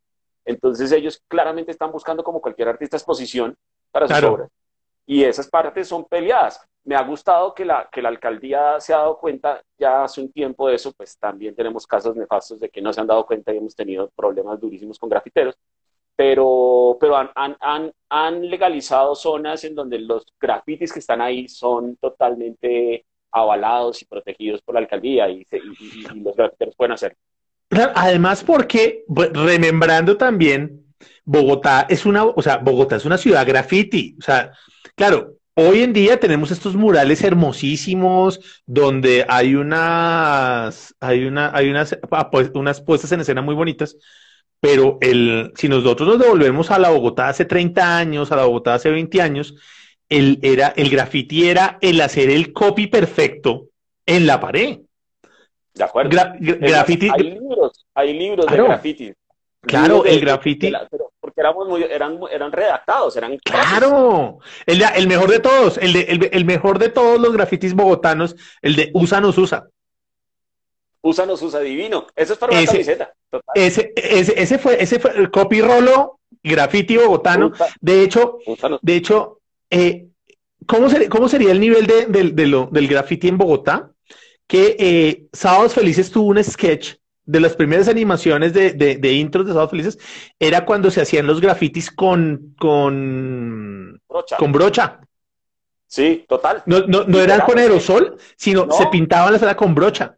Entonces 0.45 0.93
ellos 0.93 1.23
claramente 1.29 1.71
están 1.71 1.91
buscando, 1.91 2.23
como 2.23 2.41
cualquier 2.41 2.69
artista, 2.69 2.97
exposición 2.97 3.57
para 3.91 4.09
sus 4.09 4.23
obras. 4.23 4.51
Y 5.09 5.25
esas 5.25 5.49
partes 5.49 5.89
son 5.89 6.05
peleadas 6.05 6.61
me 6.89 6.97
ha 6.97 7.03
gustado 7.03 7.55
que 7.55 7.67
la, 7.67 7.87
que 7.93 8.01
la 8.01 8.09
alcaldía 8.09 8.81
se 8.81 8.95
ha 8.95 8.97
dado 8.97 9.19
cuenta 9.19 9.63
ya 9.79 10.05
hace 10.05 10.23
un 10.23 10.33
tiempo 10.33 10.69
de 10.69 10.77
eso, 10.77 10.91
pues 10.93 11.19
también 11.19 11.55
tenemos 11.55 11.87
casos 11.87 12.17
nefastos 12.17 12.59
de 12.59 12.71
que 12.71 12.81
no 12.81 12.95
se 12.95 13.01
han 13.03 13.07
dado 13.07 13.27
cuenta 13.27 13.53
y 13.53 13.59
hemos 13.59 13.77
tenido 13.77 14.11
problemas 14.17 14.59
durísimos 14.59 14.99
con 14.99 15.11
grafiteros, 15.11 15.55
pero, 16.17 16.97
pero 16.99 17.15
han, 17.19 17.57
han, 17.61 17.93
han 18.09 18.49
legalizado 18.49 19.15
zonas 19.15 19.65
en 19.65 19.75
donde 19.75 19.99
los 19.99 20.25
grafitis 20.41 20.91
que 20.91 21.01
están 21.01 21.21
ahí 21.21 21.47
son 21.47 21.97
totalmente 21.97 23.05
avalados 23.33 24.01
y 24.01 24.07
protegidos 24.07 24.63
por 24.63 24.75
la 24.75 24.81
alcaldía 24.81 25.29
y, 25.29 25.47
los 26.15 26.35
grafiteros 26.35 26.75
pueden 26.75 26.93
hacer. 26.93 27.15
Además, 27.95 28.43
porque, 28.43 29.05
remembrando 29.35 30.17
también, 30.17 30.88
Bogotá 31.25 31.87
es 31.89 32.07
una, 32.07 32.25
o 32.25 32.43
sea, 32.43 32.59
Bogotá 32.59 32.97
es 32.97 33.05
una 33.05 33.19
ciudad 33.19 33.47
graffiti, 33.47 34.17
o 34.19 34.23
sea, 34.23 34.53
claro, 34.95 35.39
Hoy 35.61 35.83
en 35.83 35.93
día 35.93 36.21
tenemos 36.21 36.53
estos 36.53 36.77
murales 36.77 37.21
hermosísimos 37.25 38.63
donde 38.65 39.27
hay 39.29 39.57
unas, 39.57 40.95
hay 41.01 41.25
una, 41.25 41.51
hay 41.53 41.69
unas, 41.69 41.99
unas 42.55 42.81
puestas 42.81 43.11
en 43.11 43.23
escena 43.23 43.43
muy 43.43 43.57
bonitas, 43.57 43.97
pero 44.61 44.99
el, 45.01 45.51
si 45.57 45.69
nosotros 45.69 46.11
nos 46.11 46.21
devolvemos 46.21 46.71
a 46.71 46.79
la 46.79 46.91
Bogotá 46.91 47.29
hace 47.29 47.45
30 47.45 47.99
años, 47.99 48.31
a 48.31 48.37
la 48.37 48.45
Bogotá 48.45 48.75
hace 48.75 48.89
20 48.89 49.21
años, 49.21 49.57
el, 50.09 50.39
era, 50.43 50.69
el 50.77 50.91
graffiti 50.91 51.49
era 51.49 51.77
el 51.81 52.01
hacer 52.03 52.31
el 52.31 52.53
copy 52.53 52.87
perfecto 52.87 53.67
en 54.07 54.29
la 54.29 54.39
pared. 54.39 54.79
De 55.75 55.83
acuerdo. 55.83 56.17
graffiti. 56.39 57.09
Hay 57.13 57.33
libros, 57.33 57.85
hay 57.95 58.17
libros 58.17 58.47
de 58.47 58.57
graffiti. 58.57 59.13
Claro, 59.61 60.05
el 60.05 60.21
graffiti. 60.21 60.73
porque 61.21 61.41
éramos 61.41 61.69
muy, 61.69 61.83
eran, 61.83 62.21
eran 62.31 62.53
redactados, 62.53 63.17
eran. 63.17 63.37
Claro, 63.39 64.39
el, 64.67 64.83
el 64.83 65.09
mejor 65.09 65.31
de 65.31 65.41
todos, 65.41 65.79
el, 65.79 65.93
de, 65.93 66.31
el, 66.33 66.45
mejor 66.45 66.79
de 66.79 66.89
todos 66.89 67.21
los 67.21 67.33
grafitis 67.33 67.75
bogotanos, 67.75 68.37
el 68.63 68.77
de 68.77 68.91
Usa 68.95 69.21
nos 69.21 69.37
usa. 69.37 69.69
Usa 71.01 71.27
nos 71.27 71.43
usa 71.43 71.61
divino. 71.61 72.07
Eso 72.15 72.33
es 72.33 72.39
para 72.39 72.53
una 72.53 72.65
camiseta. 72.65 73.13
Ese, 73.55 73.93
ese, 73.97 74.41
ese, 74.41 74.59
fue, 74.59 74.83
ese 74.83 74.99
fue 74.99 75.17
el 75.17 75.31
copy 75.31 75.61
rolo 75.61 76.19
graffiti 76.43 76.97
bogotano. 76.97 77.53
de 77.81 78.03
hecho, 78.03 78.39
de 78.81 78.97
hecho, 78.97 79.41
eh, 79.71 80.07
¿cómo, 80.67 80.89
¿cómo 81.09 81.29
sería 81.29 81.53
el 81.53 81.61
nivel 81.61 81.87
de, 81.87 82.07
del 82.07 82.89
graffiti 82.89 83.29
en 83.29 83.39
Bogotá? 83.39 83.91
Que 84.47 84.77
eh, 84.79 85.27
Sábados 85.33 85.75
Felices 85.75 86.11
tuvo 86.11 86.29
un 86.29 86.43
sketch 86.43 86.95
de 87.29 87.41
las 87.41 87.55
primeras 87.55 87.89
animaciones 87.89 88.55
de, 88.55 88.73
de, 88.73 89.13
intros 89.13 89.45
de 89.45 89.53
Sábados 89.53 89.71
Felices, 89.71 89.99
era 90.39 90.65
cuando 90.65 90.91
se 90.91 91.03
hacían 91.03 91.27
los 91.27 91.43
grafitis 91.43 91.91
con, 91.91 92.55
con, 92.59 94.01
brocha. 94.09 94.37
con 94.39 94.51
brocha. 94.51 95.01
Sí, 95.87 96.25
total. 96.27 96.63
No, 96.65 96.81
no, 96.87 97.05
no 97.05 97.21
eran 97.21 97.43
con 97.43 97.59
aerosol, 97.59 98.17
sino 98.37 98.71
se 98.71 98.87
pintaban 98.87 99.33
la 99.33 99.39
sala 99.39 99.57
con 99.57 99.75
brocha. 99.75 100.17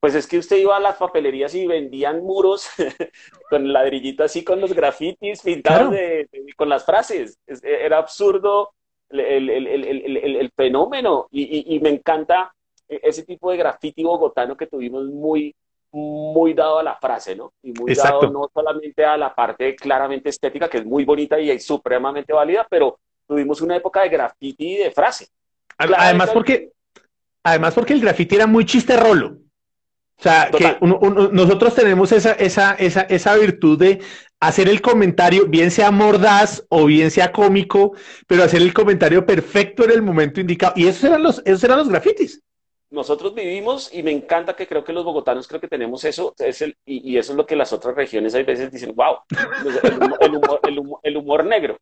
Pues 0.00 0.14
es 0.14 0.26
que 0.26 0.38
usted 0.38 0.56
iba 0.56 0.76
a 0.76 0.80
las 0.80 0.96
papelerías 0.96 1.54
y 1.54 1.66
vendían 1.66 2.22
muros 2.22 2.68
con 3.50 3.70
ladrillito 3.72 4.24
así, 4.24 4.42
con 4.42 4.60
los 4.60 4.72
grafitis 4.72 5.42
pintados 5.42 5.94
con 6.56 6.68
las 6.70 6.86
frases. 6.86 7.38
era 7.62 7.98
absurdo 7.98 8.72
el, 9.10 10.50
fenómeno 10.56 11.28
y, 11.30 11.78
me 11.80 11.90
encanta 11.90 12.54
ese 12.88 13.24
tipo 13.24 13.50
de 13.50 13.58
grafiti 13.58 14.02
bogotano 14.04 14.56
que 14.56 14.66
tuvimos 14.66 15.04
muy, 15.06 15.54
muy 15.96 16.52
dado 16.52 16.78
a 16.78 16.82
la 16.82 16.96
frase, 16.96 17.34
¿no? 17.34 17.54
Y 17.62 17.72
muy 17.72 17.94
dado 17.94 18.30
no 18.30 18.50
solamente 18.52 19.04
a 19.04 19.16
la 19.16 19.34
parte 19.34 19.74
claramente 19.74 20.28
estética, 20.28 20.68
que 20.68 20.78
es 20.78 20.84
muy 20.84 21.04
bonita 21.04 21.40
y 21.40 21.58
supremamente 21.58 22.32
válida, 22.32 22.66
pero 22.68 22.98
tuvimos 23.26 23.62
una 23.62 23.76
época 23.76 24.02
de 24.02 24.10
grafiti 24.10 24.74
y 24.74 24.76
de 24.76 24.90
frase. 24.90 25.28
Además 25.78 26.30
porque, 26.30 26.72
además 27.42 27.74
porque 27.74 27.94
el 27.94 28.00
grafiti 28.02 28.36
era 28.36 28.46
muy 28.46 28.66
chiste 28.66 28.96
rolo. 28.96 29.38
O 30.18 30.22
sea, 30.22 30.50
que 30.50 30.78
nosotros 30.80 31.74
tenemos 31.74 32.10
esa, 32.12 32.32
esa, 32.32 32.74
esa, 32.74 33.02
esa 33.02 33.36
virtud 33.36 33.78
de 33.78 34.00
hacer 34.40 34.68
el 34.68 34.80
comentario, 34.80 35.46
bien 35.46 35.70
sea 35.70 35.90
mordaz 35.90 36.64
o 36.68 36.86
bien 36.86 37.10
sea 37.10 37.32
cómico, 37.32 37.94
pero 38.26 38.44
hacer 38.44 38.62
el 38.62 38.72
comentario 38.72 39.24
perfecto 39.24 39.84
en 39.84 39.90
el 39.90 40.02
momento 40.02 40.40
indicado. 40.40 40.74
Y 40.76 40.86
esos 40.86 41.04
eran 41.04 41.22
los, 41.22 41.42
esos 41.44 41.64
eran 41.64 41.78
los 41.78 41.88
grafitis. 41.88 42.42
Nosotros 42.90 43.34
vivimos 43.34 43.92
y 43.92 44.02
me 44.02 44.12
encanta 44.12 44.54
que 44.54 44.66
creo 44.66 44.84
que 44.84 44.92
los 44.92 45.04
bogotanos 45.04 45.48
creo 45.48 45.60
que 45.60 45.68
tenemos 45.68 46.04
eso, 46.04 46.34
es 46.38 46.62
el, 46.62 46.76
y, 46.84 47.16
eso 47.18 47.32
es 47.32 47.36
lo 47.36 47.44
que 47.44 47.56
las 47.56 47.72
otras 47.72 47.96
regiones 47.96 48.34
hay 48.34 48.44
veces 48.44 48.70
dicen, 48.70 48.94
wow, 48.94 49.16
el 51.02 51.16
humor 51.16 51.44
negro. 51.44 51.76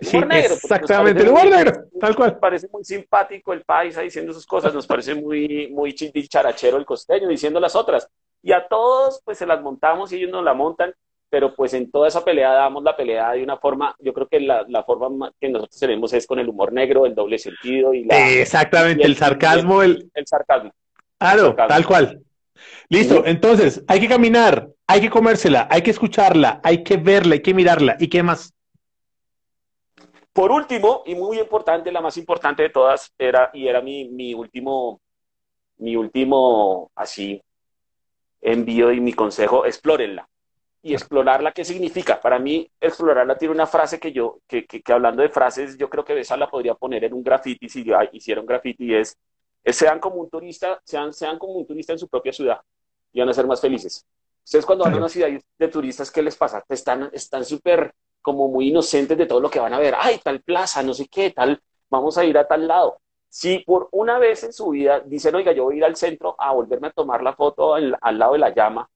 Sí, 0.00 0.16
exactamente, 0.16 1.22
el 1.22 1.28
humor 1.28 1.46
negro, 1.46 1.84
tal 2.00 2.14
cual. 2.14 2.30
Nos 2.30 2.40
parece 2.40 2.68
muy 2.72 2.84
simpático 2.84 3.52
el 3.52 3.62
paisa 3.62 4.00
diciendo 4.00 4.32
sus 4.32 4.46
cosas, 4.46 4.72
nos 4.72 4.86
parece 4.86 5.14
muy, 5.14 5.68
muy 5.72 5.92
charachero 5.94 6.76
el 6.76 6.86
costeño 6.86 7.28
diciendo 7.28 7.58
las 7.58 7.74
otras. 7.74 8.08
Y 8.42 8.52
a 8.52 8.68
todos, 8.68 9.20
pues 9.24 9.38
se 9.38 9.46
las 9.46 9.60
montamos 9.60 10.12
y 10.12 10.16
ellos 10.16 10.30
nos 10.30 10.44
la 10.44 10.54
montan, 10.54 10.94
pero 11.30 11.54
pues 11.54 11.74
en 11.74 11.90
toda 11.90 12.08
esa 12.08 12.24
pelea 12.24 12.52
damos 12.52 12.82
la 12.82 12.96
pelea 12.96 13.32
de 13.32 13.42
una 13.42 13.58
forma, 13.58 13.94
yo 13.98 14.12
creo 14.14 14.26
que 14.26 14.40
la, 14.40 14.64
la 14.68 14.84
forma 14.84 15.32
que 15.40 15.48
nosotros 15.48 15.78
tenemos 15.78 16.12
es 16.12 16.26
con 16.26 16.38
el 16.38 16.48
humor 16.48 16.72
negro, 16.72 17.06
el 17.06 17.14
doble 17.14 17.38
sentido 17.38 17.92
y 17.92 18.04
la... 18.04 18.30
Exactamente, 18.30 19.04
el, 19.04 19.16
sarcasmo. 19.16 19.82
El, 19.82 20.10
el, 20.14 20.26
sarcasmo. 20.26 20.72
Claro, 21.18 21.54
tal 21.54 21.86
cual. 21.86 22.22
Listo, 22.88 23.24
entonces 23.26 23.84
hay 23.86 24.00
que 24.00 24.08
caminar, 24.08 24.68
hay 24.86 25.00
que 25.00 25.10
comérsela, 25.10 25.68
hay 25.70 25.82
que 25.82 25.90
escucharla, 25.90 26.60
hay 26.64 26.82
que 26.82 26.96
verla, 26.96 27.34
hay 27.34 27.42
que 27.42 27.54
mirarla. 27.54 27.96
¿Y 27.98 28.08
qué 28.08 28.22
más? 28.22 28.54
Por 30.32 30.50
último, 30.52 31.02
y 31.04 31.14
muy 31.14 31.38
importante, 31.38 31.92
la 31.92 32.00
más 32.00 32.16
importante 32.16 32.62
de 32.62 32.70
todas, 32.70 33.12
era, 33.18 33.50
y 33.52 33.66
era 33.66 33.80
mi, 33.80 34.08
mi 34.08 34.34
último, 34.34 35.00
mi 35.78 35.96
último, 35.96 36.90
así, 36.94 37.42
envío 38.40 38.92
y 38.92 39.00
mi 39.00 39.12
consejo, 39.12 39.66
explórenla. 39.66 40.28
Y 40.88 40.94
explorarla, 40.94 41.52
¿qué 41.52 41.66
significa? 41.66 42.18
Para 42.18 42.38
mí, 42.38 42.66
explorarla 42.80 43.36
tiene 43.36 43.52
una 43.52 43.66
frase 43.66 44.00
que 44.00 44.10
yo, 44.10 44.40
que, 44.46 44.66
que, 44.66 44.82
hablando 44.90 45.20
de 45.20 45.28
frases, 45.28 45.76
yo 45.76 45.90
creo 45.90 46.02
que 46.02 46.18
esa 46.18 46.34
la 46.38 46.48
podría 46.48 46.74
poner 46.74 47.04
en 47.04 47.12
un 47.12 47.22
graffiti 47.22 47.68
si 47.68 47.84
hiciera 48.12 48.40
un 48.40 48.46
graffiti, 48.46 48.94
es, 48.94 49.14
es, 49.62 49.76
sean 49.76 50.00
como 50.00 50.16
un 50.16 50.30
turista, 50.30 50.80
sean, 50.82 51.12
sean 51.12 51.38
como 51.38 51.52
un 51.52 51.66
turista 51.66 51.92
en 51.92 51.98
su 51.98 52.08
propia 52.08 52.32
ciudad 52.32 52.58
y 53.12 53.20
van 53.20 53.28
a 53.28 53.34
ser 53.34 53.46
más 53.46 53.60
felices. 53.60 54.06
Ustedes 54.42 54.64
cuando 54.64 54.84
van 54.84 54.94
a 54.94 54.96
una 54.96 55.10
ciudad 55.10 55.28
de 55.58 55.68
turistas, 55.68 56.10
¿qué 56.10 56.22
les 56.22 56.36
pasa? 56.36 56.64
Están 56.70 57.44
súper 57.44 57.92
como 58.22 58.48
muy 58.48 58.68
inocentes 58.68 59.18
de 59.18 59.26
todo 59.26 59.40
lo 59.40 59.50
que 59.50 59.60
van 59.60 59.74
a 59.74 59.78
ver. 59.78 59.94
Ay, 59.98 60.20
tal 60.24 60.40
plaza, 60.40 60.82
no 60.82 60.94
sé 60.94 61.06
qué, 61.08 61.32
tal, 61.32 61.60
vamos 61.90 62.16
a 62.16 62.24
ir 62.24 62.38
a 62.38 62.48
tal 62.48 62.66
lado. 62.66 62.98
Si 63.28 63.58
por 63.58 63.88
una 63.92 64.18
vez 64.18 64.42
en 64.44 64.54
su 64.54 64.70
vida 64.70 65.00
dicen, 65.00 65.34
oiga, 65.34 65.52
yo 65.52 65.64
voy 65.64 65.74
a 65.74 65.78
ir 65.78 65.84
al 65.84 65.96
centro 65.96 66.34
a 66.38 66.54
volverme 66.54 66.88
a 66.88 66.92
tomar 66.92 67.22
la 67.22 67.34
foto 67.34 67.74
al, 67.74 67.98
lado 68.18 68.32
de 68.32 68.38
la 68.38 68.54
llama 68.54 68.88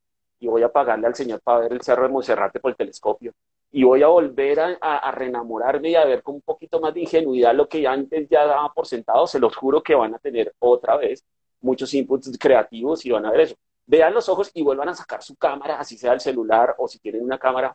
y 0.42 0.48
voy 0.48 0.62
a 0.62 0.72
pagarle 0.72 1.06
al 1.06 1.14
Señor 1.14 1.40
para 1.40 1.60
ver 1.60 1.72
el 1.72 1.82
Cerro 1.82 2.02
de 2.02 2.08
Monserrate 2.08 2.58
por 2.58 2.72
el 2.72 2.76
telescopio 2.76 3.32
y 3.70 3.84
voy 3.84 4.02
a 4.02 4.08
volver 4.08 4.60
a, 4.60 4.76
a, 4.98 5.10
reenamorarme 5.12 5.90
y 5.90 5.94
a 5.94 6.04
ver 6.04 6.22
con 6.22 6.34
un 6.34 6.42
poquito 6.42 6.80
más 6.80 6.92
de 6.92 7.00
ingenuidad 7.00 7.54
lo 7.54 7.68
que 7.68 7.86
antes 7.86 8.28
ya 8.28 8.44
daba 8.44 8.72
por 8.74 8.86
sentado, 8.86 9.26
se 9.26 9.38
los 9.38 9.56
juro 9.56 9.82
que 9.82 9.94
van 9.94 10.14
a 10.14 10.18
tener 10.18 10.52
otra 10.58 10.96
vez 10.96 11.24
muchos 11.60 11.94
inputs 11.94 12.36
creativos 12.38 13.06
y 13.06 13.10
van 13.10 13.24
a 13.24 13.30
ver 13.30 13.42
eso. 13.42 13.54
Vean 13.86 14.12
los 14.12 14.28
ojos 14.28 14.50
y 14.52 14.62
vuelvan 14.62 14.88
a 14.88 14.94
sacar 14.94 15.22
su 15.22 15.36
cámara, 15.36 15.78
así 15.78 15.96
sea 15.96 16.12
el 16.12 16.20
celular 16.20 16.74
o 16.78 16.88
si 16.88 16.98
tienen 16.98 17.22
una 17.22 17.38
cámara 17.38 17.74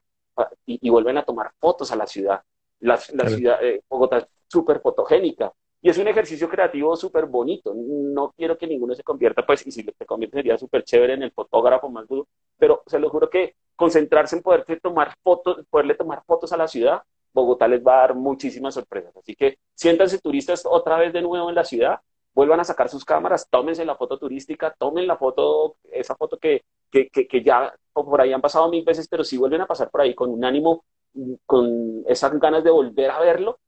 y, 0.65 0.89
vuelven 0.89 1.17
a 1.17 1.23
tomar 1.23 1.51
fotos 1.57 1.91
a 1.91 1.95
la 1.95 2.05
ciudad. 2.05 2.41
La, 2.79 2.97
ciudad 2.97 3.59
de 3.59 3.81
Bogotá 3.89 4.19
es 4.19 4.27
súper 4.47 4.81
fotogénica 4.81 5.51
y 5.81 5.89
es 5.89 5.97
un 5.97 6.07
ejercicio 6.07 6.49
creativo 6.49 6.95
súper 6.95 7.25
bonito. 7.25 7.73
No 7.75 8.33
quiero 8.35 8.57
que 8.57 8.67
ninguno 8.67 8.95
se 8.95 9.03
convierta, 9.03 9.45
pues, 9.45 9.65
y 9.67 9.71
si 9.71 9.83
se 9.83 10.05
convierte 10.05 10.37
sería 10.37 10.57
súper 10.57 10.83
chévere 10.83 11.13
en 11.13 11.23
el 11.23 11.31
fotógrafo 11.31 11.89
más 11.89 12.07
duro, 12.07 12.27
pero 12.57 12.83
se 12.87 12.99
lo 12.99 13.09
juro 13.09 13.29
que 13.29 13.55
concentrarse 13.75 14.35
en 14.35 14.41
poder 14.41 14.65
tomar 14.81 15.13
fotos, 15.23 15.65
poderle 15.69 15.95
tomar 15.95 16.23
fotos 16.25 16.51
a 16.51 16.57
la 16.57 16.67
ciudad, 16.67 17.01
Bogotá 17.31 17.67
les 17.67 17.85
va 17.85 17.99
a 17.99 18.01
dar 18.01 18.15
muchísimas 18.15 18.73
sorpresas. 18.73 19.15
Así 19.15 19.35
que 19.35 19.59
siéntanse 19.75 20.19
turistas 20.19 20.63
otra 20.65 20.97
vez 20.97 21.13
de 21.13 21.21
nuevo 21.21 21.49
en 21.49 21.55
la 21.55 21.63
ciudad, 21.63 21.99
vuelvan 22.33 22.59
a 22.59 22.63
sacar 22.63 22.89
sus 22.89 23.05
cámaras, 23.05 23.47
tómense 23.49 23.85
la 23.85 23.95
foto 23.95 24.17
turística, 24.17 24.75
tomen 24.77 25.07
la 25.07 25.17
foto, 25.17 25.77
esa 25.91 26.15
foto 26.15 26.37
que, 26.37 26.63
que, 26.91 27.09
que 27.09 27.43
ya 27.43 27.73
por 27.93 28.21
ahí 28.21 28.33
han 28.33 28.41
pasado 28.41 28.69
mil 28.69 28.83
veces, 28.83 29.07
pero 29.07 29.23
si 29.23 29.37
vuelven 29.37 29.61
a 29.61 29.67
pasar 29.67 29.89
por 29.89 30.01
ahí 30.01 30.13
con 30.15 30.31
un 30.31 30.43
ánimo, 30.43 30.83
con 31.45 32.03
esas 32.07 32.39
ganas 32.39 32.63
de 32.63 32.71
volver 32.71 33.09
a 33.11 33.19
verlo, 33.19 33.59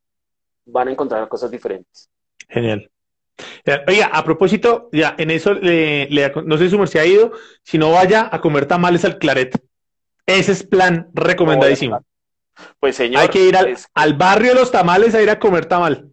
van 0.66 0.88
a 0.88 0.92
encontrar 0.92 1.28
cosas 1.28 1.52
diferentes. 1.52 2.10
Genial. 2.48 2.90
Oiga, 3.88 4.08
a 4.08 4.24
propósito, 4.24 4.90
ya 4.92 5.16
en 5.18 5.32
eso, 5.32 5.54
no 5.54 6.58
sé 6.58 6.70
si 6.70 6.88
se 6.88 7.00
ha 7.00 7.06
ido, 7.06 7.32
si 7.64 7.78
no 7.78 7.92
vaya 7.92 8.28
a 8.32 8.42
comer 8.42 8.66
tamales 8.66 9.06
al 9.06 9.18
claret. 9.18 9.58
Ese 10.26 10.52
es 10.52 10.64
plan 10.64 11.10
recomendadísimo. 11.14 12.04
Pues 12.80 12.96
señor. 12.96 13.22
Hay 13.22 13.30
que 13.30 13.46
ir 13.46 13.56
al, 13.56 13.78
al 13.94 14.14
barrio 14.16 14.54
de 14.54 14.60
los 14.60 14.72
tamales 14.72 15.16
a 15.16 15.22
ir 15.22 15.30
a 15.30 15.40
comer 15.40 15.66
tamal. 15.66 16.10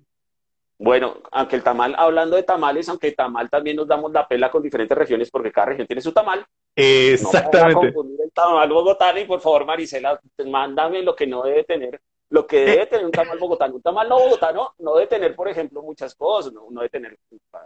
Bueno, 0.78 1.23
aunque 1.32 1.56
el 1.56 1.62
tamal, 1.62 1.94
hablando 1.97 2.36
de 2.36 2.43
tamales, 2.43 2.89
aunque 2.89 3.09
el 3.09 3.16
tamal 3.16 3.48
también 3.48 3.77
nos 3.77 3.89
damos 3.89 4.12
la 4.12 4.28
pela 4.28 4.51
con 4.51 4.62
diferentes 4.62 4.97
regiones 4.97 5.31
porque 5.31 5.51
cada 5.51 5.68
región 5.68 5.86
tiene 5.86 6.02
su 6.02 6.12
tamal. 6.12 6.44
Exactamente. 6.74 7.93
No 7.93 8.23
el 8.23 8.32
tamal 8.32 8.68
bogotano 8.68 9.18
y 9.18 9.24
por 9.24 9.40
favor, 9.40 9.64
Marisela, 9.64 10.20
mándame 10.47 11.02
lo 11.02 11.16
que 11.16 11.27
no 11.27 11.43
debe 11.43 11.64
tener, 11.64 12.01
lo 12.31 12.47
que 12.47 12.65
debe 12.65 12.86
tener 12.86 13.05
un 13.05 13.12
tamal 13.12 13.39
bogotano. 13.39 13.77
Un 13.77 13.82
tamal 13.82 14.09
no 14.09 14.19
bogotano 14.19 14.74
no 14.78 14.94
debe 14.94 15.07
tener, 15.07 15.35
por 15.35 15.48
ejemplo, 15.48 15.82
muchas 15.82 16.15
cosas, 16.15 16.53
no, 16.53 16.69
debe 16.70 16.89
tener 16.89 17.19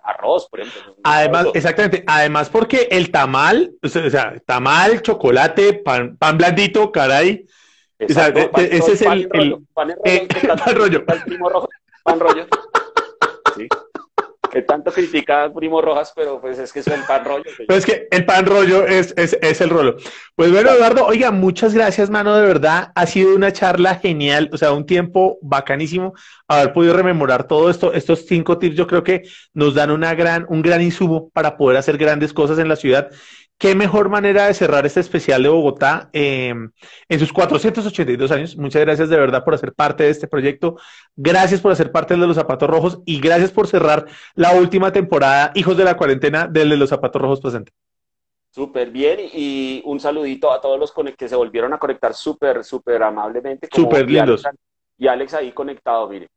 arroz, 0.02 0.48
por 0.48 0.60
ejemplo. 0.60 0.96
Además, 1.02 1.46
exactamente, 1.54 2.04
además 2.06 2.48
porque 2.50 2.88
el 2.90 3.10
tamal, 3.10 3.72
o 3.82 3.88
sea, 3.88 4.34
tamal, 4.44 5.02
chocolate, 5.02 5.74
pan, 5.74 6.16
pan 6.16 6.36
blandito, 6.36 6.92
caray. 6.92 7.46
Exacto, 7.98 8.50
e, 8.60 8.76
ese 8.76 8.92
es 8.92 9.02
el, 9.02 9.28
pan 9.74 9.94
rollo, 10.74 11.04
pan 11.04 11.20
rollo. 11.38 11.68
Pan 12.02 12.18
rollo 12.20 12.46
que 14.50 14.62
tanto 14.62 14.92
critica 14.92 15.50
Primo 15.54 15.80
Rojas, 15.80 16.12
pero 16.14 16.40
pues 16.40 16.58
es 16.58 16.72
que 16.72 16.80
es 16.80 16.86
el 16.88 17.02
pan 17.04 17.24
rollo. 17.24 17.44
Pero 17.56 17.78
es 17.78 17.86
que 17.86 18.08
el 18.10 18.24
pan 18.24 18.44
rollo 18.44 18.86
es, 18.86 19.14
es, 19.16 19.38
es, 19.40 19.60
el 19.60 19.70
rollo. 19.70 19.96
Pues 20.34 20.52
bueno, 20.52 20.70
Eduardo, 20.70 21.06
oiga, 21.06 21.30
muchas 21.30 21.72
gracias, 21.72 22.10
mano, 22.10 22.36
de 22.36 22.46
verdad. 22.46 22.92
Ha 22.94 23.06
sido 23.06 23.34
una 23.34 23.52
charla 23.52 23.94
genial, 23.96 24.50
o 24.52 24.58
sea, 24.58 24.72
un 24.72 24.84
tiempo 24.84 25.38
bacanísimo 25.40 26.14
haber 26.48 26.72
podido 26.72 26.94
rememorar 26.94 27.46
todo 27.46 27.70
esto. 27.70 27.92
Estos 27.92 28.26
cinco 28.26 28.58
tips 28.58 28.76
yo 28.76 28.86
creo 28.86 29.04
que 29.04 29.22
nos 29.54 29.74
dan 29.74 29.90
una 29.90 30.14
gran, 30.14 30.44
un 30.48 30.62
gran 30.62 30.82
insumo 30.82 31.30
para 31.30 31.56
poder 31.56 31.78
hacer 31.78 31.96
grandes 31.96 32.32
cosas 32.32 32.58
en 32.58 32.68
la 32.68 32.76
ciudad 32.76 33.10
qué 33.60 33.74
mejor 33.74 34.08
manera 34.08 34.46
de 34.46 34.54
cerrar 34.54 34.86
este 34.86 35.00
especial 35.00 35.42
de 35.42 35.50
Bogotá 35.50 36.08
eh, 36.14 36.54
en 37.08 37.18
sus 37.18 37.30
482 37.30 38.30
años. 38.30 38.56
Muchas 38.56 38.80
gracias 38.80 39.10
de 39.10 39.18
verdad 39.18 39.44
por 39.44 39.52
hacer 39.52 39.74
parte 39.74 40.04
de 40.04 40.08
este 40.10 40.26
proyecto. 40.26 40.76
Gracias 41.14 41.60
por 41.60 41.70
hacer 41.70 41.92
parte 41.92 42.14
de 42.14 42.26
los 42.26 42.36
Zapatos 42.36 42.70
Rojos 42.70 43.00
y 43.04 43.20
gracias 43.20 43.52
por 43.52 43.68
cerrar 43.68 44.06
la 44.34 44.54
última 44.54 44.92
temporada, 44.92 45.52
Hijos 45.54 45.76
de 45.76 45.84
la 45.84 45.98
Cuarentena, 45.98 46.46
del 46.46 46.70
de 46.70 46.78
los 46.78 46.88
Zapatos 46.88 47.20
Rojos 47.20 47.42
presente. 47.42 47.70
Súper 48.50 48.90
bien 48.90 49.20
y 49.30 49.82
un 49.84 50.00
saludito 50.00 50.50
a 50.50 50.60
todos 50.60 50.80
los 50.80 50.94
que 51.14 51.28
se 51.28 51.36
volvieron 51.36 51.74
a 51.74 51.78
conectar 51.78 52.14
súper, 52.14 52.64
súper 52.64 53.02
amablemente. 53.02 53.68
Súper 53.70 54.10
lindos. 54.10 54.42
y 54.96 55.06
Alex 55.06 55.34
ahí 55.34 55.52
conectado, 55.52 56.08
mire. 56.08 56.28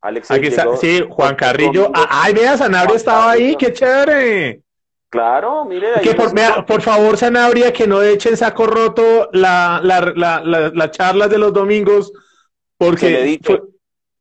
Alex 0.00 0.32
Aquí 0.32 0.48
está, 0.48 0.76
sí, 0.76 1.00
Juan 1.08 1.36
Carrillo. 1.36 1.92
Ah, 1.94 2.22
ay, 2.24 2.34
vea, 2.34 2.56
Sanabria 2.56 2.96
estaba 2.96 3.30
ahí, 3.30 3.54
qué 3.54 3.72
chévere. 3.72 4.65
Claro, 5.08 5.64
mire. 5.64 6.00
Que 6.02 6.14
por, 6.14 6.32
por, 6.66 6.82
favor, 6.82 7.16
Sanabria, 7.16 7.72
que 7.72 7.86
no 7.86 8.02
echen 8.02 8.36
saco 8.36 8.66
roto 8.66 9.28
la, 9.32 9.80
la, 9.82 10.00
la, 10.00 10.70
las 10.74 10.90
charlas 10.90 11.30
de 11.30 11.38
los 11.38 11.52
domingos, 11.52 12.12
porque 12.76 13.38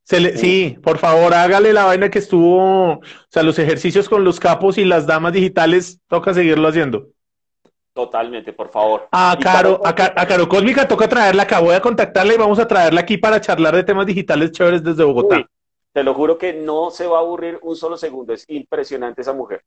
se 0.04 0.20
le, 0.20 0.38
sí, 0.38 0.78
por 0.84 1.00
favor, 1.00 1.34
hágale 1.34 1.74
la 1.74 1.86
vaina 1.86 2.12
que 2.12 2.20
estuvo, 2.20 2.92
o 2.92 3.02
sea, 3.28 3.42
los 3.42 3.58
ejercicios 3.58 4.08
con 4.08 4.24
los 4.24 4.40
capos 4.40 4.78
y 4.78 4.86
las 4.86 5.08
damas 5.08 5.34
digitales, 5.34 6.00
toca 6.08 6.32
seguirlo 6.32 6.68
haciendo. 6.68 7.08
Totalmente, 7.92 8.54
por 8.54 8.70
favor. 8.70 9.08
A 9.12 9.36
Caro, 9.42 9.82
a, 9.84 9.96
Caro 9.96 10.48
Cósmica 10.48 10.88
toca 10.88 11.08
traerla 11.08 11.44
acá, 11.44 11.60
voy 11.60 11.74
a 11.74 11.82
contactarla 11.82 12.36
y 12.36 12.38
vamos 12.38 12.60
a 12.60 12.68
traerla 12.68 13.02
aquí 13.02 13.18
para 13.18 13.42
charlar 13.42 13.76
de 13.76 13.84
temas 13.84 14.06
digitales 14.06 14.52
chéveres 14.52 14.84
desde 14.84 15.04
Bogotá. 15.04 15.44
te 15.92 16.04
lo 16.04 16.14
juro 16.14 16.38
que 16.38 16.54
no 16.54 16.92
se 16.92 17.08
va 17.08 17.18
a 17.18 17.22
aburrir 17.22 17.58
un 17.64 17.76
solo 17.76 17.98
segundo, 17.98 18.32
es 18.32 18.46
impresionante 18.48 19.22
esa 19.22 19.34
mujer. 19.34 19.64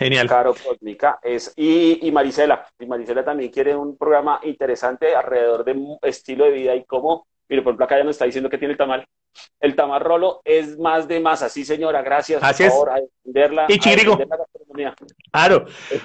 Genial. 0.00 0.26
Caro 0.26 0.54
Cósmica 0.54 1.18
es, 1.22 1.52
y, 1.56 2.08
y 2.08 2.10
Marisela, 2.10 2.66
y 2.78 2.86
Marisela 2.86 3.22
también 3.22 3.50
quiere 3.50 3.76
un 3.76 3.98
programa 3.98 4.40
interesante 4.44 5.14
alrededor 5.14 5.62
de 5.62 5.76
estilo 6.00 6.46
de 6.46 6.52
vida 6.52 6.74
y 6.74 6.84
cómo 6.84 7.26
Mire, 7.50 7.62
por 7.62 7.72
ejemplo, 7.72 7.84
acá 7.84 7.98
ya 7.98 8.04
nos 8.04 8.14
está 8.14 8.26
diciendo 8.26 8.48
que 8.48 8.58
tiene 8.58 8.72
el 8.72 8.78
tamal. 8.78 9.04
El 9.58 9.74
tamal 9.74 10.00
rolo 10.00 10.40
es 10.44 10.78
más 10.78 11.08
de 11.08 11.18
masa, 11.18 11.48
sí, 11.48 11.64
señora, 11.64 12.00
gracias. 12.00 12.40
Así 12.44 12.62
por 12.62 12.72
favor, 12.72 12.90
a 12.90 12.98
entenderla. 12.98 13.66
Y 13.68 13.78
chirigo. 13.80 14.16
Claro. 15.32 15.64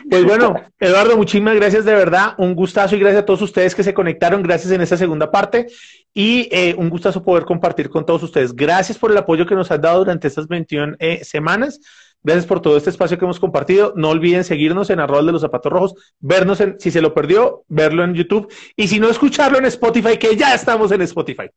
Pues 0.10 0.24
bueno, 0.26 0.56
Eduardo, 0.80 1.16
muchísimas 1.16 1.54
gracias 1.54 1.86
de 1.86 1.94
verdad. 1.94 2.34
Un 2.40 2.56
gustazo 2.56 2.96
y 2.96 3.00
gracias 3.00 3.22
a 3.22 3.26
todos 3.26 3.44
ustedes 3.44 3.76
que 3.76 3.84
se 3.84 3.94
conectaron. 3.94 4.42
Gracias 4.42 4.72
en 4.74 4.82
esta 4.82 4.98
segunda 4.98 5.30
parte. 5.30 5.68
Y 6.16 6.50
eh, 6.52 6.74
un 6.76 6.90
gustazo 6.90 7.24
poder 7.24 7.46
compartir 7.46 7.90
con 7.92 8.08
todos 8.08 8.24
ustedes. 8.24 8.56
Gracias 8.56 8.98
por 8.98 9.12
el 9.12 9.18
apoyo 9.18 9.46
que 9.46 9.54
nos 9.54 9.70
han 9.70 9.82
dado 9.82 10.00
durante 10.00 10.28
estas 10.28 10.48
21 10.48 10.96
eh, 10.98 11.24
semanas. 11.24 11.80
Gracias 12.26 12.47
por 12.47 12.60
todo 12.60 12.76
este 12.76 12.89
espacio 12.89 13.19
que 13.19 13.26
hemos 13.26 13.39
compartido. 13.39 13.93
No 13.95 14.10
olviden 14.10 14.43
seguirnos 14.43 14.89
en 14.89 14.99
arroba 14.99 15.22
de 15.22 15.31
los 15.31 15.41
zapatos 15.41 15.72
rojos, 15.72 15.93
vernos 16.19 16.60
en, 16.60 16.80
si 16.80 16.89
se 16.89 16.99
lo 16.99 17.14
perdió, 17.14 17.64
verlo 17.68 18.03
en 18.03 18.15
YouTube 18.15 18.52
y 18.76 18.88
si 18.88 18.99
no, 18.99 19.10
escucharlo 19.10 19.60
en 19.60 19.65
Spotify, 19.65 20.18
que 20.18 20.35
ya 20.35 20.56
estamos 20.56 20.91
en 20.91 21.03
Spotify. 21.03 21.52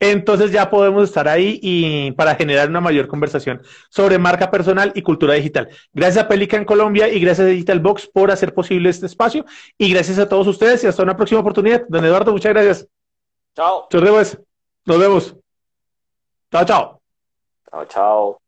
Entonces 0.00 0.50
ya 0.50 0.70
podemos 0.70 1.04
estar 1.04 1.28
ahí 1.28 1.60
y 1.62 2.12
para 2.12 2.36
generar 2.36 2.70
una 2.70 2.80
mayor 2.80 3.06
conversación 3.06 3.60
sobre 3.90 4.16
marca 4.16 4.50
personal 4.50 4.92
y 4.94 5.02
cultura 5.02 5.34
digital. 5.34 5.68
Gracias 5.92 6.24
a 6.24 6.28
Pelican 6.28 6.64
Colombia 6.64 7.06
y 7.08 7.20
gracias 7.20 7.46
a 7.46 7.50
Digital 7.50 7.80
Box 7.80 8.06
por 8.06 8.30
hacer 8.30 8.54
posible 8.54 8.88
este 8.88 9.04
espacio 9.04 9.44
y 9.76 9.92
gracias 9.92 10.18
a 10.18 10.26
todos 10.26 10.46
ustedes 10.46 10.82
y 10.84 10.86
hasta 10.86 11.02
una 11.02 11.18
próxima 11.18 11.42
oportunidad. 11.42 11.84
Don 11.86 12.02
Eduardo, 12.02 12.32
muchas 12.32 12.54
gracias. 12.54 12.88
Chao. 13.54 13.88
Nos 13.92 14.02
vemos. 14.02 14.38
Nos 14.86 14.98
vemos. 14.98 15.36
Chao, 16.50 16.64
chao. 16.64 17.00
Chao, 17.70 17.84
chao. 17.84 18.43